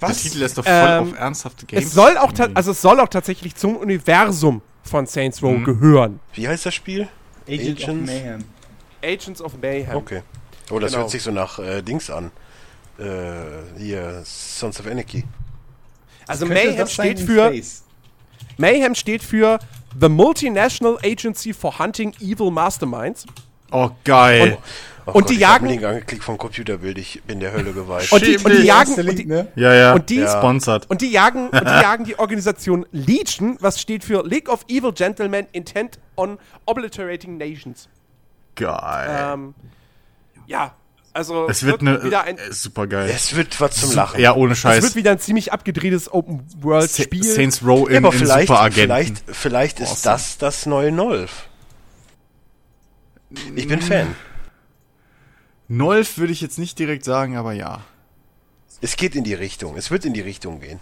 Was? 0.00 0.20
Der 0.20 0.30
Titel 0.32 0.42
ist 0.42 0.58
doch 0.58 0.64
voll 0.64 0.72
Ähm, 0.72 1.02
auf 1.12 1.18
ernsthafte 1.18 1.64
Games. 1.66 1.84
Es 1.86 1.92
soll 1.92 2.16
auch, 2.18 2.32
also 2.54 2.72
es 2.72 2.82
soll 2.82 2.98
auch 2.98 3.08
tatsächlich 3.08 3.54
zum 3.54 3.76
Universum 3.76 4.62
von 4.82 5.06
Saints 5.06 5.40
Row 5.44 5.52
Mhm. 5.56 5.64
gehören. 5.64 6.20
Wie 6.34 6.48
heißt 6.48 6.66
das 6.66 6.74
Spiel? 6.74 7.06
Agent 7.46 7.78
of 7.82 7.88
Agents? 7.88 8.06
Mayhem. 8.10 8.44
Agents 9.04 9.42
of 9.42 9.52
Mayhem. 9.62 9.94
Okay. 9.96 10.22
Oh, 10.72 10.78
das 10.78 10.90
Genau. 10.92 11.02
hört 11.02 11.10
sich 11.10 11.22
so 11.22 11.30
nach 11.30 11.58
äh, 11.58 11.82
Dings 11.82 12.10
an. 12.10 12.30
Äh, 12.98 13.04
hier, 13.78 14.22
Sons 14.24 14.78
of 14.80 14.86
Anarchy. 14.86 15.24
Also 16.26 16.46
Mayhem 16.46 16.86
steht 16.86 17.20
für 17.20 17.48
Space? 17.48 17.82
Mayhem 18.58 18.94
steht 18.94 19.22
für 19.22 19.58
The 20.00 20.08
Multinational 20.08 20.98
Agency 21.04 21.52
for 21.52 21.78
Hunting 21.78 22.12
Evil 22.20 22.50
Masterminds. 22.50 23.26
Oh, 23.70 23.90
geil. 24.04 24.58
Oh 25.04 25.12
Und 25.12 25.30
die 25.30 25.34
ich 25.34 25.44
hab 25.44 25.54
jagen- 25.62 25.66
Link 25.68 25.82
angeklickt 25.84 26.22
vom 26.22 26.38
Computerbild, 26.38 26.96
ich 26.96 27.20
bin 27.24 27.40
der 27.40 27.52
Hölle 27.52 27.72
geweiht. 27.72 28.12
Und 28.12 28.24
die, 28.24 28.36
und 28.36 28.48
die 28.52 28.62
jagen 28.62 28.94
und 28.94 29.18
die, 29.18 29.24
ne? 29.26 29.48
ja, 29.56 29.74
ja. 29.74 29.94
und 29.94 30.08
die- 30.08 30.16
Ja. 30.20 30.38
Sponsored. 30.38 30.88
und 30.88 31.00
die 31.00 31.10
jagen 31.10 31.48
und 31.48 31.60
die 31.60 31.66
jagen 31.82 32.04
die 32.04 32.16
Organisation 32.18 32.86
Legion, 32.92 33.56
was 33.60 33.80
steht 33.80 34.04
für 34.04 34.22
League 34.24 34.48
of 34.48 34.64
Evil 34.68 34.92
Gentlemen 34.92 35.48
Intent 35.52 35.98
on 36.16 36.38
Obliterating 36.66 37.36
Nations. 37.36 37.88
Geil. 38.54 39.32
Ähm, 39.34 39.54
ja, 40.52 40.74
also 41.14 41.48
es 41.48 41.64
wird 41.64 41.80
eine 41.80 42.02
wieder 42.04 42.22
ein 42.24 42.38
äh, 42.38 42.52
super 42.52 42.86
geil. 42.86 43.10
Es 43.14 43.34
wird 43.36 43.60
was 43.60 43.76
zum 43.76 43.92
Lachen. 43.92 44.20
Ja, 44.20 44.34
ohne 44.34 44.52
es 44.52 44.64
wird 44.64 44.82
Scheiß. 44.82 44.94
wieder 44.94 45.10
ein 45.12 45.18
ziemlich 45.18 45.52
abgedrehtes 45.52 46.12
Open 46.12 46.42
World 46.60 46.90
Sa 46.90 47.02
Spiel. 47.02 47.24
Saints 47.24 47.62
Row 47.64 47.88
Ja, 47.90 47.98
in, 47.98 48.04
aber 48.04 48.14
in 48.14 48.18
vielleicht, 48.20 48.48
Superagenten. 48.48 48.82
vielleicht, 48.84 49.22
vielleicht 49.36 49.80
ist 49.80 49.90
Awesome. 50.06 50.12
das 50.14 50.38
das 50.38 50.66
neue 50.66 50.92
Nolf. 50.92 51.48
Ich 53.54 53.66
bin 53.66 53.80
Fan. 53.82 54.14
Nolf 55.68 56.18
würde 56.18 56.32
ich 56.32 56.40
jetzt 56.40 56.58
nicht 56.58 56.78
direkt 56.78 57.04
sagen, 57.04 57.36
aber 57.36 57.52
ja. 57.52 57.80
Es 58.80 58.96
geht 58.96 59.14
in 59.14 59.24
die 59.24 59.34
Richtung. 59.34 59.76
Es 59.76 59.90
wird 59.90 60.04
in 60.04 60.12
die 60.12 60.20
Richtung 60.20 60.60
gehen. 60.60 60.80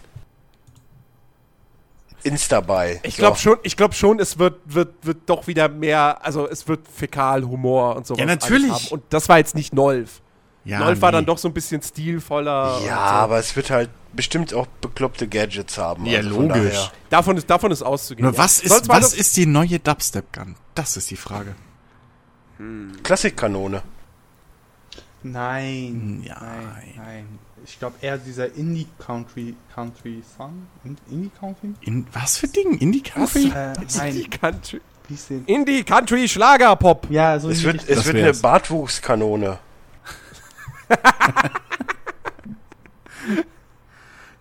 Instabei. 2.23 2.99
Ich 3.03 3.15
So. 3.15 3.19
glaube 3.19 3.37
schon, 3.37 3.57
ich 3.63 3.77
glaube 3.77 3.93
schon, 3.93 4.19
es 4.19 4.37
wird, 4.39 4.59
wird, 4.65 4.93
wird 5.03 5.17
doch 5.27 5.47
wieder 5.47 5.69
mehr, 5.69 6.23
also 6.25 6.47
es 6.47 6.67
wird 6.67 6.87
Fäkalhumor 6.87 7.95
und 7.95 8.05
sowas. 8.07 8.19
Ja, 8.19 8.25
natürlich. 8.25 8.91
Und 8.91 9.03
das 9.09 9.27
war 9.29 9.37
jetzt 9.37 9.55
nicht 9.55 9.73
Nolf. 9.73 10.21
ja 10.63 10.79
Nolf 10.79 11.01
war 11.01 11.11
nee. 11.11 11.17
dann 11.17 11.25
doch 11.25 11.37
so 11.37 11.47
ein 11.47 11.53
bisschen 11.53 11.81
stilvoller. 11.81 12.79
Ja, 12.85 12.95
so. 12.95 13.15
aber 13.15 13.39
es 13.39 13.55
wird 13.55 13.69
halt 13.69 13.89
bestimmt 14.13 14.53
auch 14.53 14.67
bekloppte 14.81 15.27
Gadgets 15.27 15.77
haben. 15.77 16.05
Ja, 16.05 16.19
also 16.19 16.41
logisch. 16.41 16.91
Davon 17.09 17.37
ist, 17.37 17.49
davon 17.49 17.71
ist 17.71 17.81
auszugehen. 17.81 18.25
Nur 18.25 18.33
ja. 18.33 18.39
was 18.43 18.57
Soll 18.57 18.77
ist, 18.81 18.89
was 18.89 19.13
ist 19.13 19.37
die 19.37 19.45
neue 19.45 19.79
Dubstep 19.79 20.33
Gun? 20.33 20.55
Das 20.75 20.97
ist 20.97 21.09
die 21.09 21.15
Frage. 21.15 21.55
Klassikkanone. 23.03 23.81
Nein. 25.23 26.23
Ja, 26.25 26.37
Nein, 26.41 26.93
nein. 26.97 27.39
Ich 27.65 27.77
glaube 27.79 27.95
eher 28.01 28.17
dieser 28.17 28.53
Indie 28.55 28.87
Country 29.05 29.55
Country 29.73 30.23
Song. 30.37 30.67
In- 30.83 30.97
Indie 31.09 31.31
Country? 31.39 31.73
In, 31.81 32.07
was 32.13 32.37
für 32.37 32.47
Ding? 32.47 32.77
Indie 32.79 33.03
Was? 33.15 33.33
Country? 33.33 33.51
Äh, 33.55 34.07
Indie. 34.09 34.27
Country, 34.29 34.81
Wie 35.07 35.13
ist 35.13 35.29
denn? 35.29 35.45
Indie 35.45 35.83
Country 35.83 36.27
Schlagerpop. 36.27 37.07
Ja, 37.09 37.39
so 37.39 37.49
Es 37.49 37.63
wird, 37.63 37.87
es 37.87 38.05
wird 38.05 38.15
eine. 38.17 38.33
Bartwuchskanone. 38.33 39.59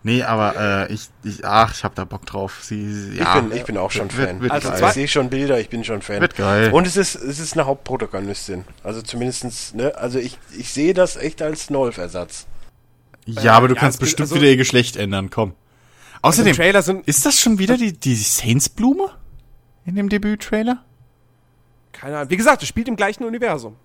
Nee, 0.03 0.23
aber 0.23 0.89
äh, 0.89 0.93
ich, 0.95 1.11
ich, 1.25 1.45
ach, 1.45 1.75
ich 1.75 1.85
hab 1.85 1.95
da 1.95 2.07
Bock 2.07 2.25
drauf. 2.25 2.61
Sie, 2.63 2.91
sie 2.91 3.19
ja, 3.19 3.37
ich, 3.37 3.43
bin, 3.43 3.57
ich 3.59 3.65
bin 3.65 3.77
auch 3.77 3.91
schon 3.91 4.11
wird- 4.17 4.29
Fan. 4.31 4.41
wird 4.41 4.51
Also 4.51 4.73
ich 4.73 4.93
sehe 4.95 5.09
schon 5.09 5.29
Bilder, 5.29 5.61
ich 5.61 5.69
bin 5.69 5.85
schon 5.85 6.01
Fan. 6.01 6.23
Wird 6.23 6.37
geil. 6.37 6.73
Und 6.73 6.87
es 6.87 6.97
ist, 6.97 7.17
es 7.17 7.39
ist 7.39 7.53
eine 7.53 7.67
Hauptprotagonistin. 7.67 8.65
Also 8.83 9.03
zumindestens, 9.03 9.75
ne, 9.75 9.95
also 9.97 10.19
ich, 10.19 10.39
ich 10.57 10.73
sehe 10.73 10.95
das 10.95 11.17
echt 11.17 11.43
als 11.43 11.69
Nolf-Ersatz. 11.69 12.47
Ja, 13.27 13.53
aber 13.55 13.69
du 13.69 13.75
ja, 13.75 13.81
kannst 13.81 13.99
wird- 14.01 14.07
bestimmt 14.09 14.31
also- 14.31 14.37
wieder 14.37 14.47
ihr 14.51 14.57
Geschlecht 14.57 14.97
ändern, 14.97 15.31
komm. 15.31 15.55
Also 16.23 16.43
Außerdem, 16.43 16.83
sind, 16.83 17.09
ist 17.09 17.25
das 17.25 17.41
schon 17.41 17.59
wieder 17.59 17.77
die, 17.79 17.93
die 17.95 18.15
Saints-Blume? 18.15 19.11
In 19.87 19.95
dem 19.97 20.09
Debüt-Trailer? 20.09 20.85
keine 21.93 22.17
Ahnung, 22.19 22.31
wie 22.31 22.37
gesagt, 22.37 22.63
es 22.63 22.69
spielt 22.69 22.89
im 22.89 22.97
gleichen 22.97 23.25
Universum. 23.25 23.77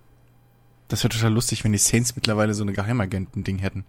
Das 0.88 1.04
wäre 1.04 1.10
total 1.14 1.34
lustig, 1.34 1.64
wenn 1.64 1.72
die 1.72 1.78
Saints 1.78 2.16
mittlerweile 2.16 2.54
so 2.54 2.64
eine 2.64 2.72
Geheimagenten-Ding 2.74 3.58
hätten. 3.58 3.84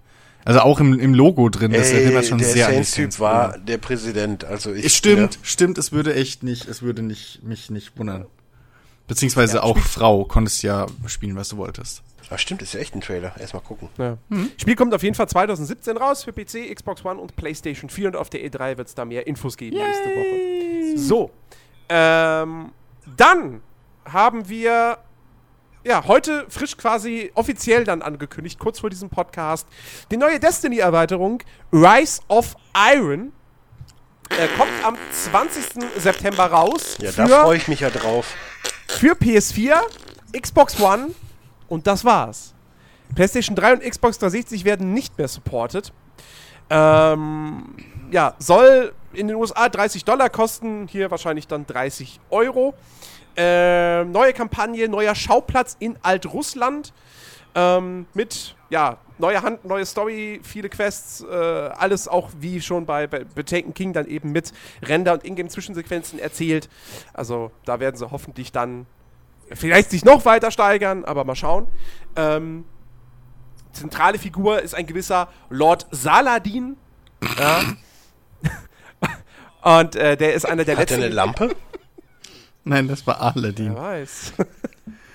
Also 0.45 0.61
auch 0.61 0.81
im, 0.81 0.99
im 0.99 1.13
Logo 1.13 1.49
drin, 1.49 1.73
das 1.73 1.91
Ey, 1.91 2.05
erinnert 2.05 2.25
schon 2.27 2.39
der 2.39 2.47
sehr 2.49 2.67
an 2.67 2.71
die 2.73 2.77
Saints-Typ 2.77 3.03
Saints. 3.03 3.21
war 3.21 3.59
der 3.59 3.79
Präsident. 3.79 4.45
Also 4.45 4.73
ich 4.73 4.87
Es 4.87 4.95
stimmt, 4.97 5.39
stimmt, 5.43 5.77
es 5.79 5.93
würde 5.93 6.15
echt 6.15 6.43
nicht, 6.45 6.67
es 6.69 6.83
würde 6.83 7.03
nicht, 7.03 7.43
mich 7.43 7.69
nicht 7.71 7.99
wundern. 7.99 8.27
Beziehungsweise 9.07 9.63
auch 9.63 9.79
Frau, 9.79 10.25
konntest 10.25 10.63
ja 10.63 10.87
spielen, 11.07 11.37
was 11.37 11.51
du 11.51 11.57
wolltest. 11.57 12.03
Ah, 12.29 12.39
stimmt, 12.39 12.61
ist 12.63 12.75
ja 12.75 12.81
echt 12.81 12.95
ein 12.95 13.01
Trailer. 13.01 13.35
Erstmal 13.39 13.63
gucken. 13.63 13.89
Ja. 13.99 14.19
Spiel 14.57 14.75
kommt 14.75 14.93
auf 14.93 15.03
jeden 15.03 15.15
Fall 15.15 15.29
2017 15.29 15.97
raus 15.97 16.25
für 16.25 16.33
PC, 16.33 16.75
Xbox 16.75 17.05
One 17.05 17.21
und 17.21 17.37
PlayStation 17.37 17.89
4 17.89 18.09
und 18.09 18.17
auf 18.17 18.31
der 18.31 18.41
E3 18.41 18.79
wird 18.79 18.89
es 18.89 18.95
da 18.95 19.05
mehr 19.05 19.27
Infos 19.27 19.57
geben 19.57 19.77
nächste 19.77 20.09
Woche. 20.09 20.99
So. 20.99 21.31
Ähm, 21.89 22.73
dann 23.17 23.63
haben 24.05 24.49
wir 24.49 24.99
ja 25.85 26.05
heute 26.07 26.47
frisch 26.49 26.77
quasi 26.77 27.31
offiziell 27.35 27.85
dann 27.85 28.03
angekündigt, 28.03 28.59
kurz 28.59 28.81
vor 28.81 28.91
diesem 28.91 29.09
Podcast, 29.09 29.69
die 30.11 30.17
neue 30.17 30.41
Destiny-Erweiterung 30.41 31.43
Rise 31.73 32.21
of 32.29 32.57
Iron. 32.93 33.33
Äh, 34.31 34.49
kommt 34.59 34.73
am 34.85 34.97
20. 35.13 35.85
September 35.99 36.47
raus. 36.47 36.99
Ja, 37.01 37.13
da 37.13 37.43
freue 37.45 37.59
ich 37.59 37.69
mich 37.69 37.79
ja 37.81 37.91
drauf. 37.91 38.35
Für 38.89 39.15
PS4, 39.15 39.75
Xbox 40.41 40.81
One 40.81 41.11
und 41.69 41.87
das 41.87 42.05
war's. 42.05 42.55
PlayStation 43.15 43.55
3 43.55 43.75
und 43.75 43.83
Xbox 43.83 44.19
360 44.19 44.65
werden 44.65 44.93
nicht 44.93 45.17
mehr 45.17 45.29
supported. 45.29 45.93
Ähm, 46.71 47.77
ja, 48.11 48.35
soll 48.39 48.93
in 49.13 49.29
den 49.29 49.37
USA 49.37 49.69
30 49.69 50.05
Dollar 50.05 50.29
kosten, 50.29 50.89
hier 50.89 51.11
wahrscheinlich 51.11 51.47
dann 51.47 51.67
30 51.67 52.21
Euro. 52.31 52.75
Ähm, 53.37 54.13
neue 54.13 54.33
Kampagne, 54.33 54.89
neuer 54.89 55.15
Schauplatz 55.15 55.77
in 55.79 55.97
Altrussland. 56.03 56.93
Ähm, 57.59 58.07
mit, 58.13 58.55
ja, 58.69 58.99
neue 59.19 59.43
Hand, 59.43 59.65
neue 59.65 59.87
Story, 59.87 60.41
viele 60.43 60.69
Quests, 60.69 61.23
äh, 61.23 61.35
alles 61.35 62.07
auch 62.07 62.31
wie 62.39 62.61
schon 62.61 62.85
bei, 62.85 63.07
bei, 63.07 63.25
bei 63.25 63.43
Taken 63.43 63.73
King 63.73 63.95
dann 63.95 64.07
eben 64.07 64.31
mit 64.31 64.53
Render- 64.83 65.15
und 65.15 65.25
Ingame-Zwischensequenzen 65.25 66.19
erzählt. 66.19 66.69
Also 67.15 67.51
da 67.65 67.81
werden 67.81 67.97
sie 67.97 68.11
hoffentlich 68.11 68.53
dann 68.53 68.85
vielleicht 69.51 69.91
sich 69.91 70.05
noch 70.05 70.27
weiter 70.27 70.51
steigern, 70.51 71.05
aber 71.07 71.25
mal 71.25 71.35
schauen. 71.35 71.67
Ähm, 72.15 72.67
zentrale 73.73 74.19
Figur 74.19 74.61
ist 74.61 74.75
ein 74.75 74.87
gewisser 74.87 75.29
Lord 75.49 75.87
Saladin. 75.91 76.77
Ja. 77.39 77.63
Und 79.81 79.97
äh, 79.97 80.19
der 80.19 80.35
ist 80.35 80.45
einer 80.45 80.65
der 80.65 80.77
Hat 80.77 80.91
er 80.91 80.99
letzten. 80.99 81.05
eine 81.05 81.15
Lampe? 81.15 81.57
Nein, 82.65 82.87
das 82.89 83.07
war 83.07 83.21
Aladdin. 83.21 83.75
Wer 83.75 83.83
weiß. 83.83 84.33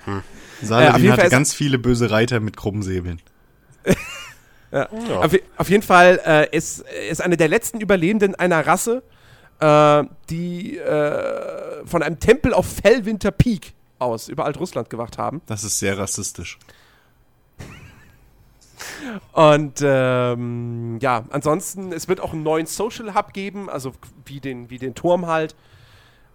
Auf 0.06 0.22
Saladin 0.62 1.02
jeden 1.02 1.16
hatte 1.16 1.28
ganz 1.28 1.54
viele 1.54 1.78
böse 1.78 2.10
Reiter 2.10 2.40
mit 2.40 2.56
krummen 2.56 2.82
Säbeln. 2.82 3.20
Ja. 4.72 4.88
Auf, 4.88 5.36
auf 5.58 5.68
jeden 5.68 5.82
Fall 5.82 6.18
äh, 6.24 6.56
ist, 6.56 6.82
ist 7.10 7.20
einer 7.20 7.36
der 7.36 7.48
letzten 7.48 7.78
Überlebenden 7.78 8.34
einer 8.34 8.66
Rasse, 8.66 9.02
äh, 9.60 10.04
die 10.30 10.78
äh, 10.78 11.86
von 11.86 12.02
einem 12.02 12.18
Tempel 12.18 12.54
auf 12.54 12.66
Fellwinter 12.66 13.32
Peak 13.32 13.74
aus 13.98 14.28
über 14.28 14.46
Altrussland 14.46 14.88
gewacht 14.88 15.18
haben. 15.18 15.42
Das 15.44 15.62
ist 15.62 15.78
sehr 15.78 15.98
rassistisch. 15.98 16.58
Und 19.32 19.80
ähm, 19.82 20.98
ja, 21.00 21.24
ansonsten, 21.30 21.92
es 21.92 22.08
wird 22.08 22.20
auch 22.20 22.32
einen 22.32 22.42
neuen 22.42 22.66
Social 22.66 23.14
Hub 23.14 23.32
geben, 23.32 23.68
also 23.68 23.92
wie 24.24 24.40
den, 24.40 24.70
wie 24.70 24.78
den 24.78 24.94
Turm 24.94 25.26
halt. 25.26 25.54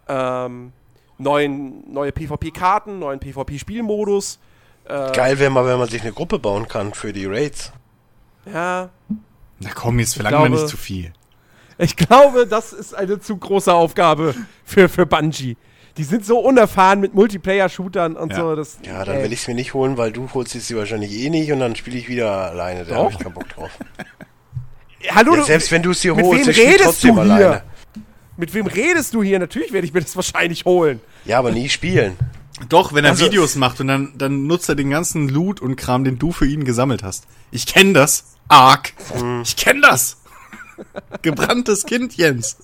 Ähm, 0.07 0.71
neuen, 1.17 1.91
neue 1.91 2.11
PvP-Karten, 2.11 2.99
neuen 2.99 3.19
PvP-Spielmodus. 3.19 4.39
Äh, 4.85 5.11
Geil 5.13 5.39
wäre 5.39 5.49
mal, 5.51 5.65
wenn 5.65 5.79
man 5.79 5.89
sich 5.89 6.01
eine 6.01 6.13
Gruppe 6.13 6.39
bauen 6.39 6.67
kann 6.67 6.93
für 6.93 7.11
die 7.13 7.25
Raids. 7.25 7.71
Ja, 8.51 8.89
Na 9.59 9.69
komm, 9.75 9.99
jetzt 9.99 10.13
verlangen 10.15 10.37
wir 10.37 10.47
glaube- 10.47 10.61
nicht 10.61 10.69
zu 10.69 10.77
viel. 10.77 11.11
ich 11.77 11.95
glaube, 11.97 12.47
das 12.47 12.71
ist 12.73 12.93
eine 12.95 13.19
zu 13.19 13.35
große 13.37 13.73
Aufgabe 13.73 14.33
für, 14.63 14.87
für 14.87 15.05
Bungie. 15.05 15.57
Die 15.97 16.03
sind 16.03 16.23
so 16.25 16.39
unerfahren 16.39 16.99
mit 16.99 17.15
Multiplayer-Shootern 17.15 18.15
und 18.15 18.31
Ja. 18.31 18.37
so. 18.39 18.55
Das, 18.55 18.77
Ja, 18.85 19.03
dann 19.03 19.17
ey. 19.17 19.23
will 19.23 19.33
ich 19.33 19.41
es 19.41 19.47
mir 19.47 19.55
nicht 19.55 19.73
holen, 19.73 19.97
weil 19.97 20.11
du 20.11 20.29
holst 20.33 20.53
es 20.55 20.67
dir 20.67 20.77
wahrscheinlich 20.77 21.11
eh 21.11 21.29
nicht 21.31 21.51
und 21.51 21.59
dann 21.59 21.75
spiele 21.75 21.97
ich 21.97 22.07
wieder 22.07 22.31
alleine. 22.51 22.85
Da 22.85 22.95
habe 22.97 23.11
ich 23.11 23.17
keinen 23.19 23.33
Bock 23.33 23.49
drauf. 23.49 23.71
Hallo, 25.09 25.33
Ja, 25.33 25.39
du- 25.39 25.43
selbst 25.45 25.71
wenn 25.71 25.81
du 25.83 25.91
es 25.91 26.01
dir 26.01 26.15
holst, 26.15 26.47
ich 26.47 26.55
spiele 26.57 26.77
trotzdem 26.77 27.17
alleine. 27.19 27.63
Mit 28.37 28.53
wem 28.53 28.67
redest 28.67 29.13
du 29.13 29.23
hier? 29.23 29.39
Natürlich 29.39 29.73
werde 29.73 29.85
ich 29.87 29.93
mir 29.93 30.01
das 30.01 30.15
wahrscheinlich 30.15 30.65
holen. 30.65 31.01
Ja, 31.25 31.39
aber 31.39 31.51
nie 31.51 31.69
spielen. 31.69 32.15
Doch, 32.69 32.93
wenn 32.93 33.03
er 33.03 33.11
Also- 33.11 33.25
Videos 33.25 33.55
macht 33.55 33.79
und 33.81 33.87
dann, 33.87 34.13
dann 34.17 34.47
nutzt 34.47 34.69
er 34.69 34.75
den 34.75 34.89
ganzen 34.89 35.27
Loot 35.29 35.59
und 35.61 35.75
Kram, 35.75 36.03
den 36.03 36.17
du 36.19 36.31
für 36.31 36.45
ihn 36.47 36.63
gesammelt 36.63 37.03
hast. 37.03 37.25
Ich 37.51 37.65
kenn 37.65 37.93
das. 37.93 38.35
Arg. 38.47 38.93
Ich 39.43 39.55
kenn 39.55 39.81
das. 39.81 40.17
Gebranntes 41.21 41.85
Kind, 41.85 42.15
Jens. 42.15 42.57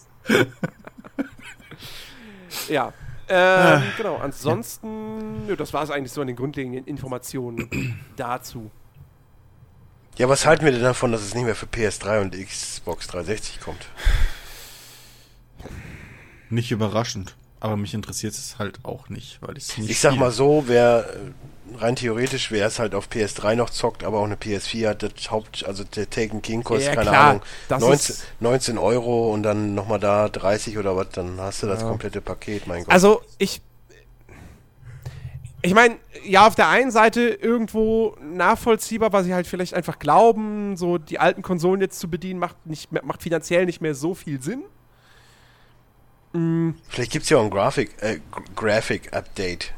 Ja. 2.69 2.93
Ähm, 3.29 3.81
genau, 3.97 4.17
ansonsten, 4.17 5.47
nö, 5.47 5.55
das 5.55 5.73
war 5.73 5.83
es 5.83 5.89
eigentlich 5.89 6.11
so 6.11 6.21
an 6.21 6.27
den 6.27 6.35
grundlegenden 6.35 6.85
Informationen 6.85 7.99
dazu. 8.15 8.69
Ja, 10.17 10.29
was 10.29 10.45
halten 10.45 10.63
wir 10.65 10.71
denn 10.71 10.81
davon, 10.83 11.11
dass 11.11 11.21
es 11.21 11.33
nicht 11.33 11.45
mehr 11.45 11.55
für 11.55 11.65
PS3 11.65 12.21
und 12.21 12.35
Xbox 12.35 13.07
360 13.07 13.59
kommt? 13.61 13.87
Nicht 16.49 16.71
überraschend. 16.71 17.35
Aber 17.59 17.77
mich 17.77 17.93
interessiert 17.93 18.33
es 18.33 18.59
halt 18.59 18.79
auch 18.83 19.07
nicht, 19.09 19.39
weil 19.41 19.57
ich 19.57 19.63
es 19.63 19.77
nicht 19.77 19.89
Ich 19.89 19.99
sag 19.99 20.17
mal 20.17 20.31
so, 20.31 20.65
wer 20.67 21.05
äh, 21.09 21.77
rein 21.77 21.95
theoretisch, 21.95 22.51
wer 22.51 22.67
es 22.67 22.77
halt 22.77 22.93
auf 22.93 23.07
PS3 23.09 23.55
noch 23.55 23.69
zockt, 23.69 24.03
aber 24.03 24.19
auch 24.19 24.25
eine 24.25 24.35
PS4 24.35 24.89
hat, 24.89 25.03
das 25.03 25.31
Haupt, 25.31 25.63
also 25.65 25.85
der 25.85 26.09
Taken 26.09 26.41
King 26.41 26.63
kostet, 26.63 26.87
Ja, 26.89 26.95
keine 26.95 27.09
klar, 27.11 27.29
Ahnung, 27.29 27.41
das 27.69 27.81
19, 27.81 28.15
ist- 28.15 28.23
19 28.41 28.77
Euro 28.77 29.31
und 29.33 29.43
dann 29.43 29.73
nochmal 29.75 29.99
da 29.99 30.27
30 30.27 30.77
oder 30.77 30.97
was, 30.97 31.09
dann 31.13 31.39
hast 31.39 31.63
du 31.63 31.67
das 31.67 31.81
Ja. 31.81 31.87
komplette 31.87 32.19
Paket, 32.19 32.67
mein 32.67 32.83
Gott. 32.83 32.91
Also, 32.93 33.21
ich. 33.37 33.61
Ich 35.65 35.73
meine, 35.73 35.95
ja, 36.25 36.45
auf 36.45 36.55
der 36.55 36.67
einen 36.67 36.91
Seite 36.91 37.21
irgendwo 37.21 38.17
nachvollziehbar, 38.21 39.13
weil 39.13 39.23
sie 39.23 39.33
halt 39.33 39.47
vielleicht 39.47 39.73
einfach 39.73 39.97
glauben, 39.97 40.75
so 40.75 40.97
die 40.97 41.19
alten 41.19 41.41
Konsolen 41.41 41.79
jetzt 41.79 41.99
zu 42.01 42.09
bedienen, 42.09 42.37
macht, 42.39 42.57
nicht 42.65 42.91
macht 42.91 43.23
finanziell 43.23 43.65
nicht 43.65 43.79
mehr 43.79 43.95
so 43.95 44.13
viel 44.13 44.41
Sinn. 44.41 44.63
Vielleicht 46.89 47.11
gibt's 47.11 47.29
ja 47.29 47.37
auch 47.37 47.43
ein 47.43 47.51
Graphic, 47.51 47.91
äh, 48.01 48.19
Graphic 48.55 49.13
Update. 49.13 49.73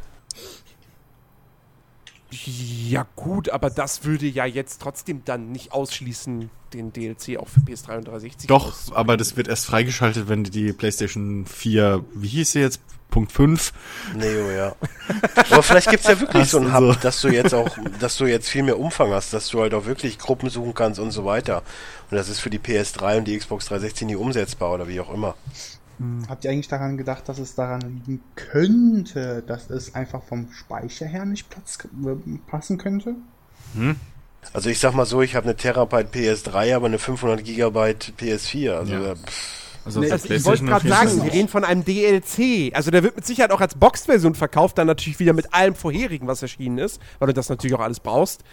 Ja, 2.46 3.06
gut, 3.16 3.50
aber 3.50 3.70
das 3.70 4.04
würde 4.04 4.26
ja 4.26 4.46
jetzt 4.46 4.82
trotzdem 4.82 5.24
dann 5.26 5.52
nicht 5.52 5.72
ausschließen, 5.72 6.50
den 6.74 6.92
DLC 6.92 7.38
auch 7.38 7.48
für 7.48 7.60
PS3 7.62 7.98
und 7.98 8.08
360. 8.08 8.48
Doch, 8.48 8.74
aber 8.94 9.16
das 9.16 9.38
wird 9.38 9.48
erst 9.48 9.66
freigeschaltet, 9.66 10.28
wenn 10.28 10.44
die 10.44 10.74
PlayStation 10.74 11.46
4, 11.46 12.04
wie 12.14 12.28
hieß 12.28 12.54
sie 12.54 12.60
jetzt? 12.60 12.82
Punkt 13.10 13.32
5. 13.32 13.72
Neo, 14.16 14.52
ja. 14.52 14.76
Aber 15.52 15.64
vielleicht 15.64 15.90
gibt's 15.90 16.08
ja 16.08 16.20
wirklich 16.20 16.44
Hast 16.44 16.52
so 16.52 16.58
einen 16.58 16.68
du 16.68 16.74
Hub, 16.74 16.94
so. 16.96 17.00
dass 17.00 17.22
du 17.22 17.28
jetzt 17.30 17.54
auch, 17.54 17.78
dass 18.00 18.18
du 18.18 18.26
jetzt 18.26 18.50
viel 18.50 18.64
mehr 18.64 18.78
Umfang 18.80 19.12
hast, 19.12 19.32
dass 19.32 19.48
du 19.48 19.62
halt 19.62 19.74
auch 19.74 19.86
wirklich 19.86 20.18
Gruppen 20.20 20.50
suchen 20.50 20.74
kannst 20.74 21.00
und 21.00 21.12
so 21.12 21.24
weiter. 21.24 21.64
Und 22.10 22.18
das 22.18 22.28
ist 22.28 22.40
für 22.42 22.50
die 22.50 22.60
PS3 22.60 23.20
und 23.20 23.26
die 23.26 23.38
Xbox 23.38 23.68
360 23.68 24.08
nie 24.08 24.16
umsetzbar 24.16 24.74
oder 24.74 24.88
wie 24.90 25.00
auch 25.00 25.14
immer. 25.14 25.36
Habt 26.28 26.44
ihr 26.44 26.52
eigentlich 26.52 26.68
daran 26.68 26.98
gedacht, 26.98 27.28
dass 27.30 27.40
es 27.40 27.56
daran 27.56 27.82
liegen 27.82 28.22
könnte, 28.36 29.44
dass 29.46 29.70
es 29.70 29.96
einfach 29.96 30.24
vom 30.24 30.52
Speicher 30.52 31.06
her 31.06 31.26
nicht 31.26 31.50
Platz, 31.50 31.78
äh, 31.84 32.38
passen 32.48 32.78
könnte? 32.78 33.16
Also 34.54 34.70
ich 34.70 34.80
sag 34.80 34.94
mal 34.94 35.06
so, 35.06 35.22
ich 35.22 35.36
habe 35.36 35.46
eine 35.46 35.56
Terabyte 35.56 36.14
PS3, 36.14 36.76
aber 36.76 36.86
eine 36.88 37.00
500 37.00 37.44
Gigabyte 37.44 38.14
PS4. 38.18 38.72
Also 38.74 38.94
Ja. 38.94 39.12
äh, 39.12 39.16
pff, 39.16 39.62
Also, 39.86 40.00
Nee, 40.00 40.12
Also 40.12 40.34
ich 40.34 40.44
wollte 40.46 40.66
gerade 40.66 40.90
sagen, 40.90 41.24
wir 41.24 41.32
reden 41.32 41.48
von 41.48 41.64
einem 41.64 41.86
DLC. 41.86 42.72
Also 42.74 42.90
der 42.90 43.04
wird 43.04 43.16
mit 43.16 43.26
Sicherheit 43.26 43.52
auch 43.52 43.62
als 43.62 43.76
Boxed-Version 43.76 44.34
verkauft, 44.34 44.78
dann 44.80 44.88
natürlich 44.88 45.20
wieder 45.20 45.34
mit 45.34 45.54
allem 45.54 45.76
vorherigen, 45.76 46.28
was 46.28 46.42
erschienen 46.42 46.80
ist, 46.80 47.00
weil 47.20 47.28
du 47.28 47.34
das 47.34 47.50
natürlich 47.50 47.76
auch 47.76 47.82
alles 47.82 48.00
brauchst. 48.00 48.44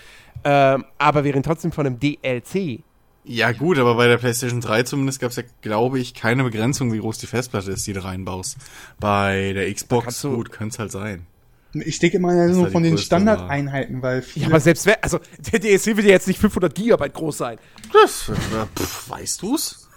Ähm, 0.45 0.85
aber 0.99 1.25
wir 1.25 1.33
reden 1.33 1.43
trotzdem 1.43 1.73
von 1.73 1.87
einem 1.87 1.99
DLC. 1.99 2.83
Ja 3.25 3.53
gut, 3.53 3.79
aber 3.79 3.95
bei 3.95 4.09
der 4.09 4.19
PlayStation 4.19 4.61
3 4.61 4.83
zumindest 4.83 5.21
gab 5.21 5.31
es 5.31 5.37
ja, 5.37 5.45
glaube 5.61 6.01
ich, 6.01 6.13
keine 6.15 6.43
Begrenzung, 6.43 6.93
wie 6.93 6.99
groß 6.99 7.19
die 7.19 7.27
Festplatte 7.29 7.71
ist, 7.71 7.87
die 7.87 7.93
du 7.93 8.03
reinbaust. 8.05 8.57
Bei 8.99 9.53
der 9.53 9.73
Xbox, 9.73 10.21
du- 10.23 10.35
gut, 10.37 10.51
könnte 10.51 10.73
es 10.75 10.79
halt 10.81 10.91
sein. 10.91 11.27
Ich 11.75 11.99
denke 12.01 12.19
immer 12.19 12.35
nur 12.49 12.65
war 12.65 12.71
von 12.71 12.83
den 12.83 12.99
Standardeinheiten, 12.99 14.03
weil 14.03 14.17
Ja, 14.19 14.23
viele 14.23 14.47
aber 14.47 14.61
selbst 14.61 14.85
wenn, 14.85 14.97
also 15.01 15.21
der 15.53 15.59
DLC 15.59 15.87
wird 15.97 16.01
ja 16.05 16.11
jetzt 16.13 16.29
nicht 16.29 16.39
500 16.39 16.75
Gigabyte 16.75 17.15
groß 17.15 17.39
sein. 17.39 17.59
Das, 17.95 18.29
äh, 18.29 18.33
pff, 18.79 19.09
weißt 19.09 19.41
du's? 19.41 19.89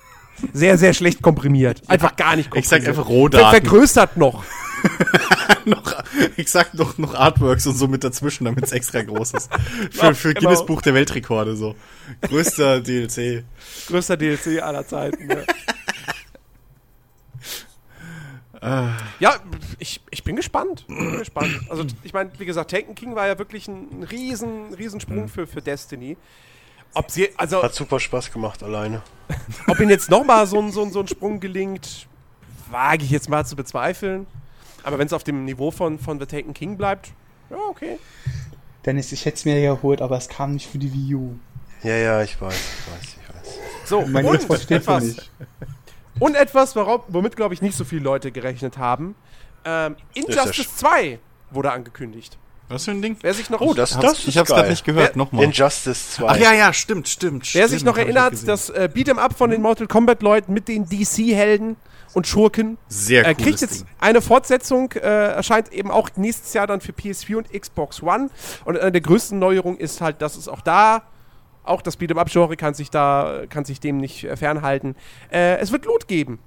Sehr, 0.54 0.78
sehr 0.78 0.94
schlecht 0.94 1.22
komprimiert. 1.22 1.82
Einfach 1.88 2.16
gar 2.16 2.36
nicht 2.38 2.50
Ich 2.56 2.68
sag 2.68 2.78
komprimiert. 2.80 2.88
einfach 3.00 3.10
Rohdaten. 3.10 3.50
Ver 3.50 3.60
vergrößert 3.62 4.18
noch. 4.18 4.44
noch, 5.66 6.04
ich 6.38 6.50
sag 6.50 6.74
noch, 6.74 6.98
noch 6.98 7.16
Artworks 7.16 7.66
und 7.68 7.76
so 7.76 7.88
mit 7.88 8.04
dazwischen, 8.04 8.46
damit 8.46 8.64
es 8.66 8.72
extra 8.72 9.02
groß 9.02 9.34
ist. 9.34 9.50
Für, 9.92 10.14
für 10.14 10.34
genau. 10.34 10.50
Guinness 10.50 10.66
Buch 10.66 10.82
der 10.82 10.94
Weltrekorde 10.94 11.56
so. 11.56 11.76
Größter 12.22 12.82
DLC. 12.82 13.44
Größter 13.88 14.18
DLC 14.18 14.62
aller 14.62 14.88
Zeiten. 14.88 15.30
Ja, 18.62 18.98
ja 19.20 19.36
ich, 19.80 20.02
ich 20.10 20.24
bin 20.24 20.36
gespannt. 20.36 20.86
Ich 20.88 20.96
bin 20.96 21.18
gespannt. 21.18 21.60
Also 21.70 21.86
ich 22.04 22.14
meine, 22.14 22.32
wie 22.38 22.46
gesagt, 22.46 22.72
Taken 22.72 22.96
King 22.96 23.16
war 23.16 23.28
ja 23.28 23.38
wirklich 23.38 23.68
ein, 23.68 24.04
riesen, 24.10 24.74
riesen 24.74 25.00
Sprung 25.00 25.28
für, 25.28 25.46
für 25.48 25.62
Destiny. 25.62 26.18
Ob, 26.94 27.12
sie, 27.12 27.30
also, 27.38 27.62
Hat 27.62 27.76
super 27.76 28.00
Spaß 28.00 28.32
gemacht 28.32 28.64
alleine. 28.64 29.02
ob 29.68 29.80
ihnen 29.80 29.90
jetzt 29.90 30.10
nochmal 30.10 30.48
so 30.48 30.60
ein, 30.60 30.72
so, 30.72 30.82
ein, 30.82 30.92
so 30.92 31.02
ein 31.02 31.08
Sprung 31.08 31.40
gelingt, 31.42 32.08
wage 32.72 33.04
ich 33.04 33.12
jetzt 33.12 33.30
mal 33.30 33.46
zu 33.46 33.56
bezweifeln. 33.56 34.26
Aber 34.86 35.00
wenn 35.00 35.08
es 35.08 35.14
auf 35.14 35.24
dem 35.24 35.46
Niveau 35.46 35.72
von, 35.72 35.98
von 36.00 36.20
The 36.20 36.26
Taken 36.28 36.54
King 36.54 36.78
bleibt, 36.78 37.12
ja, 37.50 37.58
okay. 37.70 37.98
Dennis, 38.86 39.12
ich 39.12 39.26
hätte 39.26 39.36
es 39.38 39.46
mir 39.46 39.60
geholt, 39.60 40.02
aber 40.02 40.16
es 40.18 40.30
kam 40.30 40.54
nicht 40.54 40.68
für 40.68 40.78
die 40.78 40.94
Wii 40.94 41.16
U. 41.16 41.36
Ja, 41.84 41.96
ja, 41.98 42.22
ich 42.22 42.40
weiß, 42.40 42.54
ich 42.56 42.92
weiß, 42.94 43.18
ich 43.22 43.36
weiß. 43.36 43.60
So, 43.86 44.06
Mein 44.06 44.26
und 44.26 44.38
Xbox 44.38 44.64
steht 44.64 44.84
für 44.84 44.92
etwas, 44.94 45.04
nicht. 45.04 45.32
und 46.20 46.36
etwas, 46.36 46.76
worauf, 46.76 47.02
womit, 47.08 47.36
glaube 47.36 47.54
ich, 47.56 47.62
nicht 47.62 47.76
so 47.76 47.84
viele 47.84 48.02
Leute 48.02 48.32
gerechnet 48.32 48.78
haben. 48.78 49.16
Ähm, 49.66 49.96
Injustice 50.14 50.52
Sch- 50.68 50.78
2 50.78 51.20
wurde 51.50 51.72
angekündigt. 51.72 52.38
Was 52.68 52.86
für 52.86 52.92
ein 52.92 53.02
Ding? 53.02 53.16
Wer 53.22 53.34
sich 53.34 53.50
noch, 53.50 53.62
Oh, 53.62 53.74
das, 53.76 53.98
das 54.00 54.28
ich 54.28 54.38
hab's 54.38 54.50
gerade 54.50 54.70
nicht 54.70 54.84
gehört, 54.86 55.12
Wer- 55.12 55.18
nochmal. 55.18 55.44
Injustice 55.46 56.12
2. 56.14 56.28
Ach 56.28 56.38
ja, 56.38 56.52
ja, 56.54 56.74
stimmt, 56.74 57.08
stimmt. 57.08 57.44
wer 57.54 57.64
stimmt, 57.64 57.70
sich 57.70 57.84
noch 57.84 57.98
erinnert, 57.98 58.48
das 58.48 58.70
äh, 58.72 58.90
Beat'em 58.94 59.18
Up 59.18 59.38
von 59.38 59.52
den 59.52 59.62
Mortal 59.62 59.86
Kombat 59.88 60.24
Leuten 60.24 60.52
mit 60.54 60.68
den 60.68 60.86
DC-Helden 60.90 61.76
und 62.14 62.26
Schurken 62.26 62.78
Sehr 62.88 63.28
äh, 63.28 63.36
kriegt 63.36 63.62
jetzt 63.62 63.82
Ding. 63.82 63.88
eine 64.00 64.22
Fortsetzung, 64.22 64.92
äh, 64.94 65.00
erscheint 65.00 65.72
eben 65.74 65.92
auch 65.92 66.10
nächstes 66.16 66.54
Jahr 66.54 66.66
dann 66.66 66.82
für 66.82 66.92
PS4 66.92 67.38
und 67.38 67.52
Xbox 67.54 68.02
One. 68.02 68.30
Und 68.64 68.80
eine 68.80 68.92
der 68.92 69.02
größten 69.02 69.38
Neuerungen 69.38 69.78
ist 69.80 70.02
halt, 70.02 70.22
dass 70.24 70.36
es 70.36 70.48
auch 70.48 70.62
da, 70.62 71.04
auch 71.64 71.82
das 71.84 72.00
Beat'em-Up-Genre 72.00 72.58
kann 72.58 72.74
sich 72.74 72.90
da, 72.90 73.44
kann 73.50 73.66
sich 73.66 73.80
dem 73.80 73.98
nicht 73.98 74.24
äh, 74.24 74.36
fernhalten. 74.38 74.96
Äh, 75.32 75.58
es 75.58 75.72
wird 75.72 75.86
Loot 75.86 76.08
geben. 76.08 76.40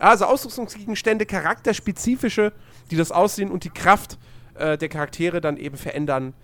Also 0.00 0.24
Ausrüstungsgegenstände, 0.24 1.26
charakterspezifische, 1.26 2.52
die 2.90 2.96
das 2.96 3.12
Aussehen 3.12 3.50
und 3.50 3.64
die 3.64 3.70
Kraft 3.70 4.18
äh, 4.60 4.78
der 4.78 4.88
Charaktere 4.88 5.40
dann 5.40 5.56
eben 5.56 5.76
verändern. 5.76 6.34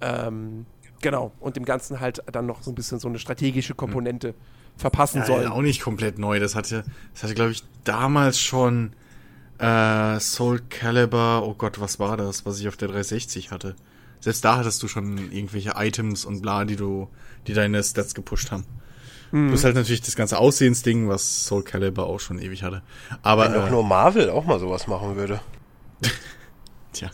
Ähm, 0.00 0.66
genau. 1.00 1.32
Und 1.40 1.56
dem 1.56 1.64
Ganzen 1.64 2.00
halt 2.00 2.22
dann 2.32 2.46
noch 2.46 2.62
so 2.62 2.70
ein 2.70 2.74
bisschen 2.74 2.98
so 2.98 3.08
eine 3.08 3.18
strategische 3.18 3.74
Komponente 3.74 4.34
verpassen 4.76 5.18
Ja, 5.18 5.26
sollen. 5.26 5.48
auch 5.48 5.62
nicht 5.62 5.82
komplett 5.82 6.18
neu. 6.18 6.40
Das 6.40 6.54
hatte, 6.54 6.84
das 7.12 7.22
hatte, 7.22 7.34
glaube 7.34 7.50
ich, 7.52 7.62
damals 7.84 8.40
schon 8.40 8.92
äh, 9.58 10.18
Soul 10.20 10.60
Calibur. 10.68 11.42
Oh 11.46 11.54
Gott, 11.54 11.80
was 11.80 11.98
war 11.98 12.16
das, 12.16 12.46
was 12.46 12.58
ich 12.60 12.68
auf 12.68 12.76
der 12.76 12.88
360 12.88 13.50
hatte? 13.50 13.76
Selbst 14.20 14.44
da 14.44 14.56
hattest 14.56 14.82
du 14.82 14.88
schon 14.88 15.32
irgendwelche 15.32 15.72
Items 15.76 16.24
und 16.24 16.42
bla, 16.42 16.64
die 16.64 16.76
du, 16.76 17.08
die 17.46 17.54
deine 17.54 17.82
Stats 17.82 18.14
gepusht 18.14 18.50
haben. 18.50 18.64
Mhm. 19.32 19.48
Plus 19.48 19.64
halt 19.64 19.74
natürlich 19.76 20.02
das 20.02 20.16
ganze 20.16 20.38
Aussehensding, 20.38 21.08
was 21.08 21.44
Soul 21.44 21.62
Calibur 21.62 22.06
auch 22.06 22.20
schon 22.20 22.38
ewig 22.38 22.62
hatte. 22.62 22.82
Aber 23.22 23.44
Wenn 23.46 23.54
doch 23.54 23.66
äh, 23.68 23.70
nur 23.70 23.84
Marvel 23.84 24.28
auch 24.30 24.44
mal 24.44 24.58
sowas 24.58 24.86
machen 24.86 25.16
würde. 25.16 25.40
tja. 26.92 27.10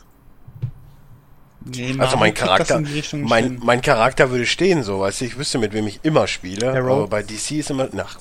Nee, 1.74 1.94
Also 1.98 2.16
mein 2.16 2.32
Charakter, 2.32 2.80
mein, 3.12 3.58
mein 3.62 3.82
Charakter 3.82 4.30
würde 4.30 4.46
stehen, 4.46 4.82
so, 4.84 5.00
weißt 5.00 5.20
du, 5.20 5.24
ich 5.24 5.36
wüsste, 5.38 5.58
mit 5.58 5.72
wem 5.72 5.86
ich 5.88 6.00
immer 6.04 6.26
spiele. 6.28 6.72
Arrow? 6.72 6.98
Aber 6.98 7.06
bei 7.08 7.22
DC 7.22 7.52
ist 7.52 7.70
immer, 7.70 7.88
nach, 7.92 8.18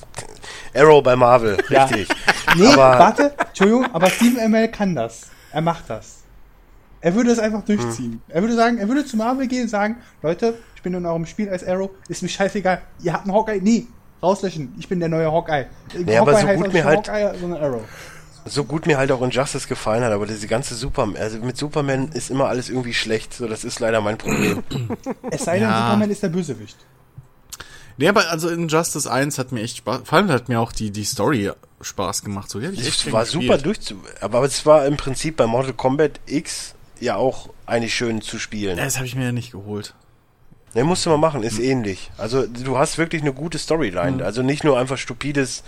Arrow 0.74 1.02
bei 1.02 1.14
Marvel, 1.16 1.56
Ja. 1.70 1.84
richtig. 1.84 2.08
Nee, 2.56 2.66
aber- 2.66 2.98
warte, 2.98 3.34
Entschuldigung, 3.38 3.86
aber 3.92 4.10
Steven 4.10 4.50
ML 4.50 4.68
kann 4.68 4.94
das. 4.94 5.28
Er 5.52 5.60
macht 5.60 5.84
das. 5.88 6.16
Er 7.00 7.14
würde 7.14 7.30
es 7.30 7.38
einfach 7.38 7.62
durchziehen. 7.62 8.12
Hm. 8.12 8.20
Er 8.28 8.42
würde 8.42 8.56
sagen, 8.56 8.78
er 8.78 8.88
würde 8.88 9.04
zu 9.04 9.16
Marvel 9.16 9.46
gehen 9.46 9.62
und 9.62 9.68
sagen, 9.68 9.96
Leute, 10.22 10.54
ich 10.74 10.82
bin 10.82 10.92
in 10.94 11.06
eurem 11.06 11.26
Spiel 11.26 11.48
als 11.48 11.64
Arrow, 11.64 11.90
ist 12.08 12.22
mir 12.22 12.28
scheißegal, 12.28 12.82
ihr 13.02 13.12
habt 13.12 13.26
einen 13.26 13.34
Hawkeye, 13.34 13.60
nee, 13.62 13.86
rauslöschen, 14.22 14.74
ich 14.78 14.88
bin 14.88 14.98
der 14.98 15.08
neue 15.08 15.30
Hawkeye. 15.30 15.66
Nee, 16.04 16.16
aber 16.16 16.34
so 16.36 16.46
gut 16.48 16.72
mir 16.72 16.84
halt- 16.84 17.08
Hawkeye, 17.08 17.38
sondern 17.40 17.62
Arrow. 17.62 17.82
So 18.46 18.64
gut 18.64 18.86
mir 18.86 18.96
halt 18.98 19.10
auch 19.12 19.22
Injustice 19.22 19.66
gefallen 19.68 20.04
hat, 20.04 20.12
aber 20.12 20.26
diese 20.26 20.46
ganze 20.46 20.74
Superman, 20.74 21.16
also 21.20 21.38
mit 21.38 21.56
Superman 21.56 22.08
ist 22.12 22.30
immer 22.30 22.46
alles 22.46 22.68
irgendwie 22.68 22.94
schlecht, 22.94 23.34
so, 23.34 23.48
das 23.48 23.64
ist 23.64 23.80
leider 23.80 24.00
mein 24.00 24.18
Problem. 24.18 24.62
Es 25.30 25.44
sei 25.44 25.58
denn, 25.58 25.68
Ja. 25.68 25.86
Superman 25.86 26.10
ist 26.10 26.22
der 26.22 26.28
Bösewicht. 26.28 26.76
Nee, 27.98 28.08
aber 28.08 28.28
also 28.30 28.48
Injustice 28.48 29.06
1 29.06 29.38
hat 29.38 29.52
mir 29.52 29.62
echt 29.62 29.78
Spaß, 29.78 30.02
vor 30.04 30.18
allem 30.18 30.28
hat 30.30 30.48
mir 30.48 30.60
auch 30.60 30.72
die, 30.72 30.90
die 30.90 31.04
Story 31.04 31.50
Spaß 31.80 32.22
gemacht. 32.22 32.50
So, 32.50 32.60
die 32.60 32.66
hab 32.66 32.74
ich 32.74 32.86
echt 32.86 33.10
war 33.12 33.24
gespielt. 33.24 33.42
super 33.44 33.58
durchzu, 33.58 33.94
aber 34.20 34.42
es 34.42 34.64
war 34.66 34.86
im 34.86 34.96
Prinzip 34.96 35.36
bei 35.36 35.46
Mortal 35.46 35.72
Kombat 35.72 36.20
X 36.26 36.74
ja 37.00 37.16
auch 37.16 37.48
eigentlich 37.66 37.94
schön 37.94 38.20
zu 38.22 38.38
spielen. 38.38 38.78
Ja, 38.78 38.84
das 38.84 38.96
habe 38.96 39.06
ich 39.06 39.14
mir 39.14 39.24
ja 39.24 39.32
nicht 39.32 39.52
geholt. 39.52 39.94
Ne, 40.74 40.84
musst 40.84 41.06
du 41.06 41.10
mal 41.10 41.16
machen, 41.16 41.42
ist 41.42 41.58
ähnlich. 41.58 42.10
Also 42.18 42.46
du 42.46 42.76
hast 42.76 42.98
wirklich 42.98 43.22
eine 43.22 43.32
gute 43.32 43.58
Storyline. 43.58 44.22
Also 44.22 44.42
nicht 44.42 44.62
nur 44.62 44.78
einfach 44.78 44.98
stupides 44.98 45.62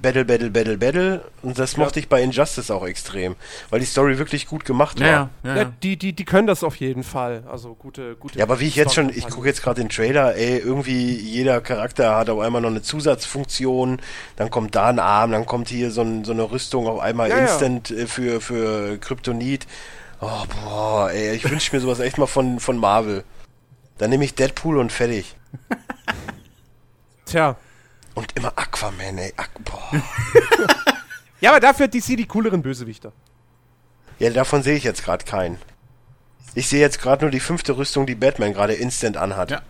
Battle, 0.00 0.24
Battle, 0.24 0.50
Battle, 0.50 0.78
Battle. 0.78 1.24
Und 1.42 1.58
das 1.58 1.76
mochte 1.76 1.98
ich 1.98 2.08
bei 2.08 2.22
Injustice 2.22 2.70
auch 2.70 2.86
extrem. 2.86 3.36
Weil 3.70 3.80
die 3.80 3.86
Story 3.86 4.18
wirklich 4.18 4.46
gut 4.46 4.64
gemacht 4.64 5.00
war. 5.00 5.06
Ja, 5.06 5.12
ja, 5.12 5.30
ja. 5.42 5.56
Ja, 5.56 5.62
ja. 5.62 5.72
die, 5.82 5.96
die, 5.96 6.12
die 6.12 6.24
können 6.24 6.46
das 6.46 6.62
auf 6.62 6.76
jeden 6.76 7.02
Fall. 7.02 7.42
Also 7.50 7.74
gute, 7.74 8.14
gute. 8.16 8.38
Ja, 8.38 8.44
aber 8.44 8.60
wie 8.60 8.66
ich 8.66 8.76
jetzt 8.76 8.94
schon, 8.94 9.10
ich 9.10 9.26
gucke 9.28 9.46
jetzt 9.46 9.62
gerade 9.62 9.80
den 9.80 9.88
Trailer, 9.88 10.36
ey, 10.36 10.58
irgendwie 10.58 11.14
jeder 11.14 11.60
Charakter 11.60 12.16
hat 12.16 12.30
auf 12.30 12.40
einmal 12.40 12.62
noch 12.62 12.70
eine 12.70 12.82
Zusatzfunktion, 12.82 14.00
dann 14.36 14.50
kommt 14.50 14.74
da 14.74 14.88
ein 14.88 14.98
Arm, 14.98 15.32
dann 15.32 15.46
kommt 15.46 15.68
hier 15.68 15.90
so, 15.90 16.02
ein, 16.02 16.24
so 16.24 16.32
eine 16.32 16.50
Rüstung 16.50 16.86
auf 16.86 17.00
einmal 17.00 17.28
Ja, 17.28 17.38
ja. 17.38 17.42
instant 17.42 17.90
äh, 17.90 18.06
für, 18.06 18.40
für 18.40 18.98
Kryptonit. 18.98 19.66
Oh, 20.20 20.44
boah, 20.64 21.10
ey, 21.10 21.34
ich 21.34 21.48
wünsche 21.48 21.74
mir 21.74 21.80
sowas 21.80 22.00
echt 22.00 22.18
mal 22.18 22.26
von, 22.26 22.60
von 22.60 22.76
Marvel. 22.76 23.24
Dann 23.98 24.10
nehme 24.10 24.24
ich 24.24 24.34
Deadpool 24.34 24.78
und 24.78 24.92
fertig. 24.92 25.36
Tja. 27.24 27.56
Und 28.18 28.34
immer 28.34 28.52
Aquaman, 28.56 29.16
ey. 29.16 29.32
Aqu 29.36 29.60
boah. 29.60 29.92
Ja, 31.40 31.50
aber 31.50 31.60
dafür 31.60 31.84
hat 31.84 31.94
DC 31.94 32.16
die 32.16 32.26
cooleren 32.26 32.62
Bösewichter. 32.62 33.12
Ja, 34.18 34.30
davon 34.30 34.64
sehe 34.64 34.74
ich 34.74 34.82
jetzt 34.82 35.04
gerade 35.04 35.24
keinen. 35.24 35.56
Ich 36.56 36.68
sehe 36.68 36.80
jetzt 36.80 37.00
gerade 37.00 37.24
nur 37.24 37.30
die 37.30 37.38
fünfte 37.38 37.76
Rüstung, 37.76 38.06
die 38.06 38.16
Batman 38.16 38.54
gerade 38.54 38.72
instant 38.72 39.16
anhat. 39.16 39.52
Ja. 39.52 39.62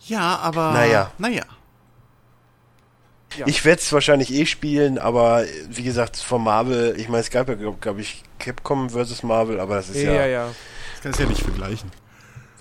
Ja, 0.00 0.36
aber. 0.36 0.72
Naja. 0.72 1.12
Naja. 1.16 1.44
Ja. 3.38 3.46
Ich 3.46 3.64
werde 3.64 3.80
es 3.80 3.90
wahrscheinlich 3.94 4.30
eh 4.30 4.44
spielen, 4.44 4.98
aber 4.98 5.46
wie 5.70 5.82
gesagt, 5.82 6.18
von 6.18 6.44
Marvel, 6.44 6.94
ich 6.98 7.08
meine, 7.08 7.22
es 7.22 7.30
gab 7.30 7.48
ja, 7.48 7.54
glaube 7.54 7.78
glaub 7.80 7.98
ich, 7.98 8.22
Capcom 8.38 8.90
versus 8.90 9.22
Marvel, 9.22 9.60
aber 9.60 9.76
das 9.76 9.88
ist 9.88 10.02
ja, 10.02 10.12
Ja, 10.12 10.26
ja. 10.26 10.46
Das 10.92 11.02
kannst 11.02 11.20
du 11.20 11.22
ja 11.22 11.28
nicht 11.30 11.42
vergleichen. 11.42 11.90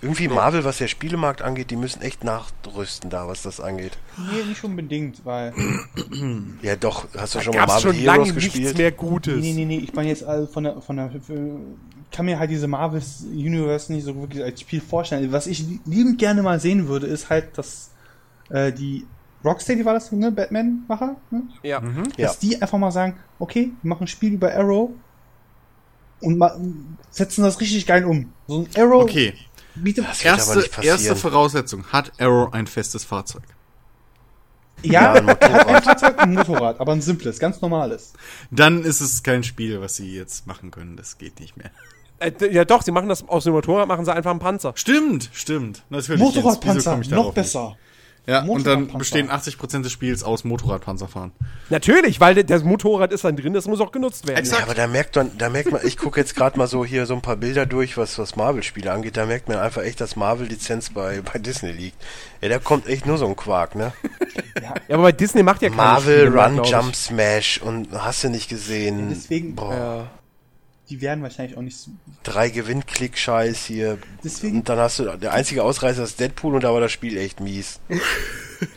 Irgendwie 0.01 0.27
Marvel, 0.27 0.63
was 0.63 0.77
der 0.77 0.87
Spielemarkt 0.87 1.41
angeht, 1.41 1.71
die 1.71 1.75
müssen 1.75 2.01
echt 2.01 2.23
nachrüsten 2.23 3.09
da, 3.09 3.27
was 3.27 3.41
das 3.43 3.59
angeht. 3.59 3.97
Nee, 4.17 4.43
nicht 4.43 4.63
unbedingt, 4.63 5.25
weil. 5.25 5.53
Ja, 6.61 6.75
doch, 6.75 7.07
hast 7.17 7.35
du 7.35 7.39
Da 7.39 7.43
schon 7.43 7.55
mal 7.55 7.65
Marvel 7.65 7.81
schon 7.81 7.91
Heroes 7.93 8.05
lange 8.05 8.23
nichts 8.23 8.35
gespielt? 8.35 8.77
mehr 8.77 8.91
Gutes. 8.91 9.41
Nee, 9.41 9.53
nee, 9.53 9.65
nee, 9.65 9.77
ich 9.77 9.93
meine 9.93 10.09
jetzt 10.09 10.23
also 10.23 10.47
von 10.47 10.63
der, 10.65 10.81
von 10.81 10.97
der, 10.97 11.11
kann 12.11 12.25
mir 12.25 12.39
halt 12.39 12.51
diese 12.51 12.67
Marvels 12.67 13.25
Universe 13.29 13.91
nicht 13.91 14.05
so 14.05 14.15
wirklich 14.15 14.43
als 14.43 14.61
Spiel 14.61 14.81
vorstellen. 14.81 15.31
Was 15.31 15.47
ich 15.47 15.65
liebend 15.85 16.17
gerne 16.17 16.41
mal 16.41 16.59
sehen 16.59 16.87
würde, 16.87 17.07
ist 17.07 17.29
halt, 17.29 17.57
dass 17.57 17.91
äh, 18.49 18.71
die 18.71 19.05
Rocksteady 19.43 19.85
war 19.85 19.93
das, 19.93 20.11
ne, 20.11 20.31
Batman-Macher, 20.31 21.15
ne? 21.29 21.43
Ja. 21.61 21.81
Ja. 22.17 22.27
dass 22.27 22.39
die 22.39 22.61
einfach 22.61 22.77
mal 22.77 22.91
sagen, 22.91 23.15
okay, 23.39 23.71
wir 23.81 23.89
machen 23.89 24.05
ein 24.05 24.07
Spiel 24.07 24.33
über 24.33 24.53
Arrow 24.53 24.91
und 26.21 26.37
ma 26.37 26.55
setzen 27.11 27.43
das 27.43 27.59
richtig 27.59 27.85
geil 27.85 28.05
um. 28.05 28.31
So 28.47 28.59
ein 28.59 28.67
Arrow 28.75 29.03
Okay. 29.03 29.33
Bietet, 29.75 30.05
Das 30.07 30.23
wird 30.23 30.33
aber 30.33 30.37
Erste, 30.41 30.57
nicht 30.59 30.71
passieren. 30.71 30.97
erste 30.97 31.15
Voraussetzung. 31.15 31.85
Hat 31.91 32.11
Arrow 32.19 32.53
ein 32.53 32.67
festes 32.67 33.03
Fahrzeug? 33.05 33.43
ja, 34.83 34.91
Ja, 34.91 35.13
ein 35.13 35.25
Motorrad. 35.25 35.83
Fahrzeug, 35.83 36.19
ein 36.19 36.33
Motorrad, 36.33 36.79
aber 36.79 36.91
ein 36.93 37.01
simples, 37.01 37.39
ganz 37.39 37.61
normales. 37.61 38.13
Dann 38.51 38.83
ist 38.83 39.01
es 39.01 39.23
kein 39.23 39.43
Spiel, 39.43 39.81
was 39.81 39.95
sie 39.95 40.13
jetzt 40.15 40.47
machen 40.47 40.71
können. 40.71 40.95
Das 40.97 41.17
geht 41.17 41.39
nicht 41.39 41.57
mehr. 41.57 41.71
Äh, 42.19 42.31
ja, 42.51 42.63
doch, 42.65 42.81
sie 42.81 42.91
machen 42.91 43.09
das 43.09 43.27
aus 43.27 43.43
dem 43.43 43.53
Motorrad, 43.53 43.87
machen 43.87 44.05
sie 44.05 44.13
einfach 44.13 44.31
einen 44.31 44.39
Panzer. 44.39 44.73
Stimmt, 44.75 45.29
stimmt. 45.33 45.83
Natürlich. 45.89 46.21
Motorradpanzer, 46.21 46.97
noch 47.09 47.33
besser. 47.33 47.77
Ja, 48.27 48.43
und 48.43 48.65
dann 48.65 48.87
bestehen 48.97 49.29
80% 49.29 49.83
des 49.83 49.91
Spiels 49.91 50.23
aus 50.23 50.43
Motorradpanzerfahren. 50.43 51.31
Natürlich, 51.69 52.19
weil 52.19 52.43
das 52.43 52.63
Motorrad 52.63 53.11
ist 53.11 53.23
dann 53.23 53.35
drin, 53.35 53.53
das 53.53 53.67
muss 53.67 53.79
auch 53.81 53.91
genutzt 53.91 54.27
werden. 54.27 54.45
Ja, 54.49 54.59
aber 54.63 54.73
da 54.73 54.87
merkt 54.87 55.15
man, 55.15 55.37
da 55.37 55.49
merkt 55.49 55.71
man, 55.71 55.81
ich 55.85 55.95
gucke 55.97 56.19
jetzt 56.19 56.35
gerade 56.35 56.57
mal 56.57 56.67
so 56.67 56.83
hier 56.83 57.05
so 57.05 57.13
ein 57.13 57.21
paar 57.21 57.35
Bilder 57.35 57.65
durch, 57.65 57.97
was, 57.97 58.17
was 58.17 58.35
Marvel-Spiele 58.35 58.91
angeht, 58.91 59.15
da 59.17 59.25
merkt 59.25 59.47
man 59.47 59.57
einfach 59.57 59.83
echt, 59.83 60.01
dass 60.01 60.15
Marvel-Lizenz 60.15 60.89
bei, 60.91 61.21
bei 61.21 61.37
Disney 61.39 61.71
liegt. 61.71 61.97
Ja, 62.41 62.49
da 62.49 62.59
kommt 62.59 62.87
echt 62.87 63.05
nur 63.05 63.17
so 63.17 63.27
ein 63.27 63.35
Quark, 63.35 63.75
ne? 63.75 63.93
Ja, 64.61 64.73
aber 64.95 65.03
bei 65.03 65.11
Disney 65.11 65.43
macht 65.43 65.61
ja 65.61 65.69
keine 65.69 65.81
Marvel 65.81 66.27
Spiele 66.27 66.43
Run. 66.45 66.63
Jump 66.63 66.95
Smash 66.95 67.61
und 67.61 67.89
hast 67.93 68.23
du 68.23 68.29
nicht 68.29 68.49
gesehen. 68.49 69.09
Deswegen- 69.09 69.55
Boah. 69.55 70.07
Die 70.89 71.01
werden 71.01 71.23
wahrscheinlich 71.23 71.57
auch 71.57 71.61
nicht 71.61 71.77
so. 71.77 71.91
drei 72.23 72.49
Gewinnklick-Scheiß 72.49 73.65
hier. 73.65 73.97
Deswegen- 74.23 74.57
Und 74.59 74.69
dann 74.69 74.77
hast 74.79 74.99
du, 74.99 75.05
der 75.17 75.33
einzige 75.33 75.63
Ausreißer 75.63 76.03
ist 76.03 76.19
Deadpool 76.19 76.53
und 76.55 76.63
da 76.63 76.71
war 76.73 76.79
das 76.81 76.91
Spiel 76.91 77.17
echt 77.17 77.39
mies. 77.39 77.79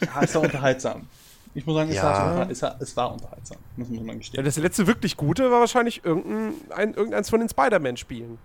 Ja, 0.00 0.22
es 0.22 0.34
war 0.34 0.42
unterhaltsam. 0.42 1.06
Ich 1.54 1.64
muss 1.64 1.76
sagen, 1.76 1.88
es, 1.90 1.96
Ja. 1.96 2.02
war, 2.02 2.50
es, 2.50 2.62
war, 2.62 2.76
es 2.80 2.96
war 2.96 3.12
unterhaltsam. 3.12 3.58
Muss 3.76 3.88
man 3.88 4.06
Ja, 4.08 4.14
gestehen. 4.14 4.44
das 4.44 4.56
letzte 4.56 4.86
wirklich 4.88 5.16
Gute 5.16 5.50
war 5.52 5.60
wahrscheinlich 5.60 6.04
irgendein, 6.04 6.54
ein, 6.74 6.94
irgendeins 6.94 7.30
von 7.30 7.38
den 7.40 7.48
Spider-Man-Spielen. 7.48 8.38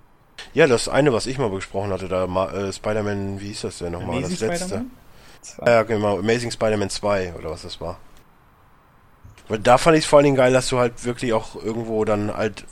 Ja, 0.54 0.68
das 0.68 0.88
eine, 0.88 1.12
was 1.12 1.26
ich 1.26 1.40
mal 1.40 1.50
besprochen 1.50 1.92
hatte, 1.92 2.08
da 2.08 2.26
äh, 2.52 2.72
Spider-Man, 2.72 3.42
wie 3.42 3.48
hieß 3.48 3.62
das 3.62 3.80
denn 3.80 3.94
nochmal? 3.94 4.22
Das 4.22 4.30
Amazing 4.42 4.48
letzte. 4.50 4.86
Ja, 5.66 5.72
ja, 5.72 5.84
genau, 5.84 6.20
Amazing 6.20 6.52
Spider-Man 6.52 6.90
2 6.92 7.34
oder 7.34 7.50
was 7.50 7.64
das 7.64 7.82
war. 7.82 7.98
Weil 9.48 9.60
da 9.60 9.78
fand 9.78 9.98
ich 9.98 10.04
es 10.04 10.10
vor 10.10 10.18
allen 10.20 10.26
Dingen 10.26 10.38
geil, 10.38 10.54
dass 10.54 10.70
du 10.70 10.78
halt 10.78 11.04
wirklich 11.04 11.34
auch 11.34 11.56
irgendwo 11.62 12.06
dann 12.06 12.32
halt 12.34 12.66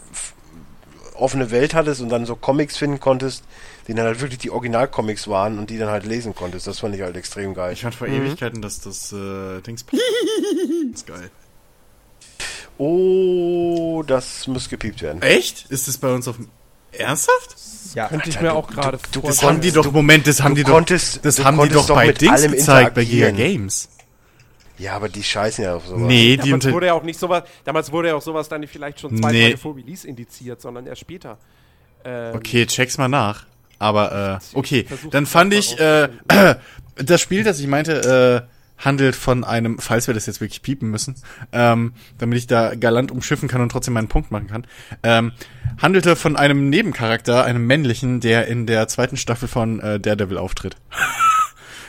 offene 1.21 1.51
Welt 1.51 1.73
hattest 1.73 2.01
und 2.01 2.09
dann 2.09 2.25
so 2.25 2.35
Comics 2.35 2.77
finden 2.77 2.99
konntest, 2.99 3.43
die 3.87 3.93
dann 3.93 4.05
halt 4.05 4.19
wirklich 4.21 4.39
die 4.39 4.49
Original-Comics 4.51 5.27
waren 5.27 5.57
und 5.59 5.69
die 5.69 5.77
dann 5.77 5.89
halt 5.89 6.05
lesen 6.05 6.35
konntest. 6.35 6.67
Das 6.67 6.79
fand 6.79 6.95
ich 6.95 7.01
halt 7.01 7.15
extrem 7.15 7.53
geil. 7.53 7.73
Ich 7.73 7.81
fand 7.81 7.95
vor 7.95 8.07
Ewigkeiten, 8.07 8.61
dass 8.61 8.81
das 8.81 9.11
äh, 9.13 9.61
Dings. 9.61 9.85
ist 10.93 11.07
geil. 11.07 11.29
Oh, 12.77 14.03
das 14.07 14.47
muss 14.47 14.67
gepiept 14.69 15.01
werden. 15.01 15.21
Echt? 15.21 15.69
Ist 15.69 15.87
das 15.87 15.97
bei 15.97 16.13
uns 16.13 16.27
auf 16.27 16.37
dem. 16.37 16.49
Ernsthaft? 16.93 17.55
Ja, 17.93 18.07
Könnte 18.09 18.29
ich 18.29 18.41
mir 18.41 18.53
auch 18.53 18.67
gerade 18.67 18.97
du- 19.11 19.21
Das 19.21 19.21
vorstellen. 19.39 19.53
haben 19.53 19.61
die 19.61 19.71
doch, 19.71 19.91
Moment, 19.91 20.27
das 20.27 20.41
haben 20.41 20.55
die 20.55 20.63
doch. 20.63 20.71
konntest- 20.73 21.23
das 21.23 21.43
haben 21.43 21.61
die 21.61 21.69
doch 21.69 21.87
doch 21.87 21.95
bei 21.95 22.07
mit 22.07 22.19
Dings 22.21 22.41
gezeigt, 22.41 22.95
bei 22.95 23.05
Giga. 23.05 23.31
Games. 23.31 23.87
Ja, 24.81 24.95
aber 24.95 25.09
die 25.09 25.21
scheißen 25.23 25.63
ja 25.63 25.75
auf 25.75 25.85
sowas. 25.85 26.01
Nee, 26.01 26.37
die 26.37 26.49
Damals 26.49 26.65
unter. 26.65 26.73
wurde 26.73 26.85
ja 26.87 26.93
auch 26.93 27.03
nicht 27.03 27.19
sowas, 27.19 27.43
damals 27.65 27.91
wurde 27.91 28.07
ja 28.09 28.15
auch 28.15 28.21
sowas 28.21 28.49
dann 28.49 28.65
vielleicht 28.67 28.99
schon 28.99 29.15
zwei 29.15 29.31
Nee. 29.31 29.43
Tage 29.45 29.57
vor 29.57 29.75
Release 29.75 30.07
indiziert, 30.07 30.59
sondern 30.59 30.87
erst 30.87 31.01
später. 31.01 31.37
Ähm, 32.03 32.35
Okay, 32.35 32.65
check's 32.65 32.97
mal 32.97 33.07
nach. 33.07 33.45
Aber, 33.77 34.39
äh, 34.53 34.57
okay. 34.57 34.85
Dann 35.11 35.25
fand 35.25 35.53
ich, 35.53 35.79
äh, 35.79 36.09
das 36.95 37.21
Spiel, 37.21 37.43
das 37.43 37.59
ich 37.59 37.67
meinte, 37.67 38.47
äh, 38.47 38.83
handelt 38.83 39.15
von 39.15 39.43
einem, 39.43 39.77
falls 39.77 40.07
wir 40.07 40.15
das 40.15 40.25
jetzt 40.25 40.41
wirklich 40.41 40.63
piepen 40.63 40.89
müssen, 40.89 41.15
ähm, 41.51 41.93
damit 42.17 42.39
ich 42.39 42.47
da 42.47 42.73
galant 42.73 43.11
umschiffen 43.11 43.47
kann 43.47 43.61
und 43.61 43.69
trotzdem 43.69 43.93
meinen 43.93 44.07
Punkt 44.07 44.31
machen 44.31 44.47
kann, 44.47 44.65
ähm, 45.03 45.31
handelte 45.79 46.15
von 46.15 46.35
einem 46.35 46.69
Nebencharakter, 46.69 47.43
einem 47.45 47.67
männlichen, 47.67 48.19
der 48.21 48.47
in 48.47 48.65
der 48.65 48.87
zweiten 48.87 49.17
Staffel 49.17 49.47
von 49.47 49.79
äh, 49.79 49.99
Daredevil 49.99 50.37
auftritt. 50.39 50.75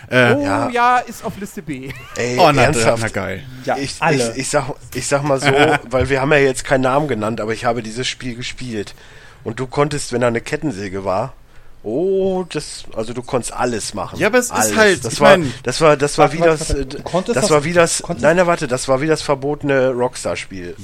äh, 0.09 0.35
Oh 0.35 0.43
ja. 0.43 0.69
Ja. 0.70 0.99
ist 0.99 1.24
auf 1.24 1.39
Liste 1.39 1.62
B. 1.62 1.91
Ey, 2.16 2.39
oh, 2.39 2.51
na, 2.53 2.62
ernsthaft. 2.65 3.03
na 3.03 3.09
geil. 3.09 3.43
ja 3.65 3.77
ich, 3.77 3.97
alle. 4.01 4.33
Ich, 4.33 4.39
ich, 4.39 4.49
sag, 4.51 4.74
ich 4.95 5.07
sag 5.07 5.23
mal 5.23 5.41
so, 5.41 5.47
weil 5.91 6.09
wir 6.09 6.20
haben 6.20 6.33
ja 6.33 6.39
jetzt 6.39 6.65
keinen 6.65 6.83
Namen 6.83 7.09
genannt, 7.09 7.41
aber 7.41 7.53
ich 7.53 7.65
habe 7.65 7.83
dieses 7.83 8.07
Spiel 8.09 8.35
gespielt. 8.35 8.95
Und 9.45 9.59
du 9.59 9.66
konntest, 9.66 10.12
wenn 10.12 10.20
da 10.20 10.29
eine 10.29 10.41
Kettensäge 10.41 11.05
war, 11.05 11.33
oh, 11.85 12.45
das, 12.49 12.85
also 12.95 13.12
du 13.12 13.23
konntest 13.23 13.53
alles 13.53 13.93
machen. 13.93 14.16
Ja, 14.20 14.29
aber 14.29 14.39
es 14.39 14.45
ist 14.47 14.53
alles. 14.53 14.77
halt, 14.77 15.05
das 15.05 15.15
ich 15.15 15.20
war, 15.20 15.37
mein- 15.37 15.53
das 15.65 15.81
war, 15.81 15.97
das 15.97 16.16
war 16.16 16.33
wie 16.33 16.39
das, 16.39 16.69
das 16.69 16.77
das- 17.35 17.51
war 17.51 17.65
wie 17.65 17.73
das, 17.73 18.05
nein, 18.20 18.37
nein, 18.37 18.47
warte, 18.47 18.69
das 18.69 18.87
war 18.87 19.01
wie 19.01 19.09
das 19.09 19.20
verbotene 19.23 19.91
Rockstar-Spiel. 19.91 20.77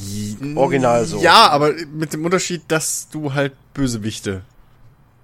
Original 0.56 1.04
so. 1.04 1.20
Ja, 1.20 1.50
aber 1.50 1.72
mit 1.94 2.12
dem 2.14 2.24
Unterschied, 2.24 2.62
dass 2.68 3.08
du 3.12 3.32
halt 3.34 3.52
Bösewichte. 3.74 4.42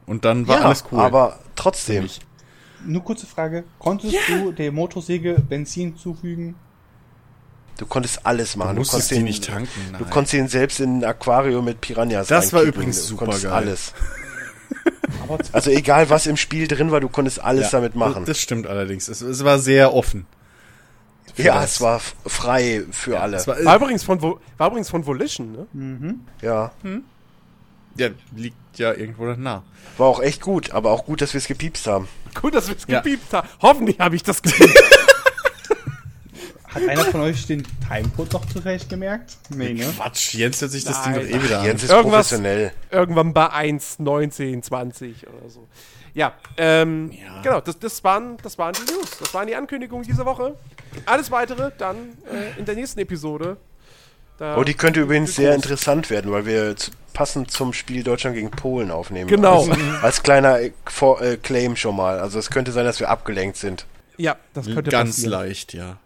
Und 0.06 0.24
dann 0.24 0.46
war 0.46 0.58
Ja, 0.60 0.64
alles 0.66 0.84
cool. 0.92 1.00
aber 1.00 1.40
trotzdem. 1.56 2.08
Nur 2.86 3.02
kurze 3.04 3.26
Frage. 3.26 3.64
Konntest 3.78 4.16
du 4.28 4.52
der 4.52 4.72
Motorsäge 4.72 5.34
Benzin 5.48 5.96
zufügen? 5.96 6.54
Du 7.78 7.86
konntest 7.86 8.24
alles 8.24 8.54
machen. 8.56 8.76
Du 8.76 8.80
musstest 8.82 9.08
konntest 9.08 9.12
ihn- 9.20 9.24
nicht 9.24 9.44
tanken, 9.46 9.68
Du 9.88 10.02
nein. 10.04 10.10
konntest 10.10 10.34
ihn 10.34 10.48
selbst 10.48 10.78
in 10.80 10.98
ein 10.98 11.04
Aquarium 11.04 11.64
mit 11.64 11.80
Piranhas 11.80 12.28
Das 12.28 12.52
war 12.52 12.62
übrigens 12.62 13.06
Du 13.08 13.16
konntest 13.16 13.42
supergeil. 13.42 13.62
alles. 13.68 13.92
Also 15.52 15.70
egal, 15.70 16.10
was 16.10 16.26
im 16.26 16.36
Spiel 16.36 16.68
drin 16.68 16.90
war, 16.90 17.00
du 17.00 17.08
konntest 17.08 17.40
alles 17.42 17.72
Ja, 17.72 17.78
damit 17.78 17.94
machen. 17.94 18.24
Das 18.26 18.38
stimmt 18.38 18.66
allerdings. 18.66 19.08
Es, 19.08 19.20
es 19.22 19.42
war 19.44 19.58
sehr 19.58 19.94
offen. 19.94 20.26
Ja, 21.36 21.54
das. 21.54 21.72
es 21.76 21.80
war 21.80 22.00
frei 22.26 22.84
für 22.90 23.20
alle. 23.20 23.38
Es 23.38 23.46
war, 23.46 23.62
War 23.64 23.76
übrigens 23.76 24.02
von, 24.04 24.20
Vo- 24.20 24.38
war 24.58 24.68
übrigens 24.68 24.90
von 24.90 25.06
Volition, 25.06 25.66
ne? 25.72 26.14
ja, 26.42 26.72
ja, 27.96 28.08
liegt 28.34 28.56
ja 28.78 28.92
irgendwo 28.92 29.26
nah. 29.34 29.62
war 29.98 30.06
auch 30.08 30.20
echt 30.20 30.40
gut, 30.40 30.70
aber 30.72 30.90
auch 30.90 31.04
gut, 31.04 31.20
dass 31.20 31.32
wir 31.34 31.38
es 31.38 31.46
gepiepst 31.46 31.86
haben. 31.86 32.08
Gut, 32.40 32.54
dass 32.54 32.68
wir 32.68 32.76
es 32.76 32.84
Ja. 32.88 33.00
gepiept 33.00 33.32
haben. 33.32 33.48
Hoffentlich 33.62 33.98
habe 34.00 34.16
ich 34.16 34.22
das 34.22 34.42
gepiept. 34.42 34.78
hat 36.66 36.88
einer 36.88 37.04
von 37.04 37.20
euch 37.20 37.46
den 37.46 37.64
Timecode 37.88 38.32
noch 38.32 38.44
zufällig 38.46 38.88
gemerkt? 38.88 39.36
Nee, 39.50 39.74
ne? 39.74 39.92
Quatsch, 39.96 40.34
Jens 40.34 40.60
hört 40.60 40.72
sich 40.72 40.82
das 40.84 41.04
Nein. 41.06 41.14
Ding 41.20 41.30
doch 41.30 41.38
eh 41.38 41.42
wieder 41.44 41.60
an. 41.60 41.66
Jens 41.66 41.84
ist 41.84 41.90
Irgendwas- 41.90 42.28
professionell. 42.28 42.72
Irgendwann 42.90 43.32
bei 43.32 43.50
1, 43.50 44.00
19, 44.00 44.62
20 44.62 45.26
oder 45.28 45.48
so. 45.48 45.68
Ja, 46.14 46.32
ähm, 46.56 47.12
Ja. 47.12 47.42
genau, 47.42 47.60
das, 47.60 47.78
das, 47.78 48.02
waren, 48.02 48.36
das 48.42 48.58
waren 48.58 48.74
die 48.74 48.92
News. 48.92 49.10
Das 49.20 49.32
waren 49.34 49.46
die 49.46 49.54
Ankündigungen 49.54 50.04
diese 50.04 50.24
Woche. 50.24 50.56
Alles 51.06 51.30
weitere 51.30 51.70
dann 51.78 51.96
äh, 52.32 52.58
in 52.58 52.64
der 52.64 52.74
nächsten 52.74 52.98
Episode. 53.00 53.56
Da 54.38 54.56
Oh, 54.56 54.64
die 54.64 54.74
könnte 54.74 55.00
übrigens 55.00 55.36
sehr 55.36 55.52
groß. 55.54 55.56
interessant 55.64 56.10
werden, 56.10 56.32
weil 56.32 56.44
wir 56.46 56.76
zu, 56.76 56.90
passend 57.12 57.50
zum 57.50 57.72
Spiel 57.72 58.02
Deutschland 58.02 58.34
gegen 58.36 58.50
Polen 58.50 58.90
aufnehmen. 58.90 59.28
Genau. 59.30 59.66
Als, 59.68 59.78
als 60.02 60.22
kleiner 60.22 60.60
äh, 60.60 60.72
Vor 60.86 61.20
äh, 61.22 61.36
Claim 61.36 61.76
schon 61.76 61.94
mal. 61.96 62.18
Also 62.18 62.38
es 62.38 62.50
könnte 62.50 62.72
sein, 62.72 62.84
dass 62.84 62.98
wir 63.00 63.10
abgelenkt 63.10 63.56
sind. 63.56 63.86
Ja, 64.16 64.36
das 64.54 64.66
könnte 64.66 64.90
Ganz 64.90 65.10
passieren. 65.16 65.30
leicht, 65.32 65.72
ja. 65.74 65.98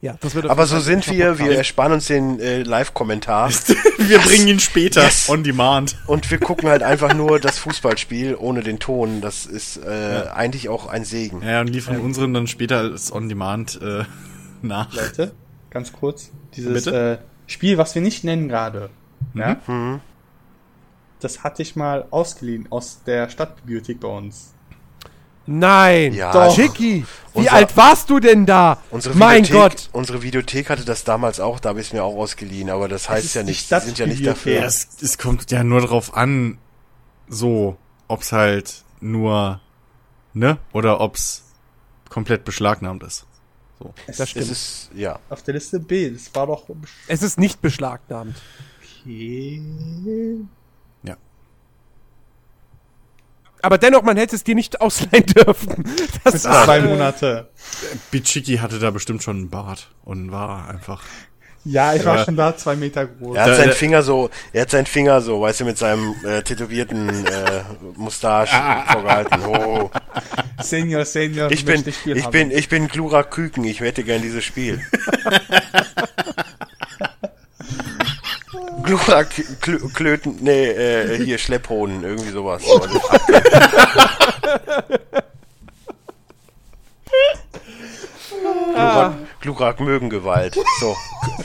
Ja, 0.00 0.16
das 0.20 0.34
wird 0.34 0.46
Aber 0.50 0.66
so 0.66 0.80
sind 0.80 1.10
wir. 1.10 1.38
Wir 1.38 1.56
ersparen 1.56 1.92
uns 1.92 2.06
den 2.08 2.38
äh, 2.38 2.62
Live-Kommentar. 2.62 3.48
Wir 3.98 4.18
bringen 4.18 4.48
ihn 4.48 4.60
später 4.60 5.02
Yes. 5.02 5.30
on 5.30 5.42
demand. 5.44 5.96
Und 6.06 6.30
wir 6.30 6.36
gucken 6.38 6.68
halt 6.68 6.82
einfach 6.82 7.14
nur 7.14 7.40
das 7.40 7.58
Fußballspiel 7.58 8.34
ohne 8.34 8.62
den 8.62 8.78
Ton. 8.78 9.22
Das 9.22 9.46
ist 9.46 9.78
äh, 9.78 10.24
eigentlich 10.34 10.68
auch 10.68 10.88
ein 10.88 11.06
Segen. 11.06 11.40
Ja, 11.40 11.62
und 11.62 11.68
liefern 11.68 12.00
unseren 12.00 12.34
dann 12.34 12.46
später 12.46 12.80
als 12.80 13.10
on 13.12 13.30
demand 13.30 13.80
äh, 13.80 14.04
nach. 14.62 14.92
Leute, 14.92 15.32
ganz 15.74 15.92
kurz. 15.92 16.30
Dieses 16.56 16.86
äh, 16.86 17.18
Spiel, 17.46 17.76
was 17.76 17.94
wir 17.94 18.00
nicht 18.00 18.24
nennen 18.24 18.48
gerade. 18.48 18.88
Ja? 19.34 19.56
Mhm. 19.66 20.00
Das 21.20 21.44
hatte 21.44 21.60
ich 21.62 21.76
mal 21.76 22.06
ausgeliehen 22.10 22.66
aus 22.70 23.02
der 23.04 23.28
Stadtbibliothek 23.28 24.00
bei 24.00 24.08
uns. 24.08 24.54
Nein, 25.46 26.14
Ja, 26.14 26.32
doch. 26.32 26.54
Chicky, 26.54 27.04
wie 27.34 27.38
Unser- 27.40 27.52
alt 27.52 27.76
warst 27.76 28.08
du 28.08 28.18
denn 28.18 28.46
da? 28.46 28.78
Unsere 28.90 29.14
mein 29.14 29.44
Videothek, 29.44 29.70
Gott. 29.70 29.88
unsere 29.92 30.22
Videothek 30.22 30.70
hatte 30.70 30.86
das 30.86 31.04
damals 31.04 31.38
auch, 31.38 31.60
da 31.60 31.68
habe 31.70 31.80
ich 31.80 31.88
es 31.88 31.92
mir 31.92 32.02
auch 32.02 32.16
ausgeliehen, 32.16 32.70
aber 32.70 32.88
das 32.88 33.10
heißt 33.10 33.26
ist 33.26 33.34
ja 33.34 33.42
nicht, 33.42 33.70
die 33.70 33.80
sind 33.80 33.98
ja 33.98 34.06
nicht 34.06 34.24
dafür. 34.26 34.62
Es, 34.64 34.88
es 35.02 35.18
kommt 35.18 35.50
ja 35.50 35.62
nur 35.62 35.82
drauf 35.82 36.16
an, 36.16 36.56
so, 37.28 37.76
ob's 38.08 38.32
halt 38.32 38.84
nur, 39.00 39.60
ne? 40.32 40.56
Oder 40.72 41.00
ob's 41.02 41.52
komplett 42.08 42.44
beschlagnahmt 42.46 43.02
ist. 43.02 43.26
Es, 44.06 44.16
Das 44.18 44.20
Es 44.20 44.30
stimmt. 44.30 44.50
ist, 44.50 44.90
ja. 44.94 45.18
Auf 45.28 45.42
der 45.42 45.54
Liste 45.54 45.80
B, 45.80 46.10
das 46.10 46.34
war 46.34 46.46
doch 46.46 46.64
Es 47.08 47.22
ist 47.22 47.38
nicht 47.38 47.60
beschlagnahmt. 47.60 48.40
okay. 48.80 50.40
Ja. 51.02 51.16
Aber 53.62 53.78
dennoch, 53.78 54.02
man 54.02 54.16
hätte 54.16 54.36
es 54.36 54.44
dir 54.44 54.54
nicht 54.54 54.80
ausleihen 54.80 55.26
dürfen. 55.26 55.84
Das 56.22 56.34
ist, 56.34 56.42
Zwei 56.42 56.78
äh, 56.78 56.82
Monate. 56.86 57.50
Bichiki 58.10 58.56
hatte 58.58 58.78
da 58.78 58.90
bestimmt 58.90 59.22
schon 59.22 59.36
einen 59.36 59.50
Bart 59.50 59.90
und 60.04 60.30
war 60.30 60.68
einfach. 60.68 61.02
Ja, 61.66 61.94
ich 61.94 62.04
war 62.04 62.18
Ja. 62.18 62.24
schon 62.24 62.36
da, 62.36 62.54
zwei 62.56 62.76
Meter 62.76 63.06
groß. 63.06 63.36
Er 63.36 63.44
hat 63.44 63.56
seinen 63.56 63.72
Finger 63.72 64.02
so, 64.02 64.28
er 64.52 64.62
hat 64.62 64.70
seinen 64.70 64.84
Finger 64.86 65.20
so, 65.22 65.40
weißt 65.40 65.60
du, 65.60 65.64
mit 65.64 65.78
seinem 65.78 66.14
äh, 66.24 66.42
tätowierten 66.42 67.08
äh, 67.26 67.62
Mustache 67.96 68.54
vorgehalten. 68.92 69.40
Oh. 69.46 69.90
Senior, 70.62 71.04
Senior. 71.06 71.50
Ich 71.50 71.64
bin, 71.64 71.82
ich 71.86 72.24
haben. 72.24 72.30
bin, 72.32 72.50
ich 72.50 72.68
bin 72.68 72.88
Glura 72.88 73.22
Küken, 73.22 73.64
ich 73.64 73.80
hätte 73.80 74.04
gern 74.04 74.20
dieses 74.20 74.44
Spiel. 74.44 74.78
Glura 78.82 79.20
Klö- 79.62 79.92
Klöten, 79.94 80.36
nee, 80.42 80.66
äh, 80.66 81.24
hier 81.24 81.38
Schlepphohnen, 81.38 82.04
irgendwie 82.04 82.30
sowas. 82.30 82.62
Glurak, 89.44 89.78
mögen 89.78 90.08
Gewalt. 90.08 90.56
So. 90.80 90.96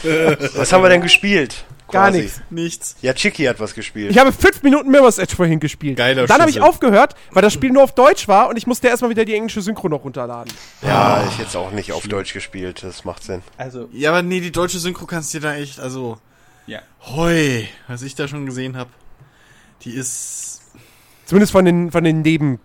Was 0.56 0.72
haben 0.72 0.82
wir 0.84 0.90
denn 0.90 1.02
gespielt? 1.02 1.66
Gar 1.92 2.06
Quasi. 2.08 2.22
nichts. 2.22 2.42
Nichts. 2.50 2.96
Ja, 3.02 3.14
Chicky 3.14 3.44
hat 3.46 3.60
was 3.60 3.74
gespielt. 3.74 4.12
Ich 4.12 4.18
habe 4.20 4.32
fünf 4.32 4.62
Minuten 4.64 4.90
Mirror's 4.90 5.18
Edge 5.18 5.36
vorhin 5.36 5.60
gespielt. 5.60 5.98
Geiler 5.98 6.28
Dann 6.28 6.40
habe 6.40 6.50
ich 6.52 6.62
aufgehört, 6.62 7.16
weil 7.32 7.42
das 7.42 7.52
Spiel 7.52 7.72
nur 7.72 7.84
auf 7.84 7.94
Deutsch 7.96 8.28
war 8.28 8.48
und 8.48 8.58
ich 8.58 8.68
musste 8.68 8.88
erstmal 8.88 9.10
wieder 9.10 9.26
die 9.26 9.34
englische 9.34 9.62
Synchro 9.62 9.90
noch 9.90 10.04
runterladen. 10.06 10.54
Ja, 10.84 11.26
ich 11.28 11.40
jetzt 11.40 11.58
auch 11.58 11.72
nicht 11.72 11.92
auf 11.92 12.08
Deutsch 12.08 12.32
gespielt, 12.34 12.84
das 12.84 13.04
macht 13.06 13.24
Sinn. 13.24 13.42
Also, 13.58 13.90
Ja, 13.92 14.12
aber 14.12 14.22
nee, 14.22 14.40
die 14.40 14.52
deutsche 14.52 14.78
Synchro 14.80 15.08
kannst 15.08 15.34
du 15.34 15.40
dir 15.40 15.48
da 15.48 15.56
echt, 15.56 15.80
also, 15.80 16.20
ja. 16.68 16.80
hoi, 17.02 17.68
was 17.88 18.04
ich 18.04 18.14
da 18.16 18.28
schon 18.28 18.46
gesehen 18.46 18.78
habe, 18.78 18.92
die 19.82 19.92
ist, 19.92 20.62
Zumindest 21.26 21.52
von 21.52 21.66
den, 21.66 21.92
von 21.92 22.04
den 22.04 22.24
Charakteren. 22.24 22.60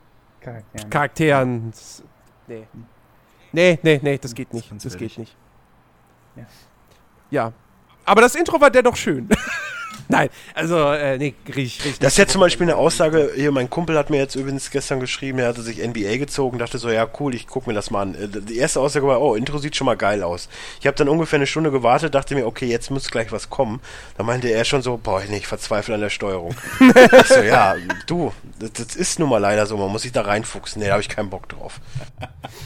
Nebencharakteren. 0.75 1.71
Das- 1.73 2.03
Nee. 2.47 2.65
Nee, 3.55 3.79
nee, 3.83 4.01
nee, 4.03 4.19
das 4.19 4.35
geht 4.35 4.53
nicht. 4.53 4.71
Das 4.73 4.85
ehrlich. 4.95 5.15
geht 5.15 5.19
nicht. 5.19 5.37
Ja. 6.35 6.47
Ja. 7.31 7.53
Aber 8.05 8.21
das 8.21 8.35
Intro 8.35 8.61
war 8.61 8.71
dennoch 8.71 8.97
schön. 8.97 9.29
Nein, 10.09 10.29
also, 10.55 10.91
äh, 10.91 11.17
nee, 11.17 11.35
richtig, 11.47 11.85
richtig. 11.85 11.99
Das 12.01 12.13
ist 12.13 12.19
jetzt 12.19 12.33
zum 12.33 12.41
Beispiel 12.41 12.67
eine 12.67 12.77
Aussage, 12.77 13.31
hier, 13.35 13.53
mein 13.53 13.71
Kumpel 13.71 13.97
hat 13.97 14.11
mir 14.11 14.19
jetzt 14.19 14.35
übrigens 14.35 14.71
gestern 14.71 15.01
geschrieben, 15.01 15.39
er 15.39 15.49
hatte 15.49 15.63
sich 15.63 15.79
NBA 15.79 16.19
gezogen, 16.19 16.59
dachte 16.59 16.79
so, 16.79 16.91
ja 16.91 17.09
cool, 17.21 17.35
ich 17.35 17.47
guck 17.47 17.67
mir 17.67 17.73
das 17.75 17.91
mal 17.91 18.03
an. 18.03 18.15
Äh, 18.15 18.29
Die 18.29 18.59
erste 18.59 18.81
Aussage 18.81 19.07
war, 19.07 19.21
oh, 19.23 19.35
Intro 19.35 19.59
sieht 19.59 19.77
schon 19.77 19.87
mal 19.87 19.97
geil 19.97 20.23
aus. 20.23 20.49
Ich 20.81 20.87
habe 20.87 20.97
dann 20.97 21.09
ungefähr 21.09 21.39
eine 21.39 21.47
Stunde 21.47 21.71
gewartet, 21.71 22.15
dachte 22.15 22.35
mir, 22.35 22.47
okay, 22.47 22.67
jetzt 22.67 22.91
muss 22.91 23.11
gleich 23.11 23.33
was 23.33 23.49
kommen. 23.49 23.81
Da 24.19 24.25
meinte 24.25 24.49
er 24.49 24.65
schon 24.65 24.83
so, 24.83 24.99
boah, 24.99 25.23
nee, 25.29 25.39
ich 25.39 25.47
verzweifle 25.47 25.95
an 25.95 26.01
der 26.01 26.11
Steuerung. 26.11 26.55
ich 26.81 27.29
so, 27.29 27.41
ja, 27.41 27.77
du, 28.07 28.33
das, 28.59 28.73
das 28.73 28.97
ist 28.97 29.19
nun 29.19 29.31
mal 29.31 29.39
leider 29.39 29.65
so, 29.65 29.77
man 29.77 29.91
muss 29.91 30.03
sich 30.03 30.13
da 30.13 30.23
reinfuchsen. 30.23 30.83
Nee, 30.83 30.89
da 30.89 30.95
habe 30.95 31.03
ich 31.03 31.09
keinen 31.09 31.31
Bock 31.31 31.49
drauf. 31.49 31.81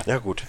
Ja 0.06 0.18
gut. 0.18 0.42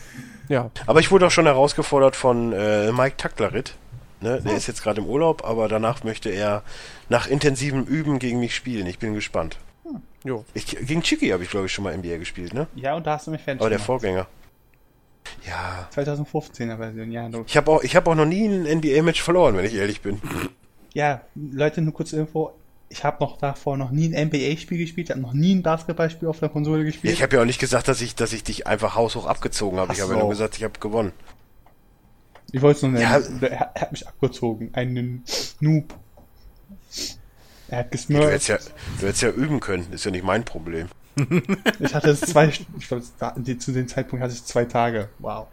Ja. 0.50 0.70
Aber 0.88 1.00
ich 1.00 1.12
wurde 1.12 1.28
auch 1.28 1.32
schon 1.32 1.46
herausgefordert 1.46 2.16
von 2.16 2.52
äh, 2.52 2.92
Mike 2.92 3.16
Tacklerit. 3.18 3.76
Ne? 4.22 4.42
Der 4.42 4.56
ist 4.56 4.68
jetzt 4.68 4.84
gerade 4.84 5.00
im 5.00 5.08
Urlaub, 5.08 5.46
aber 5.46 5.70
danach 5.70 6.04
möchte 6.04 6.30
er 6.30 6.64
nach 7.08 7.28
intensivem 7.28 7.86
Üben 7.86 8.20
gegen 8.20 8.40
mich 8.42 8.54
spielen. 8.54 8.86
Ich 8.88 9.00
bin 9.00 9.14
gespannt. 9.14 9.58
Jo. 10.26 10.44
Ich, 10.54 10.66
gegen 10.66 11.02
Chicky 11.02 11.30
habe 11.30 11.44
ich, 11.44 11.50
glaube 11.50 11.68
ich, 11.68 11.72
schon 11.72 11.86
mal 11.86 11.96
NBA 11.98 12.18
gespielt, 12.18 12.54
ne? 12.54 12.68
Ja, 12.76 12.96
und 12.96 13.08
da 13.08 13.14
hast 13.14 13.28
du 13.28 13.32
mich 13.32 13.42
fertig 13.42 13.62
Aber 13.62 13.70
der. 13.70 13.80
Vorgänger. 13.80 14.28
Ja. 15.48 15.88
2015er 15.96 16.78
Version, 16.78 17.12
ja. 17.12 17.30
Du, 17.30 17.44
Ich 17.48 17.56
habe 17.56 17.72
auch, 17.72 17.84
ich 17.84 17.96
hab 17.96 18.08
auch 18.08 18.16
noch 18.16 18.26
nie 18.26 18.46
ein 18.46 18.64
NBA-Match 18.80 19.22
verloren, 19.22 19.56
wenn 19.56 19.66
ich 19.66 19.76
ehrlich 19.76 20.02
bin. 20.02 20.22
ja, 20.94 21.22
Leute, 21.36 21.82
nur 21.82 21.94
kurze 21.94 22.18
Info. 22.20 22.52
Ich 22.92 23.04
habe 23.04 23.24
noch 23.24 23.38
davor 23.38 23.78
noch 23.78 23.92
nie 23.92 24.14
ein 24.16 24.28
NBA-Spiel 24.28 24.80
gespielt, 24.80 25.12
habe 25.12 25.20
noch 25.22 25.34
nie 25.34 25.54
ein 25.56 25.62
Basketballspiel 25.64 26.28
auf 26.28 26.40
der 26.40 26.50
Konsole 26.50 26.84
gespielt. 26.84 27.14
ich 27.14 27.22
habe 27.22 27.36
ja 27.36 27.42
auch 27.42 27.46
nicht 27.46 27.60
gesagt, 27.60 27.88
dass 27.88 28.02
ich, 28.02 28.16
dass 28.16 28.34
ich 28.34 28.44
dich 28.44 28.66
einfach 28.66 28.96
haushoch 28.96 29.28
abgezogen 29.28 29.78
habe. 29.80 29.94
Ich 29.94 30.02
habe 30.02 30.14
ja 30.14 30.20
nur 30.20 30.30
gesagt, 30.30 30.58
ich 30.58 30.64
habe 30.64 30.80
gewonnen. 30.80 31.12
Ich 32.52 32.62
wollte 32.64 32.78
es 32.78 32.82
nur 32.82 32.92
nennen. 32.94 33.04
Ja. 33.42 33.48
Er, 33.48 33.72
er 33.76 33.82
hat 33.82 33.92
mich 33.92 34.08
abgezogen. 34.08 34.72
Einen 34.74 35.24
Noob. 35.60 35.94
Er 37.68 37.78
hat 37.80 37.86
Du 37.88 37.92
gesmurft. 37.92 38.28
hättest, 38.28 38.48
ja, 38.50 38.58
du 39.00 39.06
hättest 39.06 39.22
ja 39.22 39.30
üben 39.30 39.60
können. 39.60 39.92
Ist 39.94 40.06
ja 40.06 40.12
nicht 40.12 40.24
mein 40.24 40.44
Problem. 40.44 40.88
Ich 41.80 41.94
hatte 41.94 42.10
es 42.10 42.22
zwei, 42.22 42.48
ich 42.48 42.88
glaube, 42.88 43.04
zu 43.60 43.72
dem 43.72 43.88
Zeitpunkt 43.88 44.24
hatte 44.24 44.34
ich 44.34 44.44
zwei 44.46 44.66
Tage. 44.66 45.10
Wow. 45.20 45.48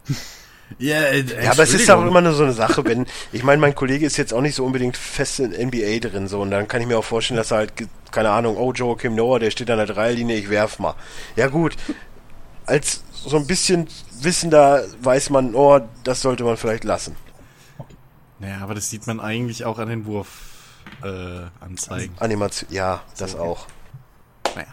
Ja, 0.78 1.01
äh, 1.02 1.24
Ja, 1.44 1.52
aber 1.52 1.62
es 1.62 1.74
ist 1.74 1.90
auch 1.90 2.05
immer 2.05 2.20
nur 2.20 2.32
so 2.32 2.43
eine 2.43 2.52
Sache, 2.52 2.84
wenn, 2.84 3.06
ich 3.32 3.43
meine, 3.43 3.60
mein 3.60 3.74
Kollege 3.74 4.05
ist 4.05 4.16
jetzt 4.16 4.34
auch 4.34 4.40
nicht 4.40 4.55
so 4.55 4.64
unbedingt 4.64 4.97
fest 4.97 5.40
in 5.40 5.52
NBA 5.52 6.01
drin, 6.01 6.28
so, 6.28 6.40
und 6.40 6.51
dann 6.51 6.68
kann 6.68 6.80
ich 6.80 6.86
mir 6.86 6.98
auch 6.98 7.05
vorstellen, 7.05 7.38
dass 7.38 7.51
er 7.51 7.59
halt, 7.59 7.72
keine 8.10 8.30
Ahnung, 8.30 8.56
oh, 8.56 8.72
Joachim 8.72 9.14
Noah, 9.14 9.38
der 9.38 9.51
steht 9.51 9.70
an 9.70 9.78
der 9.78 9.86
Dreierlinie, 9.86 10.36
ich 10.36 10.51
werf 10.51 10.78
mal. 10.78 10.94
Ja, 11.36 11.48
gut. 11.48 11.76
Als 12.66 13.02
so 13.12 13.36
ein 13.36 13.47
bisschen 13.47 13.88
Wissender 14.20 14.84
weiß 15.01 15.30
man, 15.30 15.55
oh, 15.55 15.80
das 16.05 16.20
sollte 16.20 16.44
man 16.44 16.56
vielleicht 16.56 16.84
lassen. 16.84 17.16
Ja, 18.40 18.59
aber 18.59 18.74
das 18.74 18.90
sieht 18.90 19.06
man 19.06 19.20
eigentlich 19.20 19.64
auch 19.64 19.78
an 19.78 19.88
den 19.88 20.05
Wurf-Anzeigen. 20.05 21.51
Äh, 21.60 21.64
Anzeigen. 21.64 22.14
Animation, 22.18 22.70
ja, 22.72 23.02
das 23.18 23.34
auch. 23.34 23.66
naja. 24.55 24.66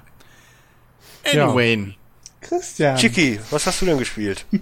Ja. 1.32 1.45
Anyway. 1.45 1.95
Christian. 2.41 2.98
Chicky, 2.98 3.40
was 3.52 3.65
hast 3.65 3.82
du 3.82 3.86
denn 3.86 3.98
gespielt? 3.98 4.45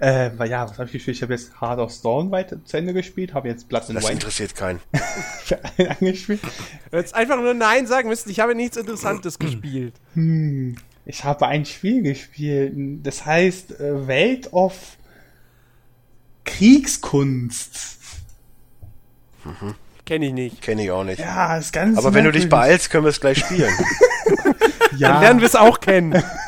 Äh, 0.00 0.30
weil 0.36 0.50
ja, 0.50 0.68
was 0.68 0.78
habe 0.78 0.86
ich 0.86 0.92
gespielt? 0.92 1.16
Ich 1.16 1.22
habe 1.22 1.32
jetzt 1.32 1.60
Heart 1.60 1.78
of 1.78 1.92
Stone 1.92 2.30
weiter 2.30 2.64
zu 2.64 2.76
Ende 2.76 2.92
gespielt, 2.92 3.34
habe 3.34 3.48
jetzt 3.48 3.68
Blood 3.68 3.84
and 3.88 3.96
Das 3.96 4.04
Wine 4.04 4.14
interessiert 4.14 4.54
keinen. 4.54 4.80
angespielt. 6.00 6.40
Jetzt 6.92 7.14
einfach 7.14 7.36
nur 7.36 7.54
Nein 7.54 7.86
sagen 7.86 8.08
müssen, 8.08 8.30
ich 8.30 8.40
habe 8.40 8.54
nichts 8.54 8.76
Interessantes 8.76 9.38
gespielt. 9.38 9.94
Hm, 10.14 10.76
ich 11.04 11.24
habe 11.24 11.46
ein 11.46 11.64
Spiel 11.64 12.02
gespielt, 12.02 12.72
das 13.04 13.24
heißt 13.24 13.80
äh, 13.80 14.06
Welt 14.08 14.52
of 14.52 14.96
Kriegskunst. 16.44 17.98
Kenne 20.04 20.26
ich 20.26 20.32
nicht. 20.32 20.62
Kenne 20.62 20.84
ich 20.84 20.90
auch 20.90 21.04
nicht. 21.04 21.18
Ja, 21.18 21.56
ist 21.56 21.72
ganz 21.72 21.98
Aber 21.98 22.14
wenn 22.14 22.24
du 22.24 22.32
dich 22.32 22.48
beeilst, 22.48 22.90
können 22.90 23.04
wir 23.04 23.10
es 23.10 23.20
gleich 23.20 23.38
spielen. 23.38 23.72
ja, 24.96 25.12
Dann 25.12 25.20
werden 25.20 25.40
wir 25.40 25.46
es 25.46 25.56
auch 25.56 25.80
kennen. 25.80 26.22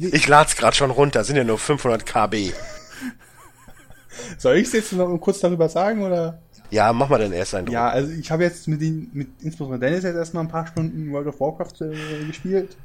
Ich 0.00 0.28
lad's 0.28 0.56
gerade 0.56 0.76
schon 0.76 0.90
runter, 0.90 1.24
sind 1.24 1.36
ja 1.36 1.44
nur 1.44 1.58
500 1.58 2.06
KB. 2.06 2.52
Soll 4.38 4.56
ich 4.56 4.68
es 4.68 4.72
jetzt 4.72 4.92
noch 4.92 5.16
kurz 5.18 5.40
darüber 5.40 5.68
sagen 5.68 6.02
oder? 6.02 6.40
Ja, 6.70 6.92
mach 6.92 7.08
mal 7.08 7.18
den 7.18 7.32
Ersteindruck. 7.32 7.72
Ja, 7.72 7.88
also 7.88 8.12
ich 8.12 8.30
habe 8.30 8.44
jetzt 8.44 8.68
mit 8.68 8.80
den, 8.80 9.10
mit 9.12 9.28
insbesondere 9.40 9.80
Dennis 9.80 10.04
jetzt 10.04 10.16
erstmal 10.16 10.44
ein 10.44 10.48
paar 10.48 10.66
Stunden 10.66 11.10
World 11.12 11.28
of 11.28 11.40
Warcraft 11.40 11.80
äh, 11.80 12.24
gespielt. 12.26 12.76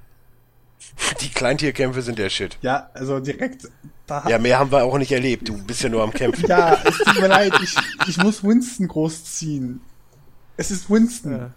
Die 1.21 1.29
Kleintierkämpfe 1.29 2.01
sind 2.01 2.19
der 2.19 2.29
Shit. 2.29 2.57
Ja, 2.61 2.89
also 2.93 3.19
direkt 3.19 3.67
da. 4.05 4.27
Ja, 4.27 4.37
mehr 4.37 4.59
haben 4.59 4.71
wir 4.71 4.83
auch 4.83 4.97
nicht 4.97 5.11
erlebt. 5.11 5.47
Du 5.47 5.57
bist 5.63 5.81
ja 5.81 5.89
nur 5.89 6.03
am 6.03 6.11
Kämpfen. 6.11 6.45
Ja, 6.47 6.77
es 6.83 6.97
tut 6.97 7.21
mir 7.21 7.27
leid, 7.27 7.53
ich, 7.61 7.75
ich 8.07 8.17
muss 8.17 8.43
Winston 8.43 8.87
großziehen. 8.87 9.81
Es 10.57 10.71
ist 10.71 10.89
Winston. 10.89 11.31
Ja. 11.31 11.51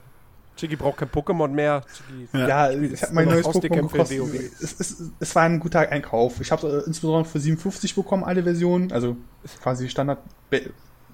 Chicky 0.57 0.77
braucht 0.77 0.97
kein 0.99 1.09
Pokémon 1.11 1.49
mehr. 1.49 1.83
Chicky. 1.95 2.29
Ja, 2.49 2.71
ich 2.71 3.03
habe 3.03 3.15
mein 3.15 3.29
neues 3.29 3.47
Pokémon 3.47 3.89
gekostet. 3.89 4.21
WoW. 4.21 4.35
Es, 4.63 4.81
es, 4.81 5.03
es 5.21 5.35
war 5.35 5.43
ein 5.45 5.61
guter 5.61 5.81
Einkauf. 5.81 6.41
Ich 6.41 6.51
habe 6.51 6.83
äh, 6.85 6.87
insbesondere 6.87 7.25
für 7.27 7.39
57 7.39 7.95
bekommen, 7.95 8.25
alle 8.25 8.43
Versionen. 8.43 8.91
Also 8.93 9.17
quasi 9.63 9.89
Standard 9.89 10.19
Ba- 10.51 10.59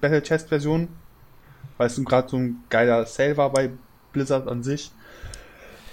Battle 0.01 0.23
Chest 0.23 0.49
Version. 0.49 0.89
Weil 1.77 1.87
es 1.89 2.01
gerade 2.05 2.29
so 2.29 2.37
ein 2.37 2.63
geiler 2.71 3.05
Sale 3.07 3.37
war 3.37 3.51
bei 3.51 3.71
Blizzard 4.13 4.47
an 4.49 4.63
sich. 4.63 4.93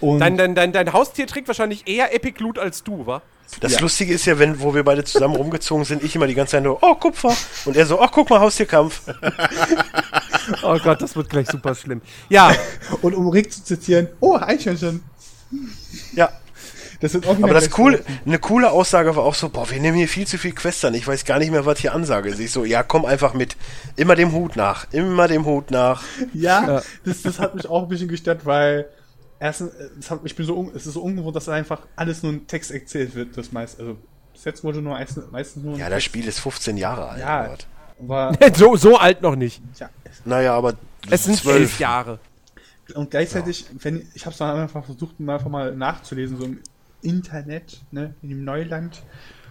Und 0.01 0.19
Dein, 0.19 0.37
dein, 0.37 0.55
dein, 0.55 0.71
dein 0.71 0.93
Haustier 0.93 1.27
trägt 1.27 1.47
wahrscheinlich 1.47 1.87
eher 1.87 2.13
Epic 2.15 2.41
Loot 2.41 2.57
als 2.59 2.83
du, 2.83 3.05
wa? 3.05 3.21
Das 3.61 3.73
Ja. 3.73 3.79
Lustige 3.81 4.13
ist 4.13 4.25
ja, 4.25 4.37
wenn, 4.39 4.61
wo 4.61 4.73
wir 4.75 4.83
beide 4.83 5.03
zusammen 5.03 5.35
rumgezogen 5.35 5.83
sind, 5.83 6.03
ich 6.03 6.15
immer 6.15 6.27
die 6.27 6.35
ganze 6.35 6.51
Zeit 6.51 6.63
nur, 6.63 6.77
oh, 6.83 6.95
Kupfer. 6.95 7.35
Und 7.65 7.75
er 7.75 7.85
so, 7.85 7.99
oh, 8.01 8.07
guck 8.11 8.29
mal, 8.29 8.39
Haustierkampf. 8.39 9.01
Oh 10.63 10.77
Gott, 10.83 11.01
das 11.01 11.15
wird 11.15 11.29
gleich 11.29 11.47
super 11.49 11.75
schlimm. 11.75 12.01
Ja, 12.29 12.53
Und 13.01 13.13
um 13.15 13.27
Rick 13.29 13.51
zu 13.53 13.63
zitieren, 13.63 14.07
oh, 14.19 14.37
Eichhörnchen. 14.37 15.03
Ja. 16.13 16.29
Das 17.01 17.13
sind 17.13 17.25
auch 17.27 17.35
Aber 17.41 17.53
das 17.53 17.69
coole, 17.69 18.03
eine 18.25 18.39
coole 18.39 18.71
Aussage 18.71 19.15
war 19.15 19.23
auch 19.23 19.33
so, 19.35 19.47
boah, 19.47 19.69
wir 19.69 19.79
nehmen 19.79 19.95
hier 19.95 20.09
viel 20.09 20.27
zu 20.27 20.37
viel 20.37 20.51
Quests 20.51 20.83
an. 20.83 20.93
Ich 20.95 21.07
weiß 21.07 21.23
gar 21.23 21.39
nicht 21.39 21.49
mehr, 21.49 21.65
was 21.65 21.79
hier 21.79 21.93
Ansage 21.93 22.29
ist. 22.29 22.39
Ich 22.39 22.51
so, 22.51 22.65
ja, 22.65 22.83
komm 22.83 23.05
einfach 23.05 23.33
mit. 23.33 23.55
Immer 23.95 24.15
dem 24.15 24.33
Hut 24.33 24.57
nach. 24.57 24.85
Immer 24.91 25.29
dem 25.29 25.45
Hut 25.45 25.71
nach. 25.71 26.03
Ja, 26.33 26.67
Ja. 26.67 26.81
Das, 27.05 27.21
das 27.21 27.39
hat 27.39 27.55
mich 27.55 27.69
auch 27.69 27.83
ein 27.83 27.89
bisschen 27.89 28.09
gestört, 28.09 28.45
weil 28.45 28.87
erstens, 29.39 29.71
das 29.95 30.11
hat, 30.11 30.19
ich 30.25 30.35
bin 30.35 30.45
so, 30.45 30.71
es 30.75 30.85
ist 30.85 30.93
so 30.93 31.01
ungewohnt, 31.01 31.35
dass 31.35 31.47
einfach 31.47 31.87
alles 31.95 32.21
nur 32.21 32.33
ein 32.33 32.47
Text 32.47 32.71
erzählt 32.71 33.15
wird, 33.15 33.37
das 33.37 33.53
meist, 33.53 33.79
also 33.79 33.95
bis 34.33 34.43
jetzt 34.43 34.63
wurde 34.63 34.81
nur 34.81 34.93
meistens, 34.93 35.31
meistens 35.31 35.63
nur 35.63 35.73
ein 35.75 35.79
Ja, 35.79 35.89
das 35.89 36.03
Spiel 36.03 36.27
ist 36.27 36.39
15 36.39 36.75
Jahre 36.75 37.09
alt. 37.09 37.19
Ja. 37.19 37.55
aber, 38.01 38.33
so, 38.55 38.75
so 38.75 38.97
alt 38.97 39.21
noch 39.21 39.35
nicht. 39.35 39.61
ja, 39.79 39.89
Naja, 40.29 40.53
aber 40.53 40.75
Es 41.09 41.25
sind 41.25 41.37
zwölf. 41.37 41.57
elf 41.57 41.79
Jahre. 41.79 42.19
und 42.95 43.11
gleichzeitig, 43.11 43.65
wenn 43.79 44.07
ich 44.13 44.25
habe 44.25 44.33
es 44.33 44.37
dann 44.37 44.59
einfach 44.59 44.85
versucht, 44.85 45.19
mal 45.19 45.35
einfach 45.35 45.49
mal 45.49 45.75
nachzulesen, 45.75 46.37
so 46.37 46.45
im 46.45 46.59
Internet, 47.01 47.81
ne, 47.91 48.13
in 48.21 48.29
dem 48.29 48.43
Neuland 48.43 49.01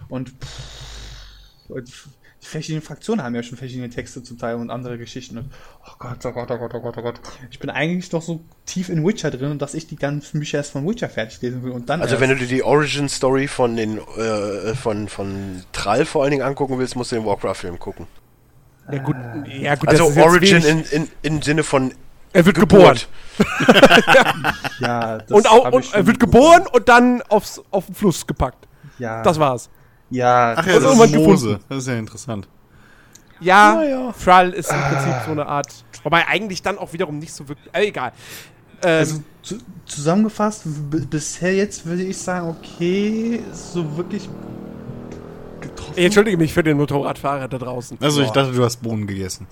und 0.07 0.29
pff, 0.29 1.69
und 1.69 1.87
die, 1.87 2.47
verschiedenen 2.47 2.81
Fraktionen 2.81 3.23
haben 3.23 3.35
ja 3.35 3.43
schon 3.43 3.57
verschiedene 3.57 3.89
Texte 3.89 4.23
zum 4.23 4.37
Teil 4.39 4.55
und 4.55 4.71
andere 4.71 4.97
Geschichten 4.97 5.37
und 5.37 5.51
oh 5.85 5.91
Gott, 5.99 6.25
oh 6.25 6.31
Gott, 6.31 6.49
oh 6.49 6.57
Gott, 6.57 6.73
oh 6.73 6.79
Gott, 6.79 6.97
oh 6.97 7.01
Gott. 7.01 7.19
Ich 7.51 7.59
bin 7.59 7.69
eigentlich 7.69 8.11
noch 8.11 8.21
so 8.21 8.41
tief 8.65 8.89
in 8.89 9.05
Witcher 9.05 9.29
drin 9.29 9.51
und 9.51 9.61
dass 9.61 9.73
ich 9.73 9.87
die 9.87 9.97
ganzen 9.97 10.39
Bücher 10.39 10.57
erst 10.59 10.71
von 10.71 10.87
Witcher 10.87 11.09
fertig 11.09 11.41
lesen 11.41 11.63
will 11.63 11.71
und 11.71 11.89
dann 11.89 12.01
Also 12.01 12.19
wenn 12.19 12.29
du 12.29 12.37
dir 12.37 12.47
die 12.47 12.63
Origin 12.63 13.09
Story 13.09 13.47
von 13.47 13.75
den 13.75 13.99
äh, 14.17 14.73
von 14.73 15.09
von 15.09 15.63
Trall 15.73 16.05
vor 16.05 16.23
allen 16.23 16.31
Dingen 16.31 16.43
angucken 16.43 16.79
willst, 16.79 16.95
musst 16.95 17.11
du 17.11 17.17
den 17.17 17.25
Warcraft-Film 17.25 17.77
gucken. 17.77 18.07
Ja 18.91 18.99
gut, 18.99 19.15
ja, 19.47 19.75
gut 19.75 19.89
Also 19.89 20.03
das 20.03 20.09
ist 20.11 20.15
jetzt 20.17 20.25
Origin 20.25 20.63
wenig. 20.63 20.93
in, 20.93 21.03
in, 21.03 21.11
im 21.35 21.41
Sinne 21.41 21.63
von 21.63 21.93
Er 22.33 22.45
wird 22.45 22.57
geboren. 22.57 22.97
Ja, 24.79 25.17
das 25.19 25.31
Und, 25.31 25.49
auch, 25.49 25.71
und 25.71 25.93
er 25.93 26.05
wird 26.07 26.19
geboren 26.19 26.63
und 26.71 26.87
dann 26.89 27.21
aufs, 27.29 27.61
auf 27.71 27.85
den 27.85 27.95
Fluss 27.95 28.25
gepackt. 28.25 28.67
Ja, 28.97 29.21
Das 29.23 29.39
war's. 29.39 29.69
ja, 30.09 30.55
Ach 30.57 30.65
ja, 30.65 30.77
Und 30.77 30.83
das 30.99 31.11
ist 31.11 31.15
Mose. 31.15 31.59
Das 31.69 31.77
ist 31.79 31.87
ja 31.87 31.95
interessant. 31.95 32.47
Ja, 33.39 33.75
Naja. 33.75 34.13
Thrall 34.21 34.49
ist 34.51 34.71
im 34.71 34.79
Prinzip 34.81 35.13
so 35.25 35.31
eine 35.31 35.45
Art. 35.45 35.67
Wobei 36.03 36.27
eigentlich 36.27 36.61
dann 36.61 36.77
auch 36.77 36.91
wiederum 36.93 37.19
nicht 37.19 37.33
so 37.33 37.47
wirklich. 37.47 37.73
Äh, 37.73 37.87
egal. 37.87 38.11
Ähm, 38.81 38.99
also 38.99 39.23
zu, 39.41 39.57
zusammengefasst, 39.85 40.63
bisher 41.09 41.53
jetzt 41.55 41.85
würde 41.85 42.03
ich 42.03 42.17
sagen, 42.17 42.49
okay, 42.49 43.41
so 43.53 43.95
wirklich 43.97 44.29
getroffen. 45.79 45.93
ich 45.99 46.05
entschuldige 46.05 46.37
mich 46.37 46.53
für 46.53 46.63
den 46.63 46.77
Motorradfahrer 46.77 47.47
da 47.47 47.57
draußen. 47.57 47.97
Also 48.01 48.21
ich 48.21 48.27
Boah. 48.27 48.33
dachte, 48.33 48.51
du 48.53 48.63
hast 48.63 48.77
Bohnen 48.81 49.07
gegessen. 49.07 49.47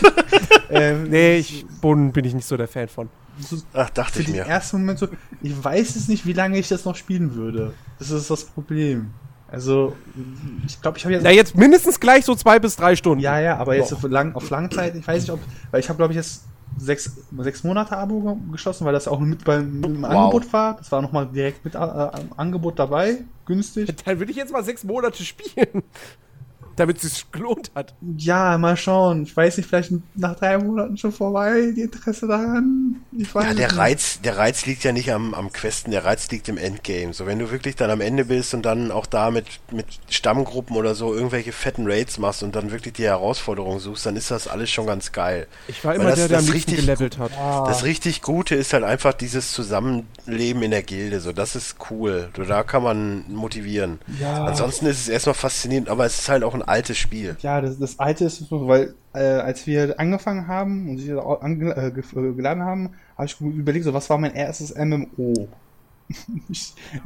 ähm, 0.70 1.04
Nee, 1.08 1.36
ich, 1.38 1.64
Bohnen 1.80 2.12
bin 2.12 2.24
ich 2.24 2.34
nicht 2.34 2.46
so 2.46 2.56
der 2.56 2.68
Fan 2.68 2.88
von. 2.88 3.08
so 3.38 3.56
Ach, 3.72 3.90
dachte 3.90 4.14
für 4.14 4.20
ich 4.20 4.26
den 4.26 4.36
mir. 4.36 4.42
ersten 4.42 4.78
Moment 4.78 4.98
so, 4.98 5.08
ich 5.42 5.64
weiß 5.64 5.96
es 5.96 6.08
nicht, 6.08 6.26
wie 6.26 6.32
lange 6.32 6.58
ich 6.58 6.68
das 6.68 6.84
noch 6.84 6.96
spielen 6.96 7.34
würde. 7.34 7.74
Das 7.98 8.10
ist 8.10 8.30
das 8.30 8.44
Problem. 8.44 9.10
Also, 9.48 9.94
ich 10.66 10.80
glaube, 10.80 10.96
ich 10.96 11.04
habe 11.04 11.12
jetzt 11.12 11.24
Na, 11.24 11.30
jetzt 11.30 11.54
mindestens 11.56 12.00
gleich 12.00 12.24
so 12.24 12.34
zwei 12.34 12.58
bis 12.58 12.74
drei 12.76 12.96
Stunden. 12.96 13.22
Ja, 13.22 13.38
ja, 13.38 13.58
aber 13.58 13.76
jetzt 13.76 13.92
auf, 13.92 14.02
lang, 14.04 14.34
auf 14.34 14.48
lange 14.48 14.70
Zeit, 14.70 14.94
ich 14.94 15.06
weiß 15.06 15.22
nicht, 15.22 15.30
ob, 15.30 15.40
weil 15.70 15.80
ich 15.80 15.88
habe, 15.90 15.98
glaube 15.98 16.14
ich, 16.14 16.16
jetzt 16.16 16.44
sechs, 16.76 17.16
sechs 17.38 17.64
Monate 17.64 17.96
Abo 17.96 18.20
ge- 18.20 18.36
geschlossen, 18.52 18.84
weil 18.84 18.92
das 18.92 19.08
auch 19.08 19.20
mit 19.20 19.44
beim 19.44 19.82
im 19.84 20.04
Angebot 20.04 20.52
war. 20.52 20.76
Das 20.76 20.90
war 20.92 21.02
nochmal 21.02 21.26
direkt 21.26 21.64
mit 21.64 21.74
äh, 21.74 21.78
am 21.78 22.32
Angebot 22.36 22.78
dabei, 22.78 23.18
günstig. 23.46 23.94
Dann 24.04 24.18
würde 24.18 24.30
ich 24.30 24.36
jetzt 24.36 24.52
mal 24.52 24.64
sechs 24.64 24.84
Monate 24.84 25.22
spielen. 25.22 25.82
Damit 26.76 26.96
es 27.04 27.14
sich 27.14 27.30
gelohnt 27.32 27.70
hat. 27.74 27.94
Ja, 28.16 28.56
mal 28.58 28.76
schauen. 28.76 29.24
Ich 29.24 29.36
weiß 29.36 29.56
nicht, 29.56 29.68
vielleicht 29.68 29.92
nach 30.14 30.36
drei 30.36 30.58
Monaten 30.58 30.96
schon 30.96 31.12
vorbei, 31.12 31.72
die 31.76 31.82
Interesse 31.82 32.26
daran. 32.26 32.96
Ich 33.16 33.34
weiß 33.34 33.44
Ja, 33.44 33.54
der 33.54 33.68
nicht. 33.68 33.76
Reiz, 33.78 34.20
der 34.22 34.36
Reiz 34.38 34.64
liegt 34.66 34.84
ja 34.84 34.92
nicht 34.92 35.12
am, 35.12 35.34
am 35.34 35.52
Questen, 35.52 35.90
der 35.90 36.04
Reiz 36.04 36.30
liegt 36.30 36.48
im 36.48 36.56
Endgame. 36.58 37.12
So, 37.12 37.26
wenn 37.26 37.38
du 37.38 37.50
wirklich 37.50 37.76
dann 37.76 37.90
am 37.90 38.00
Ende 38.00 38.24
bist 38.24 38.54
und 38.54 38.62
dann 38.62 38.90
auch 38.90 39.06
da 39.06 39.30
mit, 39.30 39.46
mit 39.70 39.86
Stammgruppen 40.08 40.76
oder 40.76 40.94
so 40.94 41.14
irgendwelche 41.14 41.52
fetten 41.52 41.86
Raids 41.86 42.18
machst 42.18 42.42
und 42.42 42.54
dann 42.56 42.70
wirklich 42.70 42.94
die 42.94 43.04
Herausforderung 43.04 43.78
suchst, 43.78 44.06
dann 44.06 44.16
ist 44.16 44.30
das 44.30 44.48
alles 44.48 44.70
schon 44.70 44.86
ganz 44.86 45.12
geil. 45.12 45.46
Ich 45.68 45.84
war 45.84 45.94
immer 45.94 46.04
das- 46.04 46.14
der, 46.16 46.28
der 46.28 46.36
das 46.38 46.46
am 46.48 46.52
richtig- 46.52 46.76
gelevelt 46.76 47.18
hat. 47.18 47.32
Das 47.66 47.84
richtig 47.84 48.22
Gute 48.22 48.54
ist 48.54 48.72
halt 48.72 48.84
einfach 48.84 49.12
dieses 49.12 49.52
Zusammenleben 49.52 50.62
in 50.62 50.70
der 50.70 50.82
Gilde. 50.82 51.20
So, 51.20 51.32
das 51.32 51.54
ist 51.56 51.76
cool. 51.90 52.30
So, 52.36 52.44
da 52.44 52.62
kann 52.62 52.82
man 52.82 53.24
motivieren. 53.28 53.98
Ja. 54.20 54.44
Ansonsten 54.44 54.86
ist 54.86 55.00
es 55.00 55.08
erstmal 55.08 55.34
faszinierend, 55.34 55.88
aber 55.88 56.06
es 56.06 56.18
ist 56.20 56.28
halt 56.28 56.44
auch 56.44 56.54
ein 56.54 56.61
ein 56.62 56.68
altes 56.68 56.98
Spiel. 56.98 57.36
Ja, 57.40 57.60
das, 57.60 57.78
das 57.78 57.98
alte 57.98 58.24
ist 58.24 58.38
so, 58.38 58.68
weil 58.68 58.94
äh, 59.14 59.18
als 59.20 59.66
wir 59.66 59.98
angefangen 59.98 60.46
haben 60.46 60.88
und 60.88 60.98
sich 60.98 61.08
äh, 61.08 61.16
äh, 61.16 62.32
geladen 62.34 62.62
haben, 62.62 62.90
habe 63.16 63.26
ich 63.26 63.40
überlegt, 63.40 63.84
so 63.84 63.94
was 63.94 64.08
war 64.10 64.18
mein 64.18 64.34
erstes 64.34 64.74
MMO? 64.74 65.48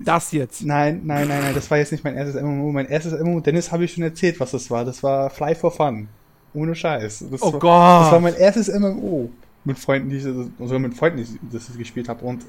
Das 0.05 0.33
jetzt. 0.33 0.65
nein, 0.65 1.03
nein, 1.05 1.29
nein, 1.29 1.41
nein, 1.43 1.55
das 1.55 1.71
war 1.71 1.79
jetzt 1.79 1.93
nicht 1.93 2.03
mein 2.03 2.17
erstes 2.17 2.41
MMO. 2.43 2.73
Mein 2.73 2.87
erstes 2.87 3.13
MMO, 3.13 3.41
Dennis 3.41 3.71
habe 3.71 3.85
ich 3.85 3.93
schon 3.93 4.03
erzählt, 4.03 4.41
was 4.41 4.51
das 4.51 4.69
war. 4.71 4.85
Das 4.85 5.03
war 5.03 5.31
Fly 5.31 5.55
for 5.55 5.71
Fun. 5.71 6.09
Ohne 6.55 6.75
Scheiß. 6.75 7.27
Das 7.31 7.43
Oh 7.43 7.53
war, 7.53 7.61
Gott. 7.61 8.03
Das 8.07 8.13
war 8.13 8.21
mein 8.21 8.35
erstes 8.35 8.69
MMO. 8.69 9.31
Mit 9.65 9.79
Freunden, 9.79 10.09
die 10.09 10.17
ich, 10.17 10.27
also 10.27 10.79
mit 10.79 10.95
Freunden, 10.95 11.19
die 11.19 11.23
ich 11.25 11.39
das 11.53 11.77
gespielt 11.77 12.09
habe. 12.09 12.25
Und 12.25 12.45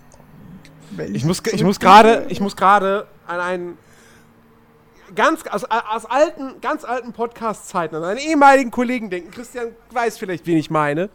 Ich 1.14 1.26
muss, 1.26 1.44
ich 1.52 1.64
muss 1.64 1.80
gerade, 1.80 2.26
ich 2.30 2.40
muss 2.40 2.56
gerade 2.56 3.08
an 3.28 3.40
einen 3.40 3.78
ganz 5.16 5.44
aus, 5.48 5.64
aus 5.66 6.06
alten, 6.06 6.60
ganz 6.62 6.84
alten 6.84 7.14
Podcast-Zeiten 7.14 7.96
an 7.96 8.04
einen 8.04 8.20
ehemaligen 8.20 8.72
Kollegen 8.72 9.10
denken. 9.10 9.32
Christian 9.32 9.70
weiß 9.92 10.18
vielleicht, 10.18 10.46
wen 10.48 10.58
ich 10.58 10.70
meine. 10.70 11.10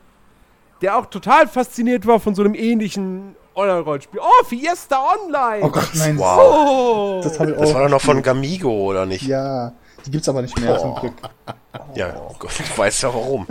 Der 0.80 0.96
auch 0.98 1.06
total 1.06 1.46
fasziniert 1.46 2.06
war 2.06 2.18
von 2.20 2.34
so 2.34 2.42
einem 2.42 2.54
ähnlichen 2.54 3.36
Online-Rollenspiel. 3.54 4.20
Oh, 4.22 4.44
Fiesta 4.44 4.98
Online! 5.14 5.62
Oh 5.64 5.70
Gott, 5.70 5.90
nein. 5.94 6.18
Wow. 6.18 6.38
Oh. 6.40 7.20
Das 7.22 7.32
ich 7.34 7.38
Das 7.56 7.70
auch. 7.70 7.74
war 7.74 7.82
doch 7.84 7.90
noch 7.90 8.00
von 8.00 8.22
Gamigo, 8.22 8.70
oder 8.70 9.06
nicht? 9.06 9.22
Ja, 9.22 9.72
die 10.04 10.10
gibt's 10.10 10.28
aber 10.28 10.42
nicht 10.42 10.58
mehr, 10.58 10.78
zum 10.78 10.94
Boah. 10.94 11.00
Glück. 11.00 11.14
Ja, 11.94 12.14
oh 12.28 12.34
Gott, 12.38 12.50
du 12.58 12.78
weißt 12.78 13.02
ja 13.02 13.14
warum. 13.14 13.46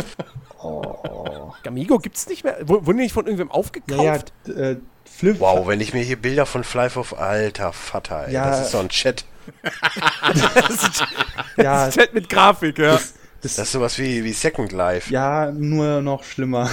Gamigo 1.63 1.97
gibt's 1.99 2.27
nicht 2.27 2.43
mehr. 2.43 2.57
W- 2.61 2.67
Wurden 2.85 2.97
die 2.97 3.03
nicht 3.03 3.13
von 3.13 3.25
irgendwem 3.25 3.47
Ja, 3.49 3.53
aufgekauft? 3.53 4.33
ja, 4.45 4.53
äh, 4.53 4.77
Flip. 5.05 5.39
Wow, 5.39 5.67
wenn 5.67 5.81
ich 5.81 5.93
mir 5.93 6.01
hier 6.03 6.19
Bilder 6.21 6.45
von 6.45 6.63
Fly 6.63 6.87
of 6.95 7.17
Alter 7.19 7.73
Vater, 7.73 8.27
ey, 8.27 8.33
Ja. 8.33 8.49
das 8.49 8.61
ist 8.61 8.71
so 8.71 8.79
ein 8.79 8.89
Chat. 8.89 9.25
Ja, 11.57 11.89
Chat 11.89 12.13
mit 12.13 12.29
Grafik, 12.29 12.77
ja. 12.77 12.93
das, 12.93 13.13
Das 13.41 13.57
ist 13.57 13.71
sowas 13.71 13.97
wie, 13.99 14.23
wie 14.23 14.33
Second 14.33 14.71
Life. 14.71 15.11
ja, 15.11 15.51
nur 15.51 16.01
noch 16.01 16.23
schlimmer. 16.23 16.69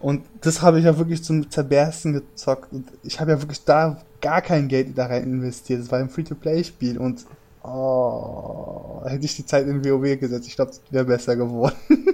Und 0.00 0.24
das 0.42 0.62
habe 0.62 0.78
ich 0.78 0.84
ja 0.84 0.96
wirklich 0.96 1.24
zum 1.24 1.50
Zerbersten 1.50 2.12
gezockt. 2.12 2.72
Und 2.72 2.86
ich 3.02 3.18
habe 3.20 3.32
ja 3.32 3.40
wirklich 3.40 3.64
da 3.64 4.00
gar 4.20 4.42
kein 4.42 4.68
Geld 4.68 4.96
da 4.96 5.06
rein 5.06 5.24
investiert. 5.24 5.80
Das 5.80 5.90
war 5.90 5.98
ein 5.98 6.08
Free-to-Play-Spiel 6.08 6.98
und 6.98 7.24
oh, 7.62 9.02
hätte 9.04 9.24
ich 9.24 9.36
die 9.36 9.46
Zeit 9.46 9.66
in 9.66 9.84
WoW 9.84 10.18
gesetzt, 10.18 10.46
ich 10.46 10.56
glaube, 10.56 10.70
das 10.70 10.80
wäre 10.90 11.04
besser 11.04 11.36
geworden. 11.36 11.76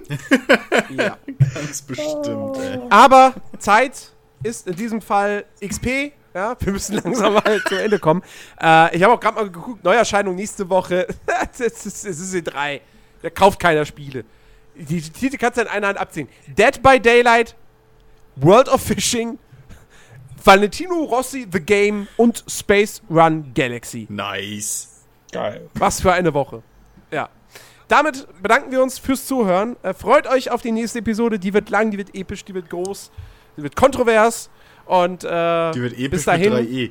ja. 0.96 1.16
Ganz 1.54 1.82
bestimmt, 1.82 2.56
ey. 2.58 2.80
Aber 2.90 3.34
Zeit 3.58 4.12
ist 4.42 4.66
in 4.66 4.76
diesem 4.76 5.00
Fall 5.00 5.44
XP. 5.64 6.12
Ja, 6.36 6.54
wir 6.60 6.72
müssen 6.74 6.96
langsam 7.02 7.32
mal 7.32 7.62
zu 7.66 7.76
Ende 7.76 7.98
kommen. 7.98 8.22
Äh, 8.60 8.94
ich 8.94 9.02
habe 9.02 9.14
auch 9.14 9.20
gerade 9.20 9.36
mal 9.36 9.50
geguckt, 9.50 9.82
Neuerscheinung 9.82 10.34
nächste 10.34 10.68
Woche. 10.68 11.06
es, 11.58 11.86
ist, 11.86 12.04
ist 12.04 12.34
E3. 12.34 12.82
Da 13.22 13.30
kauft 13.30 13.58
keiner 13.58 13.86
Spiele. 13.86 14.22
Die 14.74 15.00
die 15.00 15.10
Titel 15.10 15.38
kannst 15.38 15.56
du 15.56 15.62
in 15.62 15.68
einer 15.68 15.88
Hand 15.88 15.98
abziehen. 15.98 16.28
Dead 16.46 16.82
by 16.82 17.00
Daylight, 17.00 17.56
World 18.34 18.68
of 18.68 18.82
Fishing, 18.82 19.38
Valentino 20.44 21.04
Rossi 21.04 21.46
The 21.50 21.58
Game 21.58 22.06
und 22.18 22.44
Space 22.46 23.00
Run 23.08 23.52
Galaxy. 23.54 24.06
Nice. 24.10 25.06
Geil. 25.32 25.70
Was 25.72 26.02
für 26.02 26.12
eine 26.12 26.34
Woche. 26.34 26.62
Ja. 27.10 27.30
Damit 27.88 28.26
bedanken 28.42 28.70
wir 28.72 28.82
uns 28.82 28.98
fürs 28.98 29.24
Zuhören. 29.24 29.76
Äh, 29.82 29.94
freut 29.94 30.26
euch 30.26 30.50
auf 30.50 30.60
die 30.60 30.72
nächste 30.72 30.98
Episode. 30.98 31.38
Die 31.38 31.54
wird 31.54 31.70
lang, 31.70 31.90
die 31.90 31.96
wird 31.96 32.14
episch, 32.14 32.44
die 32.44 32.52
wird 32.52 32.68
groß, 32.68 33.10
die 33.56 33.62
wird 33.62 33.74
kontrovers. 33.74 34.50
Und 34.86 35.24
äh, 35.24 35.72
Die 35.72 35.82
wird 35.82 35.92
episch 35.94 36.10
bis 36.10 36.24
dahin, 36.24 36.54
mit 36.54 36.68
3E. 36.68 36.90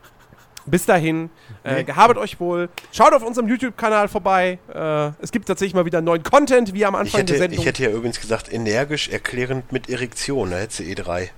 bis 0.66 0.86
dahin, 0.86 1.30
äh, 1.62 1.84
gehabet 1.84 2.16
euch 2.16 2.40
wohl. 2.40 2.68
Schaut 2.92 3.12
auf 3.12 3.22
unserem 3.22 3.48
YouTube-Kanal 3.48 4.08
vorbei. 4.08 4.58
Äh, 4.72 5.12
es 5.22 5.30
gibt 5.30 5.46
tatsächlich 5.46 5.74
mal 5.74 5.84
wieder 5.84 6.00
neuen 6.00 6.22
Content, 6.22 6.74
wie 6.74 6.84
am 6.84 6.94
Anfang 6.94 7.20
hätte, 7.20 7.34
der 7.34 7.42
Sendung. 7.42 7.60
ich 7.60 7.66
hätte 7.66 7.84
ja 7.84 7.90
übrigens 7.90 8.20
gesagt, 8.20 8.52
energisch 8.52 9.08
erklärend 9.08 9.72
mit 9.72 9.88
Erektion, 9.88 10.50
da 10.50 10.56
hätte 10.58 10.74
sie 10.74 10.94
E3. 10.94 11.28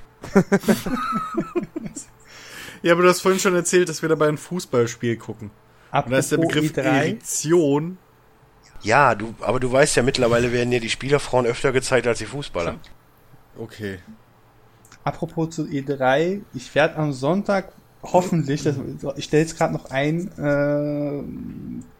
Ja, 2.82 2.94
aber 2.94 3.02
du 3.02 3.08
hast 3.08 3.20
vorhin 3.20 3.40
schon 3.40 3.54
erzählt, 3.54 3.88
dass 3.88 4.02
wir 4.02 4.08
dabei 4.08 4.28
ein 4.28 4.38
Fußballspiel 4.38 5.16
gucken. 5.16 5.50
Und 5.92 6.10
da 6.10 6.18
ist 6.18 6.32
der 6.32 6.38
Begriff 6.38 6.72
E3. 6.72 6.80
Erektion. 6.80 7.98
Ja, 8.82 9.14
du, 9.14 9.34
aber 9.40 9.60
du 9.60 9.70
weißt 9.70 9.96
ja, 9.96 10.02
mittlerweile 10.02 10.52
werden 10.52 10.72
ja 10.72 10.78
die 10.78 10.88
Spielerfrauen 10.88 11.44
öfter 11.44 11.72
gezeigt 11.72 12.06
als 12.06 12.18
die 12.18 12.26
Fußballer. 12.26 12.76
Okay. 13.58 13.98
Apropos 15.04 15.50
zu 15.50 15.64
E3, 15.64 16.40
ich 16.54 16.74
werde 16.74 16.96
am 16.96 17.12
Sonntag 17.12 17.72
hoffentlich, 18.02 18.62
das, 18.62 18.76
ich 19.16 19.24
stelle 19.24 19.42
jetzt 19.42 19.56
gerade 19.56 19.74
noch 19.74 19.90
ein, 19.90 20.30
äh, 20.38 21.22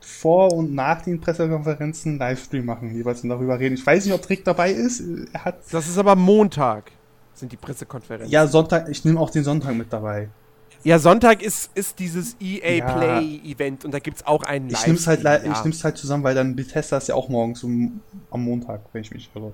vor 0.01 0.53
und 0.53 0.75
nach 0.75 1.03
den 1.03 1.21
Pressekonferenzen 1.21 2.13
einen 2.13 2.19
Livestream 2.19 2.65
machen, 2.65 2.95
jeweils 2.95 3.23
und 3.23 3.29
darüber 3.31 3.59
reden. 3.59 3.75
Ich 3.75 3.87
weiß 3.87 4.05
nicht, 4.05 4.15
ob 4.15 4.29
Rick 4.29 4.45
dabei 4.45 4.73
ist. 4.73 5.03
Er 5.33 5.45
hat 5.45 5.59
das 5.71 5.89
ist 5.89 5.99
aber 5.99 6.17
Montag, 6.17 6.91
sind 7.35 7.53
die 7.53 7.57
Pressekonferenzen. 7.57 8.31
ja 8.31 8.47
Sonntag, 8.47 8.89
ich 8.89 9.05
nehme 9.05 9.21
auch 9.21 9.31
den 9.31 9.45
Sonntag 9.45 9.75
mit 9.75 9.93
dabei. 9.93 10.29
Ja, 10.83 10.99
Sonntag 10.99 11.43
ist, 11.43 11.71
ist 11.75 11.99
dieses 11.99 12.37
EA 12.41 12.77
Ja. 12.77 12.97
Play 12.97 13.41
Event 13.45 13.85
und 13.85 13.93
da 13.93 13.99
gibt 13.99 14.17
es 14.17 14.27
auch 14.27 14.43
einen 14.45 14.71
Ich 14.71 14.87
nehme 14.87 14.99
es 14.99 15.07
halt, 15.07 15.23
Livestream, 15.23 15.53
nehm's 15.65 15.85
halt 15.85 15.99
zusammen, 15.99 16.25
weil 16.25 16.35
dann 16.35 16.57
Bethesda 16.57 16.97
ist 16.97 17.09
ja 17.09 17.15
auch 17.15 17.29
morgens 17.29 17.63
um, 17.63 18.01
am 18.31 18.43
Montag, 18.43 18.81
wenn 18.93 19.03
ich 19.03 19.11
mich 19.11 19.31
irre. 19.35 19.53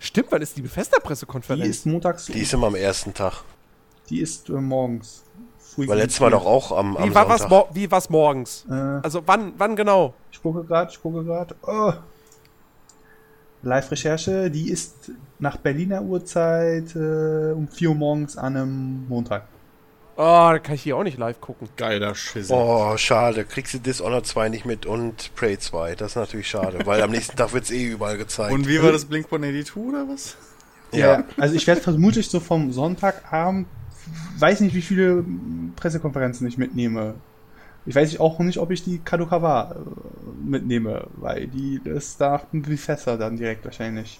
Stimmt, 0.00 0.28
wann 0.30 0.42
ist 0.42 0.56
die 0.56 0.62
Die 0.62 0.68
Bethesda-Pressekonferenz? 0.68 1.66
ist 1.66 1.86
montags, 1.86 2.26
Die 2.26 2.40
ist 2.40 2.52
immer 2.54 2.68
am 2.68 2.74
ersten 2.74 3.12
Tag. 3.14 3.42
die 4.10 4.20
ist 4.20 4.48
äh, 4.48 4.52
morgens. 4.52 5.24
Früh 5.58 5.86
War 5.86 5.96
letztes 5.96 6.20
Mal 6.20 6.30
doch 6.30 6.46
auch 6.46 6.72
am, 6.72 6.96
am 6.96 7.08
Wie 7.10 7.14
war 7.14 7.28
was, 7.28 7.40
Sonntag. 7.42 7.50
mor 7.50 7.68
wie 7.74 7.90
was 7.90 8.08
morgens? 8.10 8.64
Äh, 8.70 8.72
Also 8.74 9.22
wann, 9.26 9.52
wann 9.58 9.76
genau? 9.76 10.14
Ich 10.32 10.40
gucke 10.42 10.64
gerade, 10.64 10.90
ich 10.90 11.00
gucke 11.00 11.22
gerade. 11.24 11.54
Oh. 11.66 11.92
Live-Recherche, 13.62 14.50
die 14.50 14.70
ist 14.70 15.10
nach 15.40 15.56
Berliner 15.56 16.02
Uhrzeit 16.02 16.94
äh, 16.94 17.52
um 17.52 17.68
4 17.68 17.88
Uhr 17.90 17.94
morgens 17.96 18.36
an 18.36 18.56
einem 18.56 19.08
Montag. 19.08 19.46
Oh, 20.20 20.50
da 20.50 20.58
kann 20.58 20.74
ich 20.74 20.82
hier 20.82 20.96
auch 20.96 21.04
nicht 21.04 21.16
live 21.16 21.40
gucken. 21.40 21.68
Geiler 21.76 22.12
Schissel. 22.16 22.56
Oh, 22.56 22.96
schade. 22.96 23.44
Kriegst 23.44 23.72
du 23.74 23.78
Dishonored 23.78 24.26
2 24.26 24.48
nicht 24.48 24.66
mit 24.66 24.84
und 24.84 25.32
Prey 25.36 25.56
2. 25.56 25.94
Das 25.94 26.10
ist 26.10 26.16
natürlich 26.16 26.48
schade, 26.48 26.80
weil 26.86 27.00
am 27.02 27.12
nächsten 27.12 27.36
Tag 27.36 27.52
wird's 27.52 27.70
eh 27.70 27.84
überall 27.84 28.18
gezeigt. 28.18 28.52
Und 28.52 28.66
wie 28.66 28.82
war 28.82 28.90
das 28.90 29.04
Blink-182 29.04 29.76
oder 29.76 30.08
was? 30.08 30.36
ja. 30.90 31.22
Also 31.36 31.54
ich 31.54 31.68
werde 31.68 31.80
vermutlich 31.80 32.28
so 32.28 32.40
vom 32.40 32.72
Sonntagabend, 32.72 33.68
weiß 34.38 34.58
nicht, 34.58 34.74
wie 34.74 34.82
viele 34.82 35.24
Pressekonferenzen 35.76 36.48
ich 36.48 36.58
mitnehme. 36.58 37.14
Ich 37.86 37.94
weiß 37.94 38.18
auch 38.18 38.40
nicht, 38.40 38.58
ob 38.58 38.72
ich 38.72 38.82
die 38.82 38.98
Kadokawa 38.98 39.70
äh, 39.70 40.44
mitnehme, 40.44 41.06
weil 41.14 41.46
die 41.46 41.80
ist 41.84 42.20
da 42.20 42.42
wie 42.50 42.76
fester 42.76 43.18
dann 43.18 43.36
direkt 43.36 43.64
wahrscheinlich. 43.64 44.18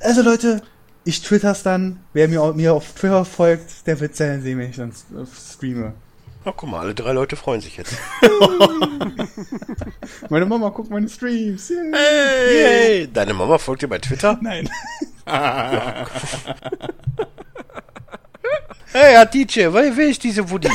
Also 0.00 0.22
Leute, 0.22 0.60
ich 1.04 1.22
twitter's 1.22 1.62
dann. 1.62 2.00
Wer 2.12 2.28
mir, 2.28 2.52
mir 2.54 2.74
auf 2.74 2.92
Twitter 2.92 3.24
folgt, 3.24 3.86
der 3.86 4.00
wird 4.00 4.18
dann 4.20 4.42
sehen, 4.42 4.58
wenn 4.58 4.68
ich 4.70 4.76
dann 4.76 4.90
äh, 4.90 5.24
streame. 5.26 5.94
Ach, 6.44 6.52
guck 6.56 6.70
mal, 6.70 6.80
alle 6.80 6.94
drei 6.94 7.12
Leute 7.12 7.36
freuen 7.36 7.60
sich 7.60 7.76
jetzt. 7.76 7.94
Meine 10.30 10.46
Mama 10.46 10.70
guckt 10.70 10.90
meine 10.90 11.08
Streams. 11.08 11.68
Yay. 11.68 11.92
Yay! 11.92 13.08
Deine 13.12 13.34
Mama 13.34 13.58
folgt 13.58 13.82
dir 13.82 13.88
bei 13.88 13.98
Twitter? 13.98 14.38
Nein. 14.40 14.68
Hey, 18.92 19.12
ja, 19.12 19.24
DJ, 19.24 19.72
wer, 19.72 19.96
wer 19.96 20.08
ist 20.08 20.24
diese 20.24 20.50
Woody? 20.50 20.68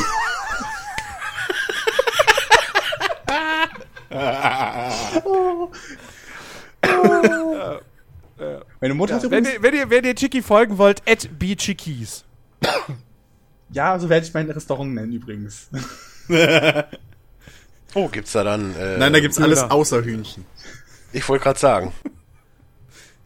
Meine 8.81 8.93
Mutter 8.93 9.15
hat 9.15 9.23
Wenn 9.23 9.45
übrigens... 9.45 9.53
ihr, 9.53 9.63
wenn, 9.63 9.73
ihr, 9.73 9.89
wenn 9.89 10.03
ihr 10.03 10.15
Chicky 10.15 10.41
folgen 10.41 10.77
wollt, 10.77 11.01
at 11.07 11.29
bchickies. 11.39 12.23
Ja, 13.69 13.97
so 13.97 14.09
werde 14.09 14.25
ich 14.25 14.33
mein 14.33 14.49
Restaurant 14.49 14.93
nennen 14.93 15.13
übrigens. 15.13 15.69
Oh, 17.97 18.09
gibt's 18.09 18.33
da 18.33 18.43
dann. 18.43 18.75
Äh, 18.75 18.97
Nein, 18.97 19.13
da 19.13 19.21
gibt's 19.21 19.39
alles 19.39 19.61
Döner. 19.61 19.71
außer 19.71 20.03
Hühnchen. 20.03 20.43
Ich 21.13 21.29
wollte 21.29 21.43
gerade 21.45 21.59
sagen. 21.59 21.93
Da 22.03 22.11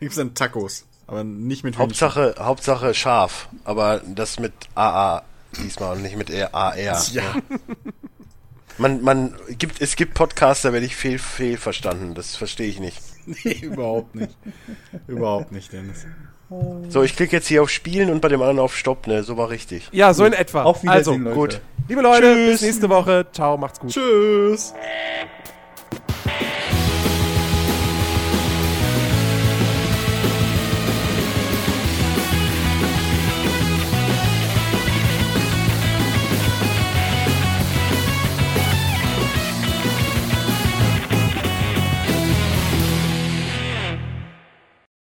gibt's 0.02 0.16
dann 0.16 0.36
Tacos. 0.36 0.86
Aber 1.08 1.24
nicht 1.24 1.64
mit 1.64 1.74
Hühnchen. 1.74 1.88
Hauptsache, 1.88 2.36
Hauptsache 2.38 2.94
scharf. 2.94 3.50
Aber 3.64 4.00
das 4.06 4.40
mit 4.40 4.54
AA 4.76 5.24
diesmal 5.58 5.96
und 5.96 6.04
nicht 6.04 6.16
mit 6.18 6.32
AR. 6.54 6.78
Ja. 6.78 7.36
Man, 8.78 9.02
man 9.02 9.36
gibt, 9.58 9.82
es 9.82 9.96
gibt 9.96 10.14
Podcasts, 10.14 10.62
da 10.62 10.72
werde 10.72 10.86
ich 10.86 10.96
fehl, 10.96 11.18
fehl 11.18 11.58
verstanden. 11.58 12.14
Das 12.14 12.36
verstehe 12.36 12.70
ich 12.70 12.80
nicht. 12.80 13.02
Nee, 13.44 13.60
überhaupt 13.62 14.16
nicht. 14.16 14.36
Überhaupt 15.08 15.52
nicht, 15.52 15.72
Dennis. 15.72 16.06
So, 16.90 17.04
ich 17.04 17.16
klicke 17.16 17.36
jetzt 17.36 17.48
hier 17.48 17.62
auf 17.62 17.70
Spielen 17.70 18.10
und 18.10 18.22
bei 18.22 18.28
dem 18.28 18.42
anderen 18.42 18.60
auf 18.60 18.76
Stopp, 18.76 19.06
ne? 19.06 19.22
So 19.24 19.38
war 19.38 19.50
richtig. 19.52 19.88
Ja, 19.92 20.14
so 20.16 20.26
in 20.26 20.34
etwa. 20.34 20.64
Auf 20.64 20.82
Wiedersehen, 20.82 21.28
also, 21.28 21.42
Leute. 21.42 21.58
gut. 21.58 21.62
liebe 21.88 22.02
Leute, 22.02 22.34
Tschüss. 22.34 22.52
bis 22.54 22.62
nächste 22.64 22.90
Woche. 22.90 23.28
Ciao, 23.32 23.56
macht's 23.58 23.80
gut. 23.80 23.92
Tschüss. 23.92 24.74